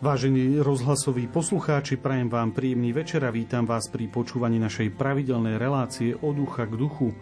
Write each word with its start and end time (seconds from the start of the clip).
Vážení 0.00 0.56
rozhlasoví 0.56 1.28
poslucháči, 1.28 2.00
prajem 2.00 2.32
vám 2.32 2.56
príjemný 2.56 2.88
večer 2.88 3.20
a 3.20 3.28
vítam 3.28 3.68
vás 3.68 3.84
pri 3.92 4.08
počúvaní 4.08 4.56
našej 4.56 4.96
pravidelnej 4.96 5.60
relácie 5.60 6.16
od 6.16 6.40
ducha 6.40 6.64
k 6.64 6.72
duchu. 6.72 7.12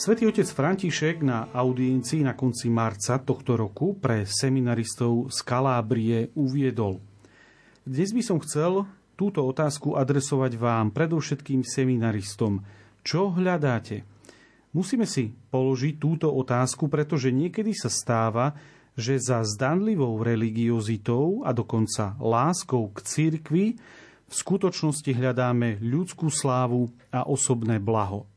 Svetý 0.00 0.24
otec 0.24 0.48
František 0.48 1.20
na 1.20 1.52
audiencii 1.52 2.24
na 2.24 2.32
konci 2.32 2.72
marca 2.72 3.20
tohto 3.20 3.52
roku 3.52 4.00
pre 4.00 4.24
seminaristov 4.24 5.28
z 5.28 5.44
Kalábrie 5.44 6.32
uviedol. 6.40 7.04
Dnes 7.84 8.16
by 8.16 8.22
som 8.24 8.40
chcel 8.40 8.88
túto 9.12 9.44
otázku 9.44 9.92
adresovať 9.92 10.56
vám, 10.56 10.96
predovšetkým 10.96 11.68
seminaristom. 11.68 12.64
Čo 13.04 13.36
hľadáte? 13.36 14.08
Musíme 14.72 15.04
si 15.04 15.36
položiť 15.52 16.00
túto 16.00 16.32
otázku, 16.32 16.88
pretože 16.88 17.28
niekedy 17.28 17.76
sa 17.76 17.92
stáva, 17.92 18.56
že 19.00 19.16
za 19.16 19.40
zdanlivou 19.42 20.20
religiozitou 20.20 21.42
a 21.48 21.56
dokonca 21.56 22.14
láskou 22.20 22.92
k 22.92 22.98
cirkvi 23.00 23.66
v 24.30 24.34
skutočnosti 24.36 25.10
hľadáme 25.10 25.80
ľudskú 25.80 26.28
slávu 26.28 26.92
a 27.10 27.26
osobné 27.26 27.80
blaho. 27.80 28.28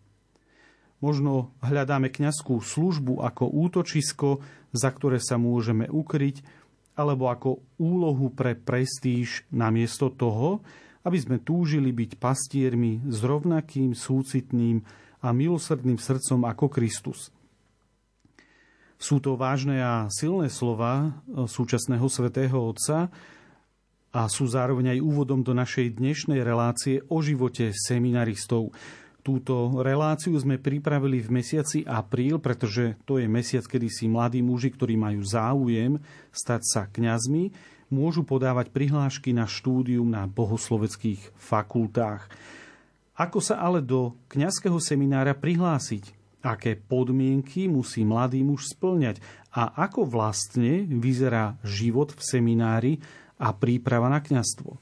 Možno 1.03 1.51
hľadáme 1.59 2.07
kňazskú 2.07 2.63
službu 2.63 3.19
ako 3.21 3.51
útočisko, 3.51 4.39
za 4.71 4.89
ktoré 4.89 5.19
sa 5.19 5.35
môžeme 5.35 5.91
ukryť, 5.91 6.41
alebo 6.95 7.27
ako 7.27 7.59
úlohu 7.75 8.31
pre 8.31 8.55
prestíž 8.55 9.43
namiesto 9.51 10.07
toho, 10.07 10.63
aby 11.03 11.19
sme 11.19 11.37
túžili 11.43 11.91
byť 11.91 12.15
pastiermi 12.15 13.03
s 13.03 13.19
rovnakým 13.19 13.91
súcitným 13.91 14.79
a 15.19 15.27
milosrdným 15.35 15.99
srdcom 15.99 16.47
ako 16.47 16.71
Kristus– 16.71 17.27
sú 19.03 19.19
to 19.19 19.35
vážne 19.35 19.83
a 19.83 20.07
silné 20.07 20.47
slova 20.47 21.11
e, 21.27 21.43
súčasného 21.43 22.07
svätého 22.07 22.55
Otca 22.55 23.11
a 24.15 24.21
sú 24.31 24.47
zároveň 24.47 24.95
aj 24.95 25.03
úvodom 25.03 25.43
do 25.43 25.51
našej 25.51 25.99
dnešnej 25.99 26.39
relácie 26.39 27.03
o 27.11 27.19
živote 27.19 27.75
seminaristov. 27.75 28.71
Túto 29.19 29.83
reláciu 29.83 30.39
sme 30.39 30.55
pripravili 30.55 31.19
v 31.19 31.43
mesiaci 31.43 31.83
apríl, 31.83 32.39
pretože 32.39 32.95
to 33.03 33.19
je 33.19 33.27
mesiac, 33.27 33.67
kedy 33.67 33.91
si 33.91 34.07
mladí 34.07 34.39
muži, 34.39 34.71
ktorí 34.71 34.95
majú 34.95 35.19
záujem 35.19 35.99
stať 36.31 36.61
sa 36.63 36.81
kňazmi, 36.87 37.51
môžu 37.91 38.23
podávať 38.23 38.71
prihlášky 38.71 39.35
na 39.35 39.47
štúdium 39.47 40.07
na 40.07 40.27
bohosloveckých 40.31 41.35
fakultách. 41.35 42.31
Ako 43.19 43.43
sa 43.43 43.59
ale 43.59 43.83
do 43.83 44.15
kňazského 44.31 44.79
seminára 44.79 45.35
prihlásiť? 45.35 46.22
Aké 46.43 46.75
podmienky 46.75 47.71
musí 47.71 48.03
mladý 48.03 48.43
muž 48.43 48.75
splňať 48.75 49.23
a 49.55 49.87
ako 49.87 50.03
vlastne 50.03 50.83
vyzerá 50.83 51.55
život 51.63 52.11
v 52.11 52.21
seminári 52.21 52.93
a 53.39 53.55
príprava 53.55 54.11
na 54.11 54.19
kňastvo. 54.19 54.75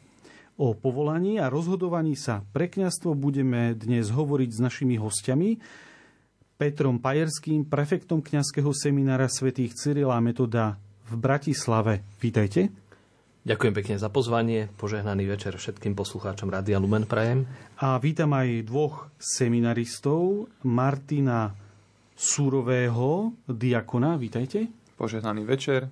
O 0.58 0.74
povolaní 0.74 1.38
a 1.38 1.48
rozhodovaní 1.48 2.18
sa 2.18 2.42
pre 2.52 2.68
kňastvo 2.68 3.14
budeme 3.14 3.78
dnes 3.78 4.10
hovoriť 4.10 4.50
s 4.50 4.60
našimi 4.60 4.98
hostiami, 4.98 5.50
Petrom 6.62 7.02
Pajerským, 7.02 7.66
prefektom 7.66 8.22
kňazského 8.22 8.70
seminára 8.70 9.26
svätých 9.26 9.74
Cyrila 9.74 10.22
Metoda 10.22 10.78
v 11.10 11.18
Bratislave. 11.18 12.06
Vítajte. 12.22 12.81
Ďakujem 13.42 13.74
pekne 13.74 13.96
za 13.98 14.06
pozvanie, 14.14 14.70
požehnaný 14.78 15.26
večer 15.26 15.58
všetkým 15.58 15.98
poslucháčom 15.98 16.54
Rádia 16.54 16.78
Lumen 16.78 17.10
Prajem. 17.10 17.50
A 17.82 17.98
vítam 17.98 18.38
aj 18.38 18.70
dvoch 18.70 19.10
seminaristov, 19.18 20.46
Martina 20.62 21.50
Súrového, 22.14 23.34
diakona, 23.50 24.22
vítajte. 24.22 24.70
Požehnaný 24.94 25.42
večer. 25.50 25.90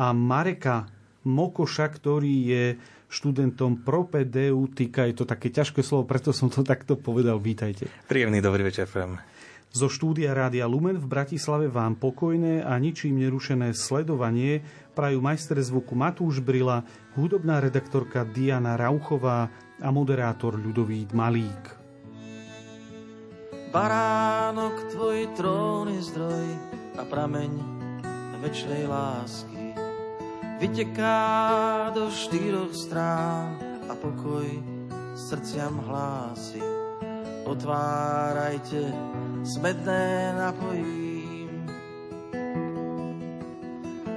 A 0.00 0.16
Mareka 0.16 0.88
Mokoša, 1.28 1.84
ktorý 1.84 2.32
je 2.48 2.64
študentom 3.12 3.84
propedeutika, 3.84 5.04
je 5.04 5.20
to 5.20 5.28
také 5.28 5.52
ťažké 5.52 5.84
slovo, 5.84 6.08
preto 6.08 6.32
som 6.32 6.48
to 6.48 6.64
takto 6.64 6.96
povedal, 6.96 7.44
vítajte. 7.44 7.92
Príjemný 8.08 8.40
dobrý 8.40 8.64
večer, 8.64 8.88
prajem. 8.88 9.20
Zo 9.74 9.90
štúdia 9.90 10.30
Rádia 10.38 10.70
Lumen 10.70 11.02
v 11.02 11.10
Bratislave 11.10 11.66
vám 11.66 11.98
pokojné 11.98 12.62
a 12.62 12.78
ničím 12.78 13.18
nerušené 13.18 13.74
sledovanie 13.74 14.62
prajú 14.94 15.18
majster 15.18 15.58
zvuku 15.58 15.98
Matúš 15.98 16.38
Brila, 16.38 16.86
hudobná 17.18 17.58
redaktorka 17.58 18.22
Diana 18.22 18.78
Rauchová 18.78 19.50
a 19.82 19.88
moderátor 19.90 20.54
Ľudovít 20.62 21.10
Malík. 21.10 21.74
Baránok, 23.74 24.94
tvoj 24.94 25.34
trón 25.34 25.90
je 25.90 26.06
zdroj 26.06 26.46
a 26.94 27.02
prameň 27.10 27.50
večnej 28.46 28.86
lásky. 28.86 29.74
Vyteká 30.62 31.18
do 31.90 32.14
štyroch 32.14 32.70
strán 32.70 33.58
a 33.90 33.98
pokoj 33.98 34.46
srdciam 35.18 35.82
hlási. 35.82 36.73
Otvárajte 37.44 38.88
smedné 39.44 40.32
napojím. 40.32 41.68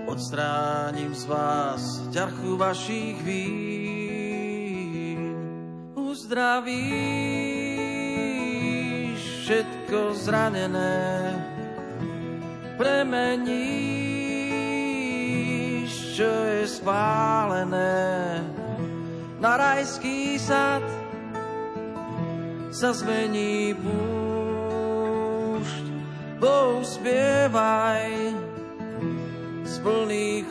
Odstránim 0.08 1.12
z 1.12 1.26
vás 1.28 2.08
ťarchu 2.16 2.56
vašich 2.56 3.20
vín. 3.28 3.46
Uzdravíš 5.92 6.88
všetko 9.44 10.16
zranené, 10.24 11.36
premeníš, 12.80 13.52
čo 16.16 16.32
je 16.32 16.64
spálené 16.68 18.40
na 19.40 19.60
rajský 19.60 20.40
sad 20.40 20.97
sa 22.78 22.94
zmení 22.94 23.74
púšť 23.74 24.66
Bohu 26.38 26.86
spievaj 26.86 28.38
z 29.66 29.74
plných 29.82 30.46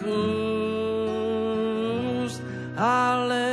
úst. 2.27 2.43
Hallelujah. 2.75 3.46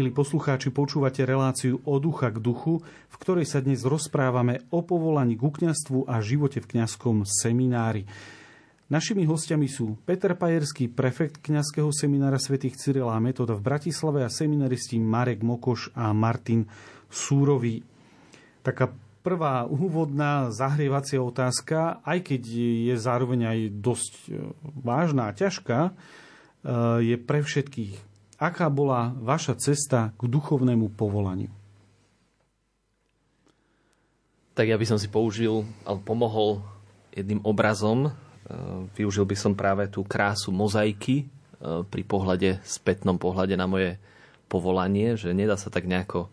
Milí 0.00 0.16
poslucháči, 0.16 0.72
počúvate 0.72 1.28
reláciu 1.28 1.84
od 1.84 2.00
ducha 2.00 2.32
k 2.32 2.40
duchu, 2.40 2.80
v 2.80 3.16
ktorej 3.20 3.44
sa 3.44 3.60
dnes 3.60 3.84
rozprávame 3.84 4.64
o 4.72 4.80
povolaní 4.80 5.36
k 5.36 5.44
kňastvu 5.44 6.08
a 6.08 6.24
živote 6.24 6.64
v 6.64 6.72
kňazskom 6.72 7.28
seminári. 7.28 8.08
Našimi 8.88 9.28
hostiami 9.28 9.68
sú 9.68 10.00
Peter 10.08 10.32
Pajerský, 10.32 10.88
prefekt 10.88 11.44
kňazského 11.44 11.92
seminára 11.92 12.40
svätých 12.40 12.80
Cyrila 12.80 13.12
a 13.12 13.20
Metoda 13.20 13.52
v 13.52 13.60
Bratislave 13.60 14.24
a 14.24 14.32
seminaristi 14.32 14.96
Marek 14.96 15.44
Mokoš 15.44 15.92
a 15.92 16.16
Martin 16.16 16.64
Súrový. 17.12 17.84
Taká 18.64 18.96
prvá 19.20 19.68
úvodná 19.68 20.48
zahrievacia 20.48 21.20
otázka, 21.20 22.00
aj 22.08 22.24
keď 22.24 22.42
je 22.88 22.96
zároveň 22.96 23.40
aj 23.52 23.58
dosť 23.84 24.12
e, 24.16 24.48
vážna 24.80 25.28
a 25.28 25.36
ťažká, 25.36 25.78
e, 25.84 25.92
je 27.04 27.16
pre 27.20 27.44
všetkých 27.44 28.09
aká 28.40 28.72
bola 28.72 29.12
vaša 29.20 29.60
cesta 29.60 30.16
k 30.16 30.24
duchovnému 30.24 30.96
povolaniu? 30.96 31.52
Tak 34.56 34.66
ja 34.66 34.80
by 34.80 34.86
som 34.88 34.98
si 34.98 35.12
použil, 35.12 35.62
alebo 35.84 36.02
pomohol 36.02 36.50
jedným 37.12 37.44
obrazom. 37.44 38.08
E, 38.08 38.12
využil 38.96 39.28
by 39.28 39.36
som 39.36 39.52
práve 39.52 39.86
tú 39.92 40.02
krásu 40.02 40.50
mozaiky 40.50 41.24
e, 41.24 41.84
pri 41.84 42.02
pohľade, 42.02 42.64
spätnom 42.64 43.20
pohľade 43.20 43.54
na 43.54 43.68
moje 43.68 44.00
povolanie, 44.50 45.14
že 45.14 45.30
nedá 45.30 45.54
sa 45.54 45.70
tak 45.70 45.86
nejako 45.86 46.32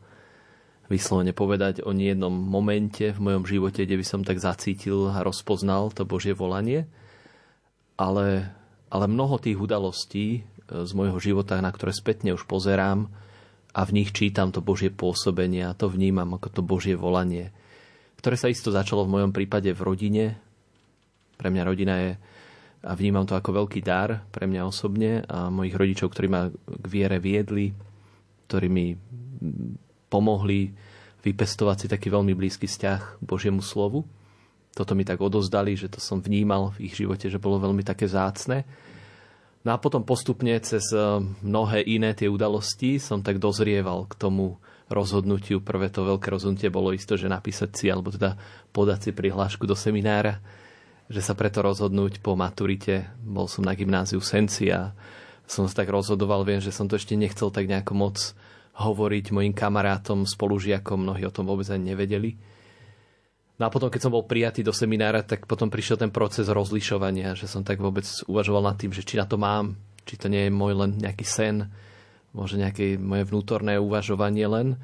vyslovene 0.87 1.35
povedať 1.35 1.83
o 1.83 1.91
jednom 1.91 2.31
momente 2.31 3.11
v 3.11 3.19
mojom 3.19 3.43
živote, 3.43 3.83
kde 3.83 3.99
by 3.99 4.05
som 4.07 4.21
tak 4.23 4.39
zacítil 4.39 5.11
a 5.11 5.21
rozpoznal 5.21 5.91
to 5.91 6.07
Božie 6.07 6.31
volanie. 6.31 6.87
Ale, 7.99 8.49
ale 8.87 9.05
mnoho 9.05 9.37
tých 9.37 9.59
udalostí 9.59 10.47
z 10.67 10.91
môjho 10.91 11.17
života, 11.19 11.59
na 11.63 11.71
ktoré 11.71 11.95
spätne 11.95 12.35
už 12.35 12.43
pozerám 12.43 13.07
a 13.71 13.81
v 13.87 14.03
nich 14.03 14.11
čítam 14.11 14.51
to 14.51 14.59
Božie 14.59 14.91
pôsobenie 14.91 15.63
a 15.63 15.77
to 15.77 15.87
vnímam 15.87 16.35
ako 16.35 16.47
to 16.49 16.61
Božie 16.63 16.95
volanie, 16.99 17.51
ktoré 18.19 18.35
sa 18.35 18.51
isto 18.51 18.71
začalo 18.73 19.07
v 19.07 19.13
mojom 19.19 19.31
prípade 19.31 19.71
v 19.71 19.81
rodine. 19.81 20.25
Pre 21.37 21.47
mňa 21.47 21.63
rodina 21.63 21.95
je 22.01 22.11
a 22.87 22.93
vnímam 22.93 23.25
to 23.25 23.33
ako 23.33 23.65
veľký 23.65 23.81
dar 23.81 24.23
pre 24.29 24.45
mňa 24.45 24.61
osobne 24.63 25.25
a 25.25 25.49
mojich 25.49 25.75
rodičov, 25.75 26.13
ktorí 26.13 26.27
ma 26.29 26.47
k 26.53 26.85
viere 26.85 27.17
viedli, 27.17 27.73
ktorí 28.47 28.67
mi 28.69 28.93
pomohli 30.07 30.71
vypestovať 31.25 31.77
si 31.83 31.87
taký 31.89 32.07
veľmi 32.13 32.31
blízky 32.37 32.69
vzťah 32.69 33.19
Božiemu 33.19 33.59
slovu. 33.59 34.05
Toto 34.71 34.93
mi 34.93 35.03
tak 35.03 35.19
odozdali, 35.19 35.73
že 35.73 35.89
to 35.89 35.97
som 35.97 36.21
vnímal 36.21 36.71
v 36.77 36.87
ich 36.87 36.93
živote, 36.95 37.27
že 37.27 37.41
bolo 37.41 37.57
veľmi 37.57 37.81
také 37.81 38.05
zácne. 38.05 38.63
No 39.65 39.73
a 39.73 39.77
potom 39.81 40.05
postupne 40.05 40.53
cez 40.61 40.93
eh, 40.93 41.01
mnohé 41.41 41.85
iné 41.85 42.13
tie 42.13 42.29
udalosti 42.29 43.01
som 43.01 43.25
tak 43.25 43.41
dozrieval 43.41 44.05
k 44.09 44.13
tomu 44.17 44.59
rozhodnutiu. 44.87 45.59
Prvé 45.59 45.91
to 45.91 46.07
veľké 46.07 46.31
rozhodnutie 46.31 46.71
bolo 46.71 46.95
isto, 46.95 47.19
že 47.19 47.27
napísať 47.27 47.69
si, 47.75 47.85
alebo 47.91 48.11
teda 48.11 48.39
podať 48.71 49.09
si 49.09 49.11
prihlášku 49.11 49.67
do 49.67 49.75
seminára, 49.75 50.39
že 51.11 51.19
sa 51.19 51.35
preto 51.35 51.59
rozhodnúť 51.63 52.23
po 52.23 52.39
maturite. 52.39 53.11
Bol 53.19 53.51
som 53.51 53.67
na 53.67 53.75
gymnáziu 53.75 54.23
Senci 54.23 54.71
a 54.71 54.95
som 55.47 55.67
sa 55.67 55.83
tak 55.83 55.91
rozhodoval, 55.91 56.43
viem, 56.43 56.59
že 56.59 56.75
som 56.75 56.87
to 56.87 56.99
ešte 56.99 57.15
nechcel 57.15 57.51
tak 57.51 57.71
nejako 57.71 57.93
moc 57.95 58.17
hovoriť 58.77 59.33
mojim 59.33 59.55
kamarátom, 59.55 60.27
spolužiakom, 60.27 61.01
mnohí 61.01 61.23
o 61.25 61.33
tom 61.33 61.47
vôbec 61.49 61.65
ani 61.71 61.95
nevedeli. 61.95 62.37
No 63.57 63.65
a 63.65 63.73
potom, 63.73 63.89
keď 63.89 64.05
som 64.05 64.13
bol 64.13 64.29
prijatý 64.29 64.61
do 64.61 64.69
seminára, 64.69 65.25
tak 65.25 65.49
potom 65.49 65.73
prišiel 65.73 65.97
ten 65.97 66.13
proces 66.13 66.45
rozlišovania, 66.45 67.33
že 67.33 67.49
som 67.49 67.65
tak 67.65 67.81
vôbec 67.81 68.05
uvažoval 68.29 68.61
nad 68.69 68.77
tým, 68.77 68.93
že 68.93 69.01
či 69.01 69.17
na 69.17 69.25
to 69.25 69.41
mám, 69.41 69.73
či 70.05 70.13
to 70.13 70.29
nie 70.29 70.45
je 70.45 70.53
môj 70.53 70.77
len 70.77 71.01
nejaký 71.01 71.25
sen, 71.25 71.65
možno 72.37 72.61
nejaké 72.61 73.01
moje 73.01 73.25
vnútorné 73.25 73.81
uvažovanie 73.81 74.45
len, 74.45 74.77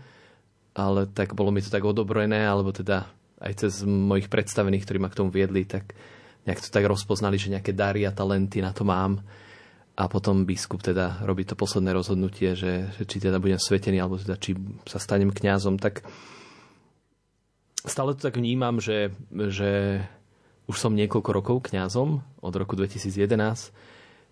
ale 0.73 1.05
tak 1.05 1.37
bolo 1.37 1.53
mi 1.53 1.61
to 1.61 1.69
tak 1.69 1.85
odobrené, 1.85 2.41
alebo 2.49 2.73
teda 2.73 3.05
aj 3.45 3.53
cez 3.61 3.85
mojich 3.85 4.25
predstavených, 4.25 4.89
ktorí 4.89 4.97
ma 4.97 5.13
k 5.13 5.21
tomu 5.21 5.29
viedli, 5.29 5.69
tak 5.69 5.93
nejak 6.49 6.65
to 6.65 6.73
tak 6.73 6.89
rozpoznali, 6.89 7.37
že 7.37 7.53
nejaké 7.53 7.77
dary 7.77 8.09
a 8.09 8.15
talenty 8.15 8.57
na 8.57 8.73
to 8.73 8.81
mám. 8.81 9.21
A 9.93 10.09
potom 10.09 10.49
biskup 10.49 10.81
teda 10.81 11.21
robí 11.21 11.45
to 11.45 11.53
posledné 11.53 11.93
rozhodnutie, 11.93 12.57
že, 12.57 12.89
že 12.97 13.03
či 13.05 13.21
teda 13.21 13.37
budem 13.37 13.61
svetený, 13.61 14.01
alebo 14.01 14.17
teda 14.17 14.41
či 14.41 14.57
sa 14.89 14.97
stanem 14.97 15.29
kňazom, 15.29 15.77
tak 15.77 16.01
stále 17.83 18.15
to 18.15 18.27
tak 18.27 18.39
vnímam, 18.39 18.79
že, 18.79 19.11
že 19.31 20.03
už 20.67 20.75
som 20.79 20.95
niekoľko 20.95 21.29
rokov 21.35 21.57
kňazom, 21.71 22.23
od 22.39 22.53
roku 22.55 22.79
2011, 22.79 23.75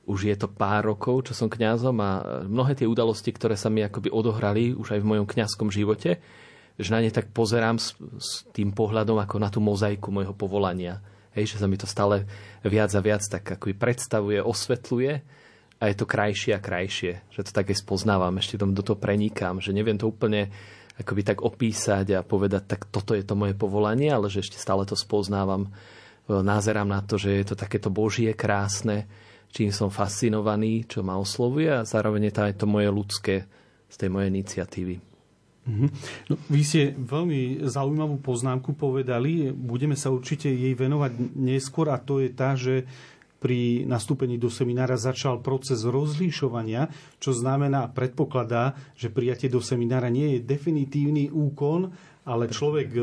už 0.10 0.20
je 0.26 0.36
to 0.36 0.50
pár 0.50 0.88
rokov, 0.88 1.30
čo 1.30 1.34
som 1.38 1.52
kňazom 1.52 1.96
a 2.02 2.12
mnohé 2.48 2.74
tie 2.74 2.90
udalosti, 2.90 3.30
ktoré 3.30 3.54
sa 3.54 3.70
mi 3.70 3.86
akoby 3.86 4.10
odohrali 4.10 4.74
už 4.74 4.98
aj 4.98 5.00
v 5.04 5.10
mojom 5.14 5.28
kňazskom 5.30 5.70
živote, 5.70 6.18
že 6.80 6.90
na 6.90 7.04
ne 7.04 7.14
tak 7.14 7.30
pozerám 7.30 7.78
s, 7.78 7.94
s 8.18 8.48
tým 8.56 8.74
pohľadom 8.74 9.20
ako 9.22 9.36
na 9.38 9.54
tú 9.54 9.62
mozaiku 9.62 10.10
môjho 10.10 10.34
povolania. 10.34 11.04
Hej, 11.32 11.56
že 11.56 11.64
sa 11.64 11.68
mi 11.70 11.80
to 11.80 11.88
stále 11.88 12.28
viac 12.66 12.92
a 12.92 13.00
viac 13.04 13.24
tak 13.24 13.46
akoby 13.46 13.78
predstavuje, 13.78 14.40
osvetľuje 14.42 15.12
a 15.80 15.84
je 15.88 15.96
to 15.96 16.06
krajšie 16.10 16.52
a 16.58 16.64
krajšie, 16.64 17.24
že 17.32 17.46
to 17.46 17.52
také 17.54 17.78
spoznávam, 17.78 18.36
ešte 18.42 18.60
do 18.60 18.84
toho 18.84 18.98
prenikám, 19.00 19.64
že 19.64 19.72
neviem 19.72 19.96
to 19.96 20.10
úplne 20.10 20.52
akoby 21.02 21.22
tak 21.26 21.40
opísať 21.42 22.18
a 22.18 22.26
povedať, 22.26 22.64
tak 22.66 22.82
toto 22.88 23.18
je 23.18 23.26
to 23.26 23.36
moje 23.36 23.58
povolanie, 23.58 24.10
ale 24.10 24.30
že 24.30 24.46
ešte 24.46 24.62
stále 24.62 24.86
to 24.88 24.96
spoznávam. 24.96 25.68
E, 25.68 25.70
názerám 26.32 26.88
na 26.88 27.02
to, 27.04 27.20
že 27.20 27.42
je 27.42 27.46
to 27.52 27.56
takéto 27.58 27.90
božie, 27.90 28.32
krásne, 28.38 29.10
čím 29.52 29.74
som 29.76 29.92
fascinovaný, 29.92 30.88
čo 30.88 31.04
ma 31.04 31.20
oslovuje 31.20 31.70
a 31.70 31.88
zároveň 31.88 32.32
je 32.32 32.34
to 32.34 32.42
aj 32.48 32.54
to 32.56 32.66
moje 32.66 32.90
ľudské 32.90 33.36
z 33.92 33.96
tej 34.00 34.10
mojej 34.10 34.32
iniciatívy. 34.32 34.96
Mm-hmm. 35.62 35.90
No, 36.32 36.34
vy 36.50 36.62
ste 36.66 36.82
veľmi 36.98 37.62
zaujímavú 37.70 38.18
poznámku 38.18 38.74
povedali, 38.74 39.54
budeme 39.54 39.94
sa 39.94 40.10
určite 40.10 40.50
jej 40.50 40.74
venovať 40.74 41.38
neskôr 41.38 41.94
a 41.94 42.02
to 42.02 42.18
je 42.18 42.30
tá, 42.34 42.58
že 42.58 42.90
pri 43.42 43.90
nastúpení 43.90 44.38
do 44.38 44.54
seminára 44.54 45.02
začal 45.02 45.42
proces 45.42 45.82
rozlíšovania, 45.82 46.94
čo 47.18 47.34
znamená, 47.34 47.90
predpokladá, 47.90 48.78
že 48.94 49.10
prijatie 49.10 49.50
do 49.50 49.58
seminára 49.58 50.14
nie 50.14 50.38
je 50.38 50.46
definitívny 50.46 51.34
úkon, 51.34 51.90
ale 52.22 52.54
človek 52.54 52.94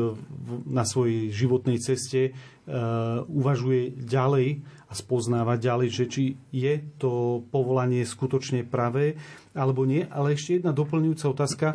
na 0.63 0.87
svojej 0.87 1.27
životnej 1.27 1.75
ceste 1.83 2.31
uh, 2.31 3.27
uvažuje 3.27 3.99
ďalej 3.99 4.63
a 4.87 4.93
spoznáva 4.95 5.59
ďalej, 5.59 5.89
že 5.91 6.05
či 6.07 6.23
je 6.55 6.79
to 6.95 7.43
povolanie 7.51 8.07
skutočne 8.07 8.63
pravé 8.63 9.19
alebo 9.51 9.83
nie. 9.83 10.07
Ale 10.07 10.39
ešte 10.39 10.63
jedna 10.63 10.71
doplňujúca 10.71 11.25
otázka. 11.35 11.67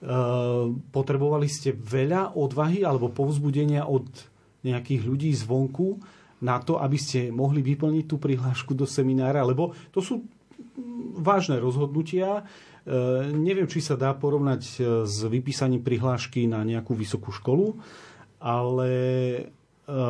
Uh, 0.00 0.76
potrebovali 0.92 1.48
ste 1.48 1.72
veľa 1.72 2.36
odvahy 2.36 2.84
alebo 2.84 3.08
povzbudenia 3.08 3.88
od 3.88 4.04
nejakých 4.60 5.02
ľudí 5.08 5.32
zvonku, 5.32 6.19
na 6.40 6.56
to, 6.60 6.80
aby 6.80 6.96
ste 6.96 7.28
mohli 7.28 7.60
vyplniť 7.60 8.04
tú 8.08 8.16
prihlášku 8.16 8.72
do 8.72 8.88
seminára, 8.88 9.44
lebo 9.44 9.76
to 9.92 10.00
sú 10.00 10.24
vážne 11.20 11.60
rozhodnutia. 11.60 12.42
E, 12.88 13.32
neviem, 13.36 13.68
či 13.68 13.84
sa 13.84 13.96
dá 13.96 14.16
porovnať 14.16 14.62
e, 14.64 14.74
s 15.04 15.18
vypísaním 15.28 15.84
prihlášky 15.84 16.48
na 16.48 16.64
nejakú 16.64 16.96
vysokú 16.96 17.28
školu, 17.28 17.76
ale, 18.40 18.92
e, 19.84 20.00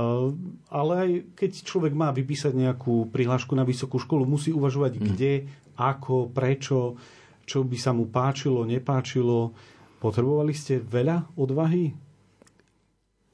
ale 0.71 0.93
aj 0.95 1.11
keď 1.35 1.51
človek 1.67 1.93
má 1.99 2.15
vypísať 2.15 2.55
nejakú 2.55 3.11
prihlášku 3.11 3.59
na 3.59 3.67
vysokú 3.67 3.99
školu, 3.99 4.23
musí 4.23 4.55
uvažovať 4.55 4.93
mm. 4.97 5.03
kde, 5.03 5.33
ako, 5.75 6.31
prečo, 6.31 6.95
čo 7.43 7.67
by 7.67 7.77
sa 7.79 7.91
mu 7.91 8.07
páčilo, 8.07 8.63
nepáčilo. 8.63 9.51
Potrebovali 9.99 10.55
ste 10.55 10.79
veľa 10.79 11.35
odvahy? 11.35 12.10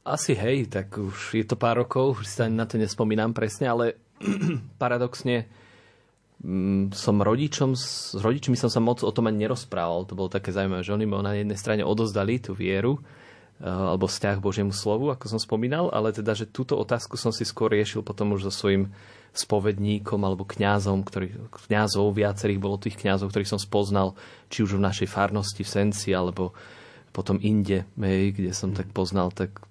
Asi 0.06 0.38
hej, 0.38 0.70
tak 0.70 0.94
už 0.94 1.34
je 1.34 1.42
to 1.42 1.58
pár 1.58 1.82
rokov, 1.82 2.22
už 2.22 2.30
si 2.30 2.46
na 2.46 2.62
to 2.62 2.78
nespomínam 2.78 3.34
presne, 3.34 3.66
ale 3.66 3.84
paradoxne 4.82 5.50
mm, 6.46 6.94
som 6.94 7.18
rodičom, 7.18 7.74
s 7.74 8.14
rodičmi 8.14 8.54
som 8.54 8.70
sa 8.70 8.78
moc 8.78 9.02
o 9.02 9.10
tom 9.10 9.26
ani 9.26 9.42
nerozprával. 9.42 10.06
To 10.06 10.14
bolo 10.14 10.30
také 10.30 10.54
zaujímavé, 10.54 10.86
že 10.86 10.94
oni 10.94 11.10
ma 11.10 11.26
na 11.26 11.34
jednej 11.34 11.58
strane 11.58 11.82
odozdali 11.82 12.38
tú 12.38 12.54
vieru, 12.54 13.02
eh, 13.58 13.66
alebo 13.66 14.06
vzťah 14.06 14.38
Božiemu 14.38 14.70
slovu, 14.70 15.10
ako 15.10 15.26
som 15.26 15.40
spomínal, 15.42 15.90
ale 15.90 16.14
teda, 16.14 16.38
že 16.38 16.46
túto 16.46 16.78
otázku 16.78 17.18
som 17.18 17.34
si 17.34 17.42
skôr 17.42 17.74
riešil 17.74 18.06
potom 18.06 18.30
už 18.38 18.46
so 18.46 18.54
svojím 18.54 18.94
spovedníkom 19.34 20.22
alebo 20.22 20.46
kňazom, 20.46 21.02
ktorý, 21.02 21.50
kňazov, 21.66 22.14
viacerých 22.14 22.62
bolo 22.62 22.78
tých 22.78 22.94
kňazov, 22.94 23.34
ktorých 23.34 23.50
som 23.50 23.58
spoznal, 23.58 24.14
či 24.54 24.62
už 24.62 24.78
v 24.78 24.86
našej 24.86 25.10
farnosti 25.10 25.66
v 25.66 25.72
Senci, 25.82 26.14
alebo 26.14 26.54
potom 27.10 27.42
inde, 27.42 27.90
kde 27.98 28.54
som 28.54 28.70
tak 28.70 28.94
poznal, 28.94 29.34
tak 29.34 29.66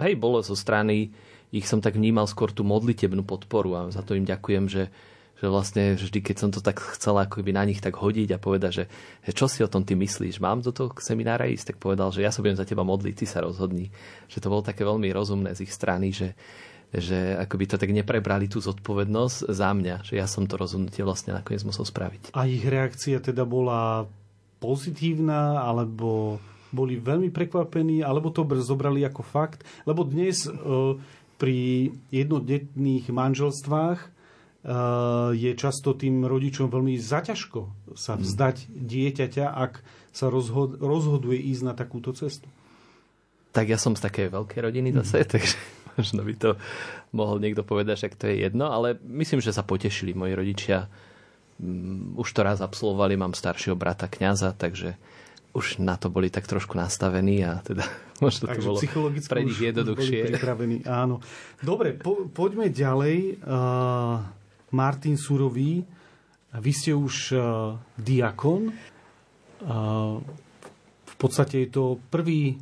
hej, 0.00 0.14
bolo 0.18 0.42
zo 0.42 0.58
strany, 0.58 1.14
ich 1.54 1.70
som 1.70 1.78
tak 1.78 1.94
vnímal 1.94 2.26
skôr 2.26 2.50
tú 2.50 2.66
modlitebnú 2.66 3.22
podporu 3.22 3.78
a 3.78 3.80
za 3.94 4.02
to 4.02 4.18
im 4.18 4.26
ďakujem, 4.26 4.66
že, 4.66 4.90
že 5.38 5.46
vlastne 5.46 5.94
vždy, 5.94 6.18
keď 6.18 6.36
som 6.36 6.50
to 6.50 6.58
tak 6.58 6.82
chcel 6.98 7.14
ako 7.14 7.46
by 7.46 7.54
na 7.54 7.62
nich 7.62 7.78
tak 7.78 7.94
hodiť 7.94 8.34
a 8.34 8.42
povedať, 8.42 8.72
že, 8.74 8.84
že 9.22 9.32
čo 9.38 9.46
si 9.46 9.62
o 9.62 9.70
tom 9.70 9.86
ty 9.86 9.94
myslíš, 9.94 10.42
mám 10.42 10.66
do 10.66 10.74
toho 10.74 10.90
seminára 10.98 11.46
ísť, 11.46 11.74
tak 11.74 11.76
povedal, 11.78 12.10
že 12.10 12.26
ja 12.26 12.34
sa 12.34 12.42
budem 12.42 12.58
za 12.58 12.66
teba 12.66 12.82
modliť, 12.82 13.14
ty 13.14 13.26
sa 13.26 13.38
rozhodni. 13.46 13.94
Že 14.26 14.42
to 14.42 14.50
bolo 14.50 14.66
také 14.66 14.82
veľmi 14.82 15.06
rozumné 15.14 15.54
z 15.54 15.62
ich 15.62 15.70
strany, 15.70 16.10
že, 16.10 16.34
že 16.90 17.38
akoby 17.38 17.70
to 17.70 17.76
tak 17.78 17.94
neprebrali 17.94 18.50
tú 18.50 18.58
zodpovednosť 18.58 19.50
za 19.50 19.70
mňa, 19.70 19.96
že 20.06 20.18
ja 20.18 20.26
som 20.26 20.50
to 20.50 20.58
rozhodnutie 20.58 21.06
vlastne 21.06 21.38
nakoniec 21.38 21.62
musel 21.62 21.86
spraviť. 21.86 22.34
A 22.34 22.50
ich 22.50 22.66
reakcia 22.66 23.22
teda 23.22 23.46
bola 23.46 24.10
pozitívna, 24.58 25.62
alebo 25.62 26.42
boli 26.74 26.98
veľmi 26.98 27.30
prekvapení, 27.30 28.02
alebo 28.02 28.34
to 28.34 28.42
zobrali 28.60 29.06
ako 29.06 29.22
fakt. 29.22 29.62
Lebo 29.86 30.02
dnes 30.02 30.44
e, 30.44 30.52
pri 31.38 31.90
jednodetných 32.10 33.08
manželstvách 33.08 33.98
e, 34.02 34.08
je 35.38 35.52
často 35.54 35.94
tým 35.94 36.26
rodičom 36.26 36.66
veľmi 36.68 36.98
zaťažko 36.98 37.94
sa 37.94 38.18
mhm. 38.18 38.20
vzdať 38.26 38.56
dieťaťa, 38.74 39.46
ak 39.46 39.72
sa 40.14 40.30
rozhod- 40.30 40.78
rozhoduje 40.78 41.38
ísť 41.50 41.62
na 41.66 41.74
takúto 41.74 42.14
cestu. 42.14 42.46
Tak 43.54 43.70
ja 43.70 43.78
som 43.78 43.94
z 43.94 44.02
takej 44.02 44.34
veľkej 44.34 44.60
rodiny 44.62 44.90
zase, 45.02 45.22
mm. 45.22 45.28
takže 45.34 45.56
možno 45.94 46.26
by 46.26 46.34
to 46.34 46.50
mohol 47.14 47.38
niekto 47.38 47.62
povedať, 47.62 48.06
že 48.06 48.18
to 48.18 48.26
je 48.30 48.46
jedno, 48.46 48.70
ale 48.70 48.98
myslím, 49.06 49.38
že 49.38 49.54
sa 49.54 49.62
potešili 49.62 50.10
moji 50.10 50.34
rodičia. 50.34 50.90
Mm, 51.62 52.18
už 52.18 52.28
to 52.34 52.40
raz 52.42 52.58
absolvovali, 52.58 53.14
mám 53.14 53.34
staršieho 53.34 53.78
brata 53.78 54.10
kňaza, 54.10 54.58
takže 54.58 54.98
už 55.54 55.78
na 55.78 55.94
to 55.94 56.10
boli 56.10 56.34
tak 56.34 56.50
trošku 56.50 56.74
nastavení 56.74 57.46
a 57.46 57.62
teda 57.62 57.86
možno 58.24 58.50
Takže 58.50 58.60
to 58.60 58.98
bolo 58.98 59.10
pre 59.30 59.40
nich 59.46 59.60
jednoduchšie. 59.62 60.34
áno. 60.90 61.22
Dobre, 61.62 61.94
po, 61.94 62.26
poďme 62.26 62.68
ďalej. 62.74 63.38
Uh, 63.46 64.18
Martin 64.74 65.14
Surový, 65.14 65.86
vy 66.58 66.72
ste 66.74 66.90
už 66.90 67.14
uh, 67.38 67.78
diakon. 67.94 68.74
Uh, 69.62 70.18
v 71.06 71.14
podstate 71.14 71.62
je 71.64 71.68
to 71.70 72.02
prvý 72.10 72.58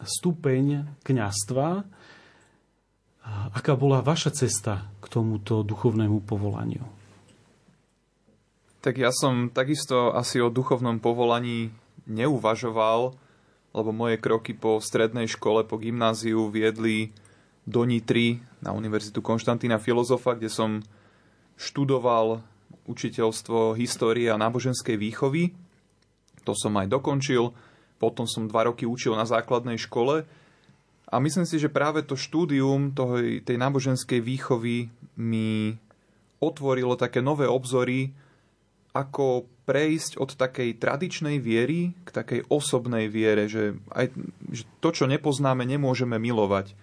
stupeň 0.00 0.88
kňastva. 1.04 1.68
Uh, 1.84 3.46
aká 3.52 3.76
bola 3.76 4.00
vaša 4.00 4.32
cesta 4.32 4.88
k 5.04 5.06
tomuto 5.12 5.60
duchovnému 5.60 6.24
povolaniu? 6.24 6.82
Tak 8.82 8.98
ja 8.98 9.14
som 9.14 9.52
takisto 9.52 10.10
asi 10.10 10.42
o 10.42 10.50
duchovnom 10.50 10.98
povolaní 10.98 11.70
neuvažoval, 12.06 13.14
lebo 13.72 13.90
moje 13.90 14.20
kroky 14.20 14.52
po 14.52 14.78
strednej 14.82 15.28
škole, 15.30 15.64
po 15.64 15.80
gymnáziu 15.80 16.52
viedli 16.52 17.14
do 17.64 17.86
Nitry 17.86 18.42
na 18.60 18.74
Univerzitu 18.74 19.22
Konštantína 19.22 19.78
Filozofa, 19.78 20.34
kde 20.34 20.50
som 20.50 20.82
študoval 21.56 22.42
učiteľstvo 22.90 23.78
histórie 23.78 24.26
a 24.28 24.40
náboženskej 24.40 24.98
výchovy. 24.98 25.54
To 26.42 26.52
som 26.58 26.74
aj 26.74 26.90
dokončil. 26.90 27.54
Potom 28.02 28.26
som 28.26 28.50
dva 28.50 28.66
roky 28.66 28.82
učil 28.82 29.14
na 29.14 29.22
základnej 29.22 29.78
škole. 29.78 30.26
A 31.06 31.14
myslím 31.22 31.46
si, 31.46 31.60
že 31.62 31.70
práve 31.70 32.02
to 32.02 32.18
štúdium 32.18 32.90
tej 33.46 33.56
náboženskej 33.60 34.18
výchovy 34.18 34.90
mi 35.14 35.76
otvorilo 36.42 36.98
také 36.98 37.22
nové 37.22 37.46
obzory, 37.46 38.10
ako 38.92 39.48
prejsť 39.64 40.20
od 40.20 40.36
takej 40.36 40.76
tradičnej 40.76 41.40
viery 41.40 41.96
k 42.04 42.08
takej 42.12 42.40
osobnej 42.52 43.08
viere, 43.08 43.48
že, 43.48 43.78
aj, 43.88 44.12
že 44.52 44.68
to, 44.84 44.92
čo 44.92 45.04
nepoznáme, 45.08 45.64
nemôžeme 45.64 46.20
milovať. 46.20 46.76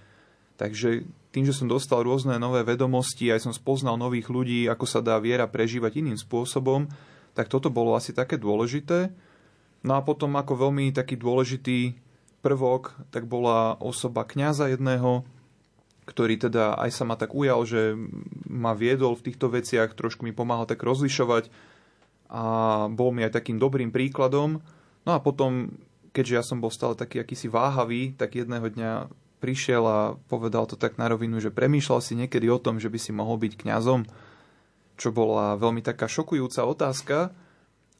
Takže 0.58 1.06
tým, 1.30 1.46
že 1.46 1.56
som 1.56 1.70
dostal 1.70 2.02
rôzne 2.02 2.42
nové 2.42 2.66
vedomosti, 2.66 3.30
aj 3.30 3.46
som 3.46 3.54
spoznal 3.54 3.96
nových 3.96 4.28
ľudí, 4.28 4.66
ako 4.66 4.86
sa 4.90 5.00
dá 5.06 5.16
viera 5.22 5.46
prežívať 5.46 6.02
iným 6.02 6.18
spôsobom, 6.18 6.90
tak 7.38 7.48
toto 7.48 7.70
bolo 7.70 7.94
asi 7.94 8.12
také 8.12 8.42
dôležité. 8.42 9.14
No 9.86 9.96
a 9.96 10.04
potom 10.04 10.36
ako 10.36 10.68
veľmi 10.68 10.92
taký 10.92 11.16
dôležitý 11.16 11.96
prvok, 12.42 12.98
tak 13.14 13.30
bola 13.30 13.78
osoba 13.80 14.26
kňaza 14.26 14.74
jedného, 14.74 15.24
ktorý 16.10 16.42
teda 16.42 16.74
aj 16.82 16.90
sa 16.90 17.04
ma 17.06 17.14
tak 17.14 17.38
ujal, 17.38 17.64
že 17.70 17.94
ma 18.50 18.74
viedol 18.74 19.14
v 19.14 19.30
týchto 19.30 19.54
veciach, 19.54 19.94
trošku 19.94 20.26
mi 20.26 20.34
pomáhal 20.34 20.66
tak 20.66 20.82
rozlišovať 20.82 21.54
a 22.30 22.44
bol 22.94 23.10
mi 23.10 23.26
aj 23.26 23.42
takým 23.42 23.58
dobrým 23.58 23.90
príkladom. 23.90 24.62
No 25.04 25.12
a 25.12 25.20
potom, 25.20 25.74
keďže 26.14 26.34
ja 26.38 26.44
som 26.46 26.62
bol 26.62 26.70
stále 26.70 26.94
taký 26.94 27.20
akýsi 27.20 27.50
váhavý, 27.50 28.14
tak 28.14 28.38
jedného 28.38 28.70
dňa 28.70 28.92
prišiel 29.42 29.84
a 29.84 30.00
povedal 30.30 30.70
to 30.70 30.78
tak 30.78 31.02
na 31.02 31.10
rovinu, 31.10 31.42
že 31.42 31.50
premýšľal 31.50 32.00
si 32.06 32.14
niekedy 32.14 32.52
o 32.52 32.62
tom, 32.62 32.78
že 32.78 32.92
by 32.92 33.00
si 33.02 33.12
mohol 33.16 33.42
byť 33.42 33.54
kňazom, 33.66 34.06
čo 35.00 35.10
bola 35.10 35.58
veľmi 35.58 35.82
taká 35.82 36.06
šokujúca 36.12 36.68
otázka, 36.68 37.18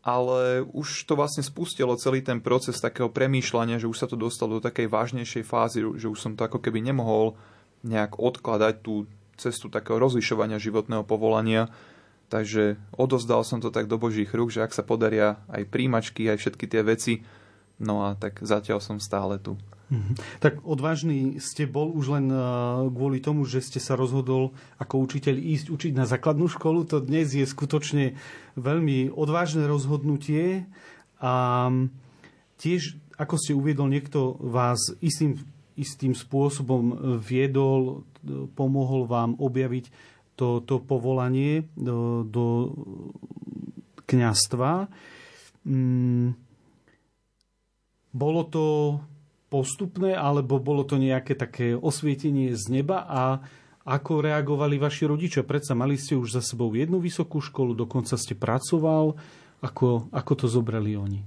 ale 0.04 0.64
už 0.72 1.08
to 1.08 1.16
vlastne 1.16 1.44
spustilo 1.44 1.96
celý 2.00 2.24
ten 2.24 2.40
proces 2.40 2.80
takého 2.80 3.12
premýšľania, 3.12 3.80
že 3.82 3.90
už 3.90 3.98
sa 4.00 4.08
to 4.08 4.20
dostalo 4.20 4.60
do 4.60 4.64
takej 4.64 4.88
vážnejšej 4.88 5.44
fázy, 5.44 5.84
že 6.00 6.08
už 6.08 6.20
som 6.20 6.36
to 6.36 6.48
ako 6.48 6.60
keby 6.60 6.80
nemohol 6.84 7.36
nejak 7.84 8.20
odkladať 8.20 8.84
tú 8.84 9.08
cestu 9.40 9.72
takého 9.72 9.96
rozlišovania 10.00 10.60
životného 10.60 11.08
povolania. 11.08 11.72
Takže 12.30 12.78
odozdal 12.94 13.42
som 13.42 13.58
to 13.58 13.74
tak 13.74 13.90
do 13.90 13.98
Božích 13.98 14.30
rúk, 14.30 14.54
že 14.54 14.62
ak 14.62 14.72
sa 14.78 14.86
podaria 14.86 15.42
aj 15.50 15.66
príjmačky, 15.66 16.30
aj 16.30 16.38
všetky 16.38 16.66
tie 16.70 16.82
veci, 16.86 17.14
no 17.82 18.06
a 18.06 18.14
tak 18.14 18.46
zatiaľ 18.46 18.80
som 18.80 19.02
stále 19.02 19.42
tu. 19.42 19.58
Mhm. 19.90 20.14
Tak 20.38 20.62
odvážny 20.62 21.42
ste 21.42 21.66
bol 21.66 21.90
už 21.90 22.14
len 22.14 22.30
eh, 22.30 22.40
kvôli 22.94 23.18
tomu, 23.18 23.50
že 23.50 23.66
ste 23.66 23.82
sa 23.82 23.98
rozhodol 23.98 24.54
ako 24.78 25.02
učiteľ 25.02 25.36
ísť 25.42 25.68
učiť 25.74 25.92
na 25.98 26.06
základnú 26.06 26.46
školu. 26.46 26.86
To 26.94 27.02
dnes 27.02 27.34
je 27.34 27.42
skutočne 27.42 28.14
veľmi 28.54 29.10
odvážne 29.10 29.66
rozhodnutie 29.66 30.70
a 31.18 31.68
tiež, 32.62 32.96
ako 33.18 33.36
ste 33.36 33.58
uviedol, 33.58 33.90
niekto 33.90 34.38
vás 34.40 34.94
istým, 35.02 35.42
istým 35.74 36.14
spôsobom 36.14 37.18
viedol, 37.20 38.08
pomohol 38.54 39.10
vám 39.10 39.36
objaviť 39.36 39.92
to, 40.40 40.64
to 40.64 40.80
povolanie 40.80 41.68
do, 41.76 42.24
do 42.24 42.72
kňastva. 44.08 44.88
Mm, 45.68 46.40
bolo 48.16 48.42
to 48.48 48.66
postupné, 49.52 50.16
alebo 50.16 50.64
bolo 50.64 50.88
to 50.88 50.96
nejaké 50.96 51.36
také 51.36 51.76
osvietenie 51.76 52.56
z 52.56 52.64
neba 52.72 53.04
a 53.04 53.44
ako 53.84 54.22
reagovali 54.22 54.78
vaši 54.78 55.10
rodičia? 55.10 55.42
Predsa 55.44 55.74
mali 55.74 55.98
ste 55.98 56.16
už 56.16 56.40
za 56.40 56.42
sebou 56.46 56.72
jednu 56.72 57.02
vysokú 57.02 57.42
školu, 57.42 57.74
dokonca 57.74 58.16
ste 58.16 58.38
pracoval. 58.38 59.18
Ako, 59.60 60.08
ako 60.16 60.34
to 60.40 60.46
zobrali 60.48 60.96
oni? 60.96 61.20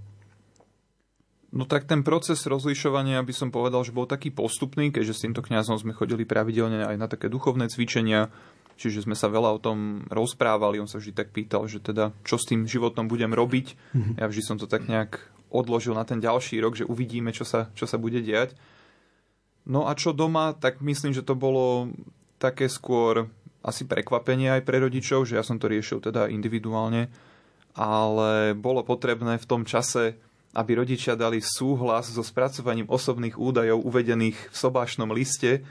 No 1.52 1.68
tak 1.68 1.84
ten 1.84 2.00
proces 2.00 2.48
rozlišovania 2.48 3.20
by 3.20 3.34
som 3.36 3.52
povedal, 3.52 3.84
že 3.84 3.92
bol 3.92 4.08
taký 4.08 4.32
postupný, 4.32 4.88
keďže 4.88 5.12
s 5.12 5.22
týmto 5.28 5.44
kňazom 5.44 5.76
sme 5.76 5.92
chodili 5.92 6.24
pravidelne 6.24 6.88
aj 6.88 6.96
na 6.96 7.06
také 7.12 7.28
duchovné 7.28 7.68
cvičenia, 7.68 8.32
čiže 8.82 9.06
sme 9.06 9.14
sa 9.14 9.30
veľa 9.30 9.54
o 9.54 9.62
tom 9.62 10.02
rozprávali, 10.10 10.82
on 10.82 10.90
sa 10.90 10.98
vždy 10.98 11.14
tak 11.14 11.30
pýtal, 11.30 11.70
že 11.70 11.78
teda 11.78 12.10
čo 12.26 12.34
s 12.34 12.50
tým 12.50 12.66
životom 12.66 13.06
budem 13.06 13.30
robiť. 13.30 13.94
Mm-hmm. 13.94 14.14
Ja 14.18 14.26
vždy 14.26 14.42
som 14.42 14.58
to 14.58 14.66
tak 14.66 14.90
nejak 14.90 15.22
odložil 15.54 15.94
na 15.94 16.02
ten 16.02 16.18
ďalší 16.18 16.58
rok, 16.58 16.74
že 16.74 16.88
uvidíme, 16.88 17.30
čo 17.30 17.46
sa, 17.46 17.70
čo 17.78 17.86
sa 17.86 18.00
bude 18.00 18.18
diať. 18.18 18.58
No 19.62 19.86
a 19.86 19.94
čo 19.94 20.10
doma, 20.10 20.58
tak 20.58 20.82
myslím, 20.82 21.14
že 21.14 21.22
to 21.22 21.38
bolo 21.38 21.94
také 22.42 22.66
skôr 22.66 23.30
asi 23.62 23.86
prekvapenie 23.86 24.50
aj 24.58 24.66
pre 24.66 24.82
rodičov, 24.82 25.22
že 25.22 25.38
ja 25.38 25.46
som 25.46 25.54
to 25.62 25.70
riešil 25.70 26.02
teda 26.02 26.26
individuálne, 26.26 27.06
ale 27.78 28.58
bolo 28.58 28.82
potrebné 28.82 29.38
v 29.38 29.46
tom 29.46 29.62
čase, 29.62 30.18
aby 30.52 30.82
rodičia 30.82 31.14
dali 31.14 31.38
súhlas 31.38 32.10
so 32.10 32.20
spracovaním 32.26 32.90
osobných 32.90 33.38
údajov 33.38 33.86
uvedených 33.86 34.50
v 34.50 34.56
sobášnom 34.56 35.14
liste, 35.14 35.62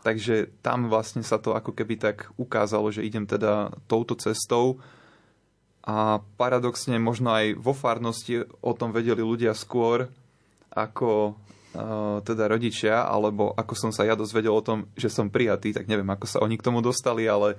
takže 0.00 0.48
tam 0.64 0.88
vlastne 0.88 1.20
sa 1.20 1.36
to 1.36 1.52
ako 1.52 1.76
keby 1.76 2.00
tak 2.00 2.32
ukázalo, 2.40 2.88
že 2.88 3.04
idem 3.04 3.28
teda 3.28 3.74
touto 3.84 4.16
cestou 4.16 4.80
a 5.84 6.20
paradoxne 6.36 7.00
možno 7.00 7.32
aj 7.32 7.56
vo 7.56 7.72
farnosti 7.72 8.44
o 8.60 8.72
tom 8.76 8.92
vedeli 8.92 9.24
ľudia 9.24 9.56
skôr 9.56 10.12
ako 10.70 11.34
uh, 11.74 12.20
teda 12.22 12.46
rodičia, 12.46 13.02
alebo 13.02 13.56
ako 13.56 13.74
som 13.74 13.90
sa 13.90 14.06
ja 14.06 14.14
dozvedel 14.14 14.54
o 14.54 14.62
tom, 14.62 14.86
že 14.94 15.10
som 15.10 15.32
prijatý, 15.32 15.74
tak 15.74 15.90
neviem, 15.90 16.06
ako 16.06 16.26
sa 16.28 16.38
oni 16.44 16.60
k 16.60 16.66
tomu 16.68 16.78
dostali, 16.84 17.26
ale 17.26 17.58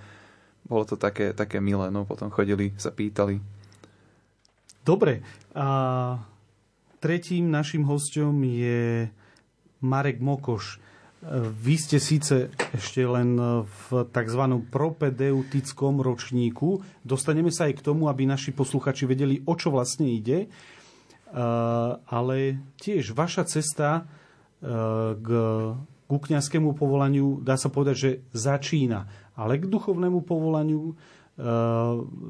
bolo 0.64 0.86
to 0.86 0.96
také, 0.96 1.34
také 1.34 1.58
milé, 1.58 1.90
no 1.90 2.06
potom 2.06 2.30
chodili, 2.32 2.72
sa 2.78 2.94
pýtali. 2.94 3.42
Dobre, 4.82 5.22
a 5.54 6.18
tretím 7.02 7.50
našim 7.54 7.86
hostom 7.86 8.38
je 8.46 9.10
Marek 9.82 10.22
Mokoš. 10.22 10.82
Vy 11.62 11.78
ste 11.78 12.02
síce 12.02 12.50
ešte 12.74 13.06
len 13.06 13.38
v 13.62 13.86
tzv. 14.10 14.44
propedeutickom 14.74 16.02
ročníku. 16.02 16.82
Dostaneme 17.06 17.54
sa 17.54 17.70
aj 17.70 17.78
k 17.78 17.86
tomu, 17.86 18.10
aby 18.10 18.26
naši 18.26 18.50
posluchači 18.50 19.06
vedeli, 19.06 19.38
o 19.46 19.54
čo 19.54 19.70
vlastne 19.70 20.10
ide. 20.10 20.50
Ale 22.10 22.58
tiež 22.82 23.14
vaša 23.14 23.46
cesta 23.46 24.10
k, 25.22 25.30
k 26.10 26.10
kniazskému 26.10 26.74
povolaniu, 26.74 27.38
dá 27.46 27.54
sa 27.54 27.70
povedať, 27.70 27.96
že 27.96 28.12
začína. 28.34 29.06
Ale 29.38 29.62
k 29.62 29.70
duchovnému 29.70 30.26
povolaniu 30.26 30.98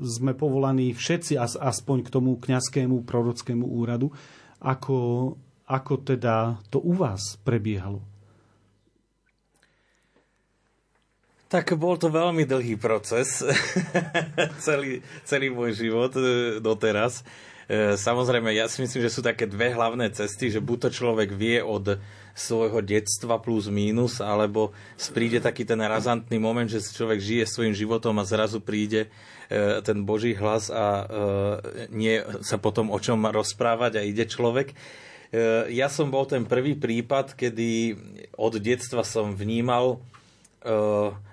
sme 0.03 0.31
povolaní 0.35 0.91
všetci 0.91 1.39
aspoň 1.39 1.97
k 2.03 2.11
tomu 2.11 2.35
kňazskému 2.43 3.07
prorockému 3.07 3.71
úradu. 3.71 4.11
Ako, 4.59 5.31
ako 5.63 5.93
teda 6.03 6.59
to 6.67 6.83
u 6.83 6.91
vás 6.91 7.39
prebiehalo? 7.47 8.10
Tak 11.51 11.75
bol 11.75 11.99
to 11.99 12.07
veľmi 12.07 12.47
dlhý 12.47 12.79
proces, 12.79 13.43
celý, 14.65 15.03
celý 15.27 15.51
môj 15.51 15.83
život 15.83 16.15
e, 16.15 16.63
doteraz. 16.63 17.27
E, 17.67 17.99
samozrejme, 17.99 18.55
ja 18.55 18.71
si 18.71 18.79
myslím, 18.79 19.03
že 19.03 19.11
sú 19.11 19.19
také 19.19 19.51
dve 19.51 19.75
hlavné 19.75 20.15
cesty, 20.15 20.47
že 20.47 20.63
buď 20.63 20.87
to 20.87 20.89
človek 21.03 21.35
vie 21.35 21.59
od 21.59 21.99
svojho 22.31 22.79
detstva 22.79 23.43
plus 23.43 23.67
mínus, 23.67 24.23
alebo 24.23 24.71
príde 25.11 25.43
taký 25.43 25.67
ten 25.67 25.83
razantný 25.83 26.39
moment, 26.39 26.71
že 26.71 26.79
človek 26.79 27.19
žije 27.19 27.43
svojim 27.43 27.75
životom 27.75 28.15
a 28.15 28.23
zrazu 28.23 28.63
príde 28.63 29.11
e, 29.51 29.83
ten 29.83 30.07
Boží 30.07 30.31
hlas 30.31 30.71
a 30.71 31.03
nie 31.91 32.23
sa 32.47 32.63
potom 32.63 32.95
o 32.95 32.99
čom 33.03 33.27
rozprávať 33.27 33.99
a 33.99 34.07
ide 34.07 34.23
človek. 34.23 34.71
Ja 35.67 35.87
som 35.87 36.11
bol 36.11 36.27
ten 36.27 36.43
prvý 36.43 36.75
prípad, 36.75 37.35
kedy 37.39 37.95
od 38.35 38.59
detstva 38.59 39.03
som 39.03 39.31
vnímal 39.31 40.03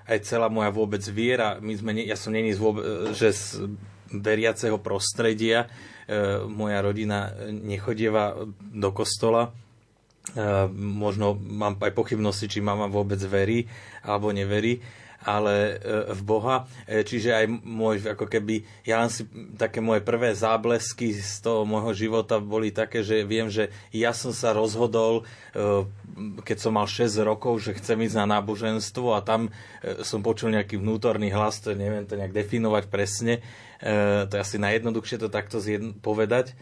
aj 0.08 0.18
celá 0.24 0.48
moja 0.48 0.72
vôbec 0.72 1.04
viera, 1.12 1.60
my 1.60 1.72
sme, 1.76 1.90
ja 2.00 2.16
som 2.16 2.32
není 2.32 2.56
z, 2.56 2.60
že 3.12 3.28
z 3.32 3.44
veriaceho 4.08 4.80
prostredia, 4.80 5.68
e, 6.08 6.40
moja 6.48 6.80
rodina 6.80 7.28
nechodieva 7.52 8.40
do 8.58 8.88
kostola, 8.96 9.52
možno 10.76 11.36
mám 11.40 11.80
aj 11.80 11.96
pochybnosti, 11.96 12.52
či 12.52 12.60
mama 12.60 12.84
vôbec 12.84 13.16
verí 13.24 13.64
alebo 14.04 14.28
neverí, 14.28 14.80
ale 15.28 15.76
e, 15.76 16.16
v 16.16 16.20
Boha. 16.24 16.64
E, 16.88 17.04
čiže 17.04 17.36
aj 17.36 17.46
môj, 17.60 17.96
ako 18.16 18.24
keby, 18.24 18.64
ja 18.88 19.04
len 19.04 19.12
si, 19.12 19.28
také 19.60 19.84
moje 19.84 20.00
prvé 20.00 20.32
záblesky 20.32 21.12
z 21.12 21.44
toho 21.44 21.68
môjho 21.68 21.92
života 21.92 22.40
boli 22.40 22.72
také, 22.72 23.04
že 23.04 23.28
viem, 23.28 23.52
že 23.52 23.68
ja 23.92 24.16
som 24.16 24.32
sa 24.32 24.56
rozhodol, 24.56 25.28
e, 25.52 25.84
keď 26.40 26.56
som 26.56 26.72
mal 26.72 26.88
6 26.88 27.20
rokov, 27.20 27.60
že 27.60 27.76
chcem 27.76 28.00
ísť 28.08 28.16
na 28.24 28.40
náboženstvo 28.40 29.12
a 29.12 29.20
tam 29.20 29.52
som 30.02 30.24
počul 30.24 30.56
nejaký 30.56 30.80
vnútorný 30.80 31.30
hlas, 31.30 31.60
to 31.60 31.76
neviem 31.76 32.08
to 32.08 32.18
nejak 32.18 32.34
definovať 32.34 32.84
presne, 32.90 33.44
to 34.26 34.32
je 34.34 34.42
asi 34.42 34.58
najjednoduchšie 34.58 35.22
to 35.22 35.30
takto 35.30 35.62
povedať 36.02 36.58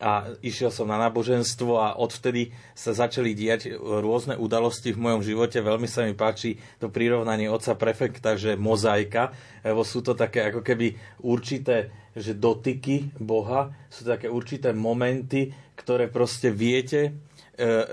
a 0.00 0.32
išiel 0.40 0.70
som 0.72 0.88
na 0.88 0.98
náboženstvo 0.98 1.78
a 1.78 1.98
odvtedy 1.98 2.54
sa 2.72 2.96
začali 2.96 3.36
diať 3.36 3.76
rôzne 3.78 4.34
udalosti 4.38 4.94
v 4.94 5.02
mojom 5.02 5.22
živote. 5.22 5.60
Veľmi 5.62 5.86
sa 5.86 6.06
mi 6.06 6.16
páči 6.16 6.58
to 6.80 6.88
prirovnanie 6.88 7.46
oca 7.46 7.76
prefekta, 7.78 8.34
že 8.34 8.58
mozaika, 8.58 9.30
lebo 9.62 9.84
sú 9.86 10.02
to 10.02 10.16
také 10.16 10.48
ako 10.50 10.64
keby 10.64 10.94
určité 11.22 12.02
že 12.12 12.36
dotyky 12.36 13.08
Boha, 13.16 13.72
sú 13.88 14.04
to 14.04 14.12
také 14.12 14.28
určité 14.28 14.76
momenty, 14.76 15.48
ktoré 15.72 16.12
proste 16.12 16.52
viete, 16.52 17.08
e, 17.08 17.10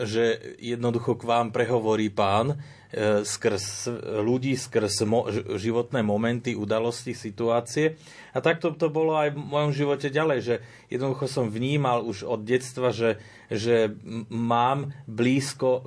že 0.04 0.56
jednoducho 0.60 1.16
k 1.16 1.24
vám 1.24 1.56
prehovorí 1.56 2.12
pán 2.12 2.60
skrz 2.98 3.86
ľudí, 4.26 4.58
skrz 4.58 5.06
mo- 5.06 5.30
životné 5.62 6.02
momenty, 6.02 6.58
udalosti, 6.58 7.14
situácie. 7.14 8.02
A 8.34 8.42
takto 8.42 8.74
to 8.74 8.90
bolo 8.90 9.14
aj 9.14 9.38
v 9.38 9.38
mojom 9.38 9.72
živote 9.74 10.10
ďalej, 10.10 10.40
že 10.42 10.56
jednoducho 10.90 11.30
som 11.30 11.54
vnímal 11.54 12.02
už 12.02 12.26
od 12.26 12.42
detstva, 12.42 12.90
že, 12.90 13.22
že 13.54 13.94
mám 14.34 14.90
blízko 15.06 15.70
e, 15.78 15.82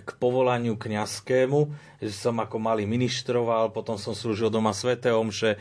k 0.00 0.10
povolaniu 0.16 0.80
kňazskému, 0.80 1.60
že 2.00 2.16
som 2.16 2.40
ako 2.40 2.56
malý 2.56 2.88
ministroval, 2.88 3.68
potom 3.68 4.00
som 4.00 4.16
slúžil 4.16 4.48
doma 4.48 4.72
Svete 4.72 5.12
Omše, 5.12 5.52
e, 5.52 5.58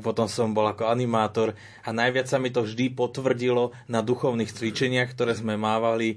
potom 0.00 0.32
som 0.32 0.56
bol 0.56 0.64
ako 0.64 0.88
animátor 0.88 1.52
a 1.84 1.92
najviac 1.92 2.24
sa 2.24 2.40
mi 2.40 2.48
to 2.48 2.64
vždy 2.64 2.88
potvrdilo 2.96 3.76
na 3.84 4.00
duchovných 4.00 4.48
cvičeniach, 4.48 5.12
ktoré 5.12 5.36
sme 5.36 5.60
mávali 5.60 6.16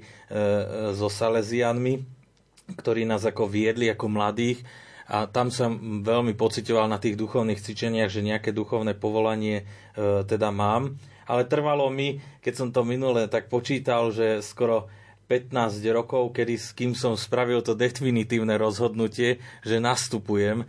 so 0.96 1.12
Salesianmi 1.12 2.23
ktorí 2.72 3.04
nás 3.04 3.24
ako 3.28 3.44
viedli 3.50 3.92
ako 3.92 4.08
mladých 4.08 4.64
a 5.04 5.28
tam 5.28 5.52
som 5.52 6.00
veľmi 6.00 6.32
pocitoval 6.32 6.88
na 6.88 6.96
tých 6.96 7.20
duchovných 7.20 7.60
cvičeniach, 7.60 8.08
že 8.08 8.24
nejaké 8.24 8.56
duchovné 8.56 8.96
povolanie 8.96 9.62
e, 9.62 10.24
teda 10.24 10.48
mám. 10.48 10.96
Ale 11.28 11.44
trvalo 11.44 11.88
mi, 11.92 12.20
keď 12.40 12.54
som 12.56 12.68
to 12.72 12.84
minule 12.84 13.28
tak 13.28 13.52
počítal, 13.52 14.12
že 14.12 14.40
skoro 14.40 14.88
15 15.28 15.80
rokov, 15.92 16.36
kedy 16.36 16.54
s 16.56 16.72
kým 16.76 16.92
som 16.92 17.16
spravil 17.16 17.64
to 17.64 17.72
definitívne 17.76 18.56
rozhodnutie, 18.56 19.40
že 19.64 19.76
nastupujem 19.80 20.64
e, 20.64 20.66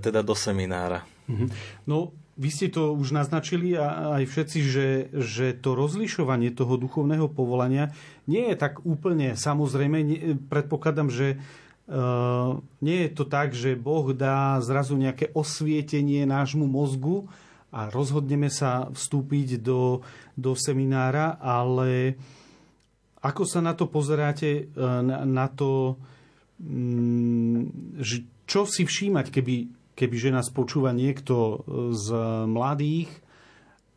teda 0.00 0.20
do 0.20 0.36
seminára. 0.36 1.04
Mhm. 1.28 1.46
No, 1.88 2.12
vy 2.38 2.48
ste 2.54 2.70
to 2.70 2.94
už 2.94 3.10
naznačili 3.10 3.74
a 3.74 4.14
aj 4.14 4.24
všetci, 4.30 4.58
že, 4.62 4.88
že 5.10 5.46
to 5.58 5.74
rozlišovanie 5.74 6.54
toho 6.54 6.78
duchovného 6.78 7.26
povolania 7.26 7.90
nie 8.28 8.52
je 8.52 8.56
tak 8.60 8.84
úplne 8.84 9.34
samozrejme. 9.34 9.98
Predpokladám, 10.46 11.08
že 11.08 11.40
Uh, 11.88 12.60
nie 12.84 13.08
je 13.08 13.16
to 13.16 13.24
tak, 13.24 13.56
že 13.56 13.72
Boh 13.72 14.12
dá 14.12 14.60
zrazu 14.60 14.92
nejaké 14.92 15.32
osvietenie 15.32 16.28
nášmu 16.28 16.68
mozgu 16.68 17.24
a 17.72 17.88
rozhodneme 17.88 18.52
sa 18.52 18.92
vstúpiť 18.92 19.56
do, 19.56 20.04
do 20.36 20.52
seminára, 20.52 21.40
ale 21.40 22.20
ako 23.24 23.48
sa 23.48 23.64
na 23.64 23.72
to 23.72 23.88
pozeráte, 23.88 24.68
na, 24.76 25.24
na 25.24 25.48
to, 25.48 25.96
že 28.04 28.28
čo 28.44 28.68
si 28.68 28.84
všímať, 28.84 29.32
keby, 29.32 29.56
keby 29.96 30.16
že 30.20 30.28
nás 30.28 30.52
počúva 30.52 30.92
niekto 30.92 31.64
z 31.96 32.06
mladých 32.44 33.08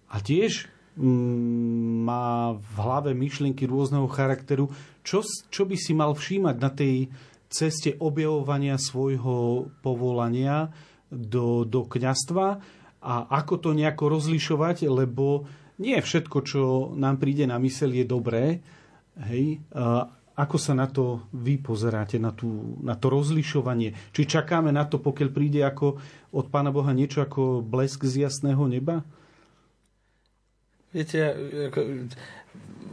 a 0.08 0.24
tiež 0.24 0.72
Mm, 0.72 0.81
má 1.00 2.56
v 2.56 2.76
hlave 2.76 3.12
myšlienky 3.16 3.64
rôzneho 3.64 4.08
charakteru. 4.12 4.68
Čo, 5.02 5.24
čo 5.48 5.64
by 5.64 5.76
si 5.80 5.96
mal 5.96 6.12
všímať 6.12 6.56
na 6.60 6.70
tej 6.70 7.08
ceste 7.52 7.96
objavovania 8.00 8.80
svojho 8.80 9.68
povolania 9.84 10.72
do, 11.12 11.68
do 11.68 11.84
kňastva 11.84 12.48
a 13.02 13.14
ako 13.28 13.54
to 13.60 13.70
nejako 13.76 14.20
rozlišovať, 14.20 14.88
lebo 14.88 15.44
nie 15.82 15.98
všetko, 15.98 16.38
čo 16.46 16.62
nám 16.96 17.18
príde 17.18 17.50
na 17.50 17.58
mysel, 17.60 17.92
je 17.92 18.06
dobré. 18.06 18.62
Hej? 19.18 19.60
Ako 20.38 20.56
sa 20.56 20.72
na 20.78 20.88
to 20.88 21.28
vy 21.36 21.60
pozeráte, 21.60 22.16
na, 22.22 22.32
tú, 22.32 22.80
na 22.80 22.96
to 22.96 23.12
rozlišovanie? 23.12 24.14
Či 24.16 24.30
čakáme 24.30 24.72
na 24.72 24.88
to, 24.88 25.02
pokiaľ 25.02 25.30
príde 25.34 25.60
ako 25.66 26.00
od 26.32 26.46
Pána 26.48 26.72
Boha 26.72 26.96
niečo 26.96 27.20
ako 27.20 27.66
blesk 27.66 28.08
z 28.08 28.30
jasného 28.30 28.64
neba? 28.70 29.04
Viete, 30.92 31.20
ako, 31.72 31.80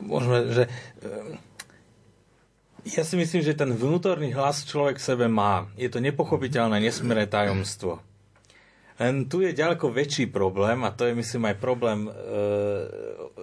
môžeme, 0.07 0.39
že 0.55 0.65
eh, 1.03 1.49
ja 2.89 3.03
si 3.05 3.19
myslím, 3.19 3.43
že 3.43 3.59
ten 3.59 3.75
vnútorný 3.75 4.33
hlas 4.33 4.65
človek 4.65 4.97
sebe 5.03 5.27
má. 5.29 5.69
Je 5.75 5.91
to 5.91 6.01
nepochopiteľné, 6.01 6.81
nesmierné 6.81 7.29
tajomstvo. 7.29 8.01
Len 8.99 9.31
tu 9.31 9.47
je 9.47 9.55
ďaleko 9.55 9.95
väčší 9.95 10.27
problém, 10.27 10.83
a 10.83 10.91
to 10.91 11.07
je 11.07 11.15
myslím 11.15 11.53
aj 11.53 11.63
problém 11.63 12.11
e, 12.11 12.11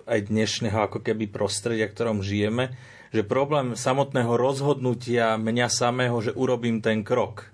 aj 0.04 0.28
dnešného 0.28 0.92
ako 0.92 1.00
keby 1.00 1.32
prostredia, 1.32 1.88
v 1.88 1.96
ktorom 1.96 2.20
žijeme, 2.20 2.76
že 3.16 3.24
problém 3.24 3.72
samotného 3.72 4.36
rozhodnutia 4.36 5.40
mňa 5.40 5.68
samého, 5.72 6.20
že 6.20 6.36
urobím 6.36 6.84
ten 6.84 7.08
krok. 7.08 7.48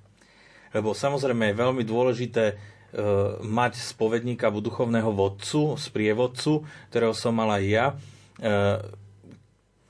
Lebo 0.74 0.98
samozrejme 0.98 1.54
je 1.54 1.62
veľmi 1.62 1.84
dôležité 1.86 2.58
mať 3.48 3.80
spovedníka 3.80 4.52
alebo 4.52 4.60
duchovného 4.60 5.16
vodcu, 5.16 5.80
sprievodcu, 5.80 6.68
ktorého 6.92 7.16
som 7.16 7.32
mal 7.32 7.56
aj 7.56 7.64
ja, 7.64 7.86
e, 7.88 7.96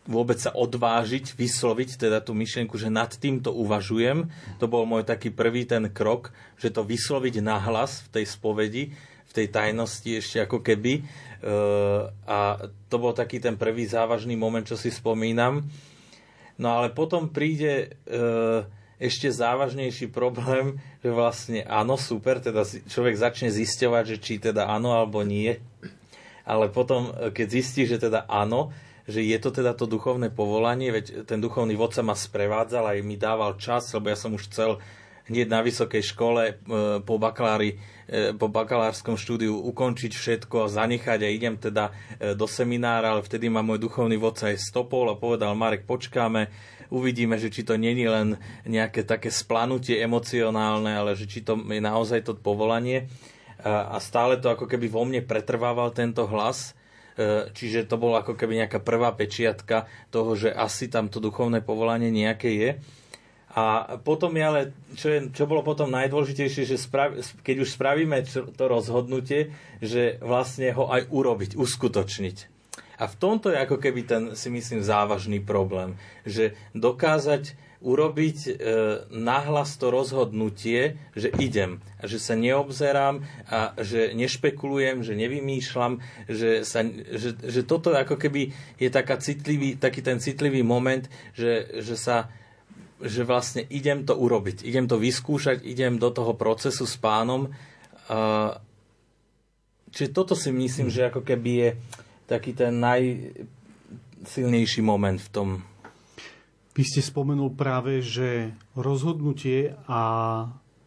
vôbec 0.06 0.38
sa 0.38 0.54
odvážiť, 0.54 1.34
vysloviť 1.34 1.98
teda 1.98 2.22
tú 2.22 2.38
myšlienku, 2.38 2.78
že 2.78 2.94
nad 2.94 3.10
týmto 3.10 3.54
uvažujem. 3.54 4.30
To 4.62 4.66
bol 4.70 4.86
môj 4.86 5.06
taký 5.06 5.34
prvý 5.34 5.66
ten 5.66 5.90
krok, 5.90 6.34
že 6.62 6.74
to 6.74 6.86
vysloviť 6.86 7.42
nahlas 7.42 8.06
v 8.10 8.22
tej 8.22 8.26
spovedi, 8.30 8.84
v 9.30 9.32
tej 9.32 9.48
tajnosti 9.50 10.12
ešte 10.22 10.38
ako 10.46 10.62
keby. 10.62 10.94
E, 11.00 11.04
a 12.30 12.70
to 12.86 12.96
bol 13.02 13.18
taký 13.18 13.42
ten 13.42 13.58
prvý 13.58 13.90
závažný 13.90 14.38
moment, 14.38 14.66
čo 14.66 14.78
si 14.78 14.94
spomínam. 14.94 15.66
No 16.62 16.78
ale 16.78 16.94
potom 16.94 17.34
príde 17.34 17.98
ešte 19.02 19.34
závažnejší 19.34 20.14
problém, 20.14 20.78
že 21.02 21.10
vlastne 21.10 21.66
áno, 21.66 21.98
super, 21.98 22.38
teda 22.38 22.62
človek 22.86 23.18
začne 23.18 23.50
zisťovať, 23.50 24.04
že 24.06 24.18
či 24.22 24.34
teda 24.38 24.70
áno 24.70 24.94
alebo 24.94 25.26
nie. 25.26 25.58
Ale 26.46 26.70
potom, 26.70 27.10
e, 27.10 27.34
keď 27.34 27.48
zistí, 27.50 27.90
že 27.90 27.98
teda 27.98 28.30
áno, 28.30 28.70
že 29.10 29.26
je 29.26 29.38
to 29.42 29.50
teda 29.50 29.74
to 29.74 29.90
duchovné 29.90 30.30
povolanie, 30.30 30.94
veď 30.94 31.26
ten 31.26 31.42
duchovný 31.42 31.74
vodca 31.74 32.06
ma 32.06 32.14
sprevádzal 32.14 32.94
aj 32.94 33.00
mi 33.02 33.18
dával 33.18 33.58
čas, 33.58 33.90
lebo 33.98 34.14
ja 34.14 34.18
som 34.18 34.38
už 34.38 34.46
chcel 34.54 34.78
hneď 35.26 35.50
na 35.50 35.66
vysokej 35.66 36.06
škole 36.06 36.44
e, 36.46 36.54
po 37.02 37.18
bakalári, 37.18 37.82
e, 38.06 38.38
po 38.38 38.54
bakalárskom 38.54 39.18
štúdiu 39.18 39.58
ukončiť 39.74 40.14
všetko 40.14 40.70
a 40.70 40.72
zanechať 40.72 41.26
a 41.26 41.34
idem 41.34 41.58
teda 41.58 41.90
do 42.38 42.46
seminára, 42.46 43.18
ale 43.18 43.26
vtedy 43.26 43.50
ma 43.50 43.66
môj 43.66 43.82
duchovný 43.82 44.22
vodca 44.22 44.54
aj 44.54 44.62
stopol 44.62 45.10
a 45.10 45.18
povedal, 45.18 45.58
Marek, 45.58 45.90
počkáme, 45.90 46.54
uvidíme, 46.92 47.40
že 47.40 47.50
či 47.50 47.64
to 47.64 47.80
není 47.80 48.06
len 48.06 48.36
nejaké 48.68 49.08
také 49.08 49.32
splanutie 49.32 49.98
emocionálne, 50.04 50.92
ale 50.92 51.16
že 51.16 51.26
či 51.26 51.42
to 51.42 51.56
je 51.56 51.82
naozaj 51.82 52.28
to 52.28 52.36
povolanie. 52.36 53.08
A 53.64 53.98
stále 54.04 54.38
to 54.38 54.52
ako 54.52 54.68
keby 54.68 54.92
vo 54.92 55.08
mne 55.08 55.24
pretrvával 55.24 55.94
tento 55.94 56.26
hlas, 56.26 56.74
e, 57.14 57.54
čiže 57.54 57.86
to 57.86 58.02
bolo 58.02 58.18
ako 58.18 58.34
keby 58.34 58.58
nejaká 58.66 58.82
prvá 58.82 59.14
pečiatka 59.14 59.86
toho, 60.10 60.34
že 60.34 60.50
asi 60.50 60.90
tam 60.90 61.14
to 61.14 61.22
duchovné 61.22 61.62
povolanie 61.62 62.10
nejaké 62.10 62.50
je. 62.58 62.72
A 63.52 64.00
potom 64.02 64.34
je 64.34 64.44
ale, 64.44 64.62
čo, 64.98 65.08
je, 65.12 65.20
čo 65.30 65.46
bolo 65.46 65.62
potom 65.62 65.92
najdôležitejšie, 65.94 66.64
že 66.66 66.80
sprav, 66.80 67.20
keď 67.46 67.56
už 67.62 67.70
spravíme 67.76 68.24
to 68.32 68.66
rozhodnutie, 68.66 69.54
že 69.78 70.18
vlastne 70.24 70.72
ho 70.74 70.90
aj 70.90 71.12
urobiť, 71.12 71.60
uskutočniť. 71.60 72.51
A 73.02 73.10
v 73.10 73.16
tomto 73.18 73.50
je 73.50 73.58
ako 73.58 73.82
keby 73.82 74.02
ten, 74.06 74.24
si 74.38 74.54
myslím, 74.54 74.86
závažný 74.86 75.42
problém. 75.42 75.98
Že 76.22 76.54
dokázať 76.78 77.58
urobiť 77.82 78.38
e, 78.46 78.52
nahlas 79.10 79.74
to 79.82 79.90
rozhodnutie, 79.90 81.02
že 81.18 81.34
idem 81.42 81.82
že 82.02 82.18
sa 82.18 82.34
neobzerám 82.34 83.22
a 83.50 83.78
že 83.82 84.14
nešpekulujem, 84.18 85.06
že 85.06 85.14
nevymýšľam, 85.14 86.02
že, 86.26 86.66
sa, 86.66 86.82
že, 86.86 87.38
že 87.38 87.62
toto 87.62 87.94
ako 87.94 88.18
keby 88.18 88.54
je 88.82 88.90
taká 88.90 89.22
citlivý, 89.22 89.78
taký 89.78 90.02
ten 90.02 90.18
citlivý 90.18 90.66
moment, 90.66 91.06
že, 91.38 91.82
že 91.82 91.98
sa 91.98 92.30
že 93.02 93.26
vlastne 93.26 93.66
idem 93.74 94.06
to 94.06 94.14
urobiť, 94.14 94.62
idem 94.62 94.86
to 94.86 95.02
vyskúšať, 95.02 95.66
idem 95.66 95.98
do 95.98 96.14
toho 96.14 96.38
procesu 96.38 96.86
s 96.86 97.02
pánom. 97.02 97.50
čiže 99.90 100.14
toto 100.14 100.38
si 100.38 100.54
myslím, 100.54 100.94
že 100.94 101.10
ako 101.10 101.26
keby 101.26 101.52
je 101.58 101.70
taký 102.32 102.56
ten 102.56 102.80
najsilnejší 102.80 104.80
moment 104.80 105.20
v 105.20 105.32
tom. 105.36 105.60
Vy 106.72 106.88
ste 106.88 107.04
spomenul 107.04 107.52
práve, 107.52 108.00
že 108.00 108.56
rozhodnutie 108.80 109.76
a 109.92 110.02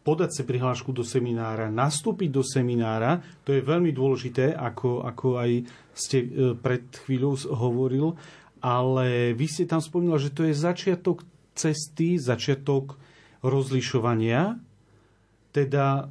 podať 0.01 0.33
sa 0.33 0.41
prihlášku 0.41 0.89
do 0.89 1.05
seminára, 1.05 1.69
nastúpiť 1.69 2.29
do 2.33 2.41
seminára, 2.41 3.21
to 3.45 3.53
je 3.53 3.61
veľmi 3.61 3.93
dôležité, 3.93 4.57
ako, 4.57 5.05
ako 5.05 5.37
aj 5.37 5.61
ste 5.93 6.25
e, 6.25 6.57
pred 6.57 6.89
chvíľou 7.05 7.37
hovoril, 7.53 8.17
ale 8.65 9.37
vy 9.37 9.45
ste 9.45 9.69
tam 9.69 9.81
spomínali, 9.81 10.21
že 10.21 10.33
to 10.33 10.45
je 10.49 10.57
začiatok 10.57 11.21
cesty, 11.53 12.17
začiatok 12.17 12.97
rozlišovania, 13.45 14.57
teda 15.53 16.09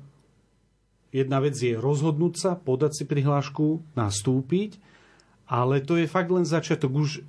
jedna 1.11 1.39
vec 1.43 1.59
je 1.59 1.75
rozhodnúť 1.75 2.35
sa, 2.35 2.55
podať 2.55 3.03
si 3.03 3.05
prihlášku, 3.07 3.83
nastúpiť 3.99 4.94
ale 5.45 5.85
to 5.85 6.01
je 6.01 6.09
fakt 6.09 6.33
len 6.33 6.49
začiatok. 6.49 6.91
Už 6.93 7.21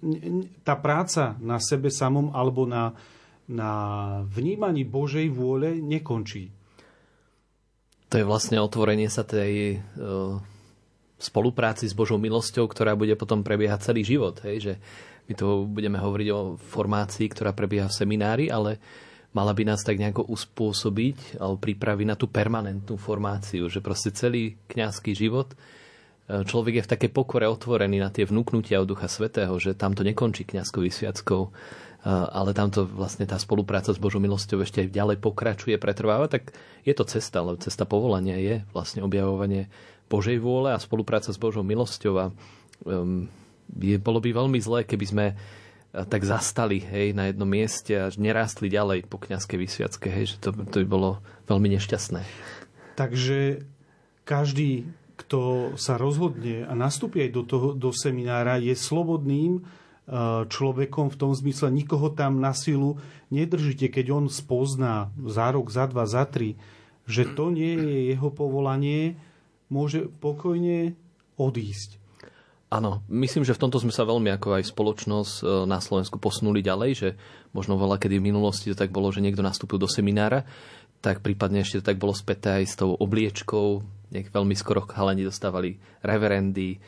tá 0.63 0.75
práca 0.79 1.35
na 1.43 1.59
sebe 1.59 1.91
samom 1.91 2.31
alebo 2.31 2.63
na, 2.63 2.95
na 3.47 3.71
vnímaní 4.31 4.87
Božej 4.87 5.27
vôle 5.31 5.83
nekončí. 5.83 6.51
To 8.13 8.15
je 8.15 8.25
vlastne 8.25 8.61
otvorenie 8.61 9.11
sa 9.11 9.27
tej 9.27 9.83
uh, 9.99 10.39
spolupráci 11.19 11.89
s 11.89 11.97
Božou 11.97 12.15
milosťou, 12.15 12.69
ktorá 12.69 12.95
bude 12.95 13.17
potom 13.19 13.43
prebiehať 13.43 13.91
celý 13.91 14.07
život. 14.07 14.39
Hej? 14.45 14.57
Že 14.61 14.73
my 15.25 15.33
tu 15.33 15.45
budeme 15.67 15.97
hovoriť 15.99 16.27
o 16.31 16.55
formácii, 16.55 17.27
ktorá 17.33 17.51
prebieha 17.51 17.89
v 17.89 17.97
seminári, 17.97 18.45
ale 18.47 18.77
mala 19.35 19.51
by 19.51 19.67
nás 19.67 19.83
tak 19.83 19.99
nejako 19.99 20.31
uspôsobiť 20.31 21.41
alebo 21.41 21.59
pripraviť 21.59 22.05
na 22.07 22.15
tú 22.15 22.31
permanentnú 22.31 22.95
formáciu, 22.95 23.67
že 23.67 23.83
proste 23.83 24.13
celý 24.15 24.55
kňazský 24.71 25.11
život 25.11 25.51
človek 26.25 26.81
je 26.81 26.85
v 26.85 26.91
takej 26.91 27.11
pokore 27.13 27.45
otvorený 27.45 28.01
na 28.01 28.09
tie 28.09 28.25
vnúknutia 28.25 28.81
od 28.81 28.89
Ducha 28.89 29.05
Svetého, 29.05 29.53
že 29.61 29.77
tam 29.77 29.93
to 29.93 30.01
nekončí 30.01 30.45
kňazskou 30.45 30.81
vysviackou, 30.81 31.41
e, 31.45 31.49
ale 32.09 32.57
tamto 32.57 32.89
vlastne 32.89 33.29
tá 33.29 33.37
spolupráca 33.37 33.93
s 33.93 34.01
Božou 34.01 34.17
milosťou 34.17 34.65
ešte 34.65 34.89
ďalej 34.89 35.21
pokračuje, 35.21 35.77
pretrváva, 35.77 36.25
tak 36.25 36.53
je 36.81 36.93
to 36.97 37.05
cesta, 37.05 37.45
ale 37.45 37.61
cesta 37.61 37.85
povolania 37.85 38.41
je 38.41 38.65
vlastne 38.73 39.05
objavovanie 39.05 39.69
Božej 40.09 40.41
vôle 40.41 40.73
a 40.73 40.81
spolupráca 40.81 41.29
s 41.29 41.37
Božou 41.37 41.61
milosťou 41.61 42.13
a 42.17 42.25
um, 42.85 43.29
je, 43.77 43.97
bolo 43.97 44.21
by 44.21 44.29
veľmi 44.33 44.59
zlé, 44.61 44.85
keby 44.85 45.05
sme 45.05 45.25
tak 46.03 46.27
zastali 46.27 46.83
hej, 46.83 47.15
na 47.15 47.31
jednom 47.31 47.47
mieste 47.47 47.95
a 47.95 48.11
nerástli 48.19 48.67
ďalej 48.67 49.07
po 49.07 49.15
kniazkej 49.15 49.55
vysviacke, 49.55 50.11
hej, 50.11 50.35
že 50.35 50.43
to, 50.43 50.51
to 50.67 50.83
by 50.83 50.87
bolo 50.91 51.09
veľmi 51.47 51.71
nešťastné. 51.79 52.19
Takže 52.99 53.63
každý, 54.27 54.91
kto 55.15 55.73
sa 55.79 55.95
rozhodne 55.95 56.67
a 56.67 56.73
nastúpi 56.75 57.23
aj 57.27 57.31
do, 57.31 57.43
toho, 57.47 57.67
do 57.71 57.89
seminára, 57.95 58.59
je 58.59 58.75
slobodným 58.75 59.59
e, 59.59 59.61
človekom 60.47 61.07
v 61.11 61.19
tom 61.19 61.31
zmysle, 61.31 61.71
nikoho 61.71 62.11
tam 62.11 62.43
na 62.43 62.51
silu 62.51 62.99
nedržíte, 63.31 63.89
keď 63.89 64.11
on 64.11 64.25
spozná 64.27 65.09
za 65.23 65.49
rok, 65.49 65.71
za 65.71 65.87
dva, 65.87 66.05
za 66.05 66.27
tri, 66.27 66.59
že 67.07 67.25
to 67.33 67.49
nie 67.49 67.73
je 67.79 67.97
jeho 68.15 68.29
povolanie, 68.29 69.17
môže 69.71 70.11
pokojne 70.19 70.93
odísť. 71.39 72.05
Áno, 72.73 73.05
myslím, 73.07 73.45
že 73.45 73.53
v 73.55 73.61
tomto 73.61 73.77
sme 73.77 73.93
sa 73.93 74.03
veľmi 74.09 74.35
ako 74.35 74.59
aj 74.59 74.63
spoločnosť 74.73 75.33
e, 75.39 75.43
na 75.69 75.79
Slovensku 75.79 76.19
posunuli 76.19 76.65
ďalej, 76.65 76.91
že 76.97 77.09
možno 77.55 77.79
veľa 77.79 78.01
kedy 78.01 78.19
v 78.19 78.27
minulosti 78.33 78.73
to 78.73 78.75
tak 78.75 78.91
bolo, 78.91 79.13
že 79.13 79.23
niekto 79.23 79.45
nastúpil 79.45 79.79
do 79.79 79.87
seminára, 79.87 80.43
tak 81.05 81.21
prípadne 81.21 81.61
ešte 81.61 81.85
to 81.85 81.93
tak 81.93 82.01
bolo 82.01 82.17
späté 82.17 82.57
aj 82.57 82.65
s 82.65 82.75
tou 82.81 82.97
obliečkou, 82.97 83.85
nejak 84.09 84.33
veľmi 84.33 84.57
skoro 84.57 84.81
chalani 84.89 85.21
dostávali 85.21 85.77
reverendy. 86.01 86.81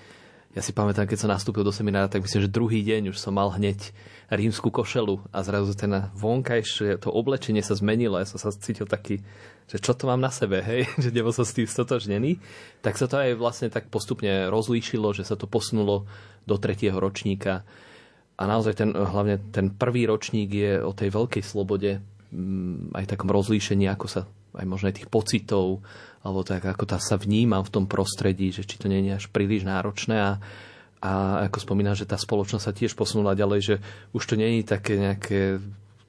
Ja 0.58 0.66
si 0.66 0.74
pamätám, 0.74 1.06
keď 1.06 1.22
som 1.22 1.30
nastúpil 1.30 1.62
do 1.62 1.70
seminára, 1.70 2.10
tak 2.10 2.26
myslím, 2.26 2.50
že 2.50 2.50
druhý 2.50 2.82
deň 2.82 3.14
už 3.14 3.22
som 3.22 3.38
mal 3.38 3.54
hneď 3.54 3.94
rímsku 4.34 4.74
košelu 4.74 5.30
a 5.30 5.46
zrazu 5.46 5.78
ten 5.78 6.10
vonkajšie 6.18 6.98
to 6.98 7.14
oblečenie 7.14 7.62
sa 7.62 7.78
zmenilo. 7.78 8.18
Ja 8.18 8.26
som 8.26 8.42
sa 8.42 8.50
cítil 8.50 8.90
taký 8.90 9.22
že 9.68 9.84
čo 9.84 9.92
to 9.92 10.08
mám 10.08 10.24
na 10.24 10.32
sebe, 10.32 10.64
hej, 10.64 10.88
že 11.04 11.12
nebol 11.12 11.36
som 11.36 11.44
s 11.44 11.54
tým 11.54 11.68
stotožnený, 11.68 12.40
tak 12.80 12.96
sa 12.96 13.06
to 13.06 13.20
aj 13.20 13.36
vlastne 13.36 13.68
tak 13.68 13.92
postupne 13.92 14.48
rozlíšilo, 14.48 15.12
že 15.12 15.28
sa 15.28 15.36
to 15.36 15.46
posunulo 15.46 16.08
do 16.48 16.56
tretieho 16.56 16.96
ročníka. 16.96 17.68
A 18.40 18.44
naozaj 18.48 18.80
ten, 18.80 18.90
hlavne 18.96 19.44
ten 19.52 19.74
prvý 19.76 20.08
ročník 20.08 20.50
je 20.56 20.80
o 20.80 20.96
tej 20.96 21.12
veľkej 21.12 21.44
slobode, 21.44 22.00
aj 22.94 23.06
takom 23.08 23.32
rozlíšení, 23.32 23.88
ako 23.88 24.06
sa 24.08 24.22
aj 24.58 24.66
možno 24.68 24.90
aj 24.92 25.04
tých 25.04 25.10
pocitov, 25.12 25.80
alebo 26.26 26.42
tak, 26.44 26.66
ako 26.66 26.84
tá 26.84 26.98
sa 27.00 27.16
vnímam 27.16 27.64
v 27.64 27.74
tom 27.74 27.86
prostredí, 27.86 28.52
že 28.52 28.66
či 28.66 28.76
to 28.82 28.92
nie 28.92 29.06
je 29.08 29.16
až 29.16 29.26
príliš 29.32 29.64
náročné 29.64 30.18
a, 30.18 30.32
a 31.00 31.12
ako 31.48 31.64
spomínam, 31.64 31.96
že 31.96 32.10
tá 32.10 32.20
spoločnosť 32.20 32.66
sa 32.66 32.76
tiež 32.76 32.98
posunula 32.98 33.38
ďalej, 33.38 33.60
že 33.64 33.76
už 34.12 34.24
to 34.26 34.36
nie 34.36 34.60
je 34.60 34.66
také 34.68 35.00
nejaké, 35.00 35.62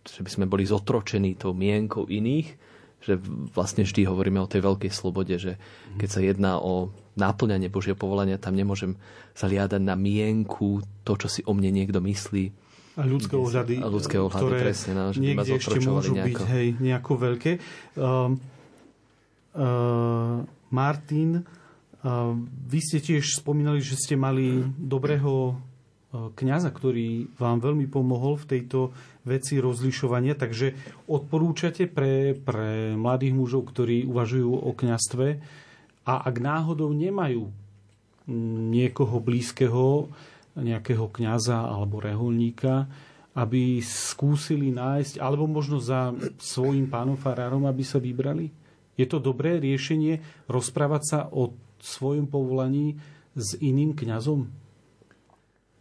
že 0.03 0.21
by 0.25 0.31
sme 0.33 0.51
boli 0.51 0.65
zotročení 0.67 1.39
tou 1.39 1.55
mienkou 1.55 2.09
iných, 2.09 2.49
že 2.99 3.15
vlastne 3.55 3.87
vždy 3.87 4.11
hovoríme 4.11 4.43
o 4.43 4.51
tej 4.51 4.65
veľkej 4.65 4.91
slobode, 4.91 5.39
že 5.39 5.55
keď 6.03 6.09
sa 6.11 6.19
jedná 6.19 6.59
o 6.59 6.91
náplňanie 7.15 7.71
Božieho 7.71 7.95
povolania, 7.95 8.43
tam 8.43 8.59
nemôžem 8.59 8.99
zaliadať 9.39 9.79
na 9.79 9.95
mienku 9.95 10.83
to, 11.07 11.15
čo 11.15 11.29
si 11.31 11.41
o 11.47 11.55
mne 11.55 11.71
niekto 11.71 12.03
myslí. 12.03 12.51
A 12.99 13.07
ľudské 13.07 13.39
ohľady, 13.39 13.79
a 13.79 13.87
ľudské 13.87 14.19
ohľady 14.19 14.43
ktoré 14.43 14.59
presne, 14.59 14.93
no, 14.99 15.15
že 15.15 15.23
niekde 15.23 15.55
ešte 15.55 15.79
môžu 15.87 16.19
nejako. 16.19 16.27
byť 16.27 16.39
hej, 16.51 16.67
nejako 16.83 17.13
veľké. 17.15 17.53
Uh, 17.95 18.35
uh, 19.55 20.43
Martin, 20.75 21.31
uh, 21.39 22.35
vy 22.43 22.79
ste 22.83 22.99
tiež 22.99 23.39
spomínali, 23.39 23.79
že 23.79 23.95
ste 23.95 24.19
mali 24.19 24.67
dobrého 24.77 25.63
kňaza, 26.09 26.73
ktorý 26.73 27.37
vám 27.37 27.61
veľmi 27.61 27.85
pomohol 27.85 28.41
v 28.41 28.49
tejto 28.57 28.97
veci 29.29 29.61
rozlišovania, 29.61 30.33
takže 30.33 30.73
odporúčate 31.05 31.85
pre, 31.85 32.33
pre 32.33 32.97
mladých 32.97 33.37
mužov, 33.37 33.69
ktorí 33.69 34.09
uvažujú 34.09 34.49
o 34.49 34.73
kňastve 34.73 35.27
a 36.09 36.15
ak 36.25 36.37
náhodou 36.41 36.97
nemajú 36.97 37.53
niekoho 38.73 39.21
blízkeho, 39.21 40.09
nejakého 40.57 41.11
kňaza 41.11 41.69
alebo 41.69 42.01
reholníka, 42.01 42.89
aby 43.37 43.83
skúsili 43.85 44.73
nájsť, 44.73 45.21
alebo 45.21 45.45
možno 45.47 45.79
za 45.79 46.11
svojim 46.41 46.89
pánom 46.89 47.15
farárom, 47.15 47.69
aby 47.69 47.85
sa 47.85 48.01
vybrali? 48.01 48.51
Je 48.99 49.07
to 49.07 49.23
dobré 49.23 49.63
riešenie 49.63 50.47
rozprávať 50.51 51.03
sa 51.07 51.19
o 51.31 51.55
svojom 51.79 52.27
povolaní 52.27 52.99
s 53.39 53.55
iným 53.63 53.95
kňazom? 53.95 54.51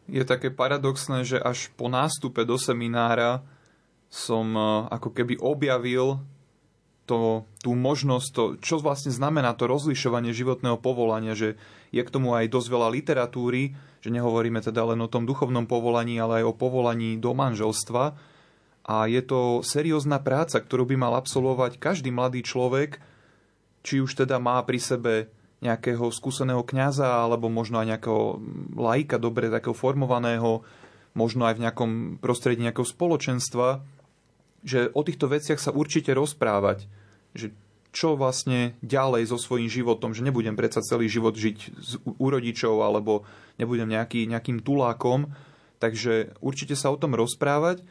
je 0.08 0.24
také 0.24 0.50
paradoxné, 0.50 1.28
že 1.28 1.38
až 1.38 1.68
po 1.76 1.92
nástupe 1.92 2.48
do 2.48 2.56
seminára 2.56 3.44
som 4.08 4.56
e, 4.56 4.64
ako 4.88 5.12
keby 5.12 5.36
objavil 5.44 6.24
to, 7.08 7.48
tú 7.64 7.72
možnosť, 7.72 8.28
to, 8.36 8.44
čo 8.60 8.84
vlastne 8.84 9.16
znamená 9.16 9.56
to 9.56 9.66
rozlišovanie 9.66 10.36
životného 10.36 10.76
povolania, 10.76 11.34
že 11.34 11.56
je 11.96 12.04
k 12.04 12.14
tomu 12.14 12.36
aj 12.36 12.52
dosť 12.52 12.68
veľa 12.68 12.88
literatúry, 12.92 13.72
že 14.04 14.12
nehovoríme 14.12 14.60
teda 14.60 14.84
len 14.84 15.00
o 15.00 15.08
tom 15.08 15.24
duchovnom 15.24 15.66
povolaní, 15.66 16.20
ale 16.20 16.44
aj 16.44 16.52
o 16.52 16.58
povolaní 16.60 17.16
do 17.16 17.32
manželstva. 17.32 18.14
A 18.88 18.96
je 19.08 19.24
to 19.24 19.64
seriózna 19.64 20.20
práca, 20.20 20.60
ktorú 20.60 20.88
by 20.92 20.96
mal 21.00 21.16
absolvovať 21.16 21.80
každý 21.80 22.12
mladý 22.12 22.44
človek, 22.44 23.00
či 23.88 24.04
už 24.04 24.28
teda 24.28 24.36
má 24.40 24.60
pri 24.68 24.80
sebe 24.84 25.14
nejakého 25.64 26.12
skúseného 26.12 26.62
kňaza 26.62 27.24
alebo 27.24 27.48
možno 27.50 27.80
aj 27.82 27.88
nejakého 27.98 28.22
laika, 28.78 29.18
dobre 29.18 29.50
takého 29.50 29.74
formovaného, 29.74 30.62
možno 31.18 31.50
aj 31.50 31.58
v 31.58 31.64
nejakom 31.66 31.92
prostredí 32.22 32.62
nejakého 32.62 32.86
spoločenstva, 32.86 33.82
že 34.62 34.92
o 34.94 35.02
týchto 35.02 35.32
veciach 35.32 35.58
sa 35.58 35.74
určite 35.74 36.14
rozprávať, 36.14 36.86
že 37.38 37.50
čo 37.96 38.14
vlastne 38.14 38.78
ďalej 38.86 39.34
so 39.34 39.42
svojím 39.42 39.72
životom, 39.72 40.14
že 40.14 40.22
nebudem 40.22 40.54
predsa 40.54 40.86
celý 40.86 41.10
život 41.10 41.34
žiť 41.34 41.58
u 42.06 42.28
rodičov 42.30 42.86
alebo 42.86 43.26
nebudem 43.58 43.90
nejaký, 43.90 44.30
nejakým 44.30 44.62
tulákom, 44.62 45.34
takže 45.82 46.38
určite 46.44 46.78
sa 46.78 46.94
o 46.94 47.00
tom 47.00 47.18
rozprávať. 47.18 47.82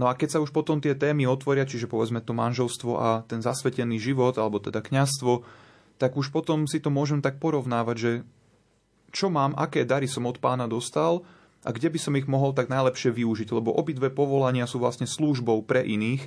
No 0.00 0.08
a 0.08 0.16
keď 0.16 0.34
sa 0.34 0.42
už 0.42 0.56
potom 0.56 0.80
tie 0.80 0.96
témy 0.96 1.28
otvoria, 1.28 1.68
čiže 1.68 1.86
povedzme 1.86 2.24
to 2.24 2.32
manželstvo 2.32 2.92
a 2.96 3.08
ten 3.28 3.44
zasvetený 3.44 4.00
život, 4.00 4.40
alebo 4.40 4.56
teda 4.56 4.80
kňazstvo, 4.80 5.44
tak 6.00 6.16
už 6.16 6.32
potom 6.32 6.64
si 6.64 6.80
to 6.80 6.88
môžem 6.88 7.20
tak 7.20 7.36
porovnávať, 7.38 7.96
že 8.00 8.12
čo 9.12 9.28
mám, 9.28 9.52
aké 9.54 9.84
dary 9.84 10.08
som 10.08 10.24
od 10.24 10.40
pána 10.40 10.64
dostal 10.64 11.22
a 11.62 11.70
kde 11.70 11.92
by 11.92 11.98
som 12.00 12.16
ich 12.16 12.24
mohol 12.26 12.56
tak 12.56 12.72
najlepšie 12.72 13.12
využiť, 13.12 13.52
lebo 13.52 13.70
obidve 13.76 14.08
povolania 14.08 14.64
sú 14.64 14.80
vlastne 14.80 15.04
službou 15.04 15.62
pre 15.68 15.84
iných, 15.84 16.26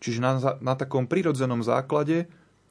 čiže 0.00 0.18
na, 0.18 0.58
na 0.58 0.74
takom 0.74 1.06
prirodzenom 1.06 1.62
základe 1.62 2.26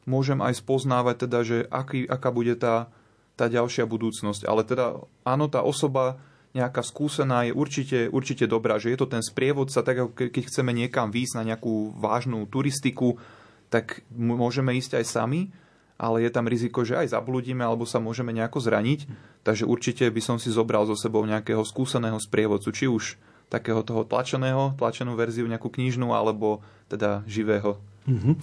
môžem 0.09 0.41
aj 0.41 0.59
spoznávať 0.59 1.15
teda, 1.29 1.39
že 1.45 1.57
aký, 1.69 2.09
aká 2.09 2.33
bude 2.33 2.57
tá, 2.57 2.89
tá 3.37 3.45
ďalšia 3.45 3.85
budúcnosť. 3.85 4.43
Ale 4.49 4.65
teda 4.65 4.99
áno, 5.23 5.45
tá 5.47 5.61
osoba 5.61 6.17
nejaká 6.57 6.81
skúsená 6.81 7.45
je 7.45 7.53
určite, 7.53 8.09
určite 8.09 8.49
dobrá, 8.49 8.81
že 8.81 8.89
je 8.89 8.97
to 8.97 9.05
ten 9.05 9.21
sprievodca, 9.21 9.85
tak 9.85 10.17
keď 10.17 10.43
chceme 10.49 10.73
niekam 10.73 11.13
výjsť 11.13 11.37
na 11.37 11.53
nejakú 11.53 11.93
vážnu 11.93 12.49
turistiku, 12.49 13.21
tak 13.69 14.01
môžeme 14.09 14.73
ísť 14.73 14.97
aj 14.97 15.05
sami, 15.05 15.53
ale 16.01 16.25
je 16.25 16.31
tam 16.33 16.49
riziko, 16.49 16.81
že 16.81 16.97
aj 16.97 17.13
zabludíme 17.13 17.61
alebo 17.61 17.85
sa 17.85 18.01
môžeme 18.01 18.33
nejako 18.33 18.65
zraniť. 18.65 19.05
Takže 19.45 19.69
určite 19.69 20.09
by 20.09 20.21
som 20.25 20.37
si 20.41 20.49
zobral 20.49 20.89
so 20.89 20.97
sebou 20.97 21.21
nejakého 21.21 21.61
skúseného 21.61 22.17
sprievodcu, 22.17 22.69
či 22.73 22.89
už 22.89 23.21
takého 23.49 23.81
toho 23.85 24.05
tlačeného, 24.05 24.77
tlačenú 24.77 25.13
verziu, 25.13 25.45
nejakú 25.45 25.69
knižnú, 25.69 26.13
alebo 26.13 26.65
teda 26.89 27.21
živého. 27.29 27.77
Uh-huh. 28.09 28.33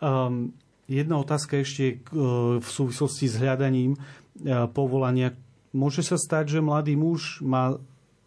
Um, 0.00 0.56
jedna 0.88 1.20
otázka 1.20 1.60
ešte 1.60 2.00
uh, 2.10 2.56
v 2.56 2.68
súvislosti 2.68 3.28
s 3.28 3.36
hľadaním 3.36 3.94
uh, 3.94 4.64
povolania. 4.72 5.36
Môže 5.76 6.00
sa 6.00 6.16
stať, 6.16 6.58
že 6.58 6.64
mladý 6.64 6.96
muž 6.96 7.44
má 7.44 7.76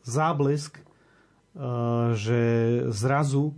záblesk, 0.06 0.78
uh, 0.78 2.14
že 2.14 2.40
zrazu 2.94 3.58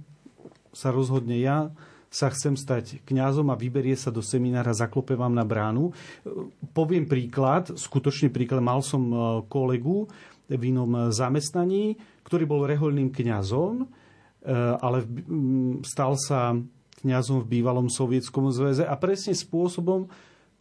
sa 0.72 0.96
rozhodne 0.96 1.36
ja 1.36 1.76
sa 2.16 2.32
chcem 2.32 2.56
stať 2.56 3.04
kňazom 3.04 3.52
a 3.52 3.60
vyberie 3.60 4.00
sa 4.00 4.08
do 4.08 4.24
seminára, 4.24 4.72
zaklope 4.72 5.20
vám 5.20 5.36
na 5.36 5.44
bránu. 5.44 5.92
Poviem 6.72 7.12
príklad, 7.12 7.76
skutočne 7.76 8.32
príklad, 8.32 8.64
mal 8.64 8.80
som 8.80 9.04
kolegu, 9.52 10.08
v 10.48 10.62
inom 10.72 11.12
zamestnaní, 11.12 11.98
ktorý 12.24 12.46
bol 12.46 12.62
rehoľným 12.70 13.10
kňazom, 13.10 13.90
ale 14.80 15.04
stal 15.82 16.16
sa 16.22 16.54
kňazom 17.02 17.46
v 17.46 17.60
bývalom 17.60 17.90
sovietskom 17.90 18.54
zväze 18.54 18.86
a 18.86 18.96
presne 18.98 19.34
spôsobom 19.34 20.10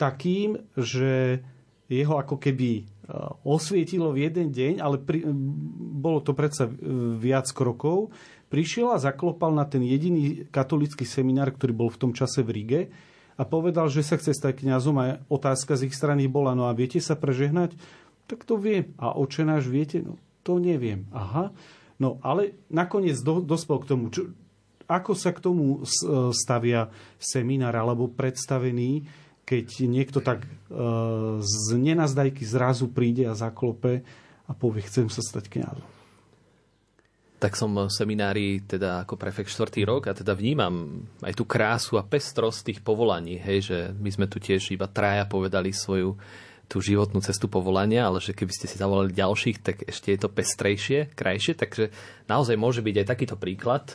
takým, 0.01 0.61
že 0.75 1.45
jeho 1.87 2.17
ako 2.17 2.41
keby 2.41 2.89
osvietilo 3.45 4.11
v 4.17 4.29
jeden 4.29 4.49
deň, 4.49 4.81
ale 4.81 4.97
pri, 4.97 5.29
bolo 6.01 6.25
to 6.25 6.33
predsa 6.33 6.65
viac 7.21 7.45
krokov, 7.53 8.09
prišiel 8.49 8.97
a 8.97 9.03
zaklopal 9.03 9.53
na 9.53 9.69
ten 9.69 9.85
jediný 9.85 10.49
katolický 10.49 11.05
seminár, 11.05 11.53
ktorý 11.53 11.73
bol 11.77 11.91
v 11.93 12.01
tom 12.01 12.13
čase 12.17 12.41
v 12.41 12.51
Rige 12.57 12.81
a 13.37 13.43
povedal, 13.45 13.93
že 13.93 14.01
sa 14.07 14.17
chce 14.17 14.33
stať 14.33 14.65
kňazom 14.65 14.97
a 14.97 15.05
otázka 15.29 15.77
z 15.77 15.93
ich 15.93 15.95
strany 15.95 16.25
bola, 16.31 16.57
no 16.57 16.71
a 16.71 16.73
viete 16.73 17.03
sa 17.03 17.19
prežehnať? 17.19 17.77
Tak 18.25 18.49
to 18.49 18.57
viem. 18.57 18.97
A 18.97 19.13
oče 19.13 19.45
náš 19.45 19.69
viete? 19.69 20.01
No 20.01 20.17
to 20.41 20.57
neviem. 20.57 21.05
Aha. 21.13 21.53
No 21.99 22.19
ale 22.23 22.59
nakoniec 22.71 23.19
do, 23.23 23.39
dospel 23.39 23.79
k 23.83 23.87
tomu, 23.87 24.11
čo, 24.11 24.35
ako 24.91 25.13
sa 25.17 25.31
k 25.33 25.41
tomu 25.41 25.81
stavia 26.35 26.91
seminár 27.17 27.73
alebo 27.79 28.11
predstavený, 28.11 29.07
keď 29.45 29.67
niekto 29.85 30.19
tak 30.25 30.45
e, 30.45 30.49
z 31.45 31.77
nenazdajky 31.77 32.43
zrazu 32.49 32.89
príde 32.89 33.29
a 33.29 33.37
zaklope 33.37 34.01
a 34.49 34.53
povie, 34.57 34.85
chcem 34.85 35.09
sa 35.13 35.21
stať 35.21 35.53
kňazom. 35.53 35.89
Tak 37.45 37.61
som 37.61 37.77
v 37.77 37.93
seminári 37.93 38.65
teda 38.65 39.05
ako 39.05 39.21
prefekt 39.21 39.53
štvrtý 39.53 39.85
rok 39.85 40.09
a 40.09 40.17
teda 40.17 40.33
vnímam 40.33 41.05
aj 41.21 41.37
tú 41.37 41.45
krásu 41.45 42.01
a 42.01 42.07
pestrosť 42.07 42.73
tých 42.73 42.81
povolaní, 42.81 43.37
hej, 43.37 43.59
že 43.69 43.79
my 43.93 44.09
sme 44.09 44.27
tu 44.33 44.41
tiež 44.41 44.73
iba 44.73 44.89
traja 44.89 45.29
povedali 45.29 45.69
svoju 45.69 46.17
tú 46.75 46.83
životnú 46.83 47.23
cestu 47.23 47.47
povolania, 47.47 48.11
ale 48.11 48.19
že 48.19 48.35
keby 48.35 48.51
ste 48.51 48.67
si 48.67 48.83
zavolali 48.83 49.15
ďalších, 49.15 49.63
tak 49.63 49.87
ešte 49.87 50.11
je 50.11 50.19
to 50.19 50.27
pestrejšie, 50.27 51.15
krajšie, 51.15 51.55
takže 51.55 51.95
naozaj 52.27 52.59
môže 52.59 52.83
byť 52.83 52.97
aj 52.99 53.07
takýto 53.07 53.39
príklad. 53.39 53.95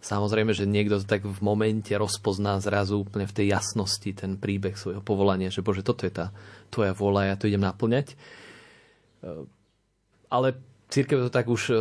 Samozrejme, 0.00 0.56
že 0.56 0.64
niekto 0.64 1.00
to 1.00 1.06
tak 1.08 1.28
v 1.28 1.40
momente 1.44 1.92
rozpozná 1.92 2.56
zrazu 2.64 3.04
úplne 3.04 3.28
v 3.28 3.36
tej 3.36 3.46
jasnosti 3.52 4.08
ten 4.16 4.40
príbeh 4.40 4.72
svojho 4.72 5.04
povolania, 5.04 5.52
že 5.52 5.60
bože, 5.60 5.84
toto 5.84 6.08
je 6.08 6.12
tá 6.16 6.32
tvoja 6.72 6.96
vôľa, 6.96 7.28
ja 7.28 7.36
to 7.36 7.48
idem 7.48 7.60
naplňať. 7.60 8.16
Ale 10.32 10.56
Církev 10.84 11.26
to 11.26 11.30
tak 11.32 11.50
už 11.50 11.72
e, 11.72 11.76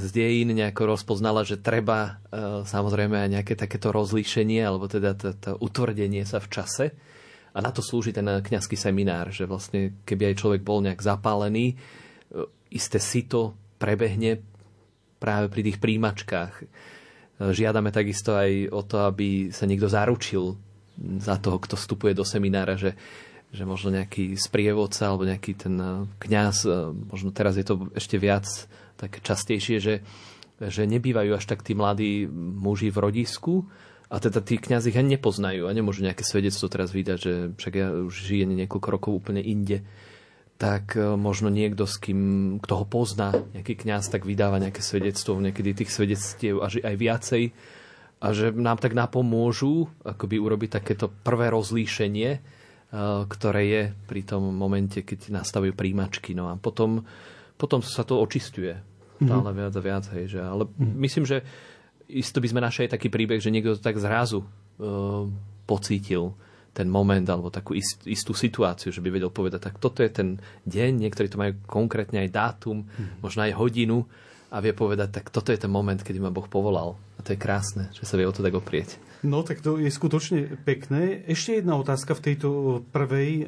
z 0.00 0.08
dejín 0.16 0.54
nejako 0.56 0.96
rozpoznala, 0.96 1.44
že 1.44 1.60
treba 1.60 2.22
e, 2.32 2.64
samozrejme 2.64 3.26
aj 3.26 3.28
nejaké 3.36 3.52
takéto 3.52 3.92
rozlíšenie, 3.92 4.64
alebo 4.64 4.88
teda 4.88 5.12
to 5.12 5.58
utvrdenie 5.60 6.24
sa 6.24 6.40
v 6.40 6.48
čase. 6.48 6.84
A 7.50 7.58
na 7.58 7.70
to 7.74 7.82
slúži 7.82 8.14
ten 8.14 8.26
kňazský 8.26 8.78
seminár, 8.78 9.34
že 9.34 9.46
vlastne 9.46 9.98
keby 10.06 10.32
aj 10.32 10.40
človek 10.40 10.62
bol 10.62 10.82
nejak 10.82 11.02
zapálený, 11.02 11.74
e, 11.74 11.76
isté 12.70 13.02
sito 13.02 13.58
prebehne 13.80 14.42
práve 15.18 15.50
pri 15.50 15.66
tých 15.66 15.78
príjimačkách. 15.82 16.54
Žiadame 17.40 17.88
takisto 17.88 18.36
aj 18.36 18.68
o 18.68 18.84
to, 18.84 19.08
aby 19.08 19.48
sa 19.48 19.64
niekto 19.64 19.88
zaručil 19.88 20.56
za 21.20 21.40
toho, 21.40 21.56
kto 21.56 21.76
vstupuje 21.76 22.12
do 22.12 22.24
seminára, 22.24 22.76
že 22.76 22.92
že 23.50 23.66
možno 23.66 23.90
nejaký 23.90 24.38
sprievodca 24.38 25.10
alebo 25.10 25.26
nejaký 25.26 25.52
ten 25.58 25.74
eh, 25.78 26.06
kňaz, 26.22 26.56
eh, 26.66 26.74
možno 26.94 27.34
teraz 27.34 27.58
je 27.58 27.66
to 27.66 27.90
ešte 27.98 28.16
viac 28.16 28.46
tak 28.94 29.18
častejšie, 29.24 29.76
že, 29.80 29.94
že 30.60 30.82
nebývajú 30.86 31.32
až 31.34 31.44
tak 31.48 31.64
tí 31.64 31.72
mladí 31.72 32.28
muži 32.30 32.92
v 32.92 33.00
rodisku 33.00 33.54
a 34.10 34.16
teda 34.18 34.42
tí 34.42 34.58
kňazi 34.58 34.90
ich 34.90 34.98
ani 34.98 35.14
nepoznajú 35.16 35.70
a 35.70 35.72
nemôžu 35.72 36.02
nejaké 36.02 36.26
svedectvo 36.26 36.66
teraz 36.66 36.90
vydať, 36.90 37.18
že 37.18 37.32
však 37.54 37.74
ja 37.78 37.94
už 37.94 38.14
žijem 38.14 38.58
niekoľko 38.58 38.88
rokov 38.90 39.12
úplne 39.22 39.40
inde 39.40 39.86
tak 40.60 40.98
eh, 40.98 41.16
možno 41.16 41.48
niekto, 41.48 41.88
s 41.88 41.96
kým, 41.96 42.20
kto 42.60 42.84
ho 42.84 42.84
pozná, 42.84 43.32
nejaký 43.56 43.80
kňaz, 43.80 44.12
tak 44.12 44.28
vydáva 44.28 44.60
nejaké 44.60 44.84
svedectvo, 44.84 45.40
niekedy 45.40 45.72
tých 45.72 45.94
svedectiev 45.94 46.60
až 46.60 46.84
aj 46.84 46.96
viacej 47.00 47.42
a 48.20 48.26
že 48.36 48.52
nám 48.52 48.76
tak 48.76 48.92
napomôžu 48.92 49.88
akoby 50.04 50.36
urobiť 50.36 50.76
takéto 50.76 51.08
prvé 51.08 51.48
rozlíšenie, 51.48 52.60
Eh, 52.90 53.22
ktoré 53.30 53.62
je 53.70 53.82
pri 54.10 54.26
tom 54.26 54.50
momente, 54.50 55.06
keď 55.06 55.30
nastavujú 55.30 55.78
príjimačky. 55.78 56.34
No 56.34 56.50
a 56.50 56.58
potom, 56.58 57.06
potom 57.54 57.86
sa 57.86 58.02
to 58.02 58.18
očistuje 58.18 58.74
stále 59.22 59.46
mm-hmm. 59.46 59.58
viac 59.62 59.74
a 59.78 59.82
viac. 59.86 60.04
Hej, 60.10 60.24
že, 60.34 60.40
ale 60.42 60.66
mm-hmm. 60.66 60.98
myslím, 60.98 61.22
že 61.22 61.46
isto 62.18 62.42
by 62.42 62.48
sme 62.50 62.64
našli 62.64 62.90
aj 62.90 62.98
taký 62.98 63.08
príbeh, 63.12 63.38
že 63.38 63.54
niekto 63.54 63.78
to 63.78 63.82
tak 63.82 64.00
zrazu 64.02 64.42
uh, 64.42 65.24
pocítil 65.64 66.34
ten 66.70 66.86
moment 66.86 67.26
alebo 67.26 67.50
takú 67.50 67.74
ist, 67.74 68.06
istú 68.06 68.30
situáciu, 68.30 68.94
že 68.94 69.02
by 69.02 69.10
vedel 69.10 69.30
povedať, 69.30 69.70
tak 69.70 69.82
toto 69.82 70.06
je 70.06 70.10
ten 70.10 70.38
deň, 70.66 71.02
niektorí 71.02 71.26
to 71.26 71.38
majú 71.38 71.58
konkrétne 71.66 72.22
aj 72.22 72.30
dátum, 72.30 72.86
mm-hmm. 72.86 73.22
možno 73.22 73.40
aj 73.42 73.58
hodinu 73.58 74.06
a 74.50 74.58
vie 74.58 74.74
povedať, 74.74 75.14
tak 75.14 75.30
toto 75.30 75.50
je 75.50 75.58
ten 75.58 75.70
moment, 75.70 75.98
kedy 75.98 76.18
ma 76.18 76.34
Boh 76.34 76.46
povolal. 76.46 76.98
A 77.18 77.22
to 77.22 77.34
je 77.34 77.42
krásne, 77.42 77.90
že 77.94 78.02
sa 78.02 78.18
vie 78.18 78.26
o 78.26 78.34
to 78.34 78.42
tak 78.42 78.54
oprieť. 78.54 78.98
No 79.22 79.44
tak 79.44 79.60
to 79.62 79.76
je 79.78 79.92
skutočne 79.92 80.58
pekné. 80.64 81.22
Ešte 81.28 81.60
jedna 81.60 81.76
otázka 81.76 82.16
v 82.16 82.24
tejto 82.32 82.48
prvej 82.90 83.30
e, 83.30 83.44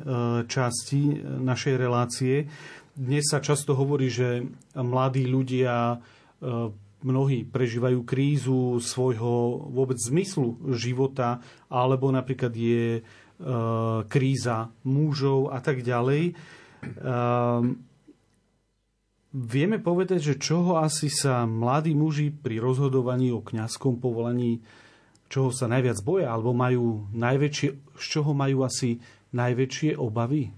časti 0.46 1.24
našej 1.24 1.74
relácie. 1.80 2.46
Dnes 2.92 3.24
sa 3.26 3.40
často 3.40 3.72
hovorí, 3.72 4.12
že 4.12 4.44
mladí 4.76 5.24
ľudia 5.24 5.96
e, 5.96 6.70
mnohí 7.02 7.46
prežívajú 7.46 8.06
krízu 8.06 8.78
svojho 8.78 9.68
vôbec 9.70 9.98
zmyslu 9.98 10.58
života, 10.74 11.42
alebo 11.70 12.10
napríklad 12.10 12.54
je 12.54 12.98
e, 12.98 13.02
kríza 14.06 14.70
mužov 14.82 15.54
a 15.54 15.58
tak 15.62 15.82
ďalej. 15.82 16.34
Vieme 19.32 19.78
povedať, 19.80 20.20
že 20.20 20.42
čoho 20.42 20.76
asi 20.82 21.08
sa 21.08 21.48
mladí 21.48 21.96
muži 21.96 22.28
pri 22.28 22.60
rozhodovaní 22.60 23.32
o 23.32 23.40
kňazskom 23.40 23.96
povolaní 23.96 24.60
čoho 25.32 25.48
sa 25.48 25.64
najviac 25.64 25.96
boja, 26.04 26.28
alebo 26.28 26.52
majú 26.52 27.08
najväčšie, 27.16 27.96
z 27.96 28.04
čoho 28.04 28.36
majú 28.36 28.68
asi 28.68 29.00
najväčšie 29.32 29.96
obavy? 29.96 30.52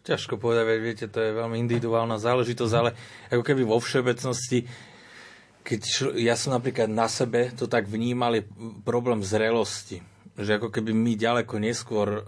Ťažko 0.00 0.40
povedať, 0.40 0.64
viete, 0.80 1.06
to 1.12 1.20
je 1.20 1.36
veľmi 1.36 1.60
individuálna 1.60 2.16
záležitosť, 2.16 2.74
ale 2.76 2.96
ako 3.28 3.42
keby 3.44 3.62
vo 3.68 3.76
všeobecnosti, 3.76 4.64
keď 5.60 5.80
šlo, 5.84 6.10
ja 6.16 6.40
som 6.40 6.56
napríklad 6.56 6.88
na 6.88 7.04
sebe 7.04 7.52
to 7.52 7.68
tak 7.68 7.84
vnímal, 7.84 8.32
je 8.32 8.48
problém 8.80 9.20
zrelosti. 9.20 10.00
Že 10.40 10.56
ako 10.56 10.68
keby 10.72 10.96
my 10.96 11.12
ďaleko 11.20 11.54
neskôr 11.60 12.08
uh, 12.08 12.22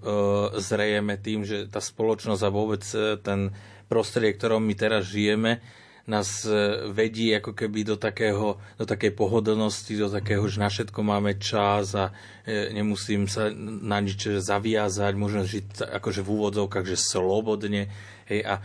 zrejeme 0.60 1.16
tým, 1.16 1.48
že 1.48 1.64
tá 1.72 1.80
spoločnosť 1.80 2.42
a 2.44 2.52
vôbec 2.52 2.84
uh, 2.92 3.16
ten 3.16 3.56
prostredie, 3.88 4.36
v 4.36 4.38
ktorom 4.40 4.60
my 4.60 4.74
teraz 4.76 5.08
žijeme, 5.08 5.64
nás 6.02 6.42
e, 6.42 6.90
vedí 6.90 7.30
ako 7.30 7.54
keby 7.54 7.86
do, 7.86 7.94
takého, 7.94 8.58
do 8.74 8.82
takej 8.82 9.14
pohodlnosti, 9.14 9.94
do 9.94 10.10
takého, 10.10 10.42
že 10.50 10.58
na 10.58 10.66
všetko 10.66 10.98
máme 10.98 11.38
čas 11.38 11.94
a 11.94 12.10
e, 12.42 12.74
nemusím 12.74 13.30
sa 13.30 13.54
na 13.54 14.02
nič 14.02 14.42
zaviazať, 14.42 15.12
môžem 15.14 15.46
žiť 15.46 15.86
akože 16.02 16.26
v 16.26 16.32
úvodzovkách, 16.34 16.86
že 16.90 16.98
slobodne 16.98 17.86
hej, 18.26 18.42
a 18.42 18.58
e, 18.58 18.62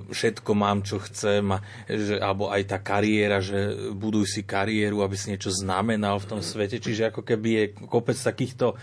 všetko 0.00 0.50
mám, 0.56 0.80
čo 0.80 0.96
chcem, 1.04 1.44
a, 1.52 1.60
že, 1.84 2.16
alebo 2.16 2.48
aj 2.48 2.62
tá 2.64 2.80
kariéra, 2.80 3.44
že 3.44 3.92
buduj 3.92 4.24
si 4.24 4.40
kariéru, 4.48 5.04
aby 5.04 5.12
si 5.12 5.28
niečo 5.28 5.52
znamenal 5.52 6.24
v 6.24 6.28
tom 6.36 6.40
svete. 6.40 6.80
Čiže 6.80 7.12
ako 7.12 7.20
keby 7.20 7.48
je 7.52 7.64
kopec 7.84 8.16
takýchto 8.16 8.80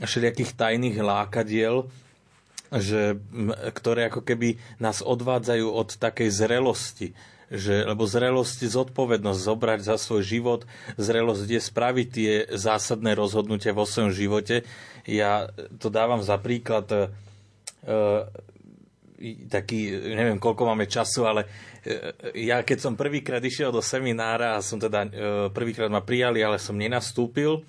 všelijakých 0.00 0.56
tajných 0.56 0.96
lákadiel, 0.96 1.84
že, 2.68 3.16
ktoré 3.72 4.12
ako 4.12 4.20
keby 4.24 4.60
nás 4.76 5.00
odvádzajú 5.00 5.66
od 5.72 5.88
takej 5.96 6.28
zrelosti. 6.28 7.08
Že, 7.48 7.88
lebo 7.88 8.04
zrelosť 8.04 8.68
je 8.68 8.76
zodpovednosť 8.76 9.40
zobrať 9.40 9.80
za 9.80 9.96
svoj 9.96 10.20
život, 10.20 10.60
zrelosť 11.00 11.48
je 11.48 11.60
spraviť 11.64 12.08
tie 12.12 12.32
zásadné 12.52 13.16
rozhodnutia 13.16 13.72
vo 13.72 13.88
svojom 13.88 14.12
živote. 14.12 14.68
Ja 15.08 15.48
to 15.80 15.88
dávam 15.88 16.20
za 16.20 16.36
príklad 16.36 16.92
e, 16.92 17.08
taký, 19.48 19.96
neviem 20.12 20.36
koľko 20.36 20.68
máme 20.68 20.84
času, 20.84 21.24
ale 21.24 21.48
e, 21.88 22.44
ja 22.52 22.60
keď 22.60 22.78
som 22.84 23.00
prvýkrát 23.00 23.40
išiel 23.40 23.72
do 23.72 23.80
seminára 23.80 24.60
a 24.60 24.64
som 24.64 24.76
teda 24.76 25.08
e, 25.08 25.10
prvýkrát 25.48 25.88
ma 25.88 26.04
prijali, 26.04 26.44
ale 26.44 26.60
som 26.60 26.76
nenastúpil, 26.76 27.64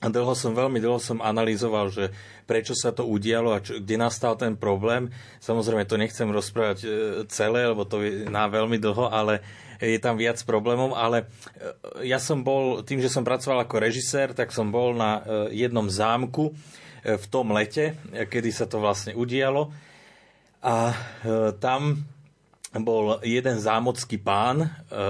a 0.00 0.08
dlho 0.08 0.32
som, 0.32 0.56
veľmi 0.56 0.80
dlho 0.80 0.96
som 0.96 1.20
analyzoval, 1.20 1.92
že 1.92 2.08
prečo 2.48 2.72
sa 2.72 2.88
to 2.88 3.04
udialo 3.04 3.52
a 3.52 3.60
čo, 3.60 3.84
kde 3.84 4.00
nastal 4.00 4.32
ten 4.32 4.56
problém. 4.56 5.12
Samozrejme, 5.44 5.84
to 5.84 6.00
nechcem 6.00 6.24
rozprávať 6.32 6.78
e, 6.80 6.88
celé, 7.28 7.68
lebo 7.68 7.84
to 7.84 8.00
je 8.00 8.24
na 8.24 8.48
veľmi 8.48 8.80
dlho, 8.80 9.12
ale 9.12 9.44
je 9.76 10.00
tam 10.00 10.16
viac 10.16 10.40
problémov, 10.48 10.96
ale 10.96 11.28
e, 12.00 12.08
ja 12.08 12.16
som 12.16 12.40
bol, 12.40 12.80
tým, 12.80 13.04
že 13.04 13.12
som 13.12 13.28
pracoval 13.28 13.68
ako 13.68 13.76
režisér, 13.76 14.32
tak 14.32 14.56
som 14.56 14.72
bol 14.72 14.96
na 14.96 15.20
e, 15.20 15.60
jednom 15.68 15.84
zámku 15.84 16.56
v 17.00 17.26
tom 17.32 17.52
lete, 17.52 17.96
kedy 18.12 18.52
sa 18.52 18.68
to 18.68 18.76
vlastne 18.76 19.16
udialo. 19.16 19.72
A 20.60 20.92
tam 21.56 22.04
bol 22.78 23.18
jeden 23.26 23.58
zámocký 23.58 24.22
pán. 24.22 24.62
E, 24.62 24.68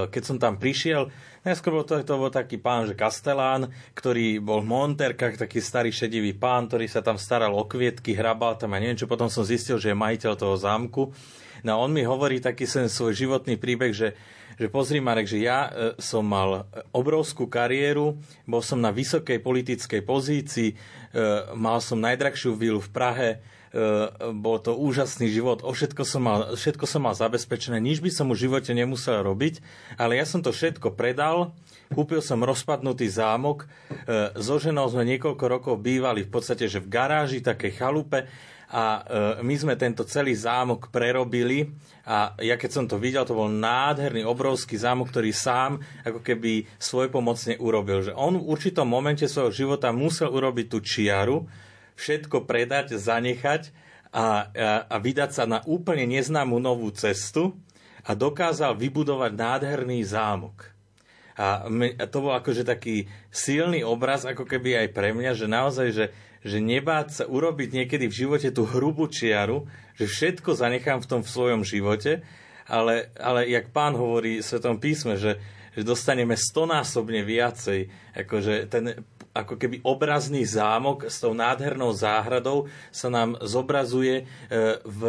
keď 0.08 0.22
som 0.24 0.36
tam 0.40 0.56
prišiel, 0.56 1.12
najskôr 1.44 1.84
to, 1.84 2.00
to 2.00 2.14
bol 2.16 2.32
taký 2.32 2.56
pán, 2.56 2.88
že 2.88 2.96
Kastelán, 2.96 3.68
ktorý 3.92 4.40
bol 4.40 4.64
v 4.64 4.72
monterkách, 4.72 5.36
taký 5.36 5.60
starý 5.60 5.92
šedivý 5.92 6.32
pán, 6.32 6.72
ktorý 6.72 6.88
sa 6.88 7.04
tam 7.04 7.20
staral 7.20 7.52
o 7.52 7.68
kvietky, 7.68 8.16
hrabal 8.16 8.56
tam 8.56 8.72
a 8.72 8.80
neviem 8.80 8.96
čo. 8.96 9.04
Potom 9.04 9.28
som 9.28 9.44
zistil, 9.44 9.76
že 9.76 9.92
je 9.92 9.98
majiteľ 9.98 10.32
toho 10.40 10.56
zámku. 10.56 11.12
No 11.60 11.76
a 11.76 11.80
on 11.84 11.92
mi 11.92 12.00
hovorí 12.00 12.40
taký 12.40 12.64
sen 12.64 12.88
svoj 12.88 13.12
životný 13.12 13.60
príbeh, 13.60 13.92
že, 13.92 14.16
že 14.56 14.72
pozri 14.72 15.04
Marek, 15.04 15.28
že 15.28 15.44
ja 15.44 15.68
e, 15.68 16.00
som 16.00 16.24
mal 16.24 16.64
obrovskú 16.96 17.44
kariéru, 17.44 18.16
bol 18.48 18.64
som 18.64 18.80
na 18.80 18.88
vysokej 18.88 19.36
politickej 19.44 20.00
pozícii, 20.00 20.72
e, 20.72 20.76
mal 21.60 21.84
som 21.84 22.00
najdrahšiu 22.00 22.56
vilu 22.56 22.80
v 22.80 22.88
Prahe, 22.88 23.30
bol 24.34 24.58
to 24.58 24.74
úžasný 24.74 25.30
život, 25.30 25.62
o 25.62 25.70
všetko 25.70 26.02
som, 26.02 26.22
mal, 26.26 26.40
všetko 26.58 26.90
som 26.90 27.06
mal 27.06 27.14
zabezpečené, 27.14 27.78
nič 27.78 28.02
by 28.02 28.10
som 28.10 28.26
v 28.26 28.42
živote 28.42 28.74
nemusel 28.74 29.22
robiť, 29.22 29.62
ale 29.94 30.18
ja 30.18 30.26
som 30.26 30.42
to 30.42 30.50
všetko 30.50 30.98
predal, 30.98 31.54
kúpil 31.90 32.22
som 32.22 32.46
rozpadnutý 32.46 33.10
zámok, 33.10 33.66
eh, 33.66 34.30
so 34.38 34.56
ženou 34.62 34.86
sme 34.88 35.06
niekoľko 35.06 35.44
rokov 35.50 35.74
bývali 35.82 36.22
v 36.22 36.30
podstate, 36.30 36.70
že 36.70 36.78
v 36.78 36.90
garáži, 36.90 37.42
takej 37.42 37.72
chalupe. 37.74 38.30
A 38.70 39.02
eh, 39.02 39.42
my 39.42 39.54
sme 39.58 39.74
tento 39.74 40.06
celý 40.06 40.30
zámok 40.38 40.94
prerobili. 40.94 41.74
A 42.06 42.38
ja 42.38 42.54
keď 42.54 42.70
som 42.70 42.84
to 42.86 43.02
videl, 43.02 43.26
to 43.26 43.34
bol 43.34 43.50
nádherný, 43.50 44.22
obrovský 44.22 44.78
zámok, 44.78 45.10
ktorý 45.10 45.34
sám 45.34 45.82
ako 46.06 46.22
keby 46.22 46.66
svojpomocne 46.78 47.58
urobil. 47.58 48.06
Že 48.06 48.14
on 48.14 48.38
v 48.38 48.46
určitom 48.46 48.86
momente 48.86 49.26
svojho 49.26 49.50
života 49.50 49.90
musel 49.90 50.30
urobiť 50.30 50.66
tú 50.70 50.78
čiaru, 50.82 51.50
všetko 52.00 52.48
predať, 52.48 52.96
zanechať 52.96 53.68
a, 54.10 54.16
a, 54.16 54.26
a 54.88 54.96
vydať 54.96 55.30
sa 55.36 55.44
na 55.44 55.60
úplne 55.68 56.08
neznámu 56.08 56.56
novú 56.56 56.88
cestu 56.96 57.52
a 58.02 58.16
dokázal 58.16 58.72
vybudovať 58.80 59.36
nádherný 59.36 60.00
zámok. 60.08 60.72
A, 61.36 61.68
to 62.08 62.18
bol 62.24 62.32
akože 62.32 62.64
taký 62.64 63.06
silný 63.28 63.84
obraz, 63.84 64.24
ako 64.24 64.48
keby 64.48 64.80
aj 64.80 64.88
pre 64.96 65.12
mňa, 65.12 65.32
že 65.36 65.46
naozaj, 65.46 65.88
že, 65.92 66.06
že 66.40 66.58
nebáť 66.58 67.06
sa 67.22 67.24
urobiť 67.28 67.84
niekedy 67.84 68.08
v 68.08 68.18
živote 68.26 68.48
tú 68.50 68.64
hrubú 68.64 69.08
čiaru, 69.08 69.68
že 70.00 70.08
všetko 70.08 70.56
zanechám 70.56 71.04
v 71.04 71.08
tom 71.08 71.20
v 71.20 71.32
svojom 71.32 71.62
živote, 71.62 72.24
ale, 72.64 73.12
ale 73.20 73.50
jak 73.50 73.72
pán 73.72 73.92
hovorí 73.96 74.40
v 74.40 74.46
Svetom 74.46 74.80
písme, 74.80 75.20
že, 75.20 75.36
že 75.76 75.82
dostaneme 75.84 76.38
stonásobne 76.38 77.24
viacej. 77.26 77.90
Akože 78.14 78.68
ten 78.70 79.04
ako 79.30 79.54
keby 79.54 79.86
obrazný 79.86 80.42
zámok 80.42 81.06
s 81.06 81.22
tou 81.22 81.30
nádhernou 81.30 81.94
záhradou 81.94 82.66
sa 82.90 83.06
nám 83.06 83.38
zobrazuje 83.46 84.22
e, 84.22 84.24
v, 84.82 85.00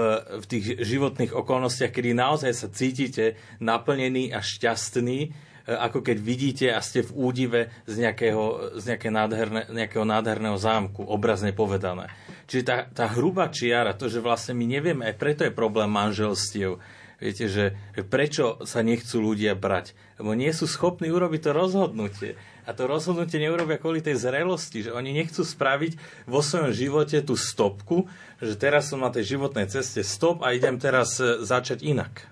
v 0.41 0.45
tých 0.45 0.65
životných 0.77 1.33
okolnostiach, 1.33 1.89
kedy 1.89 2.13
naozaj 2.13 2.53
sa 2.53 2.67
cítite 2.69 3.41
naplnený 3.57 4.29
a 4.29 4.45
šťastný, 4.45 5.19
e, 5.25 5.29
ako 5.73 6.05
keď 6.05 6.17
vidíte 6.21 6.67
a 6.69 6.85
ste 6.85 7.01
v 7.01 7.17
údive 7.17 7.73
z 7.89 8.05
nejakého, 8.05 8.77
z 8.77 8.93
nejaké 8.93 9.09
nádherné, 9.09 9.61
nejakého 9.73 10.05
nádherného 10.05 10.57
zámku, 10.61 11.01
obrazne 11.01 11.49
povedané. 11.49 12.13
Čiže 12.45 12.63
tá, 12.63 12.77
tá 12.93 13.05
hrubá 13.09 13.49
čiara, 13.49 13.97
to, 13.97 14.05
že 14.05 14.21
vlastne 14.21 14.53
my 14.53 14.69
nevieme, 14.69 15.01
aj 15.09 15.17
preto 15.17 15.41
je 15.41 15.53
problém 15.53 15.89
manželstiev, 15.89 16.77
Viete, 17.21 17.45
že 17.45 17.77
prečo 18.09 18.65
sa 18.65 18.81
nechcú 18.81 19.21
ľudia 19.21 19.53
brať? 19.53 19.93
Lebo 20.17 20.33
nie 20.33 20.49
sú 20.57 20.65
schopní 20.65 21.13
urobiť 21.13 21.45
to 21.45 21.51
rozhodnutie. 21.53 22.33
A 22.65 22.77
to 22.77 22.85
rozhodnutie 22.85 23.41
neurobia 23.41 23.81
kvôli 23.81 24.05
tej 24.05 24.21
zrelosti, 24.21 24.85
že 24.85 24.93
oni 24.93 25.13
nechcú 25.13 25.41
spraviť 25.41 26.25
vo 26.29 26.45
svojom 26.45 26.71
živote 26.73 27.17
tú 27.25 27.33
stopku, 27.33 28.05
že 28.37 28.53
teraz 28.57 28.93
som 28.93 29.01
na 29.01 29.09
tej 29.09 29.37
životnej 29.37 29.65
ceste 29.69 30.05
stop 30.05 30.45
a 30.45 30.53
idem 30.53 30.77
teraz 30.77 31.17
e, 31.17 31.41
začať 31.41 31.81
inak. 31.81 32.29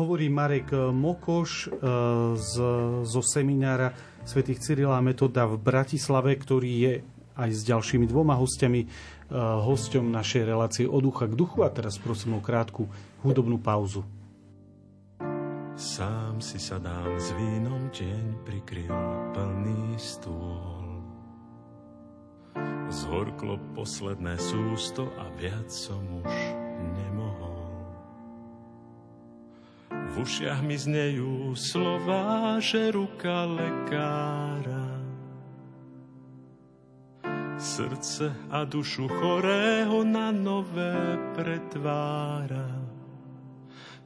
Hovorí 0.00 0.26
Marek 0.32 0.72
Mokoš 0.74 1.50
e, 1.50 1.68
z, 2.40 2.54
zo 3.04 3.22
seminára 3.22 3.92
svätých 4.24 4.64
Cyrila 4.64 5.04
Metoda 5.04 5.44
v 5.44 5.60
Bratislave, 5.60 6.34
ktorý 6.34 6.72
je 6.80 6.94
aj 7.34 7.50
s 7.50 7.62
ďalšími 7.66 8.06
dvoma 8.06 8.38
hostiami 8.38 8.86
hosťom 9.34 10.12
našej 10.12 10.42
relácie 10.46 10.84
od 10.86 11.02
ducha 11.02 11.26
k 11.26 11.34
duchu. 11.34 11.66
A 11.66 11.72
teraz 11.72 11.98
prosím 11.98 12.38
o 12.38 12.44
krátku 12.44 12.86
hudobnú 13.24 13.58
pauzu. 13.58 14.04
Sám 15.74 16.38
si 16.38 16.54
sadám 16.62 17.18
s 17.18 17.34
vínom, 17.34 17.90
deň 17.90 18.46
prikryl 18.46 18.94
plný 19.34 19.98
stôl. 19.98 21.02
Zhorklo 22.94 23.58
posledné 23.74 24.38
sústo 24.38 25.10
a 25.18 25.26
viac 25.34 25.66
som 25.66 25.98
už 26.22 26.34
nemohol. 26.94 27.66
V 29.90 30.14
ušiach 30.22 30.62
mi 30.62 30.78
znejú 30.78 31.58
slova, 31.58 32.62
že 32.62 32.94
ruka 32.94 33.42
lekára 33.42 34.94
srdce 37.58 38.30
a 38.46 38.62
dušu 38.62 39.10
chorého 39.10 40.06
na 40.06 40.30
nové 40.30 41.18
pretvára 41.34 42.83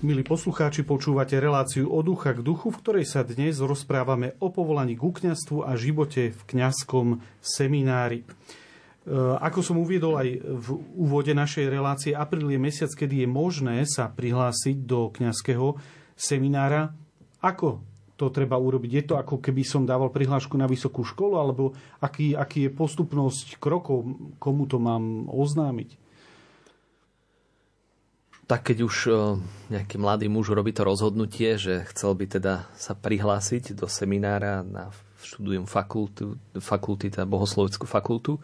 Milí 0.00 0.24
poslucháči, 0.24 0.80
počúvate 0.80 1.36
reláciu 1.36 1.92
od 1.92 2.08
ducha 2.08 2.32
k 2.32 2.40
duchu, 2.40 2.72
v 2.72 2.80
ktorej 2.80 3.04
sa 3.04 3.20
dnes 3.20 3.60
rozprávame 3.60 4.32
o 4.40 4.48
povolaní 4.48 4.96
k 4.96 5.04
kňastvu 5.04 5.60
a 5.60 5.76
živote 5.76 6.32
v 6.32 6.40
kňazskom 6.40 7.20
seminári. 7.44 8.24
E, 8.24 8.26
ako 9.44 9.60
som 9.60 9.76
uviedol 9.76 10.16
aj 10.16 10.40
v 10.40 10.68
úvode 10.96 11.36
našej 11.36 11.68
relácie, 11.68 12.16
apríl 12.16 12.48
je 12.48 12.56
mesiac, 12.56 12.88
kedy 12.88 13.20
je 13.20 13.28
možné 13.28 13.84
sa 13.84 14.08
prihlásiť 14.08 14.88
do 14.88 15.12
kňazského 15.12 15.76
seminára. 16.16 16.96
Ako 17.44 17.84
to 18.16 18.32
treba 18.32 18.56
urobiť? 18.56 18.90
Je 18.96 19.04
to 19.04 19.20
ako 19.20 19.36
keby 19.36 19.68
som 19.68 19.84
dával 19.84 20.08
prihlášku 20.08 20.56
na 20.56 20.64
vysokú 20.64 21.04
školu, 21.04 21.36
alebo 21.36 21.76
aký, 22.00 22.32
aký 22.32 22.72
je 22.72 22.72
postupnosť 22.72 23.60
krokov, 23.60 24.08
komu 24.40 24.64
to 24.64 24.80
mám 24.80 25.28
oznámiť? 25.28 26.00
Tak 28.50 28.66
keď 28.66 28.78
už 28.82 28.96
e, 29.06 29.10
nejaký 29.70 29.94
mladý 29.94 30.26
muž 30.26 30.50
robí 30.50 30.74
to 30.74 30.82
rozhodnutie, 30.82 31.54
že 31.54 31.86
chcel 31.94 32.18
by 32.18 32.26
teda 32.26 32.66
sa 32.74 32.98
prihlásiť 32.98 33.78
do 33.78 33.86
seminára 33.86 34.66
na 34.66 34.90
študujem 35.22 35.70
fakultu, 35.70 36.34
fakulty, 36.58 37.14
teda 37.14 37.30
bohoslovickú 37.30 37.86
fakultu 37.86 38.42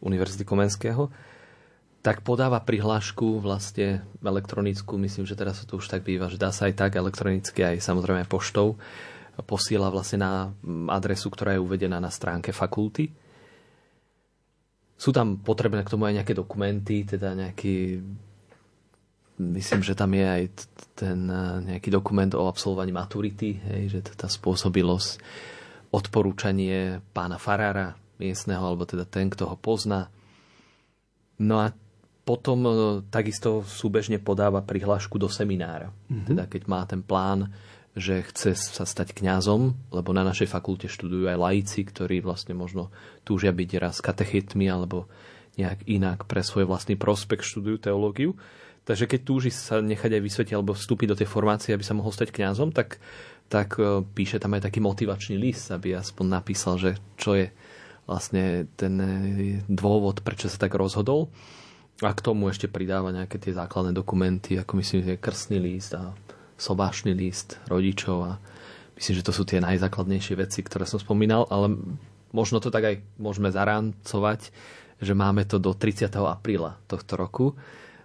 Univerzity 0.00 0.48
Komenského, 0.48 1.12
tak 2.00 2.24
podáva 2.24 2.64
prihlášku 2.64 3.44
vlastne 3.44 4.00
elektronickú, 4.24 4.96
myslím, 4.96 5.28
že 5.28 5.36
teraz 5.36 5.60
to 5.68 5.76
už 5.76 5.84
tak 5.84 6.00
býva, 6.00 6.32
že 6.32 6.40
dá 6.40 6.48
sa 6.48 6.72
aj 6.72 6.88
tak 6.88 6.96
elektronicky, 6.96 7.60
aj 7.60 7.84
samozrejme 7.84 8.24
poštou, 8.24 8.80
posiela 9.44 9.92
vlastne 9.92 10.24
na 10.24 10.48
adresu, 10.88 11.28
ktorá 11.28 11.54
je 11.54 11.62
uvedená 11.62 12.00
na 12.00 12.08
stránke 12.08 12.56
fakulty. 12.56 13.12
Sú 14.96 15.12
tam 15.12 15.36
potrebné 15.44 15.84
k 15.84 15.92
tomu 15.92 16.08
aj 16.08 16.24
nejaké 16.24 16.32
dokumenty, 16.32 17.04
teda 17.04 17.36
nejaký 17.36 18.00
myslím, 19.50 19.82
že 19.82 19.98
tam 19.98 20.14
je 20.14 20.26
aj 20.26 20.42
ten 20.94 21.18
eh, 21.26 21.74
nejaký 21.74 21.90
dokument 21.90 22.30
o 22.38 22.46
absolvovaní 22.46 22.94
maturity, 22.94 23.58
hej, 23.58 23.98
že 23.98 23.98
tá 24.14 24.30
spôsobilosť, 24.30 25.18
odporúčanie 25.92 27.04
pána 27.12 27.36
Farára 27.36 27.98
miestneho, 28.16 28.62
alebo 28.64 28.88
teda 28.88 29.04
ten, 29.04 29.28
kto 29.28 29.50
ho 29.50 29.56
pozná. 29.58 30.08
No 31.42 31.60
a 31.60 31.74
potom 32.22 32.58
eh, 32.64 32.74
takisto 33.10 33.66
súbežne 33.66 34.22
podáva 34.22 34.62
prihlášku 34.62 35.18
do 35.18 35.26
seminára. 35.26 35.90
Mm-hmm. 36.08 36.26
Teda 36.30 36.44
keď 36.46 36.62
má 36.70 36.80
ten 36.86 37.02
plán, 37.02 37.50
že 37.92 38.24
chce 38.24 38.56
sa 38.56 38.88
stať 38.88 39.12
kňazom, 39.12 39.92
lebo 39.92 40.16
na 40.16 40.24
našej 40.24 40.48
fakulte 40.48 40.88
študujú 40.88 41.28
aj 41.28 41.36
laici, 41.36 41.84
ktorí 41.84 42.24
vlastne 42.24 42.56
možno 42.56 42.88
túžia 43.20 43.52
byť 43.52 43.70
raz 43.76 44.00
katechetmi 44.00 44.64
alebo 44.64 45.12
nejak 45.60 45.84
inak 45.84 46.24
pre 46.24 46.40
svoj 46.40 46.64
vlastný 46.64 46.96
prospekt 46.96 47.44
študujú 47.44 47.84
teológiu 47.84 48.32
Takže 48.82 49.06
keď 49.06 49.20
túži 49.22 49.50
sa 49.54 49.78
nechať 49.78 50.18
aj 50.18 50.22
vysvetliť 50.26 50.54
alebo 50.58 50.74
vstúpiť 50.74 51.14
do 51.14 51.18
tej 51.18 51.28
formácie, 51.30 51.70
aby 51.70 51.86
sa 51.86 51.94
mohol 51.94 52.10
stať 52.10 52.34
kňazom, 52.34 52.74
tak, 52.74 52.98
tak 53.46 53.78
e, 53.78 54.02
píše 54.02 54.42
tam 54.42 54.58
aj 54.58 54.66
taký 54.66 54.82
motivačný 54.82 55.38
list, 55.38 55.70
aby 55.70 55.94
aspoň 55.94 56.26
napísal, 56.26 56.82
že 56.82 56.98
čo 57.14 57.38
je 57.38 57.54
vlastne 58.10 58.66
ten 58.74 58.94
e, 58.98 59.10
dôvod, 59.70 60.26
prečo 60.26 60.50
sa 60.50 60.58
tak 60.58 60.74
rozhodol. 60.74 61.30
A 62.02 62.10
k 62.10 62.24
tomu 62.26 62.50
ešte 62.50 62.66
pridáva 62.66 63.14
nejaké 63.14 63.38
tie 63.38 63.54
základné 63.54 63.94
dokumenty, 63.94 64.58
ako 64.58 64.82
myslím, 64.82 65.06
že 65.06 65.22
krstný 65.22 65.62
list 65.62 65.94
a 65.94 66.10
sobášny 66.58 67.14
list 67.14 67.62
rodičov 67.70 68.18
a 68.26 68.32
myslím, 68.98 69.14
že 69.22 69.26
to 69.26 69.30
sú 69.30 69.46
tie 69.46 69.62
najzákladnejšie 69.62 70.34
veci, 70.34 70.66
ktoré 70.66 70.90
som 70.90 70.98
spomínal, 70.98 71.46
ale 71.46 71.78
možno 72.34 72.58
to 72.58 72.74
tak 72.74 72.82
aj 72.82 72.96
môžeme 73.22 73.54
zaráncovať, 73.54 74.50
že 74.98 75.12
máme 75.14 75.46
to 75.46 75.62
do 75.62 75.70
30. 75.70 76.10
apríla 76.10 76.82
tohto 76.90 77.14
roku 77.14 77.46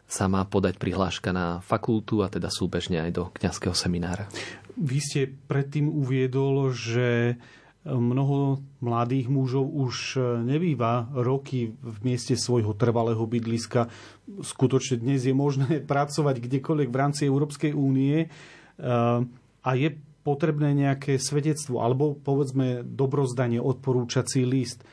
sa 0.07 0.31
má 0.31 0.47
podať 0.47 0.79
prihláška 0.79 1.35
na 1.35 1.59
fakultu 1.59 2.23
a 2.23 2.31
teda 2.31 2.47
súbežne 2.47 3.03
aj 3.03 3.11
do 3.11 3.23
kňazského 3.35 3.75
seminára. 3.75 4.31
Vy 4.79 4.97
ste 5.03 5.21
predtým 5.27 5.91
uviedol, 5.91 6.71
že 6.71 7.35
mnoho 7.87 8.63
mladých 8.83 9.31
mužov 9.31 9.67
už 9.67 10.19
nebýva 10.43 11.07
roky 11.15 11.71
v 11.79 11.97
mieste 12.03 12.35
svojho 12.35 12.75
trvalého 12.75 13.23
bydliska. 13.23 13.87
Skutočne 14.43 14.99
dnes 14.99 15.23
je 15.23 15.35
možné 15.35 15.79
pracovať 15.91 16.35
kdekoľvek 16.39 16.89
v 16.91 16.99
rámci 16.99 17.21
Európskej 17.27 17.71
únie 17.71 18.27
a 19.63 19.69
je 19.75 19.89
potrebné 20.27 20.75
nejaké 20.75 21.15
svedectvo 21.15 21.79
alebo 21.79 22.15
povedzme 22.19 22.83
dobrozdanie, 22.83 23.63
odporúčací 23.63 24.43
list 24.43 24.83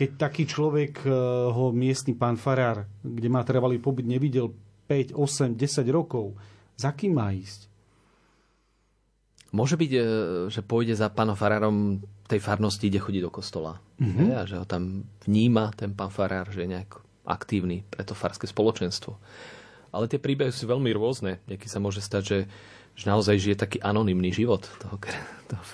keď 0.00 0.16
taký 0.16 0.48
človek 0.48 1.04
eh, 1.04 1.12
ho 1.52 1.68
miestny 1.76 2.16
pán 2.16 2.40
Farár, 2.40 2.88
kde 3.04 3.28
má 3.28 3.44
trvalý 3.44 3.76
pobyt, 3.76 4.08
nevidel 4.08 4.48
5, 4.88 5.12
8, 5.12 5.60
10 5.60 5.84
rokov, 5.92 6.32
za 6.80 6.96
kým 6.96 7.20
má 7.20 7.28
ísť? 7.36 7.68
Môže 9.52 9.76
byť, 9.76 9.92
eh, 9.92 10.04
že 10.48 10.64
pôjde 10.64 10.96
za 10.96 11.12
pánom 11.12 11.36
Farárom 11.36 12.00
tej 12.24 12.40
farnosti, 12.40 12.88
kde 12.88 13.04
chodí 13.04 13.20
do 13.20 13.28
kostola. 13.28 13.76
Mm-hmm. 14.00 14.26
A 14.32 14.48
že 14.48 14.56
ho 14.56 14.64
tam 14.64 15.04
vníma 15.28 15.76
ten 15.76 15.92
pán 15.92 16.08
Farár, 16.08 16.48
že 16.48 16.64
je 16.64 16.72
nejak 16.72 16.96
aktívny 17.28 17.84
pre 17.84 18.00
to 18.00 18.16
farské 18.16 18.48
spoločenstvo. 18.48 19.20
Ale 19.90 20.06
tie 20.06 20.22
príbehy 20.22 20.54
sú 20.54 20.70
veľmi 20.70 20.88
rôzne. 20.94 21.42
Nieký 21.50 21.66
sa 21.66 21.82
môže 21.82 21.98
stať, 21.98 22.22
že, 22.22 22.38
že 22.94 23.04
naozaj 23.10 23.42
žije 23.42 23.56
taký 23.58 23.78
anonymný 23.82 24.30
život 24.30 24.62
toho, 24.78 24.96
toho 25.50 25.64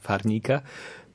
farníka, 0.00 0.64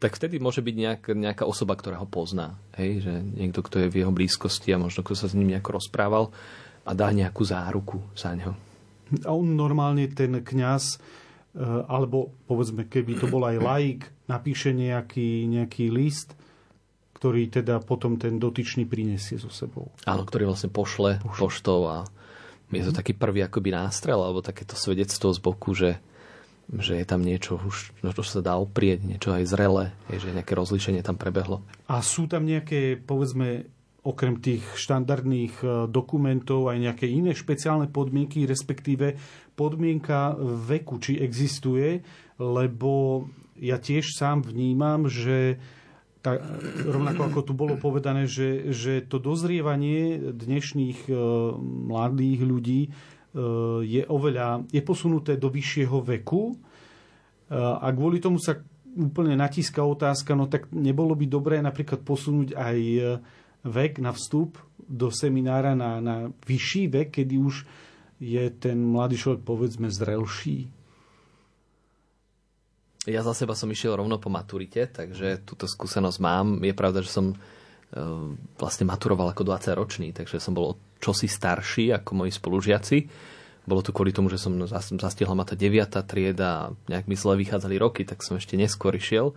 tak 0.01 0.17
vtedy 0.17 0.41
môže 0.41 0.65
byť 0.65 0.75
nejak, 0.75 1.01
nejaká 1.13 1.45
osoba, 1.45 1.77
ktorá 1.77 2.01
ho 2.01 2.09
pozná. 2.09 2.57
Hej? 2.73 3.05
Že 3.05 3.13
niekto, 3.37 3.61
kto 3.61 3.85
je 3.85 3.91
v 3.93 3.99
jeho 4.01 4.09
blízkosti 4.09 4.73
a 4.73 4.81
možno 4.81 5.05
kto 5.05 5.13
sa 5.13 5.29
s 5.29 5.37
ním 5.37 5.53
nejako 5.53 5.77
rozprával 5.77 6.33
a 6.81 6.91
dá 6.97 7.13
nejakú 7.13 7.45
záruku 7.45 8.01
za 8.17 8.33
neho. 8.33 8.57
A 9.21 9.29
on 9.29 9.53
normálne 9.53 10.09
ten 10.09 10.41
kňaz, 10.41 10.97
e, 10.97 10.97
alebo 11.85 12.33
povedzme, 12.49 12.89
keby 12.89 13.21
to 13.21 13.29
bol 13.29 13.45
aj 13.45 13.61
laik, 13.61 14.01
napíše 14.25 14.73
nejaký, 14.73 15.45
nejaký 15.45 15.93
list, 15.93 16.33
ktorý 17.21 17.53
teda 17.53 17.85
potom 17.85 18.17
ten 18.17 18.41
dotyčný 18.41 18.89
prinesie 18.89 19.37
so 19.37 19.53
sebou. 19.53 19.93
Áno, 20.09 20.25
ktorý 20.25 20.49
vlastne 20.49 20.73
pošle, 20.73 21.21
pošle. 21.21 21.37
poštou 21.37 21.79
a 21.85 21.97
je 22.73 22.81
to 22.81 22.95
mhm. 22.95 22.97
taký 22.97 23.13
prvý 23.13 23.45
akoby 23.45 23.69
nástrel, 23.69 24.17
alebo 24.17 24.41
takéto 24.41 24.73
svedectvo 24.73 25.29
z 25.29 25.39
boku, 25.43 25.77
že 25.77 26.01
že 26.79 26.95
je 26.95 27.05
tam 27.05 27.19
niečo, 27.19 27.59
už, 27.59 27.91
no 27.99 28.15
čo 28.15 28.23
sa 28.23 28.39
dá 28.39 28.55
oprieť, 28.55 29.03
niečo 29.03 29.35
aj 29.35 29.43
zrelé, 29.43 29.91
je, 30.07 30.23
že 30.23 30.35
nejaké 30.35 30.55
rozlíšenie 30.55 31.03
tam 31.03 31.19
prebehlo. 31.19 31.59
A 31.91 31.99
sú 31.99 32.31
tam 32.31 32.47
nejaké, 32.47 32.95
povedzme, 32.95 33.67
okrem 34.01 34.41
tých 34.41 34.65
štandardných 34.79 35.55
e, 35.61 35.65
dokumentov 35.85 36.73
aj 36.73 36.77
nejaké 36.79 37.05
iné 37.05 37.37
špeciálne 37.37 37.91
podmienky, 37.91 38.49
respektíve 38.49 39.13
podmienka 39.53 40.33
veku, 40.41 40.97
či 40.97 41.21
existuje, 41.21 42.01
lebo 42.41 43.25
ja 43.61 43.77
tiež 43.77 44.17
sám 44.17 44.41
vnímam, 44.41 45.05
že 45.05 45.61
tak, 46.21 46.41
rovnako 46.85 47.33
ako 47.33 47.39
tu 47.45 47.53
bolo 47.57 47.77
povedané, 47.81 48.29
že, 48.29 48.69
že 48.73 49.01
to 49.05 49.17
dozrievanie 49.17 50.33
dnešných 50.33 51.09
e, 51.09 51.13
mladých 51.89 52.39
ľudí 52.41 52.81
je 53.87 54.03
oveľa, 54.11 54.67
je 54.67 54.81
posunuté 54.83 55.39
do 55.39 55.47
vyššieho 55.47 56.03
veku 56.03 56.51
e, 56.51 56.55
a 57.55 57.87
kvôli 57.95 58.19
tomu 58.19 58.43
sa 58.43 58.59
úplne 58.91 59.39
natíska 59.39 59.79
otázka, 59.79 60.35
no 60.35 60.51
tak 60.51 60.67
nebolo 60.75 61.15
by 61.15 61.25
dobré 61.31 61.55
napríklad 61.63 62.03
posunúť 62.03 62.59
aj 62.59 62.77
e, 62.77 62.99
vek 63.63 64.03
na 64.03 64.11
vstup 64.11 64.59
do 64.83 65.07
seminára 65.07 65.71
na, 65.79 66.03
na 66.03 66.15
vyšší 66.43 66.91
vek, 66.91 67.23
kedy 67.23 67.35
už 67.39 67.63
je 68.19 68.43
ten 68.51 68.77
mladý 68.77 69.15
človek 69.17 69.41
povedzme 69.47 69.87
zrelší. 69.87 70.67
Ja 73.09 73.25
za 73.25 73.33
seba 73.33 73.57
som 73.57 73.71
išiel 73.71 73.97
rovno 73.97 74.21
po 74.21 74.29
maturite, 74.29 74.85
takže 74.85 75.41
túto 75.41 75.65
skúsenosť 75.65 76.17
mám. 76.21 76.61
Je 76.61 76.75
pravda, 76.77 77.01
že 77.01 77.09
som 77.09 77.33
vlastne 78.55 78.87
maturoval 78.87 79.35
ako 79.35 79.43
20 79.43 79.75
ročný, 79.75 80.07
takže 80.15 80.39
som 80.39 80.55
bol 80.55 80.79
čosi 81.03 81.27
starší 81.27 81.91
ako 81.91 82.23
moji 82.23 82.31
spolužiaci. 82.31 82.97
Bolo 83.67 83.83
to 83.83 83.93
kvôli 83.93 84.15
tomu, 84.15 84.31
že 84.31 84.41
som 84.41 84.55
zastihla 84.97 85.35
ma 85.35 85.43
tá 85.43 85.53
9. 85.53 85.91
trieda 86.07 86.47
a 86.49 86.71
nejak 86.87 87.05
mi 87.05 87.19
zle 87.19 87.37
vychádzali 87.37 87.75
roky, 87.77 88.07
tak 88.07 88.23
som 88.23 88.39
ešte 88.39 88.55
neskôr 88.55 88.95
išiel. 88.95 89.35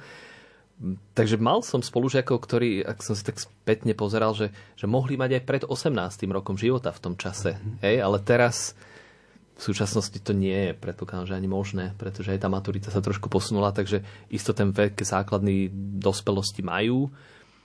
Takže 1.14 1.38
mal 1.38 1.62
som 1.62 1.82
spolužiakov, 1.82 2.42
ktorí, 2.42 2.82
ak 2.82 2.98
som 3.02 3.14
si 3.14 3.22
tak 3.22 3.38
spätne 3.38 3.94
pozeral, 3.94 4.34
že, 4.34 4.50
že 4.74 4.90
mohli 4.90 5.14
mať 5.14 5.38
aj 5.38 5.42
pred 5.46 5.62
18. 5.66 5.94
rokom 6.34 6.58
života 6.58 6.90
v 6.90 7.02
tom 7.02 7.14
čase. 7.14 7.54
Mm-hmm. 7.54 7.74
Hej, 7.82 7.96
ale 8.02 8.18
teraz 8.22 8.74
v 9.54 9.60
súčasnosti 9.62 10.18
to 10.18 10.34
nie 10.34 10.70
je, 10.70 10.72
predpokladám, 10.74 11.30
že 11.30 11.38
ani 11.38 11.46
možné, 11.46 11.94
pretože 11.94 12.34
aj 12.34 12.42
tá 12.42 12.48
maturita 12.50 12.90
sa 12.90 12.98
trošku 12.98 13.30
posunula, 13.30 13.70
takže 13.70 14.02
isto 14.26 14.50
ten 14.50 14.74
vek 14.74 14.98
základný 14.98 15.70
dospelosti 16.02 16.66
majú 16.66 17.06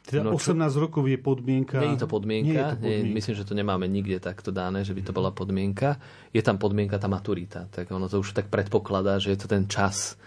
teda 0.05 0.25
no, 0.25 0.33
18 0.33 0.57
čo... 0.57 0.79
rokov 0.79 1.03
je 1.05 1.19
podmienka. 1.21 1.77
Nie 1.77 1.93
je 1.93 2.01
to 2.01 2.09
podmienka. 2.09 2.49
Nie 2.49 2.57
je 2.57 2.65
to 2.65 2.77
podmienka. 2.81 3.05
Nie, 3.05 3.13
myslím, 3.13 3.35
že 3.37 3.45
to 3.45 3.53
nemáme 3.53 3.85
nikde 3.85 4.17
takto 4.17 4.49
dané, 4.49 4.81
že 4.81 4.97
by 4.97 5.01
to 5.05 5.11
bola 5.13 5.29
podmienka. 5.29 6.01
Je 6.33 6.41
tam 6.41 6.57
podmienka 6.57 6.97
tá 6.97 7.05
maturita. 7.05 7.69
Tak 7.69 7.93
ono 7.93 8.09
to 8.09 8.23
už 8.23 8.33
tak 8.33 8.49
predpokladá, 8.49 9.21
že 9.21 9.35
je 9.35 9.39
to 9.39 9.47
ten 9.51 9.69
čas 9.69 10.17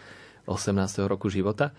18. 0.46 0.76
roku 1.10 1.26
života. 1.26 1.74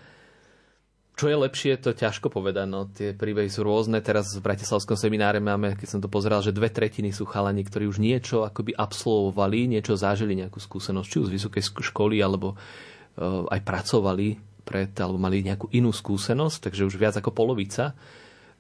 Čo 1.14 1.30
je 1.30 1.38
lepšie, 1.38 1.78
to 1.78 1.94
ťažko 1.94 2.34
povedať. 2.34 2.66
No, 2.66 2.90
tie 2.90 3.14
príbehy 3.14 3.46
sú 3.46 3.62
rôzne. 3.62 4.02
Teraz 4.02 4.34
v 4.34 4.42
Bratislavskom 4.42 4.98
semináre 4.98 5.38
máme, 5.38 5.78
keď 5.78 5.88
som 5.88 6.02
to 6.02 6.10
pozeral, 6.10 6.42
že 6.42 6.50
dve 6.50 6.74
tretiny 6.74 7.14
sú 7.14 7.30
chalani, 7.30 7.62
ktorí 7.62 7.86
už 7.86 8.02
niečo 8.02 8.42
akoby 8.42 8.74
absolvovali, 8.74 9.70
niečo 9.70 9.94
zažili, 9.94 10.34
nejakú 10.34 10.58
skúsenosť, 10.58 11.08
či 11.08 11.18
už 11.22 11.28
z 11.30 11.36
vysokej 11.38 11.64
školy, 11.86 12.18
alebo 12.18 12.58
uh, 12.58 13.46
aj 13.46 13.62
pracovali 13.62 14.53
pred, 14.64 14.92
alebo 14.98 15.20
mali 15.20 15.44
nejakú 15.44 15.70
inú 15.76 15.92
skúsenosť, 15.92 16.72
takže 16.72 16.88
už 16.88 16.96
viac 16.96 17.16
ako 17.20 17.36
polovica 17.36 17.94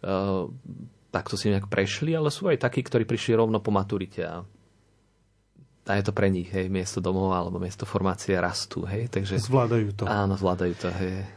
uh, 0.04 0.45
takto 1.14 1.38
si 1.38 1.54
nejak 1.54 1.70
prešli, 1.70 2.18
ale 2.18 2.34
sú 2.34 2.49
aj 2.49 2.60
takí, 2.60 2.82
ktorí 2.82 3.06
prišli 3.06 3.38
rovno 3.38 3.62
po 3.62 3.70
maturite 3.70 4.22
a 4.26 4.41
a 5.84 5.99
je 5.99 6.04
to 6.08 6.16
pre 6.16 6.32
nich, 6.32 6.47
hej, 6.47 6.72
miesto 6.72 7.04
domova 7.04 7.43
alebo 7.43 7.60
miesto 7.60 7.84
formácie 7.84 8.39
rastu, 8.39 8.88
hej, 8.88 9.12
takže... 9.12 9.36
Zvládajú 9.36 9.91
to. 9.99 10.08
Áno, 10.08 10.39
zvládajú 10.39 10.80
to, 10.80 10.88
hej. 10.95 11.28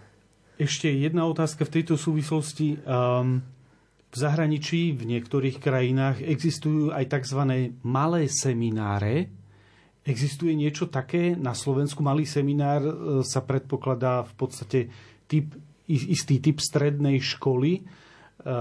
Ešte 0.55 0.87
jedna 0.87 1.27
otázka 1.27 1.67
v 1.67 1.75
tejto 1.75 1.99
súvislosti. 1.99 2.79
Um, 2.87 3.43
v 4.07 4.17
zahraničí, 4.17 4.95
v 4.95 5.03
niektorých 5.03 5.59
krajinách 5.59 6.23
existujú 6.23 6.95
aj 6.95 7.11
tzv. 7.11 7.75
malé 7.83 8.31
semináre, 8.31 9.35
Existuje 10.07 10.55
niečo 10.55 10.87
také? 10.87 11.35
Na 11.35 11.51
Slovensku 11.51 11.99
malý 11.99 12.23
seminár 12.31 12.79
e, 12.87 12.93
sa 13.27 13.43
predpokladá 13.43 14.23
v 14.23 14.33
podstate 14.39 14.79
typ, 15.27 15.51
istý 15.91 16.39
typ 16.39 16.63
strednej 16.63 17.19
školy. 17.19 17.83
E, 17.83 18.53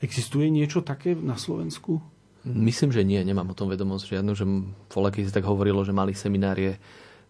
existuje 0.00 0.48
niečo 0.48 0.80
také 0.80 1.12
na 1.12 1.36
Slovensku? 1.36 2.00
Myslím, 2.48 2.88
že 2.88 3.04
nie. 3.04 3.20
Nemám 3.20 3.52
o 3.52 3.58
tom 3.58 3.68
vedomosť 3.68 4.16
žiadnu, 4.16 4.32
že 4.32 4.48
voľa, 4.96 5.12
keď 5.12 5.22
si 5.28 5.36
tak 5.36 5.44
hovorilo, 5.44 5.84
že 5.84 5.92
malý 5.92 6.16
seminár 6.16 6.56
je 6.56 6.80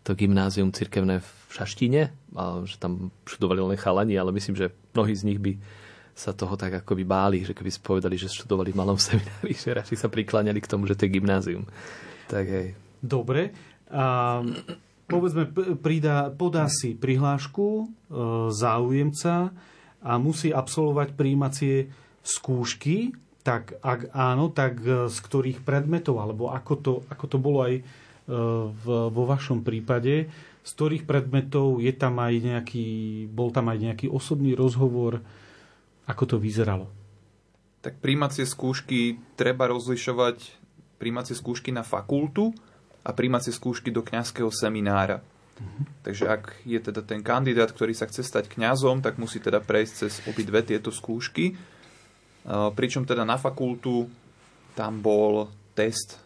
to 0.06 0.14
gymnázium 0.14 0.70
cirkevné 0.70 1.18
v 1.18 1.30
Šaštine 1.50 2.14
a 2.38 2.62
že 2.62 2.78
tam 2.78 3.10
študovali 3.26 3.74
len 3.74 3.74
chalani, 3.74 4.14
ale 4.14 4.30
myslím, 4.32 4.54
že 4.54 4.70
mnohí 4.94 5.12
z 5.18 5.26
nich 5.26 5.42
by 5.42 5.58
sa 6.14 6.30
toho 6.30 6.54
tak 6.54 6.84
ako 6.84 6.94
by 6.94 7.04
báli, 7.04 7.42
že 7.42 7.58
keby 7.58 7.74
povedali, 7.82 8.14
že 8.14 8.30
študovali 8.30 8.70
v 8.70 8.78
malom 8.78 8.98
seminári, 9.02 9.50
že 9.50 9.74
radšej 9.74 9.98
sa 9.98 10.06
prikláňali 10.06 10.62
k 10.62 10.70
tomu, 10.70 10.86
že 10.86 10.94
to 10.94 11.10
je 11.10 11.18
gymnázium. 11.18 11.66
Tak 12.30 12.46
hej. 12.46 12.78
Dobre. 13.00 13.50
A 13.90 14.40
povedzme, 15.10 15.50
pridá, 15.82 16.30
podá 16.30 16.70
si 16.70 16.94
prihlášku 16.94 17.66
e, 17.66 17.84
záujemca 18.54 19.50
a 20.00 20.12
musí 20.22 20.54
absolvovať 20.54 21.18
príjímacie 21.18 21.90
skúšky, 22.22 23.12
tak 23.42 23.74
ak 23.82 24.14
áno, 24.14 24.54
tak 24.54 24.78
e, 24.86 25.10
z 25.10 25.18
ktorých 25.18 25.66
predmetov, 25.66 26.22
alebo 26.22 26.54
ako 26.54 26.74
to, 26.78 26.92
ako 27.10 27.24
to 27.26 27.36
bolo 27.42 27.66
aj 27.66 27.74
e, 27.80 27.82
v, 28.70 28.84
vo 29.10 29.24
vašom 29.26 29.66
prípade, 29.66 30.30
z 30.62 30.70
ktorých 30.78 31.08
predmetov 31.08 31.82
je 31.82 31.90
tam 31.90 32.22
aj 32.22 32.34
nejaký, 32.38 32.86
bol 33.26 33.50
tam 33.50 33.72
aj 33.72 33.78
nejaký 33.90 34.06
osobný 34.06 34.54
rozhovor, 34.54 35.18
ako 36.06 36.24
to 36.30 36.36
vyzeralo? 36.38 36.86
Tak 37.80 37.98
príjmacie 37.98 38.44
skúšky 38.44 39.18
treba 39.34 39.66
rozlišovať 39.72 40.60
príjmacie 41.00 41.32
skúšky 41.32 41.72
na 41.72 41.80
fakultu 41.80 42.52
a 43.00 43.10
príjmacie 43.16 43.52
skúšky 43.52 43.88
do 43.88 44.04
kňazského 44.04 44.52
seminára. 44.52 45.24
Takže 46.00 46.24
ak 46.24 46.64
je 46.64 46.80
teda 46.80 47.04
ten 47.04 47.20
kandidát, 47.20 47.68
ktorý 47.68 47.92
sa 47.92 48.08
chce 48.08 48.24
stať 48.24 48.48
kňazom, 48.48 49.04
tak 49.04 49.20
musí 49.20 49.44
teda 49.44 49.60
prejsť 49.60 49.92
cez 49.92 50.24
obidve 50.24 50.64
tieto 50.64 50.88
skúšky. 50.88 51.52
Pričom 52.48 53.04
teda 53.04 53.28
na 53.28 53.36
fakultu 53.36 54.08
tam 54.72 55.04
bol 55.04 55.52
test, 55.76 56.16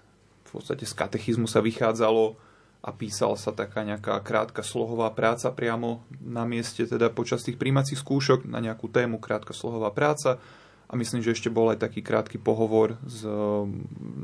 v 0.47 0.63
podstate 0.63 0.87
z 0.87 0.95
katechizmu 0.95 1.51
sa 1.51 1.59
vychádzalo 1.59 2.39
a 2.85 2.91
písala 2.95 3.35
sa 3.35 3.51
taká 3.51 3.83
nejaká 3.83 4.23
krátka 4.23 4.63
slohová 4.63 5.11
práca 5.11 5.51
priamo 5.51 6.07
na 6.23 6.47
mieste, 6.47 6.87
teda 6.87 7.11
počas 7.11 7.43
tých 7.43 7.59
príjmacích 7.59 7.99
skúšok 7.99 8.47
na 8.47 8.63
nejakú 8.63 8.87
tému 8.87 9.19
krátka 9.19 9.51
slohová 9.51 9.91
práca 9.91 10.39
a 10.87 10.93
myslím, 10.95 11.27
že 11.27 11.35
ešte 11.35 11.51
bol 11.51 11.75
aj 11.75 11.83
taký 11.83 12.07
krátky 12.07 12.39
pohovor 12.39 12.95
s 13.03 13.27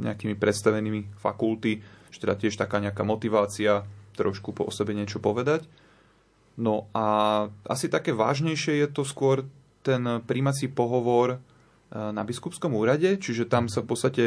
nejakými 0.06 0.38
predstavenými 0.38 1.18
fakulty, 1.18 1.82
že 2.10 2.18
teda 2.22 2.34
tiež 2.36 2.58
taká 2.58 2.82
nejaká 2.82 3.06
motivácia 3.06 3.86
trošku 4.18 4.52
po 4.52 4.68
sebe 4.68 4.92
niečo 4.92 5.22
povedať. 5.22 5.64
No 6.60 6.90
a 6.92 7.46
asi 7.64 7.88
také 7.88 8.12
vážnejšie 8.12 8.84
je 8.84 8.88
to 8.90 9.02
skôr 9.06 9.48
ten 9.80 10.20
príjmací 10.28 10.68
pohovor 10.68 11.36
e, 11.36 11.38
na 11.96 12.20
biskupskom 12.20 12.76
úrade, 12.76 13.16
čiže 13.16 13.48
tam 13.48 13.70
sa 13.72 13.80
v 13.80 13.88
podstate 13.88 14.24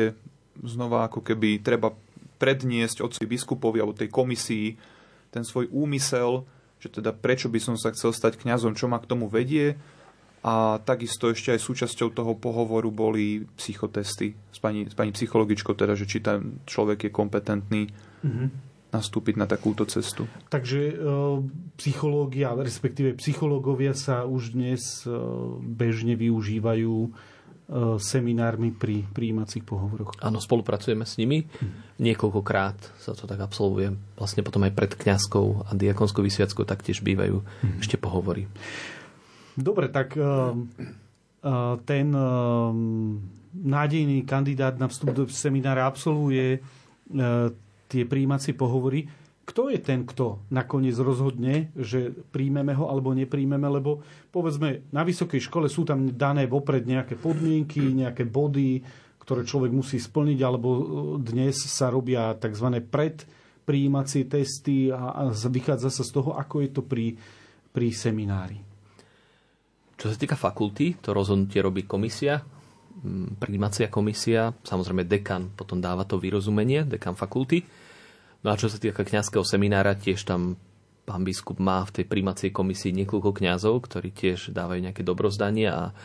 znova 0.66 1.06
ako 1.06 1.22
keby 1.22 1.62
treba 1.62 1.94
predniesť 2.42 3.06
od 3.06 3.14
biskupovi 3.22 3.78
alebo 3.78 3.94
tej 3.94 4.10
komisii 4.10 4.76
ten 5.34 5.42
svoj 5.42 5.70
úmysel, 5.74 6.46
že 6.78 6.94
teda 6.94 7.10
prečo 7.16 7.50
by 7.50 7.58
som 7.58 7.76
sa 7.78 7.90
chcel 7.94 8.14
stať 8.14 8.38
kňazom, 8.38 8.78
čo 8.78 8.86
ma 8.86 9.02
k 9.02 9.10
tomu 9.10 9.26
vedie. 9.26 9.80
A 10.44 10.84
takisto 10.84 11.32
ešte 11.32 11.56
aj 11.56 11.64
súčasťou 11.64 12.12
toho 12.12 12.36
pohovoru 12.36 12.92
boli 12.92 13.48
psychotesty 13.56 14.36
s 14.52 14.60
pani, 14.60 14.92
s 14.92 14.96
pani 14.96 15.16
psychologičkou, 15.16 15.72
teda, 15.72 15.96
že 15.96 16.04
či 16.04 16.20
ten 16.20 16.60
človek 16.68 17.08
je 17.08 17.12
kompetentný 17.16 17.88
mm-hmm 18.22 18.74
nastúpiť 18.94 19.36
na 19.42 19.50
takúto 19.50 19.90
cestu. 19.90 20.30
Takže 20.54 20.82
e, 20.94 20.96
psychológia, 21.82 22.54
respektíve 22.54 23.18
psychológovia 23.18 23.98
sa 23.98 24.30
už 24.30 24.54
dnes 24.54 25.02
e, 25.04 25.10
bežne 25.66 26.14
využívajú 26.14 26.94
e, 26.94 27.10
seminármi 27.98 28.70
pri 28.70 29.02
príjímacích 29.10 29.66
pohovoroch. 29.66 30.14
Áno, 30.22 30.38
spolupracujeme 30.38 31.10
s 31.10 31.18
nimi. 31.18 31.50
Niekoľkokrát 31.98 33.02
sa 33.02 33.18
to 33.18 33.26
tak 33.26 33.42
absolvuje. 33.42 33.98
Vlastne 34.14 34.46
potom 34.46 34.62
aj 34.62 34.78
pred 34.78 34.94
kňazkou 34.94 35.66
a 35.66 35.74
diakonskou 35.74 36.22
vysviackou 36.22 36.62
taktiež 36.62 37.02
bývajú 37.02 37.42
hmm. 37.42 37.82
ešte 37.82 37.98
pohovory. 37.98 38.46
Dobre, 39.54 39.90
tak 39.94 40.18
ten 41.86 42.08
nádejný 43.54 44.18
kandidát 44.26 44.80
na 44.82 44.90
vstup 44.90 45.14
do 45.14 45.24
seminára 45.30 45.86
absolvuje 45.86 46.58
tie 47.92 48.04
príjímacie 48.10 48.58
pohovory, 48.58 49.06
kto 49.44 49.68
je 49.68 49.78
ten, 49.78 50.08
kto 50.08 50.40
nakoniec 50.56 50.96
rozhodne, 50.96 51.68
že 51.76 52.16
príjmeme 52.32 52.72
ho 52.80 52.88
alebo 52.88 53.12
nepríjmeme, 53.12 53.68
lebo 53.68 54.00
povedzme 54.32 54.88
na 54.96 55.04
vysokej 55.04 55.52
škole 55.52 55.68
sú 55.68 55.84
tam 55.84 56.16
dané 56.16 56.48
vopred 56.48 56.88
nejaké 56.88 57.20
podmienky, 57.20 57.84
nejaké 57.92 58.24
body, 58.24 58.80
ktoré 59.20 59.44
človek 59.44 59.76
musí 59.76 60.00
splniť, 60.00 60.40
alebo 60.42 60.70
dnes 61.20 61.60
sa 61.60 61.92
robia 61.92 62.32
tzv. 62.40 62.82
predpríjímacie 62.88 64.32
testy 64.32 64.88
a, 64.90 65.28
vychádza 65.32 65.92
sa 65.92 66.08
z 66.08 66.12
toho, 66.16 66.40
ako 66.40 66.64
je 66.64 66.70
to 66.72 66.82
pri, 66.82 67.20
pri 67.76 67.92
seminári. 67.92 68.73
Čo 70.04 70.12
sa 70.12 70.20
týka 70.20 70.36
fakulty, 70.36 71.00
to 71.00 71.16
rozhodnutie 71.16 71.64
robí 71.64 71.88
komisia, 71.88 72.44
príjímacia 73.40 73.88
komisia, 73.88 74.52
samozrejme 74.52 75.08
dekan 75.08 75.56
potom 75.56 75.80
dáva 75.80 76.04
to 76.04 76.20
vyrozumenie, 76.20 76.84
dekan 76.84 77.16
fakulty 77.16 77.64
No 78.44 78.52
a 78.52 78.60
čo 78.60 78.68
sa 78.68 78.76
týka 78.76 79.08
kňazského 79.08 79.48
seminára, 79.48 79.96
tiež 79.96 80.28
tam 80.28 80.60
pán 81.08 81.24
biskup 81.24 81.64
má 81.64 81.84
v 81.88 82.00
tej 82.00 82.06
príjmacej 82.12 82.52
komisii 82.52 82.92
niekoľko 82.92 83.40
kňazov, 83.40 83.88
ktorí 83.88 84.12
tiež 84.12 84.52
dávajú 84.52 84.84
nejaké 84.84 85.04
dobrozdanie 85.04 85.72
a 85.72 85.96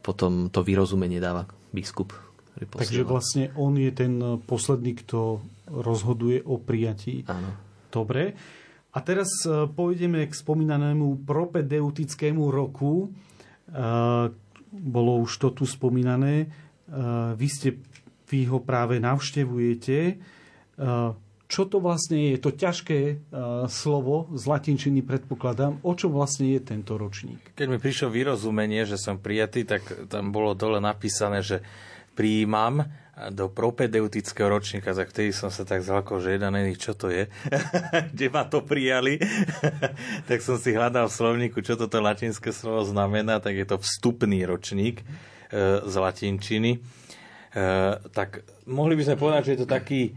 potom 0.00 0.48
to 0.54 0.62
vyrozumenie 0.62 1.18
dáva 1.18 1.50
biskup. 1.74 2.14
Takže 2.54 3.06
vlastne 3.06 3.50
on 3.58 3.78
je 3.78 3.90
ten 3.90 4.42
posledný, 4.42 5.02
kto 5.02 5.42
rozhoduje 5.70 6.42
o 6.46 6.58
prijatí. 6.58 7.26
Áno. 7.30 7.54
Dobre. 7.90 8.34
A 8.90 8.98
teraz 9.06 9.30
e, 9.46 9.70
pôjdeme 9.70 10.26
k 10.26 10.34
spomínanému 10.34 11.22
propedeutickému 11.22 12.42
roku. 12.50 13.06
Bolo 14.70 15.12
už 15.22 15.32
to 15.38 15.48
tu 15.50 15.64
spomínané. 15.66 16.50
Vy, 17.34 17.48
ste, 17.50 17.78
vy 18.30 18.46
ho 18.50 18.58
práve 18.62 18.98
navštevujete 18.98 20.18
čo 21.50 21.66
to 21.66 21.82
vlastne 21.82 22.30
je, 22.30 22.38
to 22.38 22.54
ťažké 22.54 23.26
slovo 23.66 24.30
z 24.38 24.42
latinčiny 24.46 25.02
predpokladám, 25.02 25.82
o 25.82 25.92
čo 25.98 26.06
vlastne 26.06 26.54
je 26.54 26.62
tento 26.62 26.94
ročník? 26.94 27.42
Keď 27.58 27.66
mi 27.66 27.82
prišlo 27.82 28.14
vyrozumenie, 28.14 28.86
že 28.86 28.94
som 28.94 29.18
prijatý, 29.18 29.66
tak 29.66 29.82
tam 30.06 30.30
bolo 30.30 30.54
dole 30.54 30.78
napísané, 30.78 31.42
že 31.42 31.58
prijímam 32.14 32.86
do 33.28 33.52
propedeutického 33.52 34.48
ročníka, 34.48 34.96
tak 34.96 35.12
vtedy 35.12 35.36
som 35.36 35.52
sa 35.52 35.68
tak 35.68 35.84
zlakol, 35.84 36.24
že 36.24 36.40
jeden 36.40 36.56
iný, 36.56 36.72
čo 36.80 36.96
to 36.96 37.12
je, 37.12 37.28
kde 38.16 38.26
ma 38.32 38.48
to 38.48 38.64
prijali, 38.64 39.20
tak 40.28 40.40
som 40.40 40.56
si 40.56 40.72
hľadal 40.72 41.12
v 41.12 41.16
slovníku, 41.20 41.60
čo 41.60 41.76
toto 41.76 42.00
latinské 42.00 42.48
slovo 42.56 42.88
znamená, 42.88 43.44
tak 43.44 43.60
je 43.60 43.66
to 43.68 43.76
vstupný 43.76 44.48
ročník 44.48 45.04
e, 45.04 45.84
z 45.84 45.94
latinčiny. 46.00 46.70
E, 46.76 46.78
tak 48.16 48.40
mohli 48.64 48.96
by 48.96 49.12
sme 49.12 49.16
povedať, 49.20 49.42
že 49.44 49.52
je 49.52 49.60
to 49.60 49.68
taký 49.68 50.16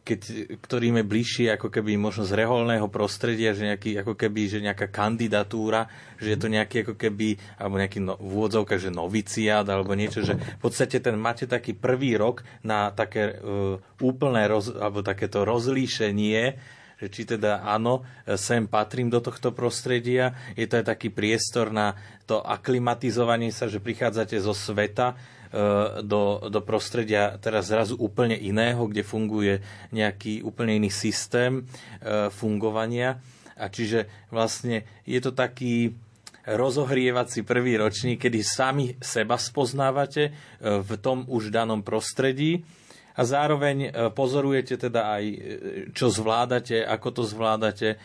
keď, 0.00 0.20
ktorým 0.64 1.00
je 1.00 1.04
bližšie 1.04 1.46
ako 1.54 1.68
keby 1.68 2.00
možno 2.00 2.24
z 2.24 2.32
reholného 2.32 2.88
prostredia, 2.88 3.52
že 3.52 3.68
nejaký, 3.68 4.00
ako 4.00 4.16
keby, 4.16 4.40
že 4.48 4.58
nejaká 4.64 4.88
kandidatúra, 4.88 5.86
že 6.16 6.34
je 6.34 6.38
to 6.40 6.48
nejaký 6.48 6.82
ako 6.82 6.94
keby, 6.96 7.36
alebo 7.60 7.76
nejaký 7.76 8.00
no, 8.00 8.16
v 8.16 8.30
úvodzovkách, 8.40 8.80
že 8.80 8.90
noviciát, 8.90 9.66
alebo 9.68 9.92
niečo, 9.92 10.24
že 10.24 10.36
v 10.36 10.60
podstate 10.60 10.98
ten 10.98 11.14
máte 11.20 11.44
taký 11.44 11.76
prvý 11.76 12.16
rok 12.16 12.42
na 12.64 12.90
také 12.90 13.38
uh, 13.38 13.76
úplné, 14.00 14.48
roz, 14.48 14.72
alebo 14.72 15.04
takéto 15.04 15.44
rozlíšenie, 15.44 16.42
že 17.00 17.06
či 17.08 17.24
teda 17.24 17.64
áno, 17.64 18.04
sem 18.36 18.68
patrím 18.68 19.08
do 19.08 19.24
tohto 19.24 19.56
prostredia, 19.56 20.36
je 20.52 20.68
to 20.68 20.84
aj 20.84 20.96
taký 20.96 21.08
priestor 21.08 21.72
na 21.72 21.96
to 22.28 22.44
aklimatizovanie 22.44 23.48
sa, 23.52 23.72
že 23.72 23.80
prichádzate 23.80 24.36
zo 24.36 24.52
sveta, 24.52 25.16
E, 25.16 25.39
do, 26.06 26.46
do 26.46 26.60
prostredia 26.62 27.34
teraz 27.42 27.74
zrazu 27.74 27.98
úplne 27.98 28.38
iného, 28.38 28.86
kde 28.86 29.02
funguje 29.02 29.58
nejaký 29.90 30.46
úplne 30.46 30.78
iný 30.78 30.94
systém 30.94 31.58
e, 31.58 32.30
fungovania. 32.30 33.18
A 33.58 33.66
čiže 33.66 34.06
vlastne 34.30 34.86
je 35.02 35.18
to 35.18 35.34
taký 35.34 35.92
rozohrievací 36.46 37.44
prvý 37.44 37.76
ročník, 37.76 38.24
kedy 38.24 38.40
sami 38.40 38.86
seba 39.02 39.36
spoznávate 39.36 40.30
e, 40.30 40.32
v 40.80 40.90
tom 41.02 41.26
už 41.26 41.50
danom 41.50 41.82
prostredí 41.82 42.62
a 43.18 43.26
zároveň 43.26 43.90
pozorujete 44.14 44.78
teda 44.78 45.18
aj, 45.18 45.24
čo 45.92 46.08
zvládate, 46.08 46.80
ako 46.86 47.20
to 47.20 47.22
zvládate, 47.26 47.98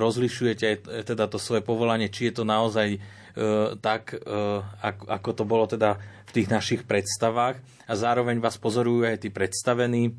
rozlišujete 0.00 0.64
aj 0.64 0.76
teda 1.06 1.30
to 1.30 1.38
svoje 1.38 1.62
povolanie, 1.62 2.10
či 2.10 2.32
je 2.32 2.42
to 2.42 2.44
naozaj 2.48 2.98
tak, 3.82 4.14
ako 5.10 5.30
to 5.34 5.42
bolo 5.42 5.66
teda 5.66 5.98
tých 6.34 6.50
našich 6.50 6.82
predstavách. 6.82 7.62
A 7.86 7.92
zároveň 7.94 8.42
vás 8.42 8.58
pozorujú 8.58 9.06
aj 9.06 9.22
tí 9.22 9.30
predstavení. 9.30 10.18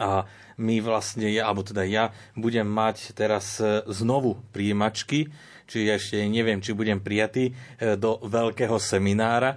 A 0.00 0.24
my 0.56 0.80
vlastne, 0.80 1.28
ja, 1.28 1.46
alebo 1.46 1.60
teda 1.60 1.84
ja, 1.84 2.10
budem 2.34 2.66
mať 2.66 3.14
teraz 3.14 3.62
e, 3.62 3.82
znovu 3.94 4.42
príjimačky, 4.50 5.30
či 5.70 5.86
ešte 5.86 6.18
neviem, 6.26 6.58
či 6.58 6.74
budem 6.74 6.98
prijatý 6.98 7.50
e, 7.50 7.94
do 7.94 8.18
veľkého 8.26 8.74
seminára, 8.82 9.54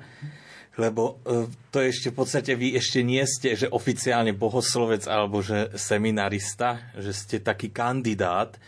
lebo 0.78 1.22
e, 1.26 1.50
to 1.74 1.82
ešte 1.82 2.14
v 2.14 2.18
podstate 2.22 2.54
vy 2.54 2.78
ešte 2.78 3.02
nie 3.02 3.22
ste, 3.26 3.58
že 3.58 3.74
oficiálne 3.74 4.34
bohoslovec 4.38 5.10
alebo 5.10 5.42
že 5.42 5.74
seminarista, 5.74 6.94
že 6.98 7.14
ste 7.18 7.38
taký 7.42 7.74
kandidát, 7.74 8.58
E, 8.58 8.62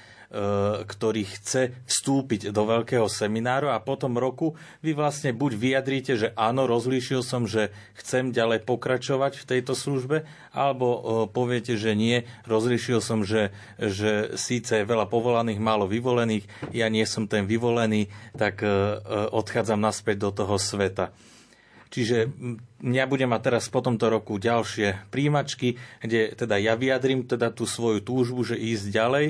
ktorý 0.85 1.25
chce 1.25 1.73
vstúpiť 1.89 2.53
do 2.53 2.61
veľkého 2.69 3.09
semináru 3.09 3.73
a 3.73 3.81
potom 3.81 4.13
roku 4.13 4.53
vy 4.85 4.93
vlastne 4.93 5.33
buď 5.33 5.51
vyjadríte, 5.57 6.13
že 6.13 6.29
áno, 6.37 6.69
rozlíšil 6.69 7.25
som, 7.25 7.49
že 7.49 7.73
chcem 7.97 8.29
ďalej 8.29 8.61
pokračovať 8.61 9.41
v 9.41 9.47
tejto 9.49 9.73
službe, 9.73 10.29
alebo 10.53 10.85
e, 10.85 10.99
poviete, 11.33 11.81
že 11.81 11.97
nie, 11.97 12.29
rozlíšil 12.45 13.01
som, 13.01 13.25
že, 13.25 13.49
že 13.81 14.37
síce 14.37 14.81
je 14.81 14.85
veľa 14.85 15.09
povolaných, 15.09 15.57
málo 15.57 15.89
vyvolených, 15.89 16.45
ja 16.77 16.93
nie 16.93 17.09
som 17.09 17.25
ten 17.25 17.49
vyvolený, 17.49 18.13
tak 18.37 18.61
e, 18.61 18.69
odchádzam 19.33 19.81
naspäť 19.81 20.29
do 20.29 20.31
toho 20.45 20.61
sveta. 20.61 21.09
Čiže 21.89 22.29
ja 22.85 23.09
budem 23.09 23.33
mať 23.33 23.41
teraz 23.49 23.65
po 23.65 23.81
tomto 23.81 24.13
roku 24.13 24.37
ďalšie 24.37 25.09
príjimačky, 25.09 25.81
kde 26.05 26.37
teda 26.37 26.61
ja 26.61 26.77
vyjadrím 26.77 27.25
teda 27.25 27.49
tú 27.49 27.65
svoju 27.65 28.05
túžbu, 28.05 28.45
že 28.45 28.61
ísť 28.61 28.93
ďalej 28.93 29.27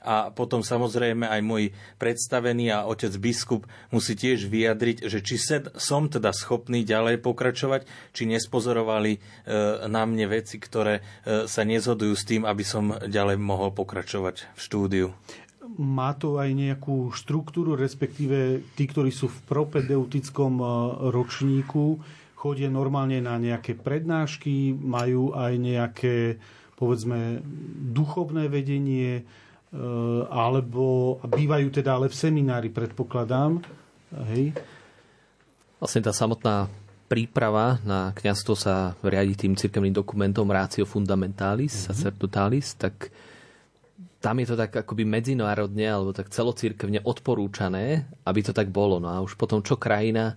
a 0.00 0.32
potom 0.32 0.64
samozrejme 0.64 1.28
aj 1.28 1.40
môj 1.44 1.64
predstavený 2.00 2.72
a 2.72 2.88
otec 2.88 3.12
biskup 3.20 3.68
musí 3.92 4.16
tiež 4.16 4.48
vyjadriť, 4.48 5.06
že 5.06 5.20
či 5.20 5.36
som 5.76 6.08
teda 6.08 6.32
schopný 6.32 6.82
ďalej 6.82 7.20
pokračovať, 7.20 7.84
či 8.16 8.24
nespozorovali 8.24 9.12
e, 9.16 9.18
na 9.86 10.08
mne 10.08 10.32
veci, 10.32 10.56
ktoré 10.56 11.00
e, 11.00 11.44
sa 11.44 11.62
nezhodujú 11.62 12.14
s 12.16 12.24
tým, 12.24 12.42
aby 12.48 12.64
som 12.64 12.96
ďalej 12.96 13.36
mohol 13.36 13.70
pokračovať 13.76 14.56
v 14.56 14.60
štúdiu. 14.60 15.06
Má 15.70 16.16
to 16.18 16.40
aj 16.40 16.50
nejakú 16.50 17.14
štruktúru, 17.14 17.78
respektíve 17.78 18.64
tí, 18.74 18.84
ktorí 18.90 19.14
sú 19.14 19.30
v 19.30 19.38
propedeutickom 19.46 20.54
e, 20.58 20.66
ročníku, 21.12 22.00
chodia 22.40 22.72
normálne 22.72 23.20
na 23.20 23.36
nejaké 23.36 23.76
prednášky, 23.76 24.72
majú 24.72 25.36
aj 25.36 25.52
nejaké, 25.60 26.16
povedzme, 26.80 27.44
duchovné 27.92 28.48
vedenie, 28.48 29.28
Eh, 29.70 30.22
alebo 30.26 31.18
bývajú 31.22 31.70
teda 31.70 31.94
ale 31.94 32.10
v 32.10 32.18
seminári, 32.18 32.74
predpokladám. 32.74 33.62
Hej. 34.34 34.58
Vlastne 35.78 36.02
tá 36.02 36.10
samotná 36.10 36.66
príprava 37.06 37.78
na 37.86 38.10
kňazstvo 38.10 38.54
sa 38.58 38.98
riadi 38.98 39.46
tým 39.46 39.54
cirkevným 39.54 39.94
dokumentom 39.94 40.50
Ratio 40.50 40.82
Fundamentalis, 40.82 41.70
mm-hmm. 41.70 41.86
Sacerdotalis, 41.86 42.74
tak 42.74 43.14
tam 44.18 44.42
je 44.42 44.46
to 44.50 44.58
tak 44.58 44.74
akoby 44.74 45.06
medzinárodne 45.06 45.86
alebo 45.86 46.10
tak 46.10 46.34
celocirkevne 46.34 47.06
odporúčané, 47.06 48.10
aby 48.26 48.40
to 48.42 48.50
tak 48.50 48.74
bolo. 48.74 48.98
No 48.98 49.06
a 49.06 49.22
už 49.22 49.38
potom 49.38 49.62
čo 49.62 49.78
krajina, 49.78 50.34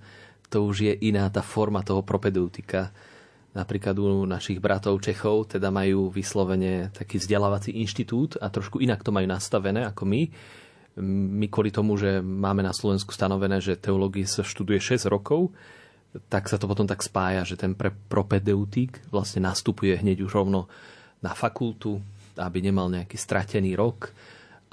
to 0.54 0.62
už 0.62 0.78
je 0.86 0.94
iná 1.10 1.26
tá 1.34 1.42
forma 1.42 1.82
toho 1.82 2.06
propedeutika 2.06 2.94
Napríklad 3.54 3.94
u 4.02 4.26
našich 4.26 4.58
bratov 4.58 4.98
Čechov 5.06 5.54
teda 5.58 5.70
majú 5.70 6.10
vyslovene 6.10 6.90
taký 6.90 7.22
vzdelávací 7.22 7.78
inštitút 7.86 8.42
a 8.42 8.50
trošku 8.50 8.82
inak 8.82 9.06
to 9.06 9.14
majú 9.14 9.30
nastavené 9.30 9.86
ako 9.86 10.10
my. 10.10 10.22
My 11.38 11.46
kvôli 11.50 11.70
tomu, 11.70 11.94
že 11.94 12.18
máme 12.22 12.66
na 12.66 12.74
Slovensku 12.74 13.14
stanovené, 13.14 13.62
že 13.62 13.78
teológie 13.78 14.26
sa 14.26 14.42
študuje 14.42 14.82
6 14.82 15.06
rokov, 15.06 15.54
tak 16.30 16.50
sa 16.50 16.62
to 16.62 16.70
potom 16.70 16.86
tak 16.86 17.02
spája, 17.02 17.46
že 17.46 17.58
ten 17.58 17.74
pre 17.74 17.90
propedeutik 17.90 19.02
vlastne 19.10 19.46
nastupuje 19.46 19.98
hneď 19.98 20.26
už 20.26 20.34
rovno 20.34 20.70
na 21.22 21.34
fakultu, 21.34 22.02
aby 22.38 22.58
nemal 22.62 22.90
nejaký 22.90 23.18
stratený 23.18 23.74
rok. 23.78 24.14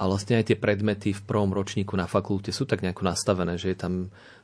A 0.01 0.09
vlastne 0.09 0.41
aj 0.41 0.49
tie 0.49 0.57
predmety 0.57 1.13
v 1.13 1.25
prvom 1.25 1.53
ročníku 1.53 1.93
na 1.93 2.09
fakulte 2.09 2.49
sú 2.49 2.65
tak 2.65 2.81
nejako 2.81 3.05
nastavené, 3.05 3.53
že 3.61 3.73
je 3.73 3.77
tam, 3.77 3.93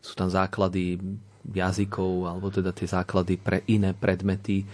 sú 0.06 0.14
tam 0.14 0.30
základy 0.30 1.02
jazykov, 1.46 2.30
alebo 2.30 2.50
teda 2.50 2.74
tie 2.74 2.90
základy 2.90 3.38
pre 3.38 3.62
iné 3.70 3.94
predmety, 3.94 4.66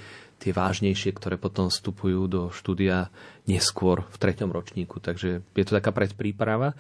tie 0.43 0.51
vážnejšie, 0.51 1.15
ktoré 1.15 1.39
potom 1.39 1.71
vstupujú 1.71 2.27
do 2.27 2.41
štúdia 2.51 3.07
neskôr 3.47 4.03
v 4.11 4.15
treťom 4.19 4.51
ročníku. 4.51 4.99
Takže 4.99 5.39
je 5.39 5.65
to 5.65 5.77
taká 5.79 5.95
predpríprava. 5.95 6.75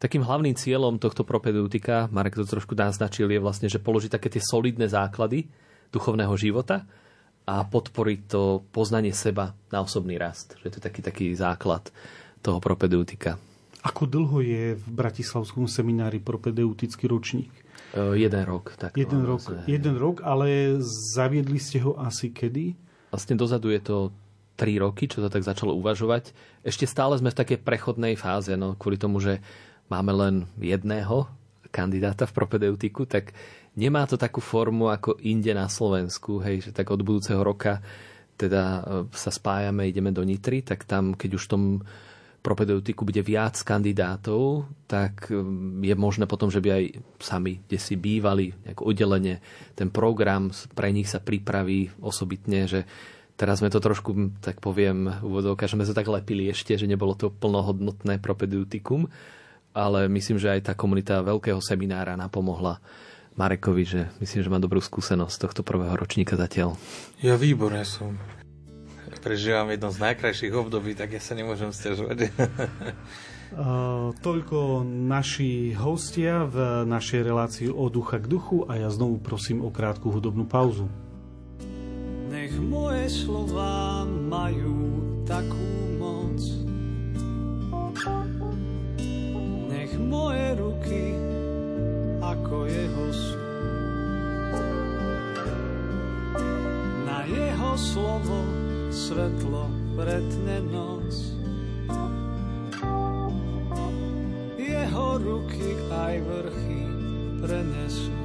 Takým 0.00 0.24
hlavným 0.24 0.56
cieľom 0.56 0.96
tohto 0.96 1.26
propedeutika, 1.26 2.08
Marek 2.08 2.38
to 2.38 2.48
trošku 2.48 2.72
naznačil, 2.72 3.28
je 3.28 3.42
vlastne, 3.42 3.68
že 3.68 3.82
položiť 3.82 4.16
také 4.16 4.32
tie 4.32 4.40
solidné 4.40 4.88
základy 4.88 5.44
duchovného 5.92 6.32
života 6.40 6.88
a 7.44 7.66
podporiť 7.66 8.20
to 8.30 8.62
poznanie 8.70 9.12
seba 9.12 9.52
na 9.68 9.82
osobný 9.82 10.16
rast. 10.16 10.56
Že 10.62 10.68
to 10.70 10.76
je 10.78 10.84
taký, 10.86 11.00
taký 11.02 11.26
základ 11.34 11.90
toho 12.40 12.62
propedeutika. 12.62 13.36
Ako 13.80 14.04
dlho 14.06 14.44
je 14.44 14.64
v 14.76 14.86
Bratislavskom 14.88 15.64
seminári 15.64 16.20
propedeutický 16.20 17.08
ročník? 17.08 17.52
Uh, 17.90 18.14
jeden 18.14 18.44
rok. 18.46 18.78
Tak 18.78 18.94
jeden, 18.94 19.26
rok 19.26 19.42
vlastne. 19.42 19.66
jeden 19.66 19.98
rok, 19.98 20.22
ale 20.22 20.78
zaviedli 21.14 21.58
ste 21.58 21.82
ho 21.82 21.98
asi 21.98 22.30
kedy? 22.30 22.78
Vlastne 23.10 23.34
dozadu 23.34 23.74
je 23.74 23.82
to 23.82 23.96
3 24.60 24.76
roky, 24.78 25.08
čo 25.08 25.24
to 25.24 25.32
tak 25.32 25.42
začalo 25.42 25.74
uvažovať. 25.74 26.36
Ešte 26.62 26.86
stále 26.86 27.16
sme 27.16 27.34
v 27.34 27.40
takej 27.40 27.58
prechodnej 27.64 28.14
fáze, 28.14 28.54
no, 28.54 28.76
kvôli 28.76 29.00
tomu, 29.00 29.18
že 29.18 29.42
máme 29.90 30.12
len 30.14 30.34
jedného 30.60 31.26
kandidáta 31.72 32.26
v 32.26 32.36
propedeutiku, 32.36 33.06
tak 33.06 33.32
nemá 33.78 34.04
to 34.04 34.18
takú 34.18 34.42
formu 34.42 34.90
ako 34.90 35.18
inde 35.22 35.54
na 35.54 35.70
Slovensku, 35.70 36.42
hej, 36.42 36.68
že 36.68 36.70
tak 36.74 36.90
od 36.90 37.00
budúceho 37.00 37.40
roka 37.40 37.80
teda 38.34 38.62
e, 38.64 38.80
sa 39.14 39.30
spájame, 39.30 39.86
ideme 39.86 40.10
do 40.10 40.26
Nitry, 40.26 40.66
tak 40.66 40.84
tam, 40.84 41.14
keď 41.14 41.30
už 41.38 41.42
v 41.46 41.50
tom 41.50 41.64
propedeutiku 42.40 43.04
bude 43.04 43.20
viac 43.20 43.60
kandidátov, 43.60 44.64
tak 44.88 45.28
um, 45.28 45.80
je 45.84 45.92
možné 45.92 46.24
potom, 46.24 46.48
že 46.48 46.64
by 46.64 46.68
aj 46.72 46.84
sami, 47.20 47.60
kde 47.68 47.78
si 47.78 47.94
bývali, 48.00 48.56
nejak 48.64 48.80
oddelenie, 48.80 49.44
ten 49.76 49.92
program 49.92 50.48
pre 50.72 50.88
nich 50.90 51.08
sa 51.08 51.20
pripraví 51.20 51.92
osobitne, 52.00 52.64
že 52.64 52.88
teraz 53.36 53.60
sme 53.60 53.68
to 53.68 53.80
trošku, 53.80 54.40
tak 54.40 54.60
poviem, 54.64 55.20
úvodovka, 55.20 55.68
že 55.68 55.76
sme 55.76 55.88
sa 55.88 55.96
tak 55.96 56.08
lepili 56.08 56.48
ešte, 56.48 56.76
že 56.76 56.88
nebolo 56.88 57.12
to 57.12 57.28
plnohodnotné 57.28 58.20
propedeutikum, 58.20 59.08
ale 59.76 60.10
myslím, 60.10 60.40
že 60.40 60.50
aj 60.50 60.60
tá 60.66 60.72
komunita 60.74 61.22
veľkého 61.22 61.60
seminára 61.62 62.18
napomohla 62.18 62.82
Marekovi, 63.38 63.84
že 63.86 64.00
myslím, 64.18 64.40
že 64.42 64.52
má 64.52 64.58
dobrú 64.58 64.82
skúsenosť 64.82 65.36
tohto 65.48 65.62
prvého 65.62 65.94
ročníka 65.94 66.34
zatiaľ. 66.34 66.74
Ja 67.22 67.38
výborne 67.38 67.86
som 67.86 68.18
prežívam 69.20 69.68
jedno 69.68 69.92
z 69.92 70.00
najkrajších 70.00 70.56
období, 70.56 70.96
tak 70.96 71.12
ja 71.12 71.20
sa 71.20 71.36
nemôžem 71.36 71.70
stiažovať. 71.70 72.18
Uh, 73.50 74.14
toľko 74.22 74.86
naši 74.86 75.74
hostia 75.74 76.46
v 76.46 76.86
našej 76.86 77.26
relácii 77.26 77.66
od 77.66 77.90
ducha 77.90 78.22
k 78.22 78.30
duchu 78.30 78.62
a 78.70 78.78
ja 78.78 78.86
znovu 78.94 79.18
prosím 79.18 79.66
o 79.66 79.74
krátku 79.74 80.06
hudobnú 80.06 80.46
pauzu. 80.46 80.86
Nech 82.30 82.54
moje 82.62 83.10
slova 83.10 84.06
majú 84.06 85.02
takú 85.26 85.66
moc 85.98 86.38
Nech 89.66 89.98
moje 89.98 90.46
ruky 90.54 91.18
ako 92.22 92.70
jeho 92.70 93.06
sú 93.10 93.38
Na 97.02 97.26
jeho 97.26 97.72
slovo 97.74 98.59
svetlo 98.90 99.70
pretne 99.94 100.58
noc. 100.66 101.14
Jeho 104.58 105.08
ruky 105.22 105.70
aj 105.90 106.14
vrchy 106.26 106.82
prenesú. 107.38 108.18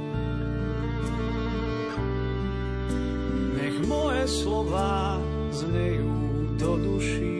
Nech 3.56 3.76
moje 3.86 4.24
slova 4.26 5.22
znejú 5.54 6.14
do 6.58 6.70
duší. 6.82 7.38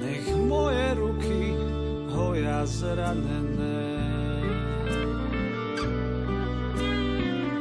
Nech 0.00 0.26
moje 0.46 0.86
ruky 0.96 1.40
hoja 2.14 2.62
zranené. 2.64 3.82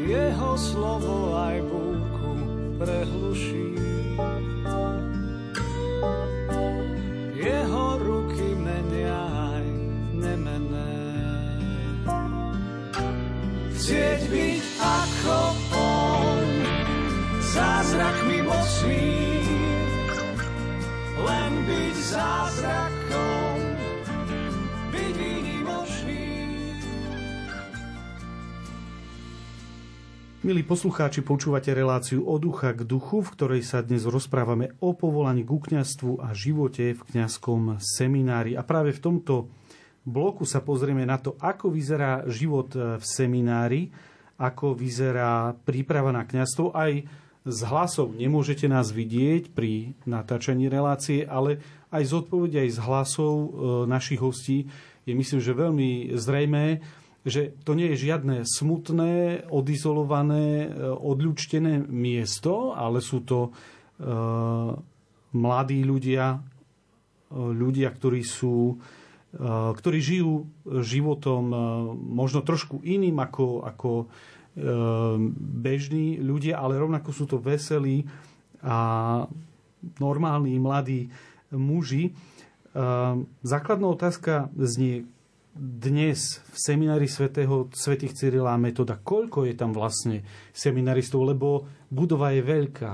Jeho 0.03 0.53
slovo 0.59 1.39
aj 1.39 1.62
Milí 30.44 30.60
poslucháči, 30.60 31.24
počúvate 31.24 31.72
reláciu 31.72 32.28
od 32.28 32.44
ducha 32.44 32.76
k 32.76 32.84
duchu, 32.84 33.24
v 33.24 33.32
ktorej 33.32 33.62
sa 33.64 33.80
dnes 33.80 34.04
rozprávame 34.04 34.76
o 34.84 34.91
povolaní 34.91 35.48
ku 35.48 35.56
kňastvu 35.56 36.20
a 36.20 36.36
živote 36.36 36.91
v 36.91 37.00
kňazskom 37.00 37.80
seminári. 37.80 38.60
A 38.60 38.68
práve 38.68 38.91
v 38.91 39.00
tomto 39.00 39.48
bloku 40.04 40.44
sa 40.44 40.60
pozrieme 40.60 41.08
na 41.08 41.16
to, 41.16 41.39
ako 41.39 41.72
vyzerá 41.72 42.28
život 42.28 42.76
v 42.76 43.00
seminári, 43.08 43.96
ako 44.36 44.76
vyzerá 44.76 45.56
príprava 45.64 46.12
na 46.12 46.28
kňazstvo. 46.28 46.76
Aj 46.76 46.91
z 47.48 47.60
hlasov 47.64 48.12
nemôžete 48.12 48.68
nás 48.68 48.91
vidieť 48.91 49.56
pri 49.56 49.96
natáčaní 50.04 50.68
relácie, 50.68 51.24
ale 51.24 51.64
aj 51.88 52.04
z 52.04 52.12
odpovede, 52.20 52.68
aj 52.68 52.72
z 52.76 52.80
hlasov 52.84 53.32
e, 53.32 53.48
našich 53.88 54.20
hostí 54.20 54.68
je 55.08 55.16
myslím, 55.16 55.39
že 55.39 55.56
veľmi 55.56 56.20
zrejmé, 56.20 56.84
že 57.24 57.55
to 57.63 57.71
nie 57.76 57.95
je 57.95 58.11
žiadne 58.11 58.43
smutné, 58.43 59.47
odizolované, 59.47 60.67
e, 60.67 60.91
odľučtené 60.91 61.88
miesto, 61.88 62.76
ale 62.76 62.99
sú 62.99 63.24
to 63.24 63.49
uh, 63.49 64.76
mladí 65.32 65.88
ľudia, 65.88 66.36
uh, 66.36 66.43
ľudia, 67.34 67.89
ktorí 67.95 68.21
sú 68.24 68.78
ktorí 69.74 69.97
žijú 69.97 70.45
životom 70.86 71.43
možno 71.97 72.45
trošku 72.45 72.86
iným 72.86 73.17
ako, 73.17 73.65
ako 73.65 73.91
bežní 75.41 76.21
ľudia, 76.21 76.61
ale 76.61 76.78
rovnako 76.78 77.09
sú 77.09 77.26
to 77.26 77.41
veselí 77.41 78.05
a 78.61 78.78
normálni 79.97 80.61
mladí 80.61 81.09
muži. 81.49 82.13
Základná 83.41 83.88
otázka 83.89 84.53
znie 84.53 85.09
dnes 85.54 86.41
v 86.49 86.58
seminári 86.58 87.06
svätého 87.06 87.70
Svetých 87.78 88.18
Cyrila 88.18 88.58
a 88.58 88.62
Metoda. 88.62 88.97
Koľko 88.97 89.45
je 89.45 89.54
tam 89.54 89.70
vlastne 89.70 90.26
seminaristov, 90.49 91.22
lebo 91.22 91.70
budova 91.93 92.34
je 92.34 92.41
veľká. 92.41 92.93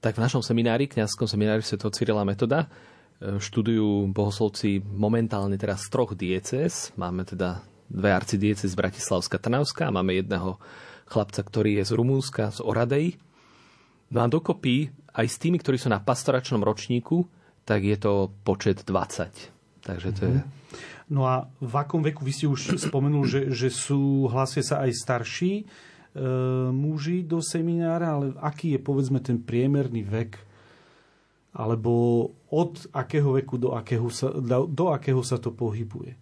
Tak 0.00 0.16
v 0.16 0.24
našom 0.24 0.44
seminári, 0.44 0.84
kňazskom 0.84 1.24
seminári 1.24 1.64
svätého 1.64 1.88
Cyrila 1.88 2.28
Metoda, 2.28 2.68
e, 2.68 3.40
študujú 3.40 4.12
bohoslovci 4.12 4.84
momentálne 4.84 5.56
teraz 5.56 5.88
z 5.88 5.96
troch 5.96 6.12
dieces. 6.12 6.92
Máme 6.96 7.24
teda 7.24 7.64
dve 7.88 8.12
arcidiece 8.12 8.68
z 8.68 8.76
Bratislavska 8.76 9.40
Trnavska 9.40 9.88
a 9.88 9.94
máme 9.96 10.12
jedného 10.20 10.60
chlapca, 11.08 11.40
ktorý 11.40 11.80
je 11.80 11.88
z 11.88 11.92
Rumúnska, 11.96 12.52
z 12.52 12.60
Oradej. 12.60 13.16
No 14.12 14.24
a 14.24 14.26
dokopy 14.28 14.92
aj 15.16 15.26
s 15.26 15.40
tými, 15.40 15.56
ktorí 15.56 15.80
sú 15.80 15.88
na 15.88 16.04
pastoračnom 16.04 16.60
ročníku, 16.60 17.24
tak 17.64 17.80
je 17.84 17.96
to 17.96 18.28
počet 18.44 18.84
20. 18.84 19.59
Takže 19.84 20.08
to 20.12 20.22
je... 20.26 20.38
Mhm. 20.40 20.48
No 21.10 21.26
a 21.26 21.50
v 21.58 21.74
akom 21.74 22.06
veku, 22.06 22.22
vy 22.22 22.32
ste 22.32 22.46
už 22.46 22.76
spomenul, 22.88 23.26
že, 23.26 23.50
že 23.50 23.68
sú, 23.68 24.30
hlasia 24.30 24.62
sa 24.62 24.86
aj 24.86 24.90
starší 24.94 25.52
e, 25.60 25.64
muži 26.70 27.26
do 27.26 27.42
seminára, 27.42 28.14
ale 28.14 28.26
aký 28.38 28.78
je 28.78 28.80
povedzme 28.80 29.18
ten 29.18 29.42
priemerný 29.42 30.06
vek? 30.06 30.38
Alebo 31.50 31.90
od 32.54 32.86
akého 32.94 33.34
veku 33.34 33.58
do 33.58 33.74
akého 33.74 34.06
sa, 34.06 34.30
do, 34.30 34.70
do 34.70 34.94
akého 34.94 35.18
sa 35.26 35.34
to 35.34 35.50
pohybuje? 35.50 36.14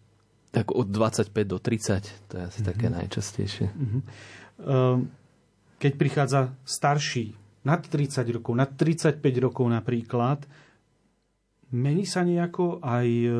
Tak 0.48 0.72
od 0.72 0.88
25 0.88 1.28
do 1.44 1.60
30, 1.60 2.32
to 2.32 2.40
je 2.40 2.42
asi 2.48 2.64
mm-hmm. 2.64 2.68
také 2.72 2.86
najčastejšie. 2.88 3.66
Mm-hmm. 3.68 4.02
Keď 5.76 5.92
prichádza 6.00 6.56
starší, 6.64 7.36
nad 7.68 7.84
30 7.84 8.24
rokov, 8.32 8.56
nad 8.56 8.72
35 8.72 9.20
rokov 9.44 9.68
napríklad, 9.68 10.48
Mení 11.68 12.08
sa 12.08 12.24
nejako 12.24 12.80
aj 12.80 13.08
e, 13.08 13.30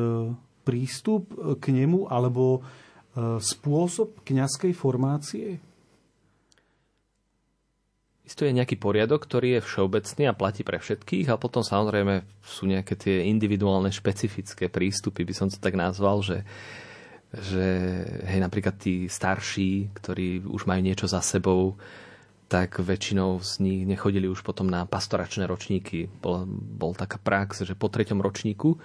prístup 0.61 1.33
e, 1.33 1.57
k 1.57 1.73
nemu 1.73 2.05
alebo 2.05 2.61
e, 2.61 3.41
spôsob 3.41 4.21
kňazskej 4.21 4.73
formácie? 4.77 5.57
Isto 8.29 8.45
je 8.45 8.53
nejaký 8.53 8.77
poriadok, 8.77 9.25
ktorý 9.25 9.57
je 9.57 9.65
všeobecný 9.65 10.29
a 10.29 10.37
platí 10.37 10.61
pre 10.61 10.77
všetkých 10.77 11.33
a 11.33 11.41
potom 11.41 11.65
samozrejme 11.65 12.21
sú 12.45 12.69
nejaké 12.69 12.93
tie 12.93 13.25
individuálne 13.25 13.89
špecifické 13.89 14.69
prístupy, 14.69 15.25
by 15.25 15.33
som 15.33 15.49
to 15.49 15.57
tak 15.57 15.73
nazval, 15.73 16.21
že, 16.21 16.45
že 17.33 17.65
hej, 18.29 18.37
napríklad 18.37 18.77
tí 18.77 19.09
starší, 19.09 19.89
ktorí 19.97 20.45
už 20.45 20.69
majú 20.69 20.81
niečo 20.85 21.09
za 21.09 21.25
sebou, 21.25 21.81
tak 22.49 22.81
väčšinou 22.81 23.37
z 23.45 23.61
nich 23.61 23.81
nechodili 23.85 24.25
už 24.25 24.41
potom 24.41 24.65
na 24.65 24.89
pastoračné 24.89 25.45
ročníky. 25.45 26.09
Bol, 26.09 26.49
bol 26.49 26.97
taká 26.97 27.21
prax, 27.21 27.61
že 27.61 27.77
po 27.77 27.93
treťom 27.93 28.17
ročníku, 28.17 28.81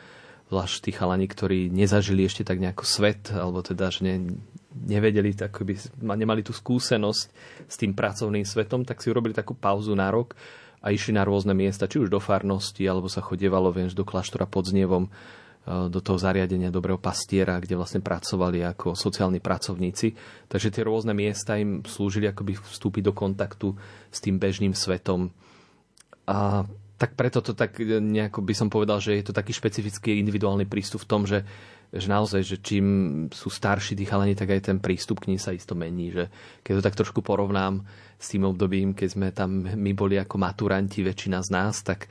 zvlášť 0.52 0.76
tí 0.84 0.90
chalani, 0.92 1.24
ktorí 1.24 1.72
nezažili 1.72 2.28
ešte 2.28 2.44
tak 2.44 2.60
nejako 2.60 2.84
svet, 2.84 3.32
alebo 3.32 3.64
teda, 3.64 3.88
že 3.88 4.04
ne, 4.04 4.36
nevedeli, 4.76 5.32
tak 5.32 5.56
by 5.64 5.74
nemali 5.96 6.44
tú 6.44 6.52
skúsenosť 6.52 7.24
s 7.64 7.74
tým 7.80 7.96
pracovným 7.96 8.44
svetom, 8.44 8.84
tak 8.84 9.00
si 9.00 9.08
urobili 9.08 9.32
takú 9.32 9.56
pauzu 9.56 9.96
na 9.96 10.12
rok 10.12 10.36
a 10.84 10.92
išli 10.92 11.16
na 11.16 11.24
rôzne 11.24 11.56
miesta, 11.56 11.88
či 11.88 11.96
už 12.04 12.12
do 12.12 12.20
farnosti, 12.20 12.84
alebo 12.84 13.08
sa 13.08 13.24
chodievalo, 13.24 13.72
viem, 13.72 13.88
do 13.88 14.04
kláštora 14.04 14.44
pod 14.44 14.68
Znievom, 14.68 15.08
do 15.64 16.00
toho 16.04 16.20
zariadenia 16.20 16.68
dobrého 16.68 17.00
pastiera, 17.00 17.56
kde 17.56 17.80
vlastne 17.80 18.04
pracovali 18.04 18.60
ako 18.68 18.92
sociálni 18.92 19.40
pracovníci. 19.40 20.12
Takže 20.44 20.68
tie 20.68 20.84
rôzne 20.84 21.16
miesta 21.16 21.56
im 21.56 21.80
slúžili 21.80 22.28
akoby 22.28 22.60
vstúpiť 22.60 23.02
do 23.08 23.16
kontaktu 23.16 23.72
s 24.12 24.18
tým 24.20 24.36
bežným 24.36 24.76
svetom. 24.76 25.32
A 26.28 26.68
tak 27.00 27.16
preto 27.16 27.40
to 27.40 27.56
tak 27.56 27.80
nejako 27.80 28.44
by 28.44 28.54
som 28.54 28.68
povedal, 28.68 29.00
že 29.00 29.16
je 29.16 29.24
to 29.24 29.32
taký 29.32 29.56
špecifický 29.56 30.20
individuálny 30.20 30.68
prístup 30.68 31.02
v 31.02 31.10
tom, 31.10 31.24
že, 31.24 31.42
že 31.90 32.06
naozaj, 32.12 32.40
že 32.44 32.56
čím 32.60 32.86
sú 33.32 33.48
starší 33.48 33.96
tí 33.96 34.04
chalani, 34.04 34.36
tak 34.36 34.52
aj 34.52 34.68
ten 34.68 34.78
prístup 34.78 35.24
k 35.24 35.32
ním 35.32 35.40
sa 35.40 35.56
isto 35.56 35.72
mení. 35.72 36.12
Že 36.12 36.28
keď 36.60 36.72
to 36.76 36.84
tak 36.84 36.98
trošku 37.00 37.24
porovnám 37.24 37.88
s 38.20 38.30
tým 38.30 38.44
obdobím, 38.44 38.92
keď 38.92 39.08
sme 39.10 39.28
tam 39.32 39.64
my 39.64 39.92
boli 39.96 40.20
ako 40.20 40.36
maturanti, 40.36 41.00
väčšina 41.00 41.40
z 41.40 41.48
nás, 41.50 41.80
tak 41.80 42.06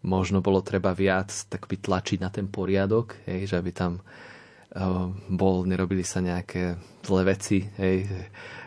možno 0.00 0.40
bolo 0.40 0.64
treba 0.64 0.96
viac 0.96 1.28
tak 1.48 1.68
by 1.68 1.76
tlačiť 1.76 2.18
na 2.20 2.32
ten 2.32 2.48
poriadok, 2.48 3.20
hej, 3.28 3.52
že 3.52 3.54
aby 3.60 3.70
tam 3.72 4.00
uh, 4.00 5.12
bol, 5.28 5.68
nerobili 5.68 6.04
sa 6.04 6.24
nejaké 6.24 6.80
zlé 7.04 7.22
veci. 7.36 7.68
Hej. 7.76 8.08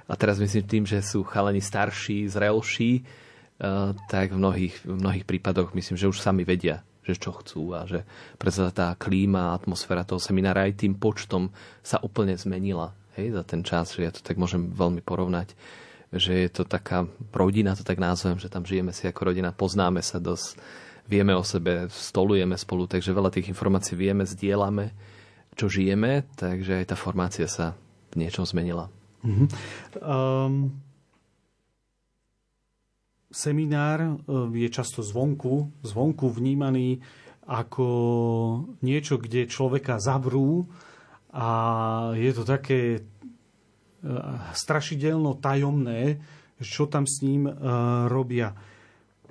A 0.05 0.13
teraz 0.13 0.37
myslím 0.37 0.65
tým, 0.69 0.83
že 0.85 1.01
sú 1.01 1.25
chalani 1.25 1.61
starší, 1.61 2.29
zrelší, 2.29 3.01
uh, 3.01 3.97
tak 4.05 4.33
v 4.33 4.37
mnohých, 4.37 4.75
v 4.85 4.95
mnohých 5.01 5.25
prípadoch 5.25 5.73
myslím, 5.73 5.97
že 5.97 6.09
už 6.09 6.21
sami 6.21 6.45
vedia, 6.45 6.85
že 7.01 7.17
čo 7.17 7.33
chcú 7.33 7.73
a 7.73 7.89
že 7.89 8.05
predsa 8.37 8.69
tá 8.69 8.93
klíma, 8.93 9.57
atmosféra 9.57 10.05
toho 10.05 10.21
seminára 10.21 10.69
aj 10.69 10.85
tým 10.85 10.93
počtom 10.93 11.49
sa 11.81 11.97
úplne 12.05 12.37
zmenila 12.37 12.93
hej, 13.17 13.33
za 13.33 13.41
ten 13.41 13.65
čas, 13.65 13.97
že 13.97 14.05
ja 14.05 14.11
to 14.13 14.21
tak 14.21 14.37
môžem 14.37 14.69
veľmi 14.69 15.01
porovnať 15.01 15.57
že 16.13 16.45
je 16.45 16.49
to 16.53 16.61
taká 16.61 17.09
rodina, 17.33 17.73
to 17.73 17.81
tak 17.81 17.97
názvem, 17.97 18.37
že 18.37 18.45
tam 18.45 18.61
žijeme 18.61 18.93
si 18.93 19.09
ako 19.09 19.33
rodina, 19.33 19.49
poznáme 19.49 19.97
sa 20.05 20.21
dosť 20.21 20.61
vieme 21.07 21.35
o 21.35 21.43
sebe, 21.43 21.91
stolujeme 21.91 22.55
spolu, 22.55 22.87
takže 22.87 23.15
veľa 23.15 23.31
tých 23.33 23.51
informácií 23.51 23.95
vieme, 23.95 24.23
zdieľame, 24.23 24.91
čo 25.53 25.69
žijeme, 25.69 26.25
takže 26.39 26.83
aj 26.83 26.85
tá 26.93 26.95
formácia 26.97 27.45
sa 27.45 27.77
v 28.15 28.23
niečom 28.23 28.47
zmenila. 28.47 28.89
Mm-hmm. 29.23 29.47
Um, 30.03 30.75
seminár 33.33 33.99
e, 34.03 34.11
je 34.53 34.69
často 34.69 35.01
zvonku, 35.01 35.71
zvonku 35.81 36.29
vnímaný 36.29 37.01
ako 37.43 37.87
niečo, 38.79 39.19
kde 39.19 39.51
človeka 39.51 39.99
zavrú 39.99 40.67
a 41.33 41.47
je 42.15 42.31
to 42.31 42.43
také 42.47 42.79
e, 42.95 43.01
strašidelno 44.53 45.41
tajomné, 45.41 46.23
čo 46.63 46.87
tam 46.87 47.03
s 47.03 47.19
ním 47.19 47.43
uh, 47.43 48.07
robia. 48.07 48.55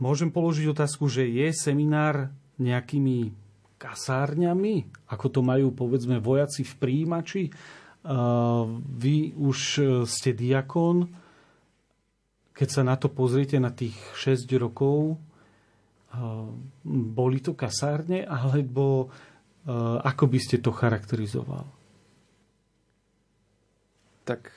Môžem 0.03 0.35
položiť 0.35 0.67
otázku, 0.67 1.07
že 1.07 1.23
je 1.31 1.55
seminár 1.55 2.35
nejakými 2.59 3.31
kasárňami, 3.79 4.91
ako 5.07 5.27
to 5.31 5.41
majú 5.47 5.71
povedzme 5.71 6.19
vojaci 6.19 6.67
v 6.67 6.75
príjimači. 6.75 7.55
Vy 8.99 9.39
už 9.39 9.59
ste 10.11 10.35
diakon. 10.35 11.07
Keď 12.51 12.69
sa 12.69 12.83
na 12.83 12.99
to 12.99 13.07
pozriete 13.15 13.63
na 13.63 13.71
tých 13.71 13.95
6 14.19 14.51
rokov, 14.59 15.23
boli 16.87 17.39
to 17.39 17.55
kasárne, 17.55 18.27
alebo 18.27 19.07
ako 20.03 20.25
by 20.27 20.39
ste 20.43 20.59
to 20.59 20.75
charakterizoval? 20.75 21.63
Tak 24.27 24.51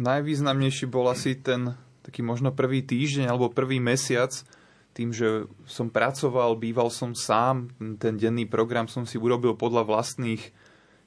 najvýznamnejší 0.00 0.88
bol 0.88 1.12
asi 1.12 1.36
ten 1.36 1.76
taký 2.00 2.24
možno 2.24 2.56
prvý 2.56 2.80
týždeň 2.80 3.28
alebo 3.28 3.52
prvý 3.52 3.84
mesiac, 3.84 4.32
tým, 4.98 5.14
že 5.14 5.46
som 5.62 5.86
pracoval, 5.86 6.58
býval 6.58 6.90
som 6.90 7.14
sám, 7.14 7.70
ten 8.02 8.18
denný 8.18 8.50
program 8.50 8.90
som 8.90 9.06
si 9.06 9.14
urobil 9.14 9.54
podľa 9.54 9.86
vlastných 9.86 10.42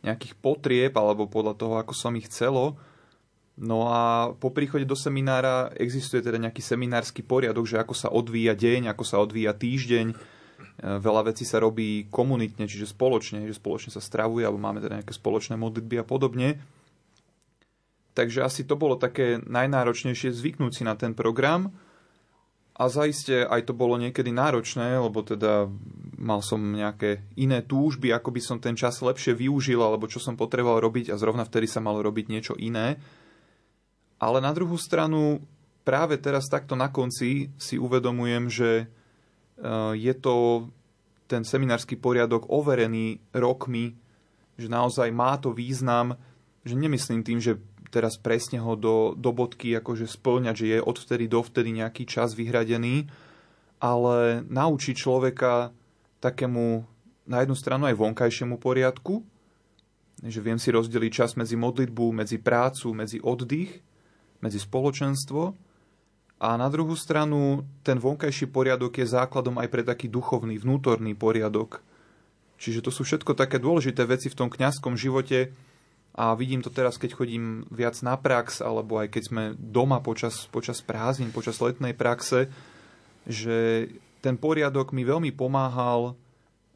nejakých 0.08 0.40
potrieb 0.40 0.96
alebo 0.96 1.28
podľa 1.28 1.60
toho, 1.60 1.76
ako 1.76 1.92
som 1.92 2.16
ich 2.16 2.32
chcelo. 2.32 2.80
No 3.60 3.92
a 3.92 4.32
po 4.40 4.50
príchode 4.56 4.88
do 4.88 4.96
seminára 4.96 5.76
existuje 5.76 6.24
teda 6.24 6.40
nejaký 6.40 6.64
seminársky 6.64 7.20
poriadok, 7.20 7.68
že 7.68 7.84
ako 7.84 7.94
sa 7.94 8.08
odvíja 8.08 8.56
deň, 8.56 8.96
ako 8.96 9.04
sa 9.04 9.20
odvíja 9.20 9.52
týždeň. 9.52 10.08
E, 10.10 10.16
veľa 10.98 11.30
vecí 11.30 11.44
sa 11.44 11.60
robí 11.60 12.08
komunitne, 12.08 12.66
čiže 12.66 12.90
spoločne, 12.90 13.44
že 13.44 13.60
spoločne 13.60 13.92
sa 13.92 14.02
stravuje, 14.02 14.48
alebo 14.48 14.58
máme 14.58 14.80
teda 14.80 15.04
nejaké 15.04 15.14
spoločné 15.14 15.60
modlitby 15.60 16.00
a 16.00 16.08
podobne. 16.08 16.64
Takže 18.16 18.42
asi 18.42 18.64
to 18.64 18.80
bolo 18.80 18.96
také 18.96 19.44
najnáročnejšie 19.44 20.32
zvyknúť 20.32 20.72
si 20.72 20.84
na 20.88 20.96
ten 20.96 21.12
program. 21.12 21.70
A 22.72 22.88
zaiste 22.88 23.44
aj 23.46 23.68
to 23.68 23.74
bolo 23.76 24.00
niekedy 24.00 24.32
náročné, 24.32 24.96
lebo 24.96 25.22
teda 25.22 25.68
mal 26.22 26.40
som 26.46 26.62
nejaké 26.62 27.26
iné 27.36 27.66
túžby, 27.66 28.14
ako 28.14 28.30
by 28.32 28.42
som 28.42 28.58
ten 28.62 28.78
čas 28.78 29.02
lepšie 29.02 29.34
využil, 29.36 29.82
alebo 29.82 30.08
čo 30.08 30.22
som 30.22 30.38
potreboval 30.38 30.80
robiť 30.80 31.12
a 31.12 31.20
zrovna 31.20 31.44
vtedy 31.44 31.68
sa 31.68 31.84
malo 31.84 32.00
robiť 32.06 32.26
niečo 32.30 32.54
iné. 32.56 33.02
Ale 34.22 34.38
na 34.38 34.54
druhú 34.54 34.78
stranu, 34.78 35.42
práve 35.82 36.22
teraz 36.22 36.46
takto 36.46 36.78
na 36.78 36.94
konci 36.94 37.50
si 37.58 37.76
uvedomujem, 37.82 38.54
že 38.54 38.72
e, 38.82 38.86
je 39.98 40.14
to 40.14 40.70
ten 41.26 41.42
seminársky 41.42 41.98
poriadok 41.98 42.52
overený 42.54 43.18
rokmi, 43.34 43.98
že 44.62 44.70
naozaj 44.70 45.10
má 45.10 45.42
to 45.42 45.56
význam, 45.56 46.14
že 46.62 46.78
nemyslím 46.78 47.26
tým, 47.26 47.42
že 47.42 47.58
teraz 47.92 48.16
presne 48.16 48.64
ho 48.64 48.80
do, 48.80 49.14
do 49.20 49.36
bodky 49.36 49.76
akože 49.76 50.08
splňať, 50.08 50.56
že 50.56 50.66
je 50.66 50.80
odvtedy 50.80 51.28
dovtedy 51.28 51.76
nejaký 51.76 52.08
čas 52.08 52.32
vyhradený, 52.34 53.12
ale 53.84 54.48
naučí 54.48 54.96
človeka 54.96 55.76
takému 56.24 56.88
na 57.28 57.44
jednu 57.44 57.54
stranu 57.54 57.86
aj 57.92 58.00
vonkajšiemu 58.00 58.56
poriadku, 58.58 59.22
že 60.22 60.40
viem 60.40 60.58
si 60.58 60.72
rozdeliť 60.72 61.12
čas 61.12 61.34
medzi 61.36 61.60
modlitbu, 61.60 62.14
medzi 62.14 62.38
prácu, 62.40 62.94
medzi 62.96 63.18
oddych, 63.22 63.84
medzi 64.42 64.58
spoločenstvo 64.58 65.54
A 66.42 66.58
na 66.58 66.66
druhú 66.74 66.98
stranu, 66.98 67.70
ten 67.86 68.02
vonkajší 68.02 68.50
poriadok 68.50 68.98
je 68.98 69.06
základom 69.06 69.62
aj 69.62 69.70
pre 69.70 69.86
taký 69.86 70.10
duchovný, 70.10 70.58
vnútorný 70.58 71.14
poriadok. 71.14 71.86
Čiže 72.58 72.82
to 72.82 72.90
sú 72.90 73.06
všetko 73.06 73.38
také 73.38 73.62
dôležité 73.62 74.10
veci 74.10 74.26
v 74.30 74.38
tom 74.38 74.50
kňazskom 74.50 74.98
živote 74.98 75.54
a 76.12 76.36
vidím 76.36 76.60
to 76.60 76.68
teraz, 76.68 77.00
keď 77.00 77.16
chodím 77.16 77.64
viac 77.72 77.96
na 78.04 78.20
prax, 78.20 78.60
alebo 78.60 79.00
aj 79.00 79.16
keď 79.16 79.24
sme 79.24 79.44
doma 79.56 80.04
počas, 80.04 80.48
počas 80.52 80.84
prázdnin, 80.84 81.32
počas 81.32 81.64
letnej 81.64 81.96
praxe, 81.96 82.52
že 83.24 83.88
ten 84.20 84.36
poriadok 84.36 84.92
mi 84.92 85.08
veľmi 85.08 85.32
pomáhal 85.32 86.20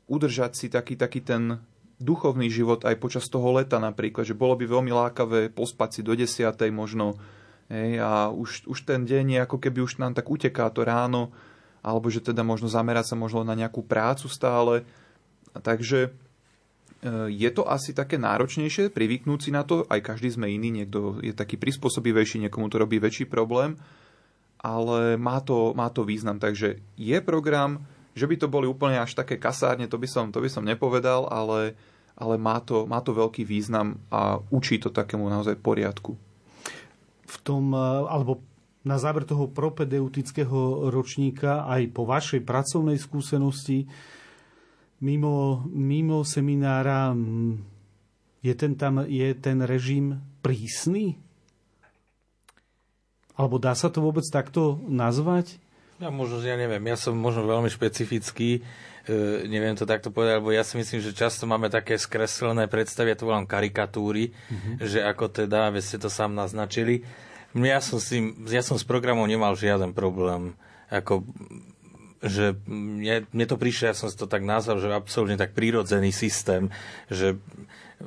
udržať 0.07 0.51
si 0.55 0.67
taký, 0.71 0.95
taký 0.95 1.19
ten 1.19 1.59
duchovný 1.99 2.47
život 2.47 2.83
aj 2.87 2.95
počas 2.99 3.25
toho 3.27 3.55
leta 3.55 3.79
napríklad, 3.79 4.27
že 4.27 4.37
bolo 4.37 4.55
by 4.55 4.67
veľmi 4.67 4.91
lákavé 4.91 5.51
pospať 5.51 5.99
si 5.99 6.01
do 6.03 6.15
desiatej 6.15 6.71
možno, 6.71 7.19
Hej, 7.65 7.97
a 7.97 8.29
už, 8.29 8.69
už 8.69 8.85
ten 8.85 9.09
deň 9.09 9.25
je 9.25 9.39
ako 9.41 9.57
keby 9.57 9.81
už 9.81 9.97
nám 9.97 10.13
tak 10.13 10.29
uteká 10.29 10.69
to 10.69 10.85
ráno, 10.85 11.33
alebo 11.81 12.13
že 12.13 12.21
teda 12.21 12.45
možno 12.45 12.69
zamerať 12.69 13.13
sa 13.13 13.15
možno 13.17 13.41
na 13.41 13.57
nejakú 13.57 13.81
prácu 13.81 14.29
stále. 14.29 14.85
Takže 15.57 15.99
e, 16.05 16.09
je 17.29 17.49
to 17.53 17.69
asi 17.69 17.93
také 17.93 18.17
náročnejšie 18.17 18.89
privyknúť 18.89 19.39
si 19.39 19.51
na 19.53 19.61
to, 19.61 19.85
aj 19.85 20.01
každý 20.01 20.33
sme 20.33 20.49
iný, 20.49 20.73
niekto 20.73 21.21
je 21.21 21.37
taký 21.37 21.61
prispôsobivejší, 21.61 22.41
niekomu 22.41 22.65
to 22.67 22.81
robí 22.81 22.97
väčší 22.97 23.29
problém, 23.29 23.77
ale 24.57 25.13
má 25.15 25.37
to, 25.45 25.77
má 25.77 25.93
to 25.93 26.01
význam. 26.01 26.41
Takže 26.41 26.81
je 26.97 27.17
program, 27.21 27.85
že 28.17 28.25
by 28.25 28.35
to 28.41 28.47
boli 28.49 28.65
úplne 28.65 28.97
až 28.97 29.13
také 29.13 29.37
kasárne, 29.37 29.85
to 29.85 30.01
by 30.01 30.09
som, 30.09 30.33
to 30.33 30.41
by 30.41 30.49
som 30.49 30.65
nepovedal, 30.65 31.29
ale, 31.29 31.77
ale 32.17 32.41
má, 32.41 32.57
to, 32.57 32.89
má 32.89 32.99
to 33.05 33.13
veľký 33.13 33.45
význam 33.45 34.01
a 34.09 34.41
učí 34.49 34.81
to 34.81 34.89
takému 34.89 35.29
naozaj 35.29 35.61
poriadku 35.61 36.17
v 37.25 37.37
tom, 37.41 37.73
e, 37.73 37.81
alebo 38.05 38.39
na 38.85 39.01
záver 39.01 39.25
toho 39.25 39.49
propedeutického 39.49 40.93
ročníka 40.93 41.65
aj 41.65 41.89
po 41.89 42.05
vašej 42.05 42.45
pracovnej 42.45 43.01
skúsenosti 43.01 43.89
mimo, 44.99 45.65
mimo 45.71 46.23
seminára 46.23 47.15
je 48.45 48.53
ten, 48.53 48.77
tam, 48.77 49.03
je 49.09 49.33
ten 49.33 49.57
režim 49.65 50.21
prísny? 50.45 51.17
Alebo 53.35 53.59
dá 53.59 53.75
sa 53.75 53.91
to 53.91 53.99
vôbec 53.99 54.23
takto 54.29 54.79
nazvať? 54.87 55.59
Ja 55.99 56.11
možno, 56.11 56.43
ja 56.43 56.59
neviem, 56.59 56.83
ja 56.91 56.99
som 56.99 57.15
možno 57.15 57.47
veľmi 57.47 57.71
špecifický, 57.71 58.59
e, 59.07 59.47
neviem 59.47 59.79
to 59.79 59.87
takto 59.87 60.11
povedať, 60.11 60.43
lebo 60.43 60.51
ja 60.51 60.67
si 60.67 60.75
myslím, 60.75 60.99
že 60.99 61.15
často 61.15 61.47
máme 61.47 61.71
také 61.71 61.95
skreslené 61.95 62.67
predstavy, 62.67 63.15
ja 63.15 63.19
to 63.19 63.31
volám 63.31 63.47
karikatúry, 63.47 64.35
mm-hmm. 64.35 64.83
že 64.83 64.99
ako 65.07 65.31
teda, 65.31 65.71
veď 65.71 65.83
ste 65.83 65.97
to 65.99 66.11
sám 66.11 66.35
naznačili. 66.35 67.07
Ja 67.55 67.79
som, 67.79 68.03
si, 68.03 68.35
ja 68.51 68.59
som 68.59 68.75
s 68.75 68.83
programom 68.83 69.23
nemal 69.23 69.55
žiaden 69.55 69.95
problém. 69.95 70.59
Ako, 70.91 71.23
že 72.23 72.55
mne, 72.67 73.27
mne 73.31 73.45
to 73.47 73.59
prišlo, 73.59 73.91
ja 73.91 73.95
som 73.97 74.07
si 74.07 74.15
to 74.15 74.29
tak 74.29 74.45
nazval, 74.45 74.79
že 74.79 74.91
absolútne 74.91 75.35
tak 75.35 75.51
prírodzený 75.51 76.15
systém, 76.15 76.71
že 77.11 77.35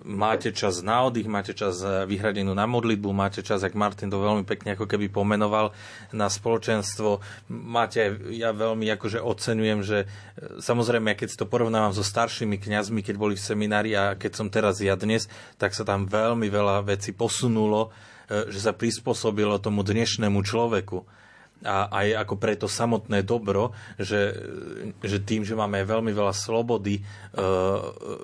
máte 0.05 0.53
čas 0.53 0.85
na 0.85 1.05
oddych, 1.05 1.29
máte 1.29 1.57
čas 1.57 1.81
vyhradenú 1.81 2.53
na 2.53 2.69
modlitbu, 2.69 3.09
máte 3.13 3.41
čas, 3.41 3.65
ak 3.65 3.73
Martin 3.73 4.13
to 4.13 4.21
veľmi 4.21 4.45
pekne 4.45 4.77
ako 4.77 4.85
keby 4.85 5.09
pomenoval, 5.09 5.73
na 6.13 6.29
spoločenstvo. 6.29 7.25
Máte, 7.49 8.21
ja 8.33 8.53
veľmi 8.53 8.85
akože 8.95 9.21
ocenujem, 9.21 9.81
že 9.81 9.99
e, 10.05 10.07
samozrejme, 10.61 11.17
keď 11.17 11.29
si 11.33 11.41
to 11.41 11.49
porovnávam 11.49 11.97
so 11.97 12.05
staršími 12.05 12.61
kňazmi, 12.61 13.01
keď 13.01 13.17
boli 13.17 13.35
v 13.37 13.45
seminári 13.45 13.93
a 13.97 14.15
keď 14.15 14.33
som 14.37 14.53
teraz 14.53 14.81
ja 14.85 14.95
dnes, 14.95 15.27
tak 15.57 15.73
sa 15.73 15.89
tam 15.89 16.05
veľmi 16.05 16.49
veľa 16.53 16.85
vecí 16.85 17.17
posunulo, 17.17 17.89
e, 18.29 18.49
že 18.53 18.61
sa 18.61 18.73
prispôsobilo 18.77 19.57
tomu 19.61 19.81
dnešnému 19.85 20.41
človeku 20.45 21.05
a 21.67 21.91
aj 21.91 22.23
ako 22.23 22.35
pre 22.39 22.55
to 22.55 22.71
samotné 22.71 23.27
dobro, 23.27 23.75
že, 23.99 24.31
že 25.03 25.19
tým, 25.27 25.43
že 25.43 25.59
máme 25.59 25.83
veľmi 25.83 26.15
veľa 26.15 26.31
slobody, 26.31 27.03
e, 27.03 27.43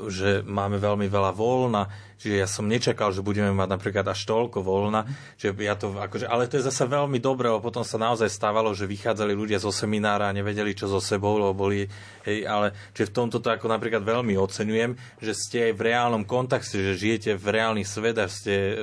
že 0.07 0.47
máme 0.47 0.79
veľmi 0.79 1.11
veľa 1.11 1.35
voľna, 1.35 1.91
čiže 2.15 2.37
ja 2.39 2.47
som 2.47 2.71
nečakal, 2.71 3.11
že 3.11 3.27
budeme 3.27 3.51
mať 3.51 3.69
napríklad 3.75 4.07
až 4.07 4.23
toľko 4.31 4.63
voľna, 4.63 5.03
že 5.35 5.51
ja 5.51 5.75
to, 5.75 5.91
akože, 5.99 6.31
ale 6.31 6.47
to 6.47 6.63
je 6.63 6.69
zase 6.71 6.87
veľmi 6.87 7.19
dobré, 7.19 7.51
lebo 7.51 7.67
potom 7.67 7.83
sa 7.83 7.99
naozaj 7.99 8.31
stávalo, 8.31 8.71
že 8.71 8.87
vychádzali 8.87 9.35
ľudia 9.35 9.59
zo 9.59 9.75
seminára 9.75 10.31
a 10.31 10.37
nevedeli, 10.37 10.71
čo 10.71 10.87
so 10.87 11.03
sebou, 11.03 11.35
lebo 11.35 11.67
boli, 11.67 11.91
hej, 12.23 12.47
ale 12.47 12.71
že 12.95 13.11
v 13.11 13.15
tomto 13.19 13.43
to 13.43 13.51
ako 13.51 13.67
napríklad 13.67 14.07
veľmi 14.07 14.39
oceňujem, 14.39 14.95
že 15.19 15.33
ste 15.35 15.59
aj 15.71 15.73
v 15.75 15.85
reálnom 15.91 16.23
kontexte, 16.23 16.79
že 16.79 16.95
žijete 16.95 17.31
v 17.35 17.47
reálny 17.51 17.83
svet 17.83 18.15
a 18.23 18.31
ste, 18.31 18.55
e, 18.55 18.75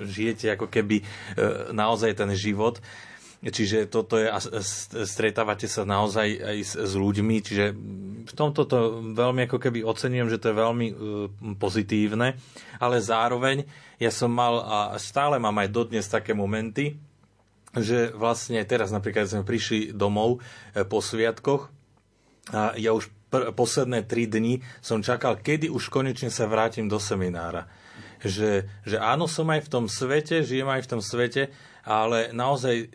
žijete 0.00 0.56
ako 0.56 0.72
keby 0.72 1.04
e, 1.04 1.04
naozaj 1.76 2.16
ten 2.16 2.32
život 2.32 2.80
Čiže 3.42 3.90
toto 3.90 4.14
je, 4.22 4.30
stretávate 5.02 5.66
sa 5.66 5.82
naozaj 5.82 6.28
aj 6.38 6.58
s, 6.62 6.72
s 6.78 6.92
ľuďmi, 6.94 7.42
čiže 7.42 7.74
v 8.22 8.32
tomto 8.38 8.70
to 8.70 9.02
veľmi 9.18 9.50
ako 9.50 9.58
keby 9.58 9.82
ocenujem, 9.82 10.30
že 10.30 10.38
to 10.38 10.54
je 10.54 10.60
veľmi 10.62 10.86
uh, 10.94 10.94
pozitívne, 11.58 12.38
ale 12.78 13.02
zároveň 13.02 13.66
ja 13.98 14.14
som 14.14 14.30
mal 14.30 14.62
a 14.62 14.78
stále 15.02 15.42
mám 15.42 15.58
aj 15.58 15.74
dodnes 15.74 16.06
také 16.06 16.38
momenty, 16.38 16.94
že 17.74 18.14
vlastne 18.14 18.62
teraz 18.62 18.94
napríklad 18.94 19.26
sme 19.26 19.48
prišli 19.48 19.96
domov 19.96 20.44
e, 20.76 20.84
po 20.84 21.00
sviatkoch 21.00 21.72
a 22.52 22.76
ja 22.76 22.92
už 22.92 23.08
pr- 23.32 23.48
posledné 23.56 24.04
tri 24.04 24.28
dni 24.28 24.60
som 24.84 25.00
čakal, 25.00 25.40
kedy 25.40 25.72
už 25.72 25.88
konečne 25.88 26.28
sa 26.28 26.44
vrátim 26.44 26.84
do 26.84 27.00
seminára. 27.00 27.64
Že, 28.20 28.68
že 28.86 28.96
áno, 29.00 29.24
som 29.24 29.48
aj 29.50 29.66
v 29.66 29.72
tom 29.72 29.84
svete, 29.88 30.44
žijem 30.44 30.68
aj 30.68 30.84
v 30.84 30.90
tom 30.94 31.00
svete, 31.02 31.48
ale 31.82 32.30
naozaj 32.30 32.76
e, 32.78 32.86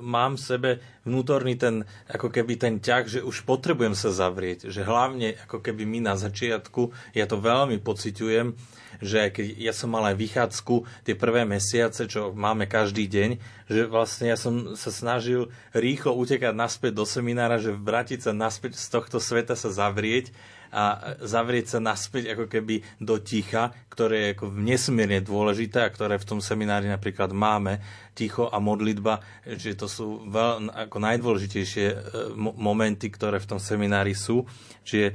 mám 0.00 0.40
v 0.40 0.44
sebe 0.44 0.70
vnútorný 1.04 1.60
ten, 1.60 1.84
ako 2.08 2.32
keby 2.32 2.56
ten 2.56 2.80
ťah, 2.80 3.04
že 3.04 3.20
už 3.20 3.44
potrebujem 3.44 3.92
sa 3.92 4.08
zavrieť, 4.08 4.72
že 4.72 4.80
hlavne 4.84 5.36
ako 5.44 5.60
keby 5.60 5.84
my 5.84 6.08
na 6.08 6.14
začiatku, 6.16 6.92
ja 7.12 7.28
to 7.28 7.36
veľmi 7.36 7.76
pociťujem, 7.84 8.56
že 9.04 9.28
keď 9.28 9.46
ja 9.60 9.72
som 9.76 9.92
mal 9.92 10.08
aj 10.08 10.16
vychádzku 10.16 11.04
tie 11.04 11.14
prvé 11.18 11.44
mesiace, 11.44 12.08
čo 12.08 12.32
máme 12.32 12.64
každý 12.64 13.04
deň, 13.04 13.30
že 13.68 13.84
vlastne 13.84 14.32
ja 14.32 14.38
som 14.40 14.78
sa 14.78 14.88
snažil 14.88 15.52
rýchlo 15.76 16.16
utekať 16.16 16.56
naspäť 16.56 16.92
do 16.96 17.04
seminára, 17.04 17.60
že 17.60 17.76
vrátiť 17.76 18.30
sa 18.30 18.32
naspäť 18.32 18.80
z 18.80 18.86
tohto 18.88 19.18
sveta 19.20 19.58
sa 19.58 19.68
zavrieť 19.68 20.32
a 20.74 21.14
zavrieť 21.22 21.66
sa 21.70 21.78
naspäť 21.78 22.34
ako 22.34 22.50
keby 22.50 22.82
do 22.98 23.22
ticha, 23.22 23.70
ktoré 23.86 24.16
je 24.18 24.32
ako 24.34 24.46
nesmierne 24.58 25.22
dôležité 25.22 25.86
a 25.86 25.92
ktoré 25.94 26.18
v 26.18 26.26
tom 26.26 26.42
seminári 26.42 26.90
napríklad 26.90 27.30
máme, 27.30 27.78
ticho 28.10 28.50
a 28.50 28.58
modlitba, 28.58 29.22
že 29.46 29.78
to 29.78 29.86
sú 29.86 30.26
veľ, 30.26 30.74
ako 30.74 30.96
najdôležitejšie 30.98 31.86
e, 31.86 31.96
momenty, 32.34 33.06
ktoré 33.14 33.38
v 33.38 33.54
tom 33.54 33.60
seminári 33.62 34.18
sú. 34.18 34.42
Čiže 34.82 35.14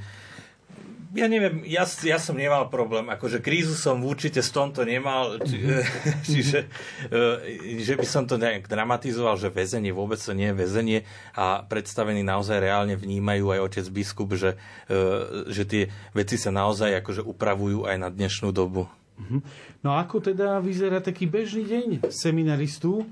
ja 1.10 1.26
neviem, 1.26 1.66
ja, 1.66 1.90
ja 2.06 2.18
som 2.22 2.38
nemal 2.38 2.70
problém, 2.70 3.10
akože 3.10 3.42
krízu 3.42 3.74
som 3.74 3.98
určite 4.06 4.46
z 4.46 4.52
tomto 4.54 4.86
nemal, 4.86 5.42
či, 5.42 5.58
mhm. 5.58 5.82
čiže 6.32 6.60
e, 7.10 7.82
že 7.82 7.98
by 7.98 8.06
som 8.06 8.30
to 8.30 8.38
nejak 8.38 8.70
dramatizoval, 8.70 9.38
že 9.42 9.50
väzenie 9.50 9.90
vôbec 9.90 10.22
to 10.22 10.38
nie 10.38 10.54
je 10.54 10.60
väzenie 10.60 11.00
a 11.34 11.66
predstavení 11.66 12.22
naozaj 12.22 12.62
reálne 12.62 12.94
vnímajú 12.94 13.58
aj 13.58 13.60
otec 13.60 13.86
biskup, 13.90 14.38
že, 14.38 14.58
e, 14.86 14.98
že 15.50 15.64
tie 15.66 15.84
veci 16.14 16.38
sa 16.38 16.54
naozaj 16.54 17.02
akože 17.02 17.26
upravujú 17.26 17.90
aj 17.90 17.96
na 17.98 18.10
dnešnú 18.14 18.54
dobu. 18.54 18.86
Mhm. 19.20 19.40
No 19.84 19.98
ako 19.98 20.32
teda 20.32 20.62
vyzerá 20.64 21.02
taký 21.04 21.26
bežný 21.26 21.66
deň 21.68 21.88
seminaristu? 22.14 23.04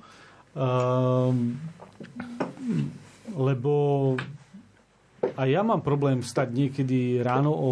Um, 0.58 1.62
lebo 3.38 3.74
a 5.22 5.41
ja 5.49 5.61
mám 5.65 5.82
problém 5.82 6.22
vstať 6.22 6.49
niekedy 6.53 7.22
ráno 7.26 7.53
o 7.53 7.72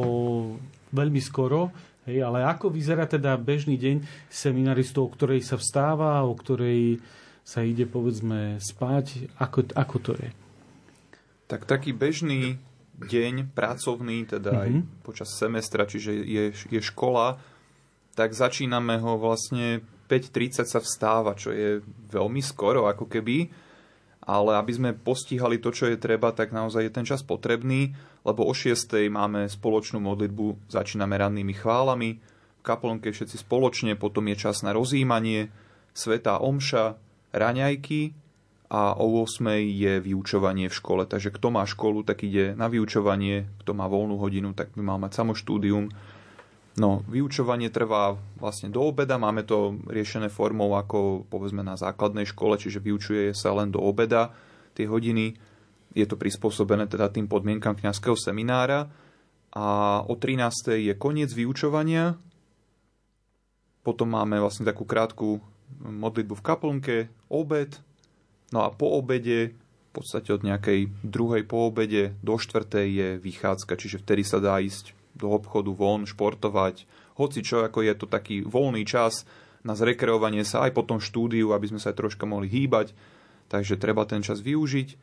veľmi 0.94 1.22
skoro, 1.22 1.70
hej, 2.10 2.22
ale 2.26 2.46
ako 2.46 2.74
vyzerá 2.74 3.06
teda 3.06 3.38
bežný 3.38 3.78
deň 3.78 4.28
seminaristov, 4.30 5.10
o 5.10 5.14
ktorej 5.14 5.46
sa 5.46 5.58
vstáva, 5.58 6.26
o 6.26 6.34
ktorej 6.34 7.02
sa 7.46 7.62
ide 7.62 7.86
povedzme 7.86 8.58
spať, 8.58 9.30
ako, 9.38 9.70
ako 9.78 9.96
to 10.02 10.12
je? 10.18 10.30
Tak 11.46 11.70
taký 11.70 11.94
bežný 11.94 12.58
deň, 12.98 13.54
pracovný, 13.54 14.26
teda 14.26 14.50
mm-hmm. 14.50 14.66
aj 14.66 14.70
mhm. 14.72 14.84
počas 15.06 15.30
semestra, 15.36 15.86
čiže 15.86 16.12
je, 16.16 16.44
je 16.54 16.82
škola, 16.82 17.38
tak 18.16 18.32
začíname 18.32 18.98
ho 19.04 19.20
vlastne 19.20 19.84
5.30 20.08 20.66
sa 20.66 20.80
vstáva, 20.80 21.36
čo 21.36 21.52
je 21.52 21.84
veľmi 22.10 22.40
skoro 22.40 22.88
ako 22.88 23.10
keby 23.10 23.65
ale 24.26 24.58
aby 24.58 24.72
sme 24.74 24.90
postihali 24.98 25.62
to, 25.62 25.70
čo 25.70 25.90
je 25.90 26.02
treba, 26.02 26.34
tak 26.34 26.50
naozaj 26.50 26.90
je 26.90 26.92
ten 26.94 27.06
čas 27.06 27.22
potrebný, 27.22 27.94
lebo 28.26 28.42
o 28.46 28.54
6. 28.54 28.74
máme 29.14 29.46
spoločnú 29.46 30.02
modlitbu, 30.02 30.70
začíname 30.70 31.14
rannými 31.16 31.54
chválami, 31.54 32.18
v 32.60 32.62
kaplnke 32.66 33.14
všetci 33.14 33.46
spoločne, 33.46 33.94
potom 33.94 34.26
je 34.34 34.36
čas 34.42 34.66
na 34.66 34.74
rozjímanie, 34.74 35.54
svetá 35.94 36.42
omša, 36.42 36.98
raňajky 37.32 38.18
a 38.74 38.98
o 38.98 39.22
8. 39.22 39.62
je 39.62 40.02
vyučovanie 40.02 40.68
v 40.68 40.78
škole. 40.78 41.06
Takže 41.06 41.30
kto 41.30 41.54
má 41.54 41.64
školu, 41.70 42.02
tak 42.02 42.26
ide 42.26 42.58
na 42.58 42.66
vyučovanie, 42.66 43.46
kto 43.62 43.78
má 43.78 43.86
voľnú 43.86 44.18
hodinu, 44.18 44.58
tak 44.58 44.74
by 44.74 44.82
mal 44.82 44.98
mať 44.98 45.22
samoštúdium. 45.22 45.94
No, 46.76 47.08
vyučovanie 47.08 47.72
trvá 47.72 48.20
vlastne 48.36 48.68
do 48.68 48.84
obeda, 48.84 49.16
máme 49.16 49.48
to 49.48 49.80
riešené 49.88 50.28
formou 50.28 50.76
ako 50.76 51.24
povedzme 51.32 51.64
na 51.64 51.80
základnej 51.80 52.28
škole, 52.28 52.60
čiže 52.60 52.84
vyučuje 52.84 53.32
sa 53.32 53.56
len 53.56 53.72
do 53.72 53.80
obeda 53.80 54.36
tie 54.76 54.84
hodiny. 54.84 55.40
Je 55.96 56.04
to 56.04 56.20
prispôsobené 56.20 56.92
teda 56.92 57.08
tým 57.08 57.32
podmienkam 57.32 57.80
kňazského 57.80 58.20
seminára 58.20 58.92
a 59.56 59.66
o 60.04 60.20
13. 60.20 60.92
je 60.92 60.94
koniec 61.00 61.32
vyučovania. 61.32 62.20
Potom 63.80 64.12
máme 64.12 64.36
vlastne 64.44 64.68
takú 64.68 64.84
krátku 64.84 65.40
modlitbu 65.80 66.36
v 66.36 66.44
kaplnke, 66.44 66.98
obed, 67.32 67.80
no 68.52 68.68
a 68.68 68.70
po 68.76 69.00
obede 69.00 69.56
v 69.56 69.92
podstate 69.96 70.36
od 70.36 70.44
nejakej 70.44 70.92
druhej 71.08 71.48
po 71.48 71.72
obede 71.72 72.20
do 72.20 72.36
štvrtej 72.36 72.88
je 72.92 73.10
vychádzka, 73.24 73.80
čiže 73.80 74.04
vtedy 74.04 74.28
sa 74.28 74.44
dá 74.44 74.60
ísť 74.60 75.05
do 75.16 75.32
obchodu 75.32 75.72
von, 75.72 76.04
športovať, 76.04 76.86
hoci 77.16 77.40
čo, 77.42 77.64
ako 77.64 77.80
je 77.84 77.94
to 77.96 78.06
taký 78.12 78.44
voľný 78.44 78.84
čas 78.84 79.24
na 79.66 79.74
zrekreovanie 79.74 80.46
sa 80.46 80.70
aj 80.70 80.78
po 80.78 80.86
tom 80.86 81.02
štúdiu, 81.02 81.50
aby 81.50 81.74
sme 81.74 81.82
sa 81.82 81.90
aj 81.90 81.98
troška 81.98 82.30
mohli 82.30 82.46
hýbať, 82.46 82.94
takže 83.50 83.82
treba 83.82 84.06
ten 84.06 84.22
čas 84.22 84.46
využiť. 84.46 84.94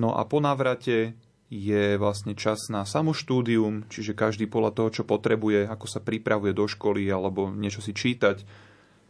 No 0.00 0.16
a 0.16 0.24
po 0.24 0.40
návrate 0.40 1.12
je 1.52 2.00
vlastne 2.00 2.32
čas 2.32 2.72
na 2.72 2.88
samoštúdium, 2.88 3.84
čiže 3.92 4.16
každý 4.16 4.48
podľa 4.48 4.72
toho, 4.72 4.88
čo 4.88 5.02
potrebuje, 5.04 5.68
ako 5.68 5.84
sa 5.84 6.00
pripravuje 6.00 6.56
do 6.56 6.64
školy 6.64 7.04
alebo 7.12 7.52
niečo 7.52 7.84
si 7.84 7.92
čítať. 7.92 8.40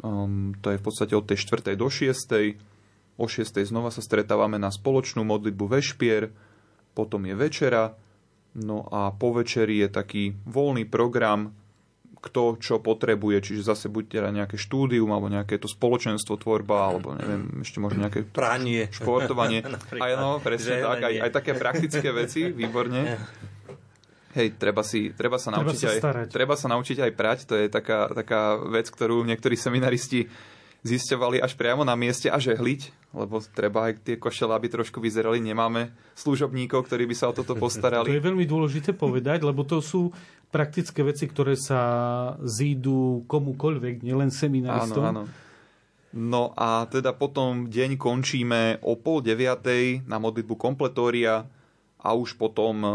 Um, 0.03 0.59
to 0.59 0.75
je 0.75 0.81
v 0.83 0.85
podstate 0.85 1.15
od 1.15 1.31
tej 1.31 1.39
4. 1.39 1.79
do 1.79 1.87
6. 1.87 3.23
O 3.23 3.31
6. 3.31 3.63
znova 3.63 3.95
sa 3.95 4.03
stretávame 4.03 4.59
na 4.59 4.75
spoločnú 4.75 5.23
modlitbu 5.23 5.79
vešpier, 5.79 6.35
potom 6.99 7.23
je 7.23 7.39
večera, 7.39 7.95
No 8.53 8.85
a 8.93 9.09
po 9.17 9.33
večeri 9.33 9.81
je 9.81 9.89
taký 9.89 10.37
voľný 10.45 10.85
program, 10.85 11.57
kto 12.23 12.63
čo 12.63 12.79
potrebuje, 12.79 13.43
čiže 13.43 13.67
zase 13.67 13.91
buď 13.91 14.05
teda 14.07 14.29
nejaké 14.31 14.55
štúdium, 14.55 15.11
alebo 15.11 15.27
nejaké 15.27 15.59
to 15.59 15.67
spoločenstvo 15.67 16.39
tvorba, 16.39 16.93
alebo 16.95 17.19
neviem, 17.19 17.67
ešte 17.67 17.83
možno 17.83 18.07
nejaké 18.07 18.23
Pranie. 18.23 18.87
športovanie. 18.95 19.67
aj 20.05 20.13
no, 20.15 20.39
presne 20.39 20.87
tak, 20.87 21.03
aj, 21.03 21.15
aj 21.19 21.31
také 21.35 21.53
praktické 21.59 22.09
veci, 22.15 22.47
výborne. 22.55 23.19
Hej, 24.33 24.57
treba, 24.57 24.81
si, 24.81 25.13
treba, 25.13 25.37
sa 25.37 25.53
naučiť 25.53 25.77
treba, 25.77 26.01
sa 26.01 26.09
aj, 26.09 26.29
treba 26.33 26.55
sa 26.57 26.67
naučiť 26.73 26.99
aj 27.05 27.13
prať, 27.13 27.39
to 27.45 27.55
je 27.59 27.67
taká, 27.69 28.09
taká 28.17 28.57
vec, 28.65 28.89
ktorú 28.89 29.29
niektorí 29.29 29.61
seminaristi 29.61 30.25
zisťovali 30.83 31.39
až 31.39 31.55
priamo 31.55 31.87
na 31.87 31.95
mieste 31.95 32.27
a 32.27 32.43
žehliť, 32.43 33.15
lebo 33.15 33.39
treba 33.55 33.91
aj 33.91 34.03
tie 34.03 34.17
košele, 34.19 34.51
aby 34.51 34.67
trošku 34.67 34.99
vyzerali. 34.99 35.39
Nemáme 35.39 35.95
služobníkov, 36.19 36.91
ktorí 36.91 37.07
by 37.07 37.15
sa 37.15 37.31
o 37.31 37.37
toto 37.37 37.55
postarali. 37.63 38.11
To 38.11 38.19
je 38.19 38.29
veľmi 38.29 38.47
dôležité 38.47 38.91
povedať, 38.95 39.47
lebo 39.47 39.63
to 39.63 39.79
sú 39.79 40.11
praktické 40.51 41.01
veci, 41.07 41.31
ktoré 41.31 41.55
sa 41.57 41.81
zídu 42.45 43.25
komukoľvek, 43.31 44.05
nielen 44.05 44.29
seminaristom. 44.29 45.05
Áno, 45.07 45.23
áno. 45.23 45.51
No 46.13 46.53
a 46.61 46.85
teda 46.93 47.17
potom 47.17 47.73
deň 47.73 47.97
končíme 47.97 48.77
o 48.85 49.01
pol 49.01 49.25
deviatej 49.25 50.05
na 50.05 50.21
modlitbu 50.21 50.61
kompletória 50.61 51.49
a 52.03 52.09
už 52.13 52.37
potom 52.37 52.75
e, 52.85 52.91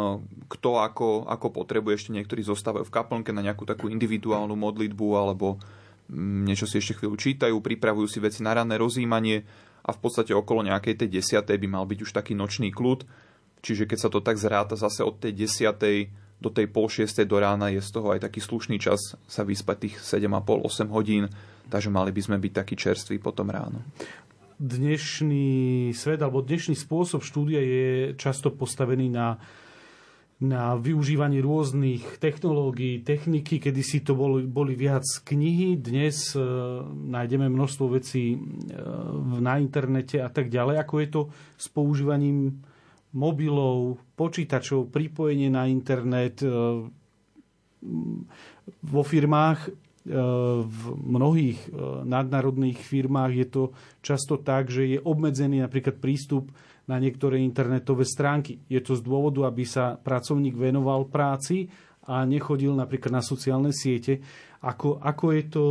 kto 0.46 0.78
ako, 0.78 1.26
ako 1.26 1.48
potrebuje, 1.50 1.98
ešte 1.98 2.14
niektorí 2.14 2.46
zostávajú 2.46 2.86
v 2.86 2.94
kaplnke 2.94 3.34
na 3.34 3.42
nejakú 3.42 3.66
takú 3.66 3.90
individuálnu 3.90 4.54
modlitbu 4.54 5.08
alebo 5.18 5.58
niečo 6.14 6.68
si 6.68 6.80
ešte 6.80 7.00
chvíľu 7.00 7.20
čítajú, 7.20 7.56
pripravujú 7.60 8.08
si 8.08 8.20
veci 8.24 8.40
na 8.44 8.56
ranné 8.56 8.80
rozímanie 8.80 9.44
a 9.84 9.96
v 9.96 10.00
podstate 10.00 10.36
okolo 10.36 10.68
nejakej 10.68 11.04
tej 11.04 11.10
desiatej 11.20 11.58
by 11.60 11.68
mal 11.68 11.86
byť 11.88 12.00
už 12.04 12.12
taký 12.12 12.36
nočný 12.36 12.72
kľud. 12.72 13.08
Čiže 13.64 13.90
keď 13.90 13.98
sa 14.00 14.10
to 14.12 14.20
tak 14.24 14.40
zráta 14.40 14.76
zase 14.80 15.04
od 15.04 15.18
tej 15.20 15.34
desiatej 15.34 16.12
do 16.38 16.54
tej 16.54 16.70
pol 16.70 16.86
šiestej 16.86 17.26
do 17.26 17.42
rána 17.42 17.74
je 17.74 17.82
z 17.82 17.90
toho 17.90 18.14
aj 18.14 18.30
taký 18.30 18.38
slušný 18.38 18.78
čas 18.78 19.18
sa 19.26 19.42
vyspať 19.42 19.78
tých 19.90 19.96
7,5-8 20.06 20.94
hodín, 20.94 21.26
takže 21.66 21.90
mali 21.90 22.14
by 22.14 22.22
sme 22.22 22.38
byť 22.38 22.54
taký 22.54 22.76
čerství 22.78 23.18
potom 23.18 23.50
ráno. 23.50 23.82
Dnešný 24.58 25.90
svet 25.94 26.22
alebo 26.22 26.46
dnešný 26.46 26.78
spôsob 26.78 27.26
štúdia 27.26 27.62
je 27.62 28.18
často 28.18 28.54
postavený 28.54 29.10
na 29.10 29.38
na 30.38 30.78
využívanie 30.78 31.42
rôznych 31.42 32.22
technológií, 32.22 33.02
techniky, 33.02 33.58
kedy 33.58 33.82
si 33.82 34.06
to 34.06 34.14
boli, 34.14 34.46
boli 34.46 34.78
viac 34.78 35.02
knihy, 35.26 35.82
dnes 35.82 36.38
e, 36.38 36.42
nájdeme 36.86 37.50
množstvo 37.50 37.98
vecí 37.98 38.38
e, 38.38 38.38
na 39.42 39.58
internete 39.58 40.22
a 40.22 40.30
tak 40.30 40.54
ďalej. 40.54 40.78
Ako 40.78 40.96
je 41.02 41.08
to 41.10 41.22
s 41.58 41.66
používaním 41.74 42.62
mobilov, 43.18 43.98
počítačov, 44.14 44.94
pripojenie 44.94 45.50
na 45.50 45.66
internet 45.66 46.46
e, 46.46 46.50
vo 48.86 49.02
firmách, 49.02 49.60
e, 49.66 49.70
v 50.62 50.82
mnohých 51.02 51.60
e, 51.66 51.70
nadnárodných 52.06 52.78
firmách 52.78 53.32
je 53.34 53.48
to 53.50 53.64
často 54.06 54.38
tak, 54.38 54.70
že 54.70 54.86
je 54.86 55.00
obmedzený 55.02 55.66
napríklad 55.66 55.98
prístup 55.98 56.54
na 56.88 56.98
niektoré 56.98 57.44
internetové 57.44 58.08
stránky. 58.08 58.64
Je 58.72 58.80
to 58.80 58.96
z 58.96 59.04
dôvodu, 59.04 59.44
aby 59.44 59.68
sa 59.68 60.00
pracovník 60.00 60.56
venoval 60.56 61.12
práci 61.12 61.68
a 62.08 62.24
nechodil 62.24 62.72
napríklad 62.72 63.20
na 63.20 63.24
sociálne 63.24 63.76
siete. 63.76 64.24
Ako, 64.64 65.04
ako 65.04 65.26
je 65.36 65.44
to 65.52 65.66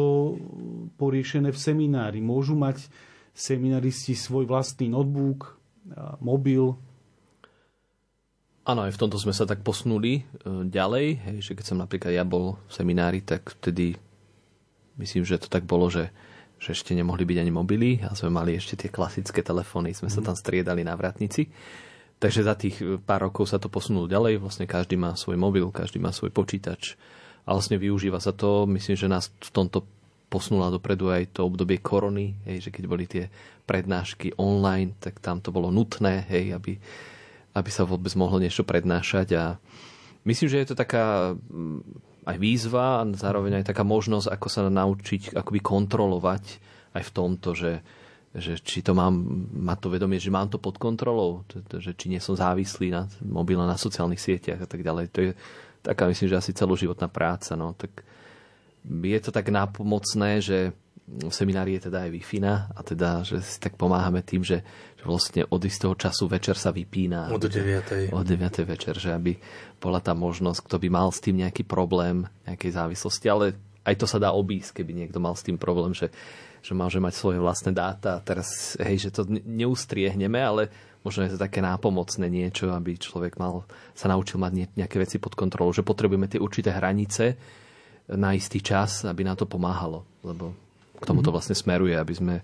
poriešené 1.01 1.51
v 1.51 1.59
seminári? 1.59 2.21
Môžu 2.21 2.55
mať 2.55 2.87
seminaristi 3.33 4.13
svoj 4.13 4.45
vlastný 4.45 4.93
notebook, 4.93 5.57
mobil? 6.21 6.77
Áno, 8.67 8.81
aj 8.83 8.93
v 8.93 9.01
tomto 9.01 9.17
sme 9.17 9.31
sa 9.31 9.47
tak 9.47 9.63
posunuli 9.63 10.21
e, 10.21 10.23
ďalej, 10.67 11.39
že 11.39 11.55
keď 11.55 11.65
som 11.71 11.79
napríklad 11.79 12.11
ja 12.11 12.27
bol 12.27 12.59
v 12.67 12.73
seminári, 12.75 13.23
tak 13.23 13.55
vtedy 13.63 13.95
myslím, 14.99 15.23
že 15.23 15.39
to 15.39 15.47
tak 15.47 15.63
bolo, 15.63 15.87
že 15.87 16.11
že 16.57 16.73
ešte 16.73 16.97
nemohli 16.97 17.29
byť 17.29 17.39
ani 17.41 17.53
mobily 17.53 17.91
a 18.01 18.17
sme 18.17 18.33
mali 18.33 18.57
ešte 18.57 18.75
tie 18.81 18.91
klasické 18.91 19.45
telefóny, 19.45 19.93
sme 19.93 20.09
sa 20.09 20.25
mhm. 20.25 20.27
tam 20.33 20.37
striedali 20.37 20.83
na 20.83 20.97
vratnici. 20.97 21.49
Takže 22.17 22.41
za 22.49 22.57
tých 22.57 22.77
e, 22.81 22.97
pár 22.97 23.29
rokov 23.29 23.53
sa 23.53 23.61
to 23.61 23.69
posunulo 23.69 24.09
ďalej, 24.09 24.41
vlastne 24.41 24.65
každý 24.65 24.97
má 24.97 25.13
svoj 25.13 25.37
mobil, 25.37 25.69
každý 25.69 26.01
má 26.01 26.17
svoj 26.17 26.33
počítač 26.33 26.97
a 27.45 27.53
vlastne 27.53 27.77
využíva 27.77 28.19
sa 28.25 28.33
to. 28.33 28.65
Myslím, 28.65 28.97
že 28.97 29.13
nás 29.13 29.29
v 29.29 29.51
tomto 29.53 29.85
posunula 30.27 30.73
dopredu 30.73 31.13
aj 31.13 31.37
to 31.37 31.47
obdobie 31.47 31.79
korony, 31.79 32.35
hej, 32.49 32.69
že 32.69 32.71
keď 32.75 32.85
boli 32.89 33.05
tie 33.07 33.31
prednášky 33.69 34.35
online, 34.41 34.99
tak 34.99 35.23
tam 35.23 35.39
to 35.39 35.55
bolo 35.55 35.71
nutné, 35.71 36.27
hej, 36.27 36.57
aby, 36.57 36.75
aby 37.55 37.71
sa 37.71 37.87
vôbec 37.87 38.11
mohlo 38.19 38.43
niečo 38.43 38.67
prednášať 38.67 39.29
a 39.39 39.45
myslím, 40.27 40.49
že 40.51 40.61
je 40.65 40.69
to 40.73 40.77
taká 40.77 41.37
aj 42.27 42.37
výzva 42.43 43.01
a 43.01 43.07
zároveň 43.15 43.63
aj 43.63 43.71
taká 43.71 43.87
možnosť, 43.87 44.27
ako 44.29 44.49
sa 44.51 44.67
naučiť 44.67 45.39
akoby 45.39 45.61
kontrolovať 45.63 46.45
aj 46.99 47.03
v 47.07 47.15
tomto, 47.15 47.55
že, 47.55 47.73
že 48.35 48.59
či 48.59 48.83
to 48.83 48.99
mám, 48.99 49.15
má 49.55 49.79
to 49.79 49.87
vedomie, 49.87 50.19
že 50.19 50.35
mám 50.35 50.51
to 50.51 50.59
pod 50.59 50.77
kontrolou, 50.77 51.47
že 51.79 51.95
či 51.95 52.11
nie 52.11 52.19
som 52.19 52.35
závislý 52.35 52.91
na 52.91 53.07
mobile, 53.23 53.63
na 53.63 53.79
sociálnych 53.79 54.19
sieťach 54.19 54.67
a 54.67 54.69
tak 54.69 54.83
ďalej. 54.83 55.05
To 55.15 55.19
je 55.23 55.31
taká, 55.87 56.11
myslím, 56.11 56.35
že 56.35 56.41
asi 56.43 56.51
celoživotná 56.51 57.07
práca. 57.07 57.55
No. 57.55 57.79
Tak 57.79 58.03
je 58.87 59.21
to 59.23 59.31
tak 59.31 59.47
nápomocné, 59.47 60.43
že 60.43 60.75
v 61.07 61.31
seminári 61.31 61.79
je 61.79 61.87
teda 61.87 62.03
aj 62.03 62.11
wi 62.11 62.23
a 62.51 62.81
teda, 62.83 63.23
že 63.23 63.39
si 63.39 63.63
tak 63.63 63.79
pomáhame 63.79 64.27
tým, 64.27 64.43
že, 64.43 64.67
vlastne 65.07 65.47
od 65.47 65.63
istého 65.63 65.95
času 65.95 66.27
večer 66.27 66.59
sa 66.59 66.75
vypína. 66.75 67.31
Od 67.31 67.41
9. 67.41 68.11
Od 68.13 68.27
9. 68.27 68.67
večer, 68.67 68.99
že 68.99 69.15
aby 69.15 69.39
bola 69.79 70.03
tá 70.03 70.13
možnosť, 70.13 70.67
kto 70.67 70.77
by 70.83 70.89
mal 70.91 71.09
s 71.15 71.23
tým 71.23 71.41
nejaký 71.41 71.63
problém, 71.63 72.27
nejakej 72.45 72.75
závislosti, 72.75 73.27
ale 73.31 73.55
aj 73.87 73.95
to 73.95 74.07
sa 74.11 74.19
dá 74.19 74.35
obísť, 74.35 74.83
keby 74.83 75.07
niekto 75.07 75.23
mal 75.23 75.39
s 75.39 75.47
tým 75.47 75.55
problém, 75.55 75.95
že, 75.95 76.11
že 76.59 76.75
môže 76.75 76.99
mať 76.99 77.15
svoje 77.15 77.39
vlastné 77.39 77.71
dáta. 77.71 78.19
Teraz, 78.27 78.75
hej, 78.83 79.09
že 79.09 79.15
to 79.15 79.23
neustriehneme, 79.31 80.43
ale 80.43 80.69
možno 81.07 81.23
je 81.23 81.39
to 81.39 81.39
také 81.39 81.63
nápomocné 81.63 82.27
niečo, 82.27 82.75
aby 82.75 82.99
človek 82.99 83.39
mal, 83.39 83.63
sa 83.95 84.11
naučil 84.11 84.43
mať 84.43 84.75
nejaké 84.75 84.99
veci 84.99 85.23
pod 85.23 85.39
kontrolou, 85.39 85.71
že 85.71 85.87
potrebujeme 85.87 86.27
tie 86.27 86.43
určité 86.43 86.75
hranice 86.75 87.39
na 88.11 88.35
istý 88.35 88.59
čas, 88.59 89.07
aby 89.07 89.23
nám 89.23 89.39
to 89.39 89.47
pomáhalo, 89.47 90.03
lebo 90.27 90.51
k 90.99 91.05
tomuto 91.07 91.31
mhm. 91.31 91.35
vlastne 91.39 91.55
smeruje, 91.55 91.95
aby 91.95 92.15
sme 92.17 92.35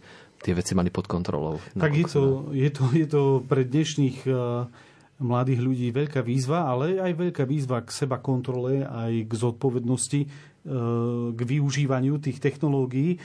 tie 0.43 0.53
veci 0.53 0.75
mali 0.75 0.91
pod 0.91 1.07
kontrolou. 1.07 1.63
Tak 1.79 1.93
je 1.95 2.07
to, 2.11 2.23
je, 2.51 2.71
to, 2.75 2.85
je 2.91 3.07
to 3.07 3.23
pre 3.47 3.63
dnešných 3.63 4.27
uh, 4.27 4.67
mladých 5.23 5.61
ľudí 5.63 5.89
veľká 5.95 6.21
výzva, 6.21 6.67
ale 6.67 6.99
aj 6.99 7.13
veľká 7.15 7.47
výzva 7.47 7.87
k 7.87 7.95
seba 7.95 8.19
kontrole, 8.19 8.83
aj 8.83 9.31
k 9.31 9.33
zodpovednosti, 9.33 10.21
uh, 10.27 11.31
k 11.33 11.41
využívaniu 11.41 12.19
tých 12.19 12.43
technológií. 12.43 13.23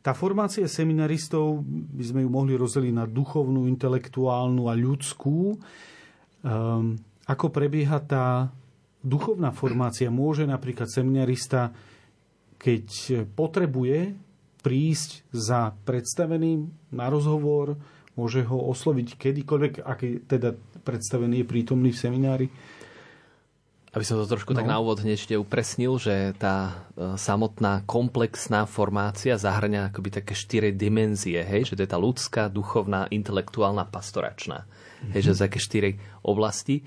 Tá 0.00 0.16
formácia 0.16 0.64
seminaristov 0.64 1.60
by 1.68 2.04
sme 2.08 2.20
ju 2.24 2.30
mohli 2.32 2.56
rozdeliť 2.56 2.94
na 2.96 3.04
duchovnú, 3.04 3.68
intelektuálnu 3.68 4.66
a 4.66 4.74
ľudskú. 4.74 5.60
Um, 6.40 6.96
ako 7.28 7.46
prebieha 7.52 8.00
tá 8.00 8.48
duchovná 9.04 9.52
formácia? 9.52 10.08
Môže 10.08 10.48
napríklad 10.48 10.88
seminarista 10.88 11.70
keď 12.60 12.84
potrebuje 13.32 14.12
prísť 14.60 15.24
za 15.32 15.72
predstaveným 15.84 16.68
na 16.92 17.08
rozhovor, 17.08 17.80
môže 18.14 18.44
ho 18.44 18.68
osloviť 18.70 19.16
kedykoľvek, 19.16 19.72
aký 19.82 20.24
teda 20.28 20.54
predstavený 20.84 21.42
je 21.42 21.50
prítomný 21.50 21.90
v 21.90 22.00
seminári? 22.00 22.46
Aby 23.90 24.06
som 24.06 24.22
to 24.22 24.30
trošku 24.30 24.54
no. 24.54 24.62
tak 24.62 24.70
na 24.70 24.78
úvod 24.78 25.02
hneď 25.02 25.18
ešte 25.18 25.34
upresnil, 25.34 25.98
že 25.98 26.30
tá 26.38 26.86
e, 26.94 27.18
samotná 27.18 27.82
komplexná 27.90 28.62
formácia 28.62 29.34
zahrňa 29.34 29.90
akoby 29.90 30.22
také 30.22 30.38
štyri 30.38 30.70
dimenzie, 30.70 31.42
hej? 31.42 31.66
že 31.66 31.74
to 31.74 31.82
je 31.82 31.90
tá 31.90 31.98
ľudská, 31.98 32.46
duchovná, 32.46 33.10
intelektuálna, 33.10 33.90
pastoračná. 33.90 34.62
Mm-hmm. 34.62 35.10
Hej, 35.10 35.22
že 35.26 35.32
z 35.34 35.40
také 35.42 35.58
štyri 35.58 35.90
oblasti. 36.22 36.86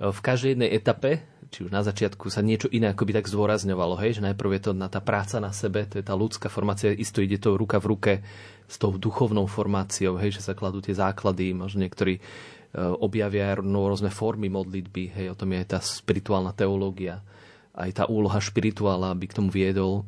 E, 0.00 0.08
v 0.08 0.20
každej 0.24 0.56
jednej 0.56 0.72
etape, 0.72 1.20
či 1.50 1.66
už 1.66 1.70
na 1.74 1.82
začiatku 1.82 2.30
sa 2.30 2.40
niečo 2.40 2.70
iné 2.70 2.94
akoby 2.94 3.18
tak 3.18 3.26
zdôrazňovalo, 3.26 3.98
hej? 4.00 4.22
že 4.22 4.26
najprv 4.26 4.50
je 4.56 4.62
to 4.66 4.72
na 4.72 4.86
tá 4.86 5.02
práca 5.02 5.42
na 5.42 5.50
sebe, 5.50 5.84
to 5.90 5.98
je 5.98 6.06
tá 6.06 6.14
ľudská 6.14 6.46
formácia, 6.46 6.94
isto 6.94 7.18
ide 7.20 7.42
to 7.42 7.58
ruka 7.58 7.82
v 7.82 7.86
ruke 7.90 8.12
s 8.70 8.78
tou 8.78 8.94
duchovnou 8.94 9.50
formáciou, 9.50 10.14
hej, 10.22 10.38
že 10.38 10.46
sa 10.46 10.54
kladú 10.54 10.78
tie 10.78 10.94
základy, 10.94 11.50
možno 11.52 11.82
niektorí 11.82 12.22
Eh, 12.70 12.78
objavia 13.02 13.58
rôzne 13.58 14.14
formy 14.14 14.46
modlitby. 14.46 15.10
Hej, 15.10 15.34
o 15.34 15.38
tom 15.38 15.50
je 15.50 15.58
aj 15.58 15.68
tá 15.74 15.78
spirituálna 15.82 16.54
teológia, 16.54 17.18
aj 17.74 17.90
tá 17.98 18.04
úloha 18.06 18.38
špirituála, 18.38 19.10
aby 19.10 19.26
k 19.26 19.42
tomu 19.42 19.50
viedol. 19.50 20.06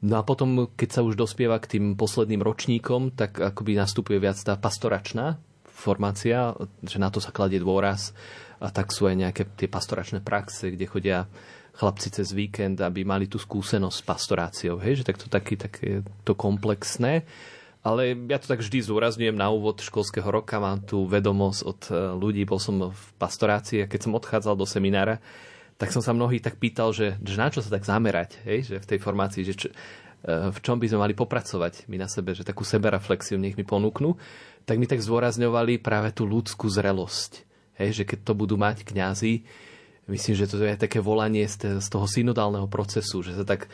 No 0.00 0.16
a 0.16 0.24
potom, 0.24 0.72
keď 0.72 0.88
sa 0.88 1.04
už 1.04 1.20
dospieva 1.20 1.60
k 1.60 1.76
tým 1.76 1.92
posledným 1.92 2.40
ročníkom, 2.40 3.12
tak 3.12 3.36
akoby 3.36 3.76
nastupuje 3.76 4.16
viac 4.16 4.40
tá 4.40 4.56
pastoračná 4.56 5.36
formácia, 5.68 6.56
že 6.80 6.96
na 6.96 7.12
to 7.12 7.20
sa 7.20 7.28
kladie 7.28 7.60
dôraz. 7.60 8.16
A 8.60 8.72
tak 8.72 8.92
sú 8.92 9.04
aj 9.04 9.16
nejaké 9.16 9.42
tie 9.56 9.68
pastoračné 9.68 10.24
praxe, 10.24 10.72
kde 10.72 10.86
chodia 10.88 11.18
chlapci 11.76 12.08
cez 12.08 12.32
víkend, 12.32 12.80
aby 12.80 13.04
mali 13.04 13.28
tú 13.28 13.36
skúsenosť 13.36 13.96
s 14.00 14.06
pastoráciou. 14.06 14.80
Hej, 14.80 15.04
že 15.04 15.06
tak 15.12 15.20
to 15.20 15.28
také, 15.28 15.60
také 15.60 16.00
to 16.24 16.32
komplexné. 16.32 17.28
Ale 17.86 18.18
ja 18.26 18.42
to 18.42 18.50
tak 18.50 18.64
vždy 18.64 18.82
zúrazňujem 18.82 19.36
na 19.38 19.46
úvod 19.46 19.78
školského 19.78 20.26
roka, 20.26 20.58
mám 20.58 20.82
tú 20.82 21.06
vedomosť 21.06 21.60
od 21.62 21.80
e, 21.86 21.92
ľudí, 22.18 22.42
bol 22.42 22.58
som 22.58 22.90
v 22.90 23.02
pastorácii 23.14 23.86
a 23.86 23.86
keď 23.86 24.10
som 24.10 24.18
odchádzal 24.18 24.58
do 24.58 24.66
seminára, 24.66 25.22
tak 25.78 25.94
som 25.94 26.02
sa 26.02 26.10
mnohých 26.10 26.42
tak 26.42 26.58
pýtal, 26.58 26.90
že, 26.90 27.14
že 27.22 27.38
na 27.38 27.46
čo 27.46 27.62
sa 27.62 27.70
tak 27.70 27.86
zamerať, 27.86 28.42
hej? 28.42 28.66
že 28.66 28.76
v 28.82 28.88
tej 28.90 28.98
formácii, 28.98 29.46
že 29.46 29.54
čo, 29.54 29.68
e, 29.70 30.50
v 30.50 30.58
čom 30.66 30.82
by 30.82 30.86
sme 30.90 30.98
mali 31.06 31.14
popracovať 31.14 31.86
my 31.86 32.02
na 32.02 32.10
sebe, 32.10 32.34
že 32.34 32.42
takú 32.42 32.66
sebereflexiu 32.66 33.38
nech 33.38 33.54
mi 33.54 33.62
ponúknú, 33.62 34.18
tak 34.66 34.82
mi 34.82 34.90
tak 34.90 34.98
zdôrazňovali 34.98 35.78
práve 35.78 36.10
tú 36.10 36.26
ľudskú 36.26 36.66
zrelosť. 36.66 37.45
Hej? 37.80 38.02
Že 38.02 38.04
keď 38.04 38.18
to 38.24 38.32
budú 38.32 38.56
mať 38.60 38.84
kňazi, 38.84 39.44
myslím, 40.10 40.34
že 40.34 40.46
to 40.46 40.62
je 40.62 40.78
také 40.78 41.02
volanie 41.02 41.46
z 41.48 41.82
toho 41.86 42.06
synodálneho 42.06 42.70
procesu, 42.70 43.22
že 43.22 43.34
sa 43.34 43.44
tak 43.44 43.66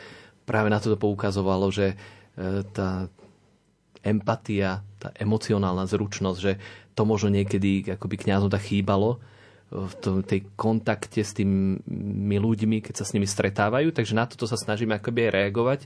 práve 0.43 0.67
na 0.67 0.81
to 0.81 0.93
poukazovalo, 0.97 1.69
že 1.71 1.93
e, 1.93 2.65
tá, 2.73 3.07
empatia, 4.03 4.83
tá 4.99 5.15
emocionálna 5.15 5.87
zručnosť, 5.87 6.39
že 6.39 6.59
to 6.93 7.07
možno 7.07 7.33
niekedy 7.33 7.87
akoby 7.95 8.27
kňazom 8.27 8.51
tak 8.51 8.69
chýbalo 8.69 9.17
v 9.73 9.93
tom, 9.97 10.21
tej 10.21 10.45
kontakte 10.53 11.25
s 11.25 11.33
tými 11.33 12.37
ľuďmi, 12.37 12.85
keď 12.85 12.93
sa 13.01 13.05
s 13.09 13.17
nimi 13.17 13.25
stretávajú. 13.25 13.89
Takže 13.89 14.13
na 14.13 14.29
toto 14.29 14.45
sa 14.45 14.53
snažíme 14.53 14.93
akoby 14.93 15.29
aj 15.29 15.31
reagovať, 15.33 15.79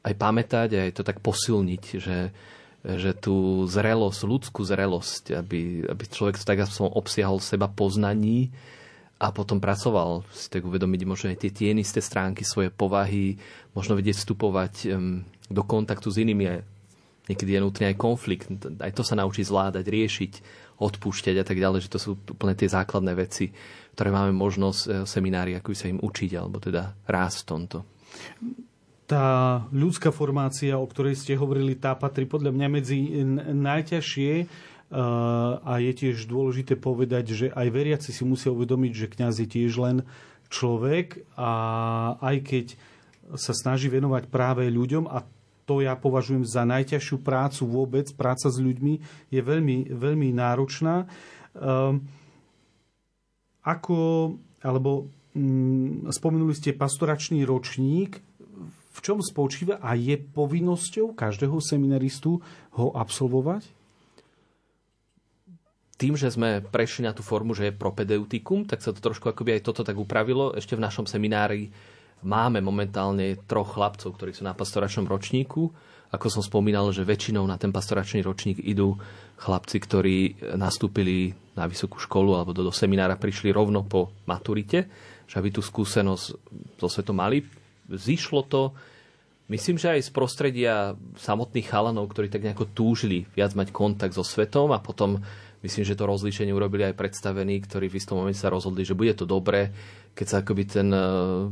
aj 0.00 0.14
pamätať, 0.16 0.68
aj 0.72 0.90
to 0.96 1.02
tak 1.04 1.20
posilniť, 1.20 1.82
že, 2.00 2.32
že 2.86 3.10
tú 3.18 3.66
zrelosť, 3.66 4.20
ľudskú 4.22 4.62
zrelosť, 4.62 5.34
aby, 5.34 5.82
aby 5.86 6.02
človek 6.06 6.38
tak 6.42 6.62
obsiahol 6.78 7.42
seba 7.42 7.66
poznaní 7.66 8.54
a 9.18 9.34
potom 9.34 9.58
pracoval, 9.58 10.22
si 10.30 10.46
tak 10.46 10.62
uvedomiť 10.62 11.02
možno 11.02 11.26
aj 11.34 11.42
tie 11.42 11.50
tienisté 11.50 11.98
stránky 11.98 12.46
svoje 12.46 12.70
povahy, 12.70 13.34
možno 13.74 13.98
vedieť 13.98 14.22
vstupovať 14.22 14.94
do 15.50 15.62
kontaktu 15.66 16.06
s 16.06 16.22
inými. 16.22 16.62
Niekedy 17.26 17.58
je 17.58 17.60
nutný 17.60 17.84
aj 17.92 18.00
konflikt, 18.00 18.46
aj 18.78 18.94
to 18.94 19.02
sa 19.02 19.18
naučí 19.18 19.42
zvládať, 19.42 19.84
riešiť, 19.84 20.32
odpúšťať 20.78 21.36
a 21.42 21.44
tak 21.44 21.58
ďalej, 21.58 21.84
že 21.84 21.92
to 21.92 21.98
sú 21.98 22.10
úplne 22.14 22.54
tie 22.54 22.70
základné 22.70 23.12
veci, 23.18 23.50
ktoré 23.98 24.14
máme 24.14 24.30
možnosť 24.30 24.80
e, 24.80 24.88
seminári, 25.04 25.58
ako 25.58 25.74
sa 25.74 25.90
im 25.90 25.98
učiť, 25.98 26.30
alebo 26.38 26.62
teda 26.62 26.94
rásť 27.04 27.36
v 27.42 27.48
tomto. 27.50 27.78
Tá 29.08 29.64
ľudská 29.72 30.12
formácia, 30.12 30.76
o 30.76 30.84
ktorej 30.84 31.16
ste 31.16 31.32
hovorili, 31.32 31.72
tá 31.72 31.96
patrí 31.96 32.28
podľa 32.28 32.52
mňa 32.52 32.68
medzi 32.68 33.24
najťažšie 33.56 34.32
e, 34.36 34.46
a 35.64 35.72
je 35.80 35.92
tiež 35.96 36.28
dôležité 36.28 36.76
povedať, 36.76 37.24
že 37.32 37.46
aj 37.56 37.68
veriaci 37.72 38.12
si 38.12 38.20
musia 38.28 38.52
uvedomiť, 38.52 38.92
že 38.92 39.06
kňaz 39.08 39.34
je 39.40 39.48
tiež 39.48 39.72
len 39.80 39.96
človek 40.52 41.24
a 41.40 41.50
aj 42.20 42.36
keď 42.44 42.66
sa 43.36 43.56
snaží 43.56 43.88
venovať 43.88 44.28
práve 44.28 44.68
ľuďom 44.68 45.08
a 45.08 45.24
to 45.68 45.84
ja 45.84 45.96
považujem 45.96 46.48
za 46.48 46.64
najťažšiu 46.64 47.20
prácu 47.20 47.68
vôbec. 47.68 48.08
Práca 48.16 48.48
s 48.48 48.56
ľuďmi 48.56 49.04
je 49.28 49.40
veľmi, 49.44 49.92
veľmi 49.92 50.32
náročná. 50.32 51.04
Um, 51.52 52.08
ako, 53.60 53.96
alebo 54.64 55.12
um, 55.36 56.08
spomenuli 56.08 56.56
ste 56.56 56.72
pastoračný 56.72 57.44
ročník, 57.44 58.24
v 58.98 59.00
čom 59.00 59.18
spočíva 59.22 59.78
a 59.78 59.94
je 59.94 60.18
povinnosťou 60.18 61.14
každého 61.14 61.62
seminaristu 61.62 62.42
ho 62.74 62.86
absolvovať? 62.98 63.70
Tým, 65.98 66.14
že 66.14 66.30
sme 66.30 66.62
prešli 66.62 67.06
na 67.06 67.14
tú 67.14 67.26
formu, 67.26 67.54
že 67.54 67.70
je 67.70 67.74
propedeutikum, 67.74 68.66
tak 68.66 68.82
sa 68.82 68.94
to 68.94 69.02
trošku 69.02 69.30
akoby 69.30 69.58
aj 69.58 69.66
toto 69.66 69.82
tak 69.82 69.98
upravilo. 69.98 70.54
Ešte 70.54 70.78
v 70.78 70.84
našom 70.86 71.10
seminári 71.10 71.74
Máme 72.26 72.58
momentálne 72.58 73.38
troch 73.46 73.78
chlapcov, 73.78 74.18
ktorí 74.18 74.34
sú 74.34 74.42
na 74.42 74.50
pastoračnom 74.50 75.06
ročníku. 75.06 75.70
Ako 76.10 76.26
som 76.26 76.42
spomínal, 76.42 76.90
že 76.90 77.06
väčšinou 77.06 77.46
na 77.46 77.60
ten 77.60 77.70
pastoračný 77.70 78.26
ročník 78.26 78.58
idú 78.58 78.98
chlapci, 79.38 79.78
ktorí 79.78 80.16
nastúpili 80.58 81.36
na 81.54 81.70
vysokú 81.70 82.02
školu 82.02 82.34
alebo 82.34 82.50
do, 82.50 82.66
do 82.66 82.74
seminára 82.74 83.14
prišli 83.14 83.54
rovno 83.54 83.86
po 83.86 84.10
maturite, 84.26 84.90
že 85.30 85.38
aby 85.38 85.54
tú 85.54 85.62
skúsenosť 85.62 86.24
so 86.80 86.88
svetom 86.90 87.14
mali. 87.14 87.44
Zišlo 87.88 88.44
to, 88.44 88.76
myslím, 89.48 89.80
že 89.80 89.96
aj 89.96 90.00
z 90.06 90.10
prostredia 90.12 90.74
samotných 91.16 91.66
chalanov, 91.66 92.12
ktorí 92.12 92.28
tak 92.28 92.44
nejako 92.44 92.68
túžili 92.70 93.24
viac 93.32 93.56
mať 93.56 93.72
kontakt 93.72 94.12
so 94.12 94.22
svetom 94.22 94.70
a 94.76 94.80
potom 94.80 95.20
myslím, 95.64 95.84
že 95.88 95.98
to 95.98 96.06
rozlíšenie 96.06 96.54
urobili 96.54 96.86
aj 96.86 97.00
predstavení, 97.00 97.58
ktorí 97.64 97.90
v 97.90 97.98
istom 97.98 98.20
momente 98.20 98.38
sa 98.38 98.52
rozhodli, 98.52 98.86
že 98.86 98.94
bude 98.94 99.16
to 99.16 99.26
dobré, 99.26 99.72
keď 100.14 100.26
sa 100.26 100.36
akoby 100.44 100.64
ten 100.68 100.88
e, 100.92 101.00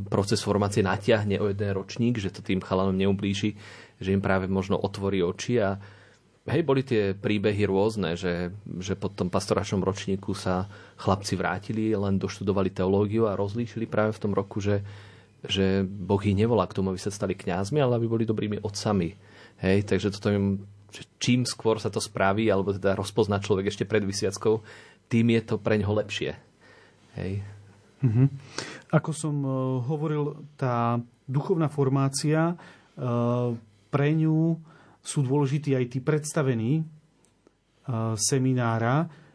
proces 0.07 0.39
formácie 0.39 0.85
natiahne 0.85 1.41
o 1.41 1.51
jeden 1.51 1.71
ročník, 1.75 2.21
že 2.21 2.31
to 2.31 2.45
tým 2.45 2.63
chalanom 2.63 2.95
neublíži, 2.95 3.57
že 3.99 4.13
im 4.13 4.23
práve 4.23 4.47
možno 4.47 4.79
otvorí 4.79 5.19
oči 5.19 5.59
a 5.59 5.75
hej, 6.47 6.63
boli 6.63 6.83
tie 6.83 7.11
príbehy 7.11 7.67
rôzne, 7.67 8.15
že, 8.15 8.55
že 8.79 8.95
po 8.95 9.11
tom 9.11 9.27
pastoračnom 9.27 9.83
ročníku 9.83 10.31
sa 10.31 10.71
chlapci 10.95 11.35
vrátili, 11.35 11.91
len 11.91 12.15
doštudovali 12.15 12.71
teológiu 12.71 13.27
a 13.27 13.35
rozlíšili 13.35 13.83
práve 13.89 14.15
v 14.15 14.21
tom 14.23 14.31
roku, 14.31 14.63
že, 14.63 14.79
že 15.45 15.85
Boh 15.85 16.17
ich 16.25 16.33
nevolá 16.33 16.65
k 16.65 16.75
tomu, 16.81 16.89
aby 16.89 17.01
sa 17.01 17.13
stali 17.13 17.37
kňazmi, 17.37 17.77
ale 17.77 17.99
aby 17.99 18.07
boli 18.09 18.23
dobrými 18.25 18.63
otcami. 18.65 19.13
Hej, 19.61 19.85
takže 19.85 20.09
toto 20.13 20.33
im, 20.33 20.65
čím 21.21 21.45
skôr 21.45 21.77
sa 21.77 21.93
to 21.93 22.01
spraví, 22.01 22.49
alebo 22.49 22.73
teda 22.73 22.97
rozpozná 22.97 23.37
človek 23.37 23.69
ešte 23.69 23.85
pred 23.85 24.01
vysviackou, 24.01 24.65
tým 25.09 25.27
je 25.37 25.41
to 25.45 25.55
pre 25.61 25.77
ňoho 25.77 25.93
lepšie. 26.01 26.33
Hej. 27.17 27.45
Uh-huh. 28.05 28.29
Ako 28.93 29.09
som 29.13 29.35
uh, 29.41 29.53
hovoril, 29.85 30.45
tá 30.57 31.01
duchovná 31.25 31.69
formácia, 31.69 32.53
uh, 32.53 33.53
pre 33.89 34.09
ňu 34.13 34.57
sú 35.01 35.25
dôležití 35.25 35.73
aj 35.73 35.85
tí 35.89 35.99
predstavení 36.01 36.81
uh, 36.81 38.17
seminára. 38.17 39.27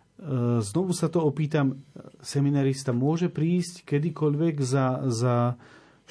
Znovu 0.63 0.95
sa 0.95 1.11
to 1.11 1.19
opýtam, 1.19 1.83
seminarista 2.23 2.95
môže 2.95 3.27
prísť 3.27 3.83
kedykoľvek 3.83 4.55
za, 4.63 5.03
za 5.11 5.59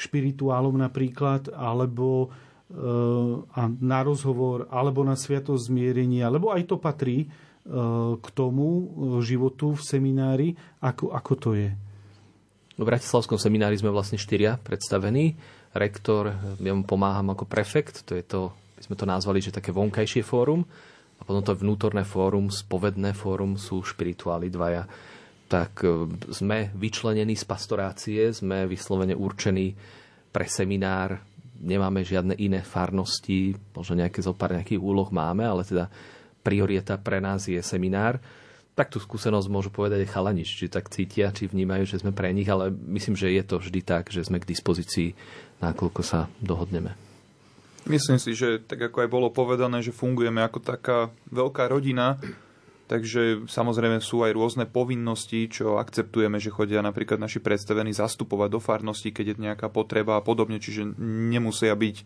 špirituálom 0.02 0.74
napríklad, 0.82 1.54
alebo 1.54 2.34
uh, 2.34 3.46
a 3.54 3.70
na 3.70 4.02
rozhovor, 4.02 4.66
alebo 4.74 5.06
na 5.06 5.14
sviatosť 5.14 5.70
zmierenia, 5.70 6.34
lebo 6.34 6.50
aj 6.50 6.66
to 6.66 6.82
patrí 6.82 7.30
uh, 7.30 8.18
k 8.18 8.28
tomu 8.34 8.90
životu 9.22 9.78
v 9.78 9.82
seminári. 9.86 10.48
Ako, 10.82 11.14
ako 11.14 11.34
to 11.38 11.50
je? 11.54 11.70
V 12.82 12.84
Bratislavskom 12.90 13.38
seminári 13.38 13.78
sme 13.78 13.94
vlastne 13.94 14.18
štyria 14.18 14.58
predstavení. 14.58 15.38
Rektor, 15.78 16.34
ja 16.58 16.74
mu 16.74 16.82
pomáham 16.82 17.30
ako 17.30 17.46
prefekt, 17.46 18.04
to 18.10 18.18
je 18.18 18.26
to, 18.26 18.50
by 18.76 18.82
sme 18.90 18.96
to 18.98 19.06
nazvali, 19.06 19.40
že 19.40 19.54
také 19.54 19.70
vonkajšie 19.70 20.26
fórum. 20.26 20.66
A 21.16 21.22
potom 21.22 21.46
to 21.46 21.54
vnútorné 21.54 22.02
fórum, 22.02 22.50
spovedné 22.50 23.14
fórum 23.14 23.54
sú 23.54 23.86
špirituáli 23.86 24.50
dvaja. 24.50 24.90
Tak 25.52 25.84
e, 25.84 26.08
sme 26.32 26.72
vyčlenení 26.72 27.36
z 27.36 27.44
pastorácie, 27.44 28.32
sme 28.32 28.64
vyslovene 28.64 29.12
určení 29.12 29.76
pre 30.32 30.48
seminár, 30.48 31.20
nemáme 31.60 32.08
žiadne 32.08 32.40
iné 32.40 32.64
farnosti, 32.64 33.52
možno 33.76 34.00
nejaké 34.00 34.24
zo 34.24 34.32
pár 34.32 34.56
nejakých 34.56 34.80
úloh 34.80 35.12
máme, 35.12 35.44
ale 35.44 35.68
teda 35.68 35.92
priorita 36.40 36.96
pre 36.96 37.20
nás 37.20 37.52
je 37.52 37.60
seminár 37.60 38.24
tak 38.72 38.88
tú 38.88 39.04
skúsenosť 39.04 39.52
môžu 39.52 39.70
povedať 39.70 40.08
aj 40.08 40.14
chalani, 40.16 40.48
či 40.48 40.72
tak 40.72 40.88
cítia, 40.88 41.36
či 41.36 41.52
vnímajú, 41.52 41.84
že 41.84 42.00
sme 42.00 42.16
pre 42.16 42.32
nich, 42.32 42.48
ale 42.48 42.72
myslím, 42.72 43.20
že 43.20 43.28
je 43.30 43.44
to 43.44 43.60
vždy 43.60 43.84
tak, 43.84 44.08
že 44.08 44.24
sme 44.24 44.40
k 44.40 44.48
dispozícii, 44.48 45.12
nakoľko 45.60 46.02
sa 46.02 46.32
dohodneme. 46.40 46.96
Myslím 47.86 48.22
si, 48.22 48.32
že 48.38 48.62
tak 48.62 48.80
ako 48.90 49.04
aj 49.04 49.10
bolo 49.10 49.28
povedané, 49.34 49.84
že 49.84 49.92
fungujeme 49.92 50.40
ako 50.46 50.62
taká 50.64 50.98
veľká 51.34 51.68
rodina, 51.68 52.16
Takže 52.92 53.48
samozrejme 53.48 54.04
sú 54.04 54.28
aj 54.28 54.36
rôzne 54.36 54.68
povinnosti, 54.68 55.48
čo 55.48 55.80
akceptujeme, 55.80 56.44
že 56.44 56.52
chodia 56.52 56.84
napríklad 56.84 57.24
naši 57.24 57.40
predstavení 57.40 57.96
zastupovať 57.96 58.52
do 58.52 58.60
farnosti, 58.60 59.16
keď 59.16 59.32
je 59.32 59.46
nejaká 59.48 59.72
potreba 59.72 60.20
a 60.20 60.26
podobne, 60.26 60.60
čiže 60.60 61.00
nemusia 61.00 61.72
byť 61.72 62.04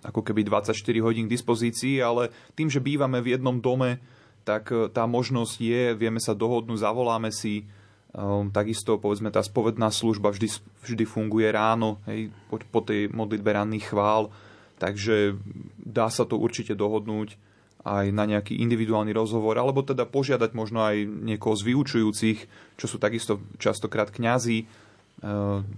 ako 0.00 0.24
keby 0.24 0.48
24 0.48 0.80
hodín 1.04 1.28
k 1.28 1.34
dispozícii, 1.36 2.00
ale 2.00 2.32
tým, 2.56 2.72
že 2.72 2.80
bývame 2.80 3.20
v 3.20 3.36
jednom 3.36 3.60
dome, 3.60 4.00
tak 4.48 4.72
e, 4.72 4.88
tá 4.88 5.04
možnosť 5.04 5.54
je, 5.60 5.82
vieme 5.92 6.24
sa 6.24 6.32
dohodnúť, 6.32 6.80
zavoláme 6.80 7.28
si, 7.28 7.68
um, 8.16 8.48
takisto 8.48 8.96
povedzme 8.96 9.28
tá 9.28 9.44
spovedná 9.44 9.92
služba 9.92 10.32
vždy, 10.32 10.48
vždy 10.88 11.04
funguje 11.04 11.52
ráno, 11.52 12.00
hej, 12.08 12.32
po, 12.48 12.56
po 12.64 12.80
tej 12.80 13.12
modlitbe 13.12 13.52
ranných 13.52 13.92
chvál, 13.92 14.32
takže 14.80 15.36
dá 15.84 16.08
sa 16.08 16.24
to 16.24 16.40
určite 16.40 16.72
dohodnúť 16.72 17.36
aj 17.84 18.06
na 18.16 18.24
nejaký 18.24 18.56
individuálny 18.64 19.12
rozhovor, 19.12 19.60
alebo 19.60 19.84
teda 19.84 20.08
požiadať 20.08 20.56
možno 20.56 20.88
aj 20.88 21.04
niekoho 21.04 21.52
z 21.52 21.62
vyučujúcich, 21.68 22.38
čo 22.80 22.86
sú 22.88 22.96
takisto 22.96 23.44
častokrát 23.60 24.08
kňazi, 24.08 24.64
e, 24.64 24.66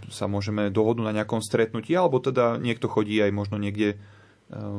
sa 0.07 0.25
môžeme 0.31 0.71
dohodnúť 0.71 1.07
na 1.07 1.17
nejakom 1.23 1.43
stretnutí, 1.43 1.99
alebo 1.99 2.23
teda 2.23 2.63
niekto 2.63 2.87
chodí 2.87 3.19
aj 3.19 3.35
možno 3.35 3.59
niekde 3.59 3.99
um, 4.51 4.79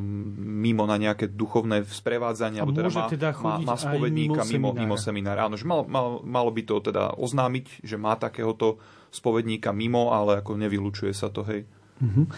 mimo 0.63 0.87
na 0.87 0.95
nejaké 0.95 1.27
duchovné 1.27 1.83
sprevádzanie, 1.83 2.63
alebo 2.63 2.79
teda 2.79 2.91
má, 2.95 3.07
teda 3.11 3.29
má, 3.43 3.55
má 3.59 3.75
spovedníka 3.75 4.47
mimo, 4.47 4.71
mimo, 4.71 4.95
mimo 4.95 4.95
seminár. 4.95 5.43
Áno, 5.43 5.59
že 5.59 5.67
mal, 5.67 5.83
mal, 5.83 6.23
malo 6.23 6.49
by 6.51 6.63
to 6.63 6.79
teda 6.79 7.11
oznámiť, 7.19 7.83
že 7.83 7.99
má 7.99 8.15
takéhoto 8.15 8.79
spovedníka 9.11 9.75
mimo, 9.75 10.15
ale 10.15 10.39
ako 10.39 10.55
nevylučuje 10.55 11.11
sa 11.11 11.27
to, 11.27 11.43
hej. 11.47 11.67
Uh-huh. 11.99 12.29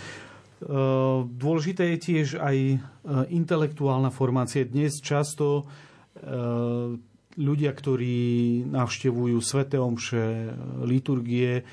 Eh, 0.60 1.19
dôležité 1.23 1.95
je 1.95 1.98
tiež 2.03 2.27
aj 2.36 2.57
eh, 2.60 2.80
intelektuálna 3.31 4.11
formácia. 4.11 4.68
Dnes 4.68 4.99
často 4.99 5.64
eh, 5.64 6.99
ľudia, 7.40 7.72
ktorí 7.72 8.68
navštevujú 8.68 9.40
sveté 9.40 9.80
omše, 9.80 10.52
liturgie, 10.84 11.64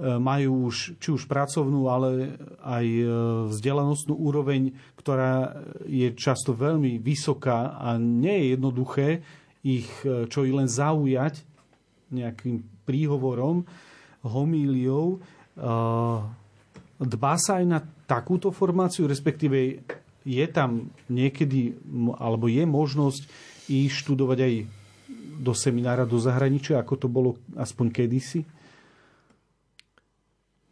majú 0.00 0.72
už 0.72 0.96
či 0.96 1.12
už 1.12 1.28
pracovnú, 1.28 1.92
ale 1.92 2.32
aj 2.64 2.86
vzdelanostnú 3.52 4.16
úroveň, 4.16 4.72
ktorá 4.96 5.60
je 5.84 6.16
často 6.16 6.56
veľmi 6.56 6.96
vysoká 6.96 7.76
a 7.76 8.00
nie 8.00 8.32
je 8.32 8.46
jednoduché 8.56 9.08
ich 9.60 9.92
čo 10.32 10.48
i 10.48 10.56
len 10.56 10.72
zaujať 10.72 11.44
nejakým 12.16 12.64
príhovorom, 12.88 13.68
homíliou. 14.24 15.20
Dbá 16.96 17.34
sa 17.36 17.60
aj 17.60 17.64
na 17.68 17.84
takúto 18.10 18.50
formáciu, 18.50 19.06
respektíve 19.06 19.86
je 20.26 20.46
tam 20.50 20.90
niekedy, 21.06 21.78
alebo 22.18 22.50
je 22.50 22.66
možnosť 22.66 23.22
ísť 23.70 23.94
študovať 23.94 24.38
aj 24.42 24.54
do 25.40 25.52
seminára 25.54 26.02
do 26.02 26.18
zahraničia, 26.18 26.82
ako 26.82 26.94
to 26.98 27.06
bolo 27.06 27.38
aspoň 27.54 27.86
kedysi? 27.94 28.42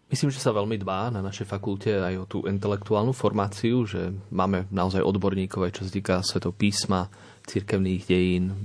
Myslím, 0.08 0.32
že 0.32 0.40
sa 0.40 0.56
veľmi 0.56 0.80
dbá 0.80 1.12
na 1.12 1.20
našej 1.20 1.44
fakulte 1.44 1.92
aj 1.92 2.14
o 2.16 2.24
tú 2.24 2.38
intelektuálnu 2.48 3.12
formáciu, 3.12 3.84
že 3.84 4.08
máme 4.32 4.64
naozaj 4.72 5.04
odborníkov 5.04 5.68
aj 5.68 5.72
čo 5.76 5.84
sa 5.84 5.92
týka 5.92 6.14
svetov 6.24 6.56
písma, 6.56 7.12
cirkevných 7.44 8.08
dejín, 8.08 8.56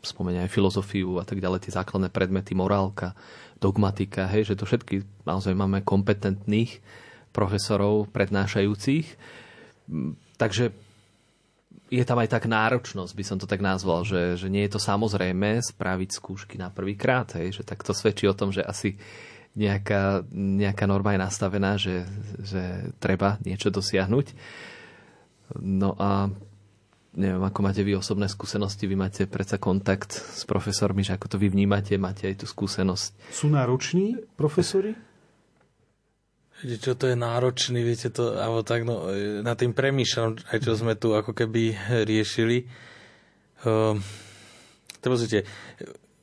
spomenia 0.00 0.48
aj 0.48 0.52
filozofiu 0.52 1.20
a 1.20 1.24
tak 1.28 1.40
ďalej, 1.40 1.68
tie 1.68 1.76
základné 1.76 2.08
predmety, 2.08 2.56
morálka, 2.56 3.12
dogmatika, 3.60 4.24
hej, 4.28 4.52
že 4.52 4.56
to 4.56 4.64
všetky 4.64 5.04
naozaj 5.28 5.52
máme 5.52 5.84
kompetentných 5.84 6.80
profesorov 7.36 8.08
prednášajúcich. 8.08 9.06
Takže 10.40 10.72
je 11.86 12.04
tam 12.08 12.18
aj 12.18 12.32
tak 12.32 12.50
náročnosť, 12.50 13.12
by 13.14 13.24
som 13.24 13.38
to 13.38 13.46
tak 13.46 13.62
nazval, 13.62 14.02
že, 14.02 14.34
že 14.40 14.48
nie 14.50 14.66
je 14.66 14.74
to 14.74 14.80
samozrejme 14.82 15.62
spraviť 15.62 16.10
skúšky 16.18 16.56
na 16.58 16.72
prvýkrát, 16.72 17.30
že 17.30 17.62
tak 17.62 17.86
to 17.86 17.94
svedčí 17.94 18.26
o 18.26 18.34
tom, 18.34 18.50
že 18.50 18.64
asi 18.64 18.98
nejaká, 19.54 20.26
nejaká 20.34 20.84
norma 20.84 21.14
je 21.14 21.20
nastavená, 21.22 21.78
že, 21.78 22.04
že 22.42 22.92
treba 22.98 23.38
niečo 23.46 23.70
dosiahnuť. 23.70 24.26
No 25.62 25.94
a 25.96 26.28
neviem, 27.16 27.40
ako 27.40 27.60
máte 27.64 27.80
vy 27.80 27.96
osobné 27.96 28.28
skúsenosti, 28.28 28.84
vy 28.84 28.98
máte 28.98 29.24
predsa 29.24 29.56
kontakt 29.56 30.12
s 30.12 30.44
profesormi, 30.44 31.06
že 31.06 31.16
ako 31.16 31.26
to 31.32 31.36
vy 31.40 31.48
vnímate, 31.48 31.96
máte 31.96 32.28
aj 32.28 32.44
tú 32.44 32.46
skúsenosť. 32.50 33.32
Sú 33.32 33.48
nároční 33.48 34.20
profesori? 34.36 34.92
Čo 36.64 36.96
to 36.96 37.12
je 37.12 37.16
náročný, 37.20 37.84
viete 37.84 38.08
to, 38.08 38.40
alebo 38.40 38.64
tak, 38.64 38.88
no, 38.88 39.12
na 39.44 39.52
tým 39.52 39.76
premýšľam, 39.76 40.40
aj 40.48 40.58
čo 40.64 40.72
sme 40.72 40.96
tu 40.96 41.12
ako 41.12 41.36
keby 41.36 41.76
riešili. 42.08 42.64
Uh, 43.60 44.00
to 45.04 45.12
pozrite, 45.12 45.44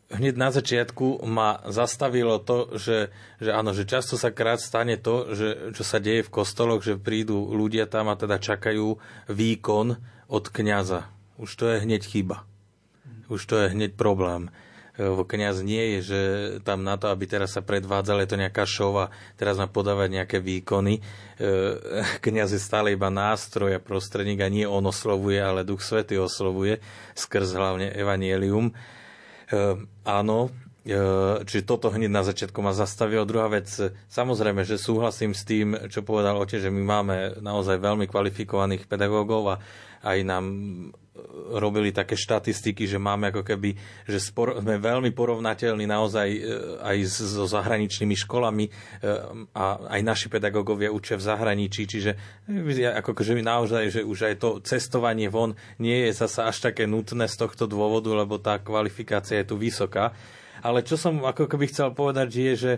hneď 0.10 0.34
na 0.34 0.50
začiatku 0.50 1.22
ma 1.30 1.62
zastavilo 1.70 2.42
to, 2.42 2.74
že, 2.82 3.14
že 3.38 3.50
áno, 3.54 3.78
že 3.78 3.86
často 3.86 4.18
sa 4.18 4.34
krát 4.34 4.58
stane 4.58 4.98
to, 4.98 5.38
že 5.38 5.78
čo 5.78 5.86
sa 5.86 6.02
deje 6.02 6.26
v 6.26 6.34
kostoloch, 6.34 6.82
že 6.82 6.98
prídu 6.98 7.54
ľudia 7.54 7.86
tam 7.86 8.10
a 8.10 8.18
teda 8.18 8.42
čakajú 8.42 8.98
výkon 9.30 9.88
od 10.34 10.46
kňaza. 10.50 11.14
Už 11.38 11.50
to 11.54 11.70
je 11.70 11.86
hneď 11.86 12.02
chyba. 12.10 12.42
Už 13.30 13.46
to 13.46 13.62
je 13.62 13.70
hneď 13.70 13.94
problém 13.94 14.50
kniaz 15.02 15.66
nie 15.66 15.98
je, 15.98 16.00
že 16.06 16.20
tam 16.62 16.86
na 16.86 17.02
to, 17.02 17.10
aby 17.10 17.26
teraz 17.26 17.58
sa 17.58 17.66
predvádzal, 17.66 18.22
je 18.24 18.30
to 18.30 18.42
nejaká 18.42 18.64
show 18.70 18.94
a 19.02 19.10
teraz 19.34 19.58
má 19.58 19.66
podávať 19.66 20.22
nejaké 20.22 20.38
výkony. 20.38 21.02
E, 21.02 21.02
kniaz 22.22 22.54
je 22.54 22.62
stále 22.62 22.94
iba 22.94 23.10
nástroj 23.10 23.74
a 23.74 23.82
prostredník 23.82 24.46
a 24.46 24.54
nie 24.54 24.70
on 24.70 24.86
oslovuje, 24.86 25.42
ale 25.42 25.66
Duch 25.66 25.82
Svety 25.82 26.22
oslovuje 26.22 26.78
skrz 27.18 27.58
hlavne 27.58 27.90
Evangelium. 27.90 28.70
E, 28.70 28.74
áno, 30.06 30.54
Čiže 30.84 31.64
toto 31.64 31.88
hneď 31.88 32.12
na 32.12 32.28
začiatku 32.28 32.60
ma 32.60 32.76
zastavilo. 32.76 33.24
Druhá 33.24 33.48
vec, 33.48 33.72
samozrejme, 34.12 34.68
že 34.68 34.76
súhlasím 34.76 35.32
s 35.32 35.48
tým, 35.48 35.88
čo 35.88 36.04
povedal 36.04 36.36
otec, 36.36 36.60
že 36.60 36.68
my 36.68 36.84
máme 36.84 37.16
naozaj 37.40 37.80
veľmi 37.80 38.04
kvalifikovaných 38.12 38.92
pedagógov 38.92 39.56
a 39.56 39.56
aj 40.04 40.18
nám 40.28 40.46
robili 41.54 41.94
také 41.94 42.18
štatistiky, 42.18 42.90
že 42.90 42.98
máme 42.98 43.30
ako 43.30 43.46
keby, 43.46 43.78
že 44.10 44.18
spor, 44.18 44.58
sme 44.58 44.82
veľmi 44.82 45.14
porovnateľní 45.14 45.86
naozaj 45.86 46.28
e, 46.34 46.40
aj 46.82 46.98
so 47.06 47.46
zahraničnými 47.46 48.18
školami 48.18 48.66
e, 48.66 48.72
a 49.54 49.66
aj 49.94 50.02
naši 50.02 50.28
pedagógovia 50.34 50.90
učia 50.90 51.22
v 51.22 51.26
zahraničí, 51.30 51.86
čiže 51.86 52.12
e, 52.50 52.90
ako 52.90 53.14
že 53.22 53.46
naozaj, 53.46 53.84
že 53.94 54.02
už 54.02 54.34
aj 54.34 54.36
to 54.42 54.50
cestovanie 54.66 55.30
von 55.30 55.54
nie 55.78 56.10
je 56.10 56.18
zasa 56.18 56.50
až 56.50 56.74
také 56.74 56.90
nutné 56.90 57.30
z 57.30 57.38
tohto 57.38 57.70
dôvodu, 57.70 58.10
lebo 58.10 58.42
tá 58.42 58.58
kvalifikácia 58.58 59.46
je 59.46 59.54
tu 59.54 59.56
vysoká. 59.62 60.18
Ale 60.66 60.82
čo 60.82 60.98
som 60.98 61.22
ako 61.22 61.46
keby 61.46 61.70
chcel 61.70 61.94
povedať, 61.94 62.30
je, 62.34 62.54
že 62.58 62.74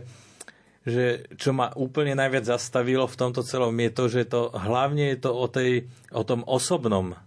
že 0.85 1.25
čo 1.41 1.49
ma 1.49 1.73
úplne 1.73 2.13
najviac 2.13 2.45
zastavilo 2.45 3.09
v 3.09 3.17
tomto 3.17 3.41
celom 3.41 3.73
je 3.73 3.89
to, 3.89 4.03
že 4.05 4.29
to 4.29 4.53
hlavne 4.53 5.01
je 5.01 5.17
to 5.17 5.33
o, 5.33 5.49
tej, 5.49 5.89
o 6.13 6.21
tom 6.21 6.45
osobnom 6.45 7.17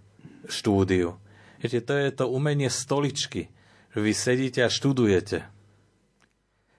štúdiu. 0.49 1.21
Viete, 1.63 1.85
to 1.85 1.95
je 1.95 2.11
to 2.11 2.27
umenie 2.27 2.73
stoličky, 2.73 3.53
že 3.93 3.99
vy 4.01 4.13
sedíte 4.17 4.61
a 4.65 4.73
študujete. 4.73 5.47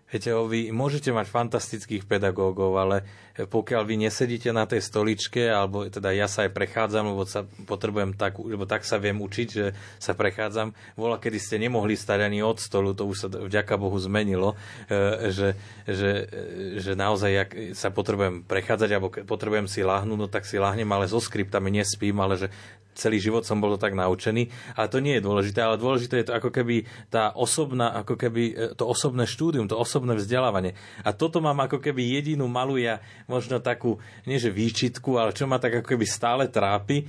Viete, 0.10 0.34
vy 0.34 0.74
môžete 0.74 1.14
mať 1.14 1.30
fantastických 1.30 2.10
pedagógov, 2.10 2.74
ale 2.82 3.06
pokiaľ 3.38 3.86
vy 3.86 4.10
nesedíte 4.10 4.50
na 4.50 4.66
tej 4.66 4.82
stoličke, 4.82 5.54
alebo 5.54 5.86
teda 5.86 6.10
ja 6.18 6.26
sa 6.26 6.50
aj 6.50 6.52
prechádzam, 6.58 7.14
lebo 7.14 7.30
sa 7.30 7.46
potrebujem 7.46 8.18
tak, 8.18 8.42
lebo 8.42 8.66
tak 8.66 8.90
sa 8.90 8.98
viem 8.98 9.22
učiť, 9.22 9.48
že 9.48 9.78
sa 10.02 10.18
prechádzam. 10.18 10.74
Vola, 10.98 11.22
kedy 11.22 11.38
ste 11.38 11.62
nemohli 11.62 11.94
stať 11.94 12.26
ani 12.26 12.42
od 12.42 12.58
stolu, 12.58 12.98
to 12.98 13.06
už 13.06 13.18
sa 13.22 13.28
vďaka 13.30 13.78
Bohu 13.78 13.96
zmenilo, 14.02 14.58
e, 14.90 15.30
že, 15.30 15.54
že, 15.86 16.12
že 16.82 16.92
naozaj, 16.98 17.32
ak 17.38 17.50
sa 17.78 17.94
potrebujem 17.94 18.42
prechádzať, 18.50 18.90
alebo 18.90 19.14
potrebujem 19.14 19.70
si 19.70 19.86
lahnúť, 19.86 20.18
no 20.18 20.26
tak 20.26 20.50
si 20.50 20.58
lahnem, 20.58 20.90
ale 20.90 21.06
so 21.06 21.22
skriptami 21.22 21.70
nespím, 21.70 22.18
ale 22.18 22.36
že 22.36 22.48
celý 22.98 23.22
život 23.24 23.48
som 23.48 23.64
bol 23.64 23.80
tak 23.80 23.96
naučený. 23.96 24.52
Ale 24.76 24.92
to 24.92 25.00
nie 25.00 25.18
je 25.18 25.26
dôležité, 25.26 25.60
ale 25.64 25.80
dôležité 25.80 26.22
je 26.22 26.28
to 26.28 26.38
ako 26.38 26.50
keby 26.52 26.84
tá 27.08 27.32
osobná, 27.32 27.96
ako 27.96 28.20
keby 28.20 28.44
e, 28.52 28.54
to 28.76 28.84
osobné 28.84 29.24
štúdium, 29.24 29.72
to 29.72 29.80
osobné 29.80 30.20
vzdelávanie. 30.20 30.76
A 31.08 31.16
toto 31.16 31.40
mám 31.40 31.58
ako 31.64 31.80
keby 31.80 32.20
jedinú 32.20 32.52
malú 32.52 32.76
ja, 32.76 33.00
možno 33.32 33.64
takú, 33.64 33.98
nie 34.28 34.36
že 34.36 34.52
výčitku, 34.52 35.16
ale 35.16 35.32
čo 35.32 35.48
ma 35.48 35.62
tak 35.62 35.80
ako 35.80 35.88
keby 35.96 36.06
stále 36.06 36.52
trápi, 36.52 37.04
e, 37.04 37.06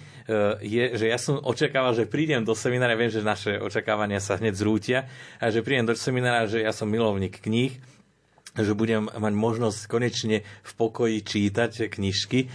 je, 0.62 0.84
že 0.94 1.06
ja 1.10 1.18
som 1.18 1.42
očakával, 1.42 1.96
že 1.98 2.06
prídem 2.06 2.46
do 2.46 2.54
seminára, 2.54 2.94
viem, 2.94 3.10
že 3.10 3.24
naše 3.24 3.58
očakávania 3.58 4.22
sa 4.22 4.38
hneď 4.38 4.54
zrútia, 4.54 5.10
a 5.42 5.50
že 5.50 5.64
prídem 5.64 5.90
do 5.90 5.98
seminára, 5.98 6.46
že 6.46 6.62
ja 6.62 6.70
som 6.70 6.86
milovník 6.86 7.42
kníh, 7.42 7.74
že 8.50 8.74
budem 8.74 9.06
mať 9.06 9.34
možnosť 9.34 9.86
konečne 9.86 10.42
v 10.42 10.72
pokoji 10.74 11.22
čítať 11.22 11.86
knižky 11.86 12.50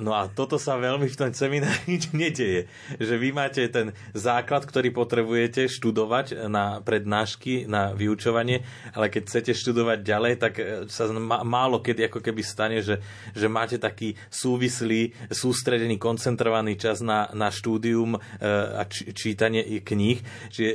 No 0.00 0.16
a 0.16 0.28
toto 0.32 0.56
sa 0.56 0.80
veľmi 0.80 1.06
v 1.08 1.16
tom 1.18 1.30
seminári 1.32 2.00
nedeje. 2.16 2.66
Že 2.96 3.14
vy 3.20 3.28
máte 3.34 3.62
ten 3.68 3.92
základ, 4.16 4.64
ktorý 4.64 4.92
potrebujete 4.92 5.68
študovať 5.68 6.48
na 6.48 6.80
prednášky, 6.80 7.68
na 7.68 7.92
vyučovanie, 7.92 8.64
ale 8.96 9.12
keď 9.12 9.22
chcete 9.28 9.52
študovať 9.52 9.98
ďalej, 10.00 10.32
tak 10.40 10.52
e, 10.58 10.64
sa 10.88 11.08
málo 11.44 11.84
kedy 11.84 12.08
ako 12.08 12.20
keby 12.24 12.42
stane, 12.44 12.78
že, 12.80 13.00
že 13.36 13.46
máte 13.46 13.76
taký 13.76 14.16
súvislý, 14.32 15.12
sústredený, 15.28 16.00
koncentrovaný 16.00 16.80
čas 16.80 17.04
na, 17.04 17.28
na 17.36 17.52
štúdium 17.52 18.16
a 18.40 18.82
čítanie 18.90 19.62
kníh. 19.82 20.18
Čiže 20.52 20.72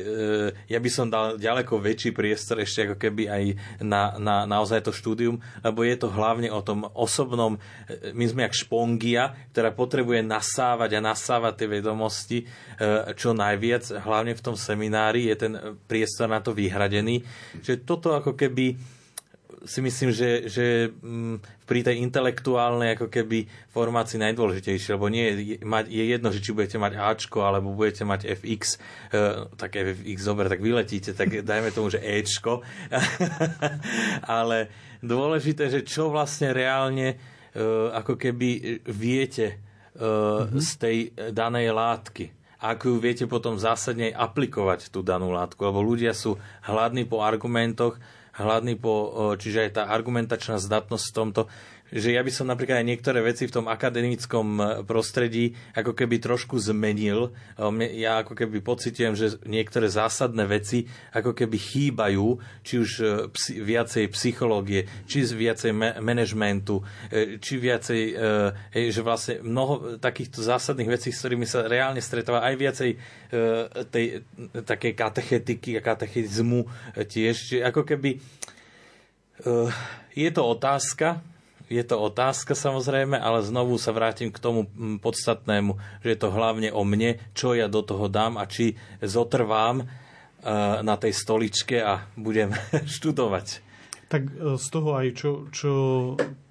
ja 0.69 0.79
by 0.79 0.89
som 0.91 1.09
dal 1.09 1.37
ďaleko 1.37 1.81
väčší 1.81 2.11
priestor 2.13 2.61
ešte 2.61 2.89
ako 2.89 2.95
keby 2.97 3.23
aj 3.27 3.43
na, 3.81 4.15
na 4.17 4.35
naozaj 4.45 4.85
to 4.85 4.91
štúdium, 4.93 5.41
lebo 5.61 5.81
je 5.83 5.95
to 5.97 6.07
hlavne 6.11 6.49
o 6.49 6.61
tom 6.61 6.87
osobnom, 6.93 7.57
my 8.13 8.25
sme 8.25 8.45
jak 8.47 8.55
špongia, 8.75 9.31
ktorá 9.55 9.71
potrebuje 9.71 10.19
nasávať 10.27 10.99
a 10.99 11.05
nasávať 11.15 11.63
tie 11.63 11.67
vedomosti 11.79 12.43
e, 12.43 12.45
čo 13.15 13.31
najviac, 13.31 14.03
hlavne 14.03 14.35
v 14.35 14.43
tom 14.43 14.59
seminári 14.59 15.31
je 15.31 15.35
ten 15.39 15.53
priestor 15.87 16.27
na 16.27 16.43
to 16.43 16.51
vyhradený. 16.51 17.23
Čiže 17.63 17.87
toto 17.87 18.11
ako 18.11 18.35
keby 18.35 18.75
si 19.63 19.79
myslím, 19.79 20.11
že, 20.11 20.51
že 20.51 20.91
mm, 20.91 21.63
pri 21.63 21.87
tej 21.87 22.03
intelektuálnej 22.03 22.99
ako 22.99 23.07
keby 23.07 23.47
formácii 23.71 24.19
najdôležitejšie, 24.19 24.93
lebo 24.99 25.07
nie 25.07 25.23
je, 25.23 25.33
je 25.87 26.03
jedno, 26.03 26.29
že 26.35 26.43
či 26.43 26.51
budete 26.51 26.75
mať 26.75 26.99
Ačko 26.99 27.47
alebo 27.47 27.71
budete 27.71 28.03
mať 28.03 28.27
FX, 28.43 28.75
e, 29.15 29.47
tak 29.55 29.71
FX, 29.79 30.19
dobre, 30.27 30.51
tak 30.51 30.59
vyletíte, 30.59 31.15
tak 31.15 31.31
dajme 31.31 31.71
tomu, 31.71 31.87
že 31.87 32.03
Ečko. 32.03 32.59
Ale 34.35 34.67
dôležité, 34.99 35.71
že 35.71 35.87
čo 35.87 36.11
vlastne 36.11 36.51
reálne 36.51 37.34
ako 37.95 38.19
keby 38.19 38.83
viete 38.83 39.63
mm-hmm. 39.95 40.59
z 40.59 40.69
tej 40.75 40.97
danej 41.31 41.71
látky 41.71 42.35
ako 42.65 42.85
ju 42.87 42.97
viete 42.97 43.25
potom 43.29 43.61
zásadne 43.61 44.09
aplikovať 44.09 44.89
tú 44.89 45.05
danú 45.05 45.29
látku, 45.29 45.61
lebo 45.61 45.85
ľudia 45.85 46.17
sú 46.17 46.39
hladní 46.65 47.05
po 47.05 47.21
argumentoch, 47.21 48.01
hladný 48.35 48.73
po, 48.79 49.13
čiže 49.37 49.69
aj 49.69 49.71
tá 49.77 49.83
argumentačná 49.91 50.57
zdatnosť 50.57 51.05
v 51.05 51.15
tomto, 51.15 51.41
že 51.93 52.17
ja 52.17 52.21
by 52.25 52.31
som 52.33 52.49
napríklad 52.49 52.81
aj 52.81 52.87
niektoré 52.87 53.21
veci 53.21 53.45
v 53.45 53.61
tom 53.61 53.69
akademickom 53.69 54.47
e, 54.57 54.63
prostredí 54.89 55.53
ako 55.77 55.93
keby 55.93 56.17
trošku 56.17 56.57
zmenil. 56.57 57.29
Ja 57.93 58.25
ako 58.25 58.33
keby 58.33 58.65
pocitujem, 58.65 59.13
že 59.13 59.37
niektoré 59.45 59.85
zásadné 59.85 60.49
veci 60.49 60.89
ako 61.13 61.37
keby 61.37 61.57
chýbajú, 61.61 62.41
či 62.65 62.73
už 62.81 62.89
e, 62.99 63.05
psi, 63.29 63.61
viacej 63.61 64.05
psychológie, 64.17 64.89
či 65.05 65.21
viacej 65.29 65.71
manažmentu, 66.01 66.81
e, 67.13 67.37
či 67.37 67.61
viacej, 67.61 68.01
že 68.73 69.01
vlastne 69.05 69.45
mnoho 69.45 70.01
takýchto 70.01 70.41
zásadných 70.41 70.89
vecí, 70.89 71.13
s 71.13 71.21
ktorými 71.21 71.45
sa 71.45 71.69
reálne 71.69 72.01
stretáva, 72.01 72.45
aj 72.45 72.55
viacej 72.57 72.91
tej 73.89 74.05
takej 74.53 74.93
katechetiky 74.95 75.77
a 75.77 75.85
katechizmu 75.85 76.65
tiež. 76.95 77.35
Čiže 77.35 77.63
ako 77.65 77.81
keby 77.83 78.09
je 80.15 80.29
to 80.31 80.41
otázka, 80.41 81.19
je 81.69 81.83
to 81.83 81.95
otázka 81.97 82.53
samozrejme, 82.53 83.17
ale 83.17 83.41
znovu 83.41 83.77
sa 83.81 83.89
vrátim 83.89 84.29
k 84.29 84.41
tomu 84.41 84.69
podstatnému, 85.01 85.77
že 86.05 86.13
je 86.13 86.19
to 86.19 86.29
hlavne 86.29 86.69
o 86.69 86.85
mne, 86.85 87.17
čo 87.33 87.57
ja 87.57 87.65
do 87.65 87.81
toho 87.81 88.05
dám 88.05 88.37
a 88.37 88.45
či 88.45 88.77
zotrvám 89.01 89.81
e, 89.81 89.85
na 90.85 90.95
tej 90.97 91.13
stoličke 91.13 91.81
a 91.81 92.05
budem 92.13 92.53
študovať. 92.95 93.65
Tak 94.05 94.21
e, 94.29 94.33
z 94.61 94.67
toho 94.69 94.89
aj, 94.93 95.07
čo, 95.17 95.31
čo 95.49 95.71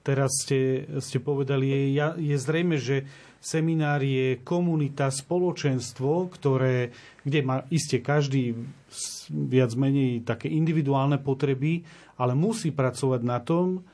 teraz 0.03 0.35
ste, 0.43 0.91
ste 0.99 1.23
povedali, 1.23 1.95
je, 1.95 2.07
je 2.19 2.37
zrejme, 2.37 2.77
že 2.77 3.07
seminár 3.45 4.01
je 4.01 4.41
komunita, 4.41 5.13
spoločenstvo, 5.13 6.33
ktoré, 6.33 6.97
kde 7.23 7.41
má 7.45 7.69
iste 7.69 8.01
každý 8.01 8.57
viac 9.29 9.77
menej 9.77 10.25
také 10.25 10.49
individuálne 10.49 11.21
potreby, 11.21 11.85
ale 12.17 12.33
musí 12.33 12.73
pracovať 12.73 13.21
na 13.21 13.39
tom, 13.45 13.85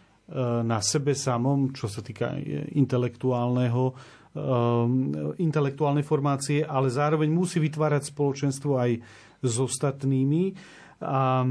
na 0.63 0.79
sebe 0.79 1.19
samom, 1.19 1.75
čo 1.75 1.91
sa 1.91 2.07
týka 2.07 2.39
intelektuálneho, 2.71 3.83
um, 3.91 5.35
intelektuálnej 5.43 6.07
formácie, 6.07 6.63
ale 6.63 6.87
zároveň 6.87 7.27
musí 7.27 7.59
vytvárať 7.59 8.15
spoločenstvo 8.15 8.79
aj 8.79 8.91
s 9.43 9.55
ostatnými. 9.59 10.55
A 11.03 11.43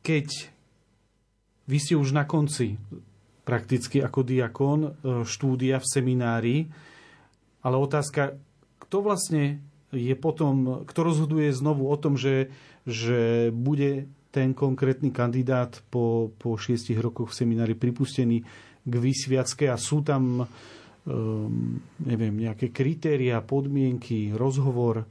keď 0.00 0.26
vy 1.66 1.78
ste 1.78 1.94
už 1.98 2.14
na 2.14 2.22
konci 2.22 2.78
prakticky 3.42 3.98
ako 3.98 4.20
diakon 4.22 4.80
štúdia 5.26 5.82
v 5.82 5.86
seminári, 5.90 6.56
ale 7.66 7.76
otázka, 7.76 8.38
kto 8.78 8.96
vlastne 9.02 9.58
je 9.90 10.14
potom, 10.14 10.86
kto 10.86 11.00
rozhoduje 11.02 11.50
znovu 11.50 11.90
o 11.90 11.96
tom, 11.98 12.14
že, 12.14 12.54
že 12.86 13.50
bude 13.50 14.06
ten 14.30 14.54
konkrétny 14.54 15.10
kandidát 15.10 15.82
po, 15.90 16.30
po 16.38 16.54
šiestich 16.54 16.98
rokoch 16.98 17.34
v 17.34 17.38
seminári 17.42 17.74
pripustený 17.74 18.46
k 18.86 18.94
vysviacke 18.94 19.66
a 19.66 19.76
sú 19.76 20.06
tam 20.06 20.46
um, 20.46 21.78
neviem, 22.02 22.34
nejaké 22.34 22.70
kritéria, 22.70 23.42
podmienky, 23.42 24.32
rozhovor. 24.32 25.04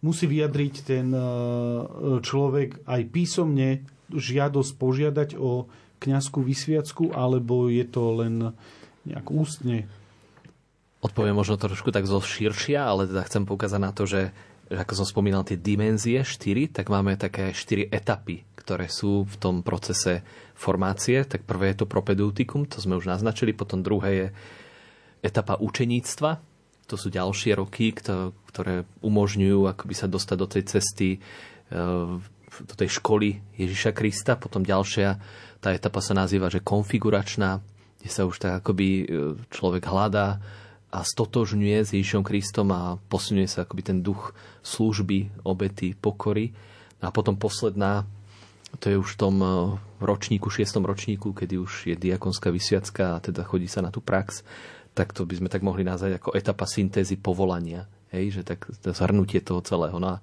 Musí 0.00 0.24
vyjadriť 0.24 0.74
ten 0.86 1.12
uh, 1.12 2.18
človek 2.24 2.88
aj 2.88 3.02
písomne 3.12 3.84
žiadosť 4.08 4.72
požiadať 4.80 5.30
o 5.36 5.68
kňazskú 6.00 6.40
vysviacku, 6.40 7.12
alebo 7.12 7.68
je 7.68 7.84
to 7.84 8.24
len 8.24 8.34
nejak 9.04 9.28
ústne? 9.28 9.84
Odpoviem 11.04 11.36
možno 11.36 11.60
trošku 11.60 11.92
tak 11.92 12.08
zo 12.08 12.20
širšia, 12.20 12.80
ale 12.80 13.08
teda 13.08 13.24
chcem 13.28 13.44
poukázať 13.44 13.80
na 13.80 13.92
to, 13.92 14.04
že 14.08 14.32
ako 14.70 15.02
som 15.02 15.06
spomínal, 15.06 15.42
tie 15.42 15.58
dimenzie 15.58 16.22
4, 16.22 16.70
tak 16.70 16.86
máme 16.94 17.18
také 17.18 17.50
4 17.50 17.90
etapy, 17.90 18.46
ktoré 18.54 18.86
sú 18.86 19.26
v 19.26 19.36
tom 19.42 19.66
procese 19.66 20.22
formácie. 20.54 21.26
Tak 21.26 21.42
prvé 21.42 21.74
je 21.74 21.82
to 21.82 21.90
propedeutikum, 21.90 22.70
to 22.70 22.78
sme 22.78 22.94
už 22.94 23.10
naznačili, 23.10 23.50
potom 23.50 23.82
druhé 23.82 24.10
je 24.14 24.26
etapa 25.26 25.58
učeníctva, 25.58 26.38
to 26.86 26.94
sú 26.98 27.10
ďalšie 27.10 27.54
roky, 27.54 27.94
ktoré 27.94 28.82
umožňujú 29.02 29.70
akoby 29.70 29.94
sa 29.94 30.10
dostať 30.10 30.36
do 30.38 30.48
tej 30.50 30.62
cesty 30.66 31.08
e, 31.14 31.18
do 32.50 32.74
tej 32.74 32.98
školy 32.98 33.38
Ježiša 33.54 33.94
Krista. 33.94 34.34
Potom 34.34 34.66
ďalšia, 34.66 35.14
tá 35.62 35.70
etapa 35.70 36.02
sa 36.02 36.18
nazýva, 36.18 36.50
že 36.50 36.58
konfiguračná, 36.58 37.62
kde 38.02 38.10
sa 38.10 38.26
už 38.26 38.42
tak 38.42 38.58
akoby 38.58 38.88
e, 38.90 39.04
človek 39.54 39.86
hľadá 39.86 40.42
a 40.90 41.06
stotožňuje 41.06 41.78
s 41.86 41.94
Ježišom 41.94 42.26
Kristom 42.26 42.74
a 42.74 42.98
posunuje 43.06 43.46
sa 43.46 43.62
akoby 43.62 43.82
ten 43.86 43.98
duch 44.02 44.34
služby, 44.66 45.46
obety, 45.46 45.94
pokory. 45.94 46.50
A 47.00 47.14
potom 47.14 47.38
posledná, 47.38 48.04
to 48.82 48.90
je 48.90 48.96
už 48.98 49.14
v 49.14 49.20
tom 49.20 49.36
eh, 49.40 49.50
ročníku, 50.02 50.50
šiestom 50.50 50.82
ročníku, 50.82 51.30
kedy 51.30 51.54
už 51.62 51.72
je 51.94 51.96
diakonská 51.96 52.50
vysviacka 52.50 53.16
a 53.16 53.22
teda 53.22 53.46
chodí 53.46 53.70
sa 53.70 53.80
na 53.80 53.94
tú 53.94 54.02
prax, 54.02 54.42
tak 54.92 55.14
to 55.14 55.22
by 55.22 55.38
sme 55.38 55.48
tak 55.48 55.62
mohli 55.62 55.86
nazvať 55.86 56.18
ako 56.18 56.34
etapa 56.34 56.66
syntézy 56.66 57.14
povolania. 57.14 57.86
Hej, 58.10 58.42
že 58.42 58.42
tak 58.42 58.66
to 58.82 58.90
zhrnutie 58.90 59.38
toho 59.38 59.62
celého. 59.62 59.94
No 60.02 60.18
a 60.18 60.22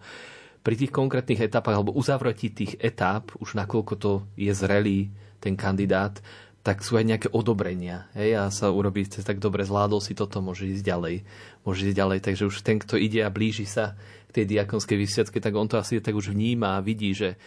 pri 0.59 0.75
tých 0.75 0.91
konkrétnych 0.91 1.39
etapách 1.39 1.79
alebo 1.79 1.95
uzavretí 1.95 2.51
tých 2.51 2.75
etáp, 2.83 3.31
už 3.39 3.55
nakoľko 3.55 3.93
to 3.95 4.11
je 4.35 4.51
zrelý 4.51 5.07
ten 5.39 5.55
kandidát, 5.55 6.19
tak 6.65 6.83
sú 6.83 6.99
aj 6.99 7.05
nejaké 7.07 7.27
odobrenia. 7.31 8.11
Hej, 8.11 8.29
a 8.35 8.43
sa 8.51 8.67
urobí, 8.67 9.07
tak 9.07 9.39
dobre 9.39 9.63
zvládol 9.63 10.03
si 10.03 10.11
toto, 10.11 10.43
môže 10.43 10.67
ísť 10.67 10.83
ďalej. 10.83 11.15
Môže 11.63 11.87
ísť 11.87 11.97
ďalej. 11.97 12.19
Takže 12.23 12.43
už 12.49 12.55
ten, 12.59 12.77
kto 12.77 12.99
ide 12.99 13.23
a 13.23 13.31
blíži 13.31 13.63
sa 13.63 13.95
k 14.27 14.43
tej 14.43 14.45
diakonskej 14.57 14.97
vysviacke, 14.99 15.39
tak 15.39 15.55
on 15.55 15.71
to 15.71 15.79
asi 15.79 16.03
tak 16.03 16.13
už 16.13 16.35
vníma 16.35 16.75
a 16.75 16.83
vidí, 16.83 17.15
že, 17.15 17.39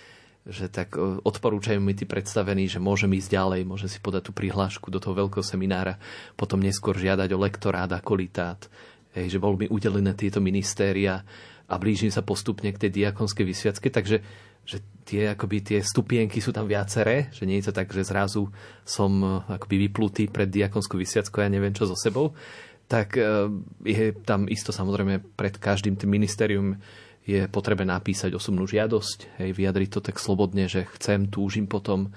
že 0.49 0.73
tak 0.73 0.97
e, 0.97 1.20
odporúčajú 1.20 1.77
mi 1.77 1.93
tí 1.93 2.09
predstavení, 2.09 2.65
že 2.65 2.81
môžem 2.81 3.12
ísť 3.12 3.28
ďalej, 3.28 3.61
môže 3.69 3.93
si 3.93 4.01
podať 4.01 4.28
tú 4.28 4.32
prihlášku 4.32 4.89
do 4.89 4.97
toho 4.97 5.12
veľkého 5.12 5.45
seminára, 5.45 6.01
potom 6.41 6.57
neskôr 6.57 6.97
žiadať 6.97 7.28
o 7.37 7.43
lektorát 7.45 7.93
a 7.93 8.01
kolitát. 8.01 8.65
Hej, 9.12 9.37
že 9.37 9.43
bol 9.43 9.59
mi 9.59 9.69
udelené 9.69 10.16
tieto 10.16 10.41
ministéria 10.41 11.20
a 11.69 11.74
blížim 11.77 12.09
sa 12.09 12.24
postupne 12.24 12.73
k 12.73 12.89
tej 12.89 12.91
diakonskej 13.05 13.45
vysviacke, 13.45 13.93
takže 13.93 14.24
že 14.70 14.78
tie, 15.02 15.34
akoby, 15.34 15.59
tie 15.66 15.78
stupienky 15.82 16.38
sú 16.38 16.55
tam 16.55 16.70
viaceré, 16.70 17.34
že 17.34 17.42
nie 17.42 17.59
je 17.59 17.66
to 17.66 17.82
tak, 17.82 17.90
že 17.90 18.06
zrazu 18.06 18.47
som 18.86 19.10
eh, 19.18 19.59
akoby 19.59 19.90
vyplutý 19.90 20.30
pred 20.30 20.47
diakonskou 20.47 20.94
vysviackou 20.94 21.42
a 21.42 21.51
ja 21.51 21.51
neviem 21.51 21.74
čo 21.74 21.90
so 21.90 21.98
sebou, 21.98 22.38
tak 22.86 23.18
eh, 23.18 23.51
je 23.82 24.14
tam 24.22 24.47
isto 24.47 24.70
samozrejme 24.70 25.34
pred 25.34 25.59
každým 25.59 25.98
tým 25.98 26.14
ministerium 26.14 26.78
je 27.26 27.51
potrebe 27.51 27.82
napísať 27.84 28.32
osobnú 28.32 28.64
žiadosť, 28.64 29.42
hej, 29.42 29.51
vyjadriť 29.52 29.90
to 29.92 30.01
tak 30.01 30.16
slobodne, 30.16 30.70
že 30.70 30.88
chcem, 30.97 31.28
túžim 31.28 31.68
potom 31.68 32.14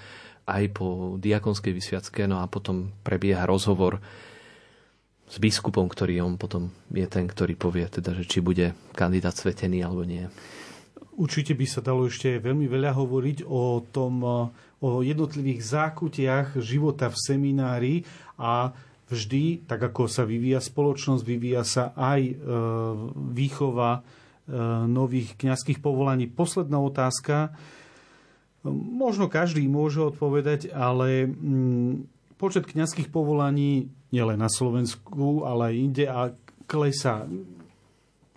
aj 0.47 0.63
po 0.75 1.15
diakonskej 1.19 1.73
vysviacke, 1.75 2.23
no 2.27 2.39
a 2.39 2.47
potom 2.47 2.91
prebieha 3.03 3.43
rozhovor 3.43 3.99
s 5.27 5.35
biskupom, 5.39 5.87
ktorý 5.87 6.23
on 6.23 6.35
potom 6.37 6.71
je 6.91 7.07
ten, 7.07 7.25
ktorý 7.25 7.55
povie, 7.55 7.87
teda, 7.87 8.13
že 8.15 8.27
či 8.27 8.39
bude 8.43 8.75
kandidát 8.93 9.33
svetený 9.33 9.81
alebo 9.81 10.03
nie. 10.03 10.27
Určite 11.13 11.53
by 11.53 11.65
sa 11.69 11.85
dalo 11.85 12.09
ešte 12.09 12.41
veľmi 12.41 12.65
veľa 12.65 12.97
hovoriť 12.97 13.45
o 13.45 13.85
tom, 13.93 14.25
o 14.83 14.89
jednotlivých 14.99 15.61
zákutiach 15.61 16.47
života 16.59 17.07
v 17.07 17.17
seminári 17.17 17.95
a 18.35 18.73
vždy, 19.13 19.69
tak 19.69 19.79
ako 19.79 20.09
sa 20.09 20.25
vyvíja 20.25 20.59
spoločnosť, 20.59 21.23
vyvíja 21.23 21.63
sa 21.63 21.93
aj 21.93 22.21
e, 22.23 22.33
výchova 23.37 23.99
e, 23.99 24.01
nových 24.89 25.37
kňazských 25.37 25.79
povolaní. 25.79 26.25
Posledná 26.25 26.81
otázka. 26.81 27.53
Možno 28.73 29.29
každý 29.29 29.67
môže 29.69 30.01
odpovedať, 30.01 30.73
ale 30.73 31.29
mm, 31.29 32.09
počet 32.41 32.65
kňazských 32.65 33.13
povolaní 33.13 33.91
nielen 34.09 34.39
na 34.41 34.49
Slovensku, 34.49 35.45
ale 35.45 35.71
aj 35.71 35.75
inde 35.77 36.05
a 36.09 36.33
klesá 36.65 37.27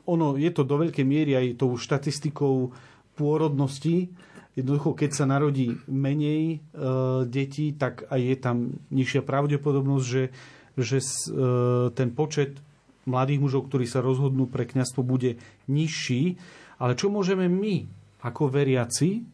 ono 0.06 0.38
je 0.38 0.50
to 0.54 0.62
do 0.62 0.78
veľkej 0.78 1.02
miery 1.02 1.34
aj 1.34 1.60
tou 1.60 1.74
štatistikou 1.74 2.70
pôrodnosti. 3.18 4.14
Jednoducho, 4.56 4.96
keď 4.96 5.10
sa 5.12 5.28
narodí 5.28 5.76
menej 5.84 6.42
e, 6.48 6.58
detí, 7.28 7.76
tak 7.76 8.08
aj 8.08 8.20
je 8.22 8.36
tam 8.40 8.56
nižšia 8.88 9.20
pravdepodobnosť, 9.20 10.06
že, 10.06 10.24
že 10.80 10.98
e, 11.02 11.06
ten 11.92 12.08
počet 12.14 12.56
mladých 13.04 13.42
mužov, 13.42 13.68
ktorí 13.68 13.84
sa 13.84 14.00
rozhodnú 14.00 14.48
pre 14.48 14.64
kňazstvo, 14.64 15.04
bude 15.04 15.36
nižší. 15.68 16.40
Ale 16.80 16.96
čo 16.96 17.12
môžeme 17.12 17.52
my, 17.52 17.84
ako 18.24 18.48
veriaci, 18.48 19.28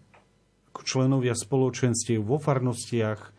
ako 0.75 0.81
členovia 0.83 1.39
spoločenstiev 1.39 2.19
vo 2.19 2.43
farnostiach, 2.43 3.21
e, 3.23 3.31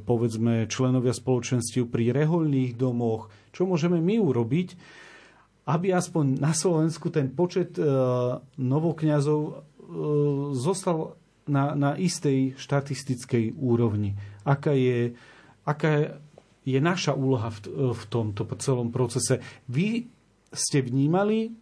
povedzme 0.00 0.70
členovia 0.72 1.12
spoločenstiev 1.12 1.90
pri 1.90 2.16
rehoľných 2.16 2.78
domoch, 2.80 3.28
čo 3.52 3.68
môžeme 3.68 4.00
my 4.00 4.22
urobiť, 4.22 4.68
aby 5.68 5.92
aspoň 5.92 6.40
na 6.40 6.56
Slovensku 6.56 7.12
ten 7.12 7.28
počet 7.28 7.76
e, 7.76 7.84
novokňazov 8.56 9.40
e, 9.44 9.52
zostal 10.56 11.20
na, 11.44 11.76
na 11.76 11.92
istej 11.92 12.56
štatistickej 12.56 13.52
úrovni. 13.60 14.16
Aká 14.48 14.72
je, 14.72 15.12
aká 15.68 16.16
je 16.64 16.78
naša 16.80 17.12
úloha 17.12 17.52
v, 17.52 17.92
v 17.92 18.02
tomto 18.08 18.48
celom 18.56 18.88
procese? 18.88 19.44
Vy 19.68 20.08
ste 20.48 20.80
vnímali 20.80 21.52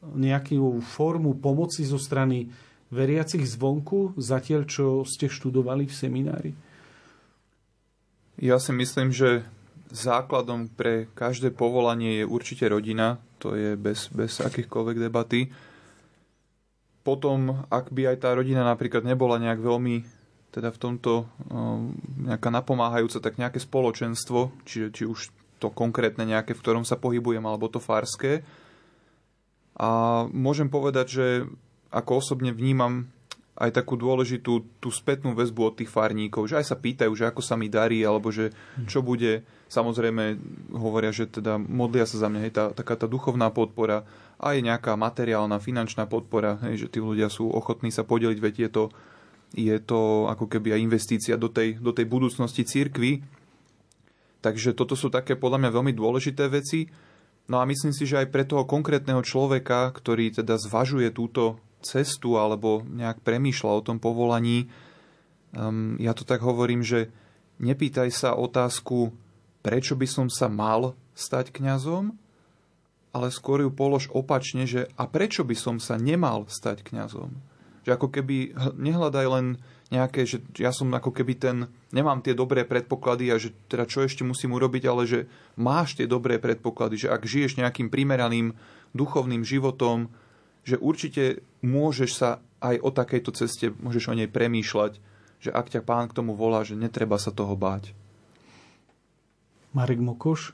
nejakú 0.00 0.78
formu 0.80 1.34
pomoci 1.34 1.82
zo 1.82 1.98
strany 1.98 2.46
veriacich 2.90 3.42
zvonku, 3.46 4.18
zatiaľ 4.18 4.66
čo 4.66 4.86
ste 5.06 5.30
študovali 5.30 5.86
v 5.86 5.94
seminári? 5.94 6.52
Ja 8.40 8.56
si 8.56 8.72
myslím, 8.72 9.12
že 9.12 9.44
základom 9.90 10.70
pre 10.72 11.10
každé 11.12 11.50
povolanie 11.54 12.22
je 12.22 12.24
určite 12.26 12.64
rodina, 12.66 13.18
to 13.42 13.58
je 13.58 13.74
bez, 13.74 14.08
bez 14.14 14.38
akýchkoľvek 14.40 14.96
debaty. 14.96 15.50
Potom, 17.00 17.66
ak 17.72 17.90
by 17.90 18.14
aj 18.14 18.16
tá 18.22 18.30
rodina 18.36 18.62
napríklad 18.62 19.02
nebola 19.02 19.40
nejak 19.40 19.60
veľmi 19.60 20.20
teda 20.50 20.74
v 20.74 20.78
tomto 20.82 21.30
um, 21.46 21.94
nejaká 22.26 22.50
napomáhajúca, 22.50 23.22
tak 23.22 23.38
nejaké 23.38 23.62
spoločenstvo, 23.62 24.50
či, 24.66 24.90
či 24.90 25.06
už 25.06 25.30
to 25.62 25.70
konkrétne 25.70 26.26
nejaké, 26.26 26.58
v 26.58 26.62
ktorom 26.62 26.82
sa 26.82 26.98
pohybujem, 26.98 27.42
alebo 27.46 27.70
to 27.70 27.78
farské. 27.78 28.42
A 29.78 30.24
môžem 30.34 30.66
povedať, 30.66 31.06
že 31.06 31.26
ako 31.94 32.18
osobne 32.18 32.50
vnímam 32.50 33.06
aj 33.60 33.76
takú 33.76 34.00
dôležitú 34.00 34.80
tú 34.80 34.88
spätnú 34.88 35.36
väzbu 35.36 35.60
od 35.68 35.74
tých 35.76 35.92
farníkov, 35.92 36.48
že 36.48 36.56
aj 36.56 36.72
sa 36.72 36.80
pýtajú, 36.80 37.12
že 37.12 37.28
ako 37.28 37.44
sa 37.44 37.60
mi 37.60 37.68
darí, 37.68 38.00
alebo 38.00 38.32
že 38.32 38.56
čo 38.88 39.04
bude. 39.04 39.44
Samozrejme 39.68 40.40
hovoria, 40.72 41.12
že 41.12 41.28
teda 41.28 41.60
modlia 41.60 42.08
sa 42.08 42.16
za 42.16 42.32
mňa, 42.32 42.40
hej, 42.40 42.52
tá, 42.56 42.64
taká 42.72 42.96
tá 42.96 43.04
duchovná 43.04 43.52
podpora, 43.52 44.08
aj 44.40 44.56
nejaká 44.64 44.96
materiálna, 44.96 45.60
finančná 45.60 46.08
podpora, 46.08 46.56
hej, 46.64 46.88
že 46.88 46.96
tí 46.96 47.04
ľudia 47.04 47.28
sú 47.28 47.52
ochotní 47.52 47.92
sa 47.92 48.00
podeliť, 48.00 48.38
veď 48.40 48.54
je 48.56 48.70
to, 48.72 48.84
je 49.52 49.76
to 49.84 50.24
ako 50.32 50.48
keby 50.48 50.72
aj 50.72 50.80
investícia 50.80 51.36
do 51.36 51.52
tej, 51.52 51.76
do 51.76 51.92
tej 51.92 52.08
budúcnosti 52.08 52.64
církvy. 52.64 53.20
Takže 54.40 54.72
toto 54.72 54.96
sú 54.96 55.12
také 55.12 55.36
podľa 55.36 55.68
mňa 55.68 55.70
veľmi 55.76 55.92
dôležité 55.92 56.48
veci. 56.48 56.88
No 57.44 57.60
a 57.60 57.68
myslím 57.68 57.92
si, 57.92 58.08
že 58.08 58.24
aj 58.24 58.32
pre 58.32 58.48
toho 58.48 58.64
konkrétneho 58.64 59.20
človeka, 59.20 59.92
ktorý 59.92 60.32
teda 60.32 60.56
zvažuje 60.56 61.12
túto 61.12 61.60
cestu 61.80 62.36
alebo 62.36 62.84
nejak 62.84 63.24
premýšľa 63.24 63.70
o 63.70 63.84
tom 63.84 63.98
povolaní, 63.98 64.68
um, 65.56 65.96
ja 66.00 66.12
to 66.12 66.24
tak 66.24 66.44
hovorím, 66.44 66.84
že 66.84 67.10
nepýtaj 67.60 68.08
sa 68.12 68.36
otázku, 68.36 69.12
prečo 69.60 69.96
by 69.96 70.06
som 70.08 70.26
sa 70.32 70.48
mal 70.48 70.96
stať 71.12 71.52
kňazom, 71.52 72.16
ale 73.10 73.28
skôr 73.34 73.66
ju 73.66 73.70
polož 73.74 74.06
opačne, 74.14 74.64
že 74.64 74.86
a 74.94 75.04
prečo 75.10 75.42
by 75.42 75.56
som 75.58 75.76
sa 75.82 75.98
nemal 75.98 76.46
stať 76.46 76.86
kňazom. 76.86 77.34
Že 77.82 77.90
ako 77.96 78.08
keby 78.12 78.36
nehľadaj 78.78 79.26
len 79.26 79.46
nejaké, 79.90 80.22
že 80.22 80.38
ja 80.62 80.70
som 80.70 80.86
ako 80.94 81.10
keby 81.10 81.34
ten, 81.34 81.56
nemám 81.90 82.22
tie 82.22 82.30
dobré 82.30 82.62
predpoklady 82.62 83.34
a 83.34 83.36
že 83.42 83.50
teda 83.66 83.90
čo 83.90 84.06
ešte 84.06 84.22
musím 84.22 84.54
urobiť, 84.54 84.86
ale 84.86 85.02
že 85.04 85.26
máš 85.58 85.98
tie 85.98 86.06
dobré 86.06 86.38
predpoklady, 86.38 87.06
že 87.06 87.08
ak 87.10 87.26
žiješ 87.26 87.58
nejakým 87.58 87.90
primeraným 87.90 88.54
duchovným 88.94 89.42
životom, 89.42 90.06
že 90.70 90.76
určite 90.78 91.42
môžeš 91.66 92.10
sa 92.14 92.30
aj 92.62 92.76
o 92.78 92.90
takejto 92.94 93.30
ceste, 93.34 93.66
môžeš 93.82 94.12
o 94.12 94.14
nej 94.14 94.30
premýšľať, 94.30 95.02
že 95.40 95.50
ak 95.50 95.72
ťa 95.72 95.82
pán 95.82 96.06
k 96.06 96.16
tomu 96.20 96.36
volá, 96.36 96.62
že 96.62 96.76
netreba 96.76 97.16
sa 97.16 97.32
toho 97.32 97.56
báť. 97.56 97.96
Marek 99.72 100.02
Mokoš? 100.02 100.52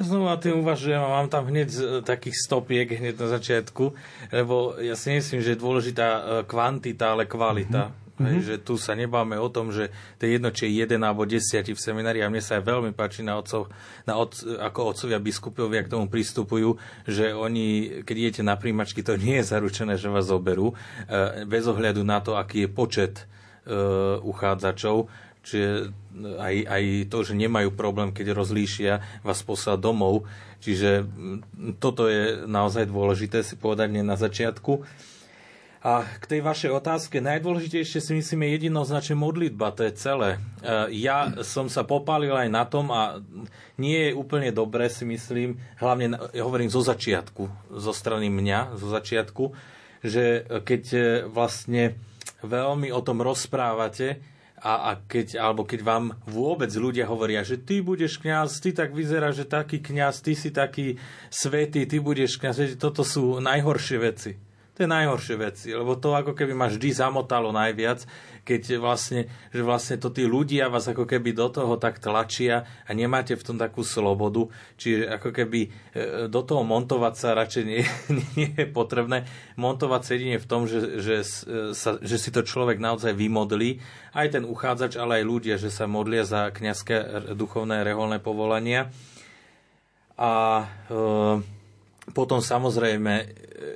Ja 0.00 0.08
znova 0.08 0.40
tým 0.40 0.64
uvažujem 0.64 0.96
a 0.96 1.12
mám 1.20 1.28
tam 1.28 1.44
hneď 1.52 2.00
takých 2.08 2.32
stopiek 2.32 2.88
hneď 2.88 3.20
na 3.20 3.28
začiatku, 3.36 3.92
lebo 4.32 4.80
ja 4.80 4.96
si 4.96 5.12
myslím, 5.12 5.44
že 5.44 5.52
je 5.52 5.60
dôležitá 5.60 6.08
e, 6.08 6.22
kvantita, 6.48 7.12
ale 7.12 7.28
kvalita. 7.28 7.92
Mm-hmm. 7.92 8.09
Mm-hmm. 8.20 8.44
Že 8.44 8.54
tu 8.60 8.76
sa 8.76 8.92
nebáme 8.92 9.40
o 9.40 9.48
tom, 9.48 9.72
že 9.72 9.88
to 10.20 10.28
je 10.28 10.36
jedno, 10.36 10.52
či 10.52 10.68
je 10.68 10.84
jeden 10.84 11.00
alebo 11.00 11.24
desiatí 11.24 11.72
v 11.72 11.80
seminári 11.80 12.20
a 12.20 12.28
mne 12.28 12.44
sa 12.44 12.60
aj 12.60 12.68
veľmi 12.68 12.92
páči 12.92 13.24
na 13.24 13.40
otcov, 13.40 13.72
na 14.04 14.20
otc, 14.20 14.60
ako 14.60 14.92
otcovia 14.92 15.16
biskupovia 15.16 15.80
k 15.88 15.92
tomu 15.96 16.12
pristupujú, 16.12 16.76
že 17.08 17.32
oni, 17.32 18.00
keď 18.04 18.16
idete 18.20 18.42
na 18.44 18.60
príjmačky, 18.60 19.00
to 19.00 19.16
nie 19.16 19.40
je 19.40 19.48
zaručené, 19.48 19.96
že 19.96 20.12
vás 20.12 20.28
zoberú, 20.28 20.76
e, 20.76 21.48
bez 21.48 21.64
ohľadu 21.64 22.04
na 22.04 22.20
to, 22.20 22.36
aký 22.36 22.68
je 22.68 22.70
počet 22.70 23.14
uh, 23.66 24.20
uchádzačov, 24.20 25.08
čiže 25.40 25.94
aj, 26.20 26.54
aj 26.68 26.82
to, 27.08 27.18
že 27.24 27.38
nemajú 27.38 27.72
problém, 27.72 28.12
keď 28.12 28.36
rozlíšia, 28.36 29.00
vás 29.24 29.40
poslať 29.40 29.78
domov. 29.80 30.28
Čiže 30.60 31.08
toto 31.80 32.04
je 32.04 32.44
naozaj 32.44 32.92
dôležité 32.92 33.40
si 33.40 33.56
povedať 33.56 34.04
na 34.04 34.16
začiatku. 34.20 34.84
A 35.80 36.04
k 36.04 36.36
tej 36.36 36.40
vašej 36.44 36.76
otázke, 36.76 37.24
najdôležitejšie 37.24 38.04
si 38.04 38.12
myslíme 38.12 38.52
jednoznačne 38.52 39.16
modlitba, 39.16 39.72
to 39.72 39.88
je 39.88 39.96
celé. 39.96 40.36
E, 40.36 40.92
ja 41.00 41.32
som 41.40 41.72
sa 41.72 41.88
popálil 41.88 42.36
aj 42.36 42.48
na 42.52 42.68
tom 42.68 42.92
a 42.92 43.24
nie 43.80 44.12
je 44.12 44.12
úplne 44.12 44.52
dobré 44.52 44.92
si 44.92 45.08
myslím, 45.08 45.56
hlavne 45.80 46.20
ja 46.36 46.44
hovorím 46.44 46.68
zo 46.68 46.84
začiatku, 46.84 47.72
zo 47.72 47.92
strany 47.96 48.28
mňa, 48.28 48.76
zo 48.76 48.92
začiatku, 48.92 49.56
že 50.04 50.44
keď 50.68 50.82
e, 50.92 51.00
vlastne 51.32 51.96
veľmi 52.44 52.92
o 52.92 53.00
tom 53.00 53.24
rozprávate, 53.24 54.20
a, 54.60 54.92
a 54.92 55.00
keď, 55.00 55.40
alebo 55.40 55.64
keď 55.64 55.80
vám 55.80 56.12
vôbec 56.28 56.68
ľudia 56.76 57.08
hovoria, 57.08 57.40
že 57.40 57.56
ty 57.56 57.80
budeš 57.80 58.20
kňaz, 58.20 58.60
ty 58.60 58.76
tak 58.76 58.92
vyzerá, 58.92 59.32
že 59.32 59.48
taký 59.48 59.80
kňaz, 59.80 60.20
ty 60.20 60.36
si 60.36 60.52
taký 60.52 61.00
svetý, 61.32 61.88
ty 61.88 61.96
budeš 61.96 62.36
kňaz, 62.36 62.76
toto 62.76 63.00
sú 63.00 63.40
najhoršie 63.40 63.96
veci 63.96 64.49
to 64.80 64.88
je 64.88 64.96
najhoršie 64.96 65.36
veci, 65.36 65.68
lebo 65.76 65.92
to 65.92 66.16
ako 66.16 66.32
keby 66.32 66.56
ma 66.56 66.72
vždy 66.72 66.88
zamotalo 66.88 67.52
najviac, 67.52 68.08
keď 68.48 68.80
vlastne, 68.80 69.28
že 69.52 69.60
vlastne 69.60 70.00
to 70.00 70.08
tí 70.08 70.24
ľudia 70.24 70.72
vás 70.72 70.88
ako 70.88 71.04
keby 71.04 71.36
do 71.36 71.52
toho 71.52 71.76
tak 71.76 72.00
tlačia 72.00 72.64
a 72.88 72.90
nemáte 72.96 73.36
v 73.36 73.44
tom 73.44 73.60
takú 73.60 73.84
slobodu, 73.84 74.48
čiže 74.80 75.20
ako 75.20 75.36
keby 75.36 75.60
e, 75.68 75.68
do 76.32 76.40
toho 76.40 76.64
montovať 76.64 77.12
sa 77.12 77.36
radšej 77.36 77.64
nie, 77.68 77.84
nie 78.40 78.56
je 78.56 78.64
potrebné. 78.72 79.28
Montovať 79.60 80.00
sa 80.00 80.10
jedine 80.16 80.40
v 80.40 80.48
tom, 80.48 80.64
že, 80.64 80.96
že, 80.96 81.28
e, 81.28 81.76
sa, 81.76 82.00
že 82.00 82.16
si 82.16 82.32
to 82.32 82.40
človek 82.40 82.80
naozaj 82.80 83.12
vymodlí, 83.12 83.84
aj 84.16 84.32
ten 84.32 84.48
uchádzač, 84.48 84.96
ale 84.96 85.20
aj 85.20 85.28
ľudia, 85.28 85.60
že 85.60 85.68
sa 85.68 85.84
modlia 85.84 86.24
za 86.24 86.48
kňazské 86.48 87.36
duchovné 87.36 87.84
reholné 87.84 88.16
povolania. 88.16 88.88
A 90.16 90.64
e, 90.88 91.59
potom 92.12 92.42
samozrejme 92.44 93.14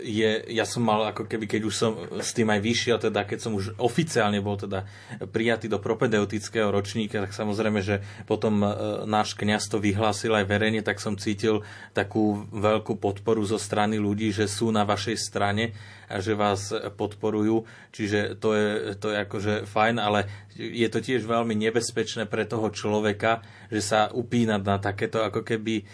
je, 0.00 0.30
ja 0.48 0.64
som 0.64 0.80
mal 0.80 1.12
ako 1.12 1.28
keby, 1.28 1.44
keď 1.44 1.62
už 1.68 1.74
som 1.74 1.92
s 2.16 2.32
tým 2.32 2.48
aj 2.48 2.60
vyšiel, 2.60 2.96
teda 2.96 3.28
keď 3.28 3.38
som 3.40 3.52
už 3.52 3.76
oficiálne 3.76 4.40
bol 4.40 4.56
teda 4.56 4.88
prijatý 5.28 5.68
do 5.68 5.76
propedeutického 5.76 6.72
ročníka, 6.72 7.20
tak 7.20 7.36
samozrejme, 7.36 7.84
že 7.84 8.00
potom 8.24 8.64
e, 8.64 8.68
náš 9.04 9.36
kňaz 9.36 9.68
to 9.68 9.76
vyhlásil 9.76 10.32
aj 10.32 10.48
verejne, 10.48 10.80
tak 10.80 11.04
som 11.04 11.20
cítil 11.20 11.60
takú 11.92 12.48
veľkú 12.48 12.96
podporu 12.96 13.44
zo 13.44 13.60
strany 13.60 14.00
ľudí, 14.00 14.32
že 14.32 14.48
sú 14.48 14.72
na 14.72 14.88
vašej 14.88 15.16
strane 15.20 15.76
a 16.08 16.20
že 16.20 16.36
vás 16.36 16.72
podporujú. 16.96 17.64
Čiže 17.92 18.36
to 18.40 18.52
je, 18.56 18.68
to 18.96 19.12
je 19.12 19.16
akože 19.24 19.54
fajn, 19.68 19.96
ale 20.00 20.43
je 20.54 20.88
to 20.90 20.98
tiež 21.02 21.26
veľmi 21.26 21.58
nebezpečné 21.58 22.30
pre 22.30 22.46
toho 22.46 22.70
človeka, 22.70 23.42
že 23.68 23.82
sa 23.82 24.00
upínať 24.10 24.60
na 24.62 24.78
takéto 24.78 25.22
ako 25.22 25.42
keby 25.42 25.82
e, 25.82 25.84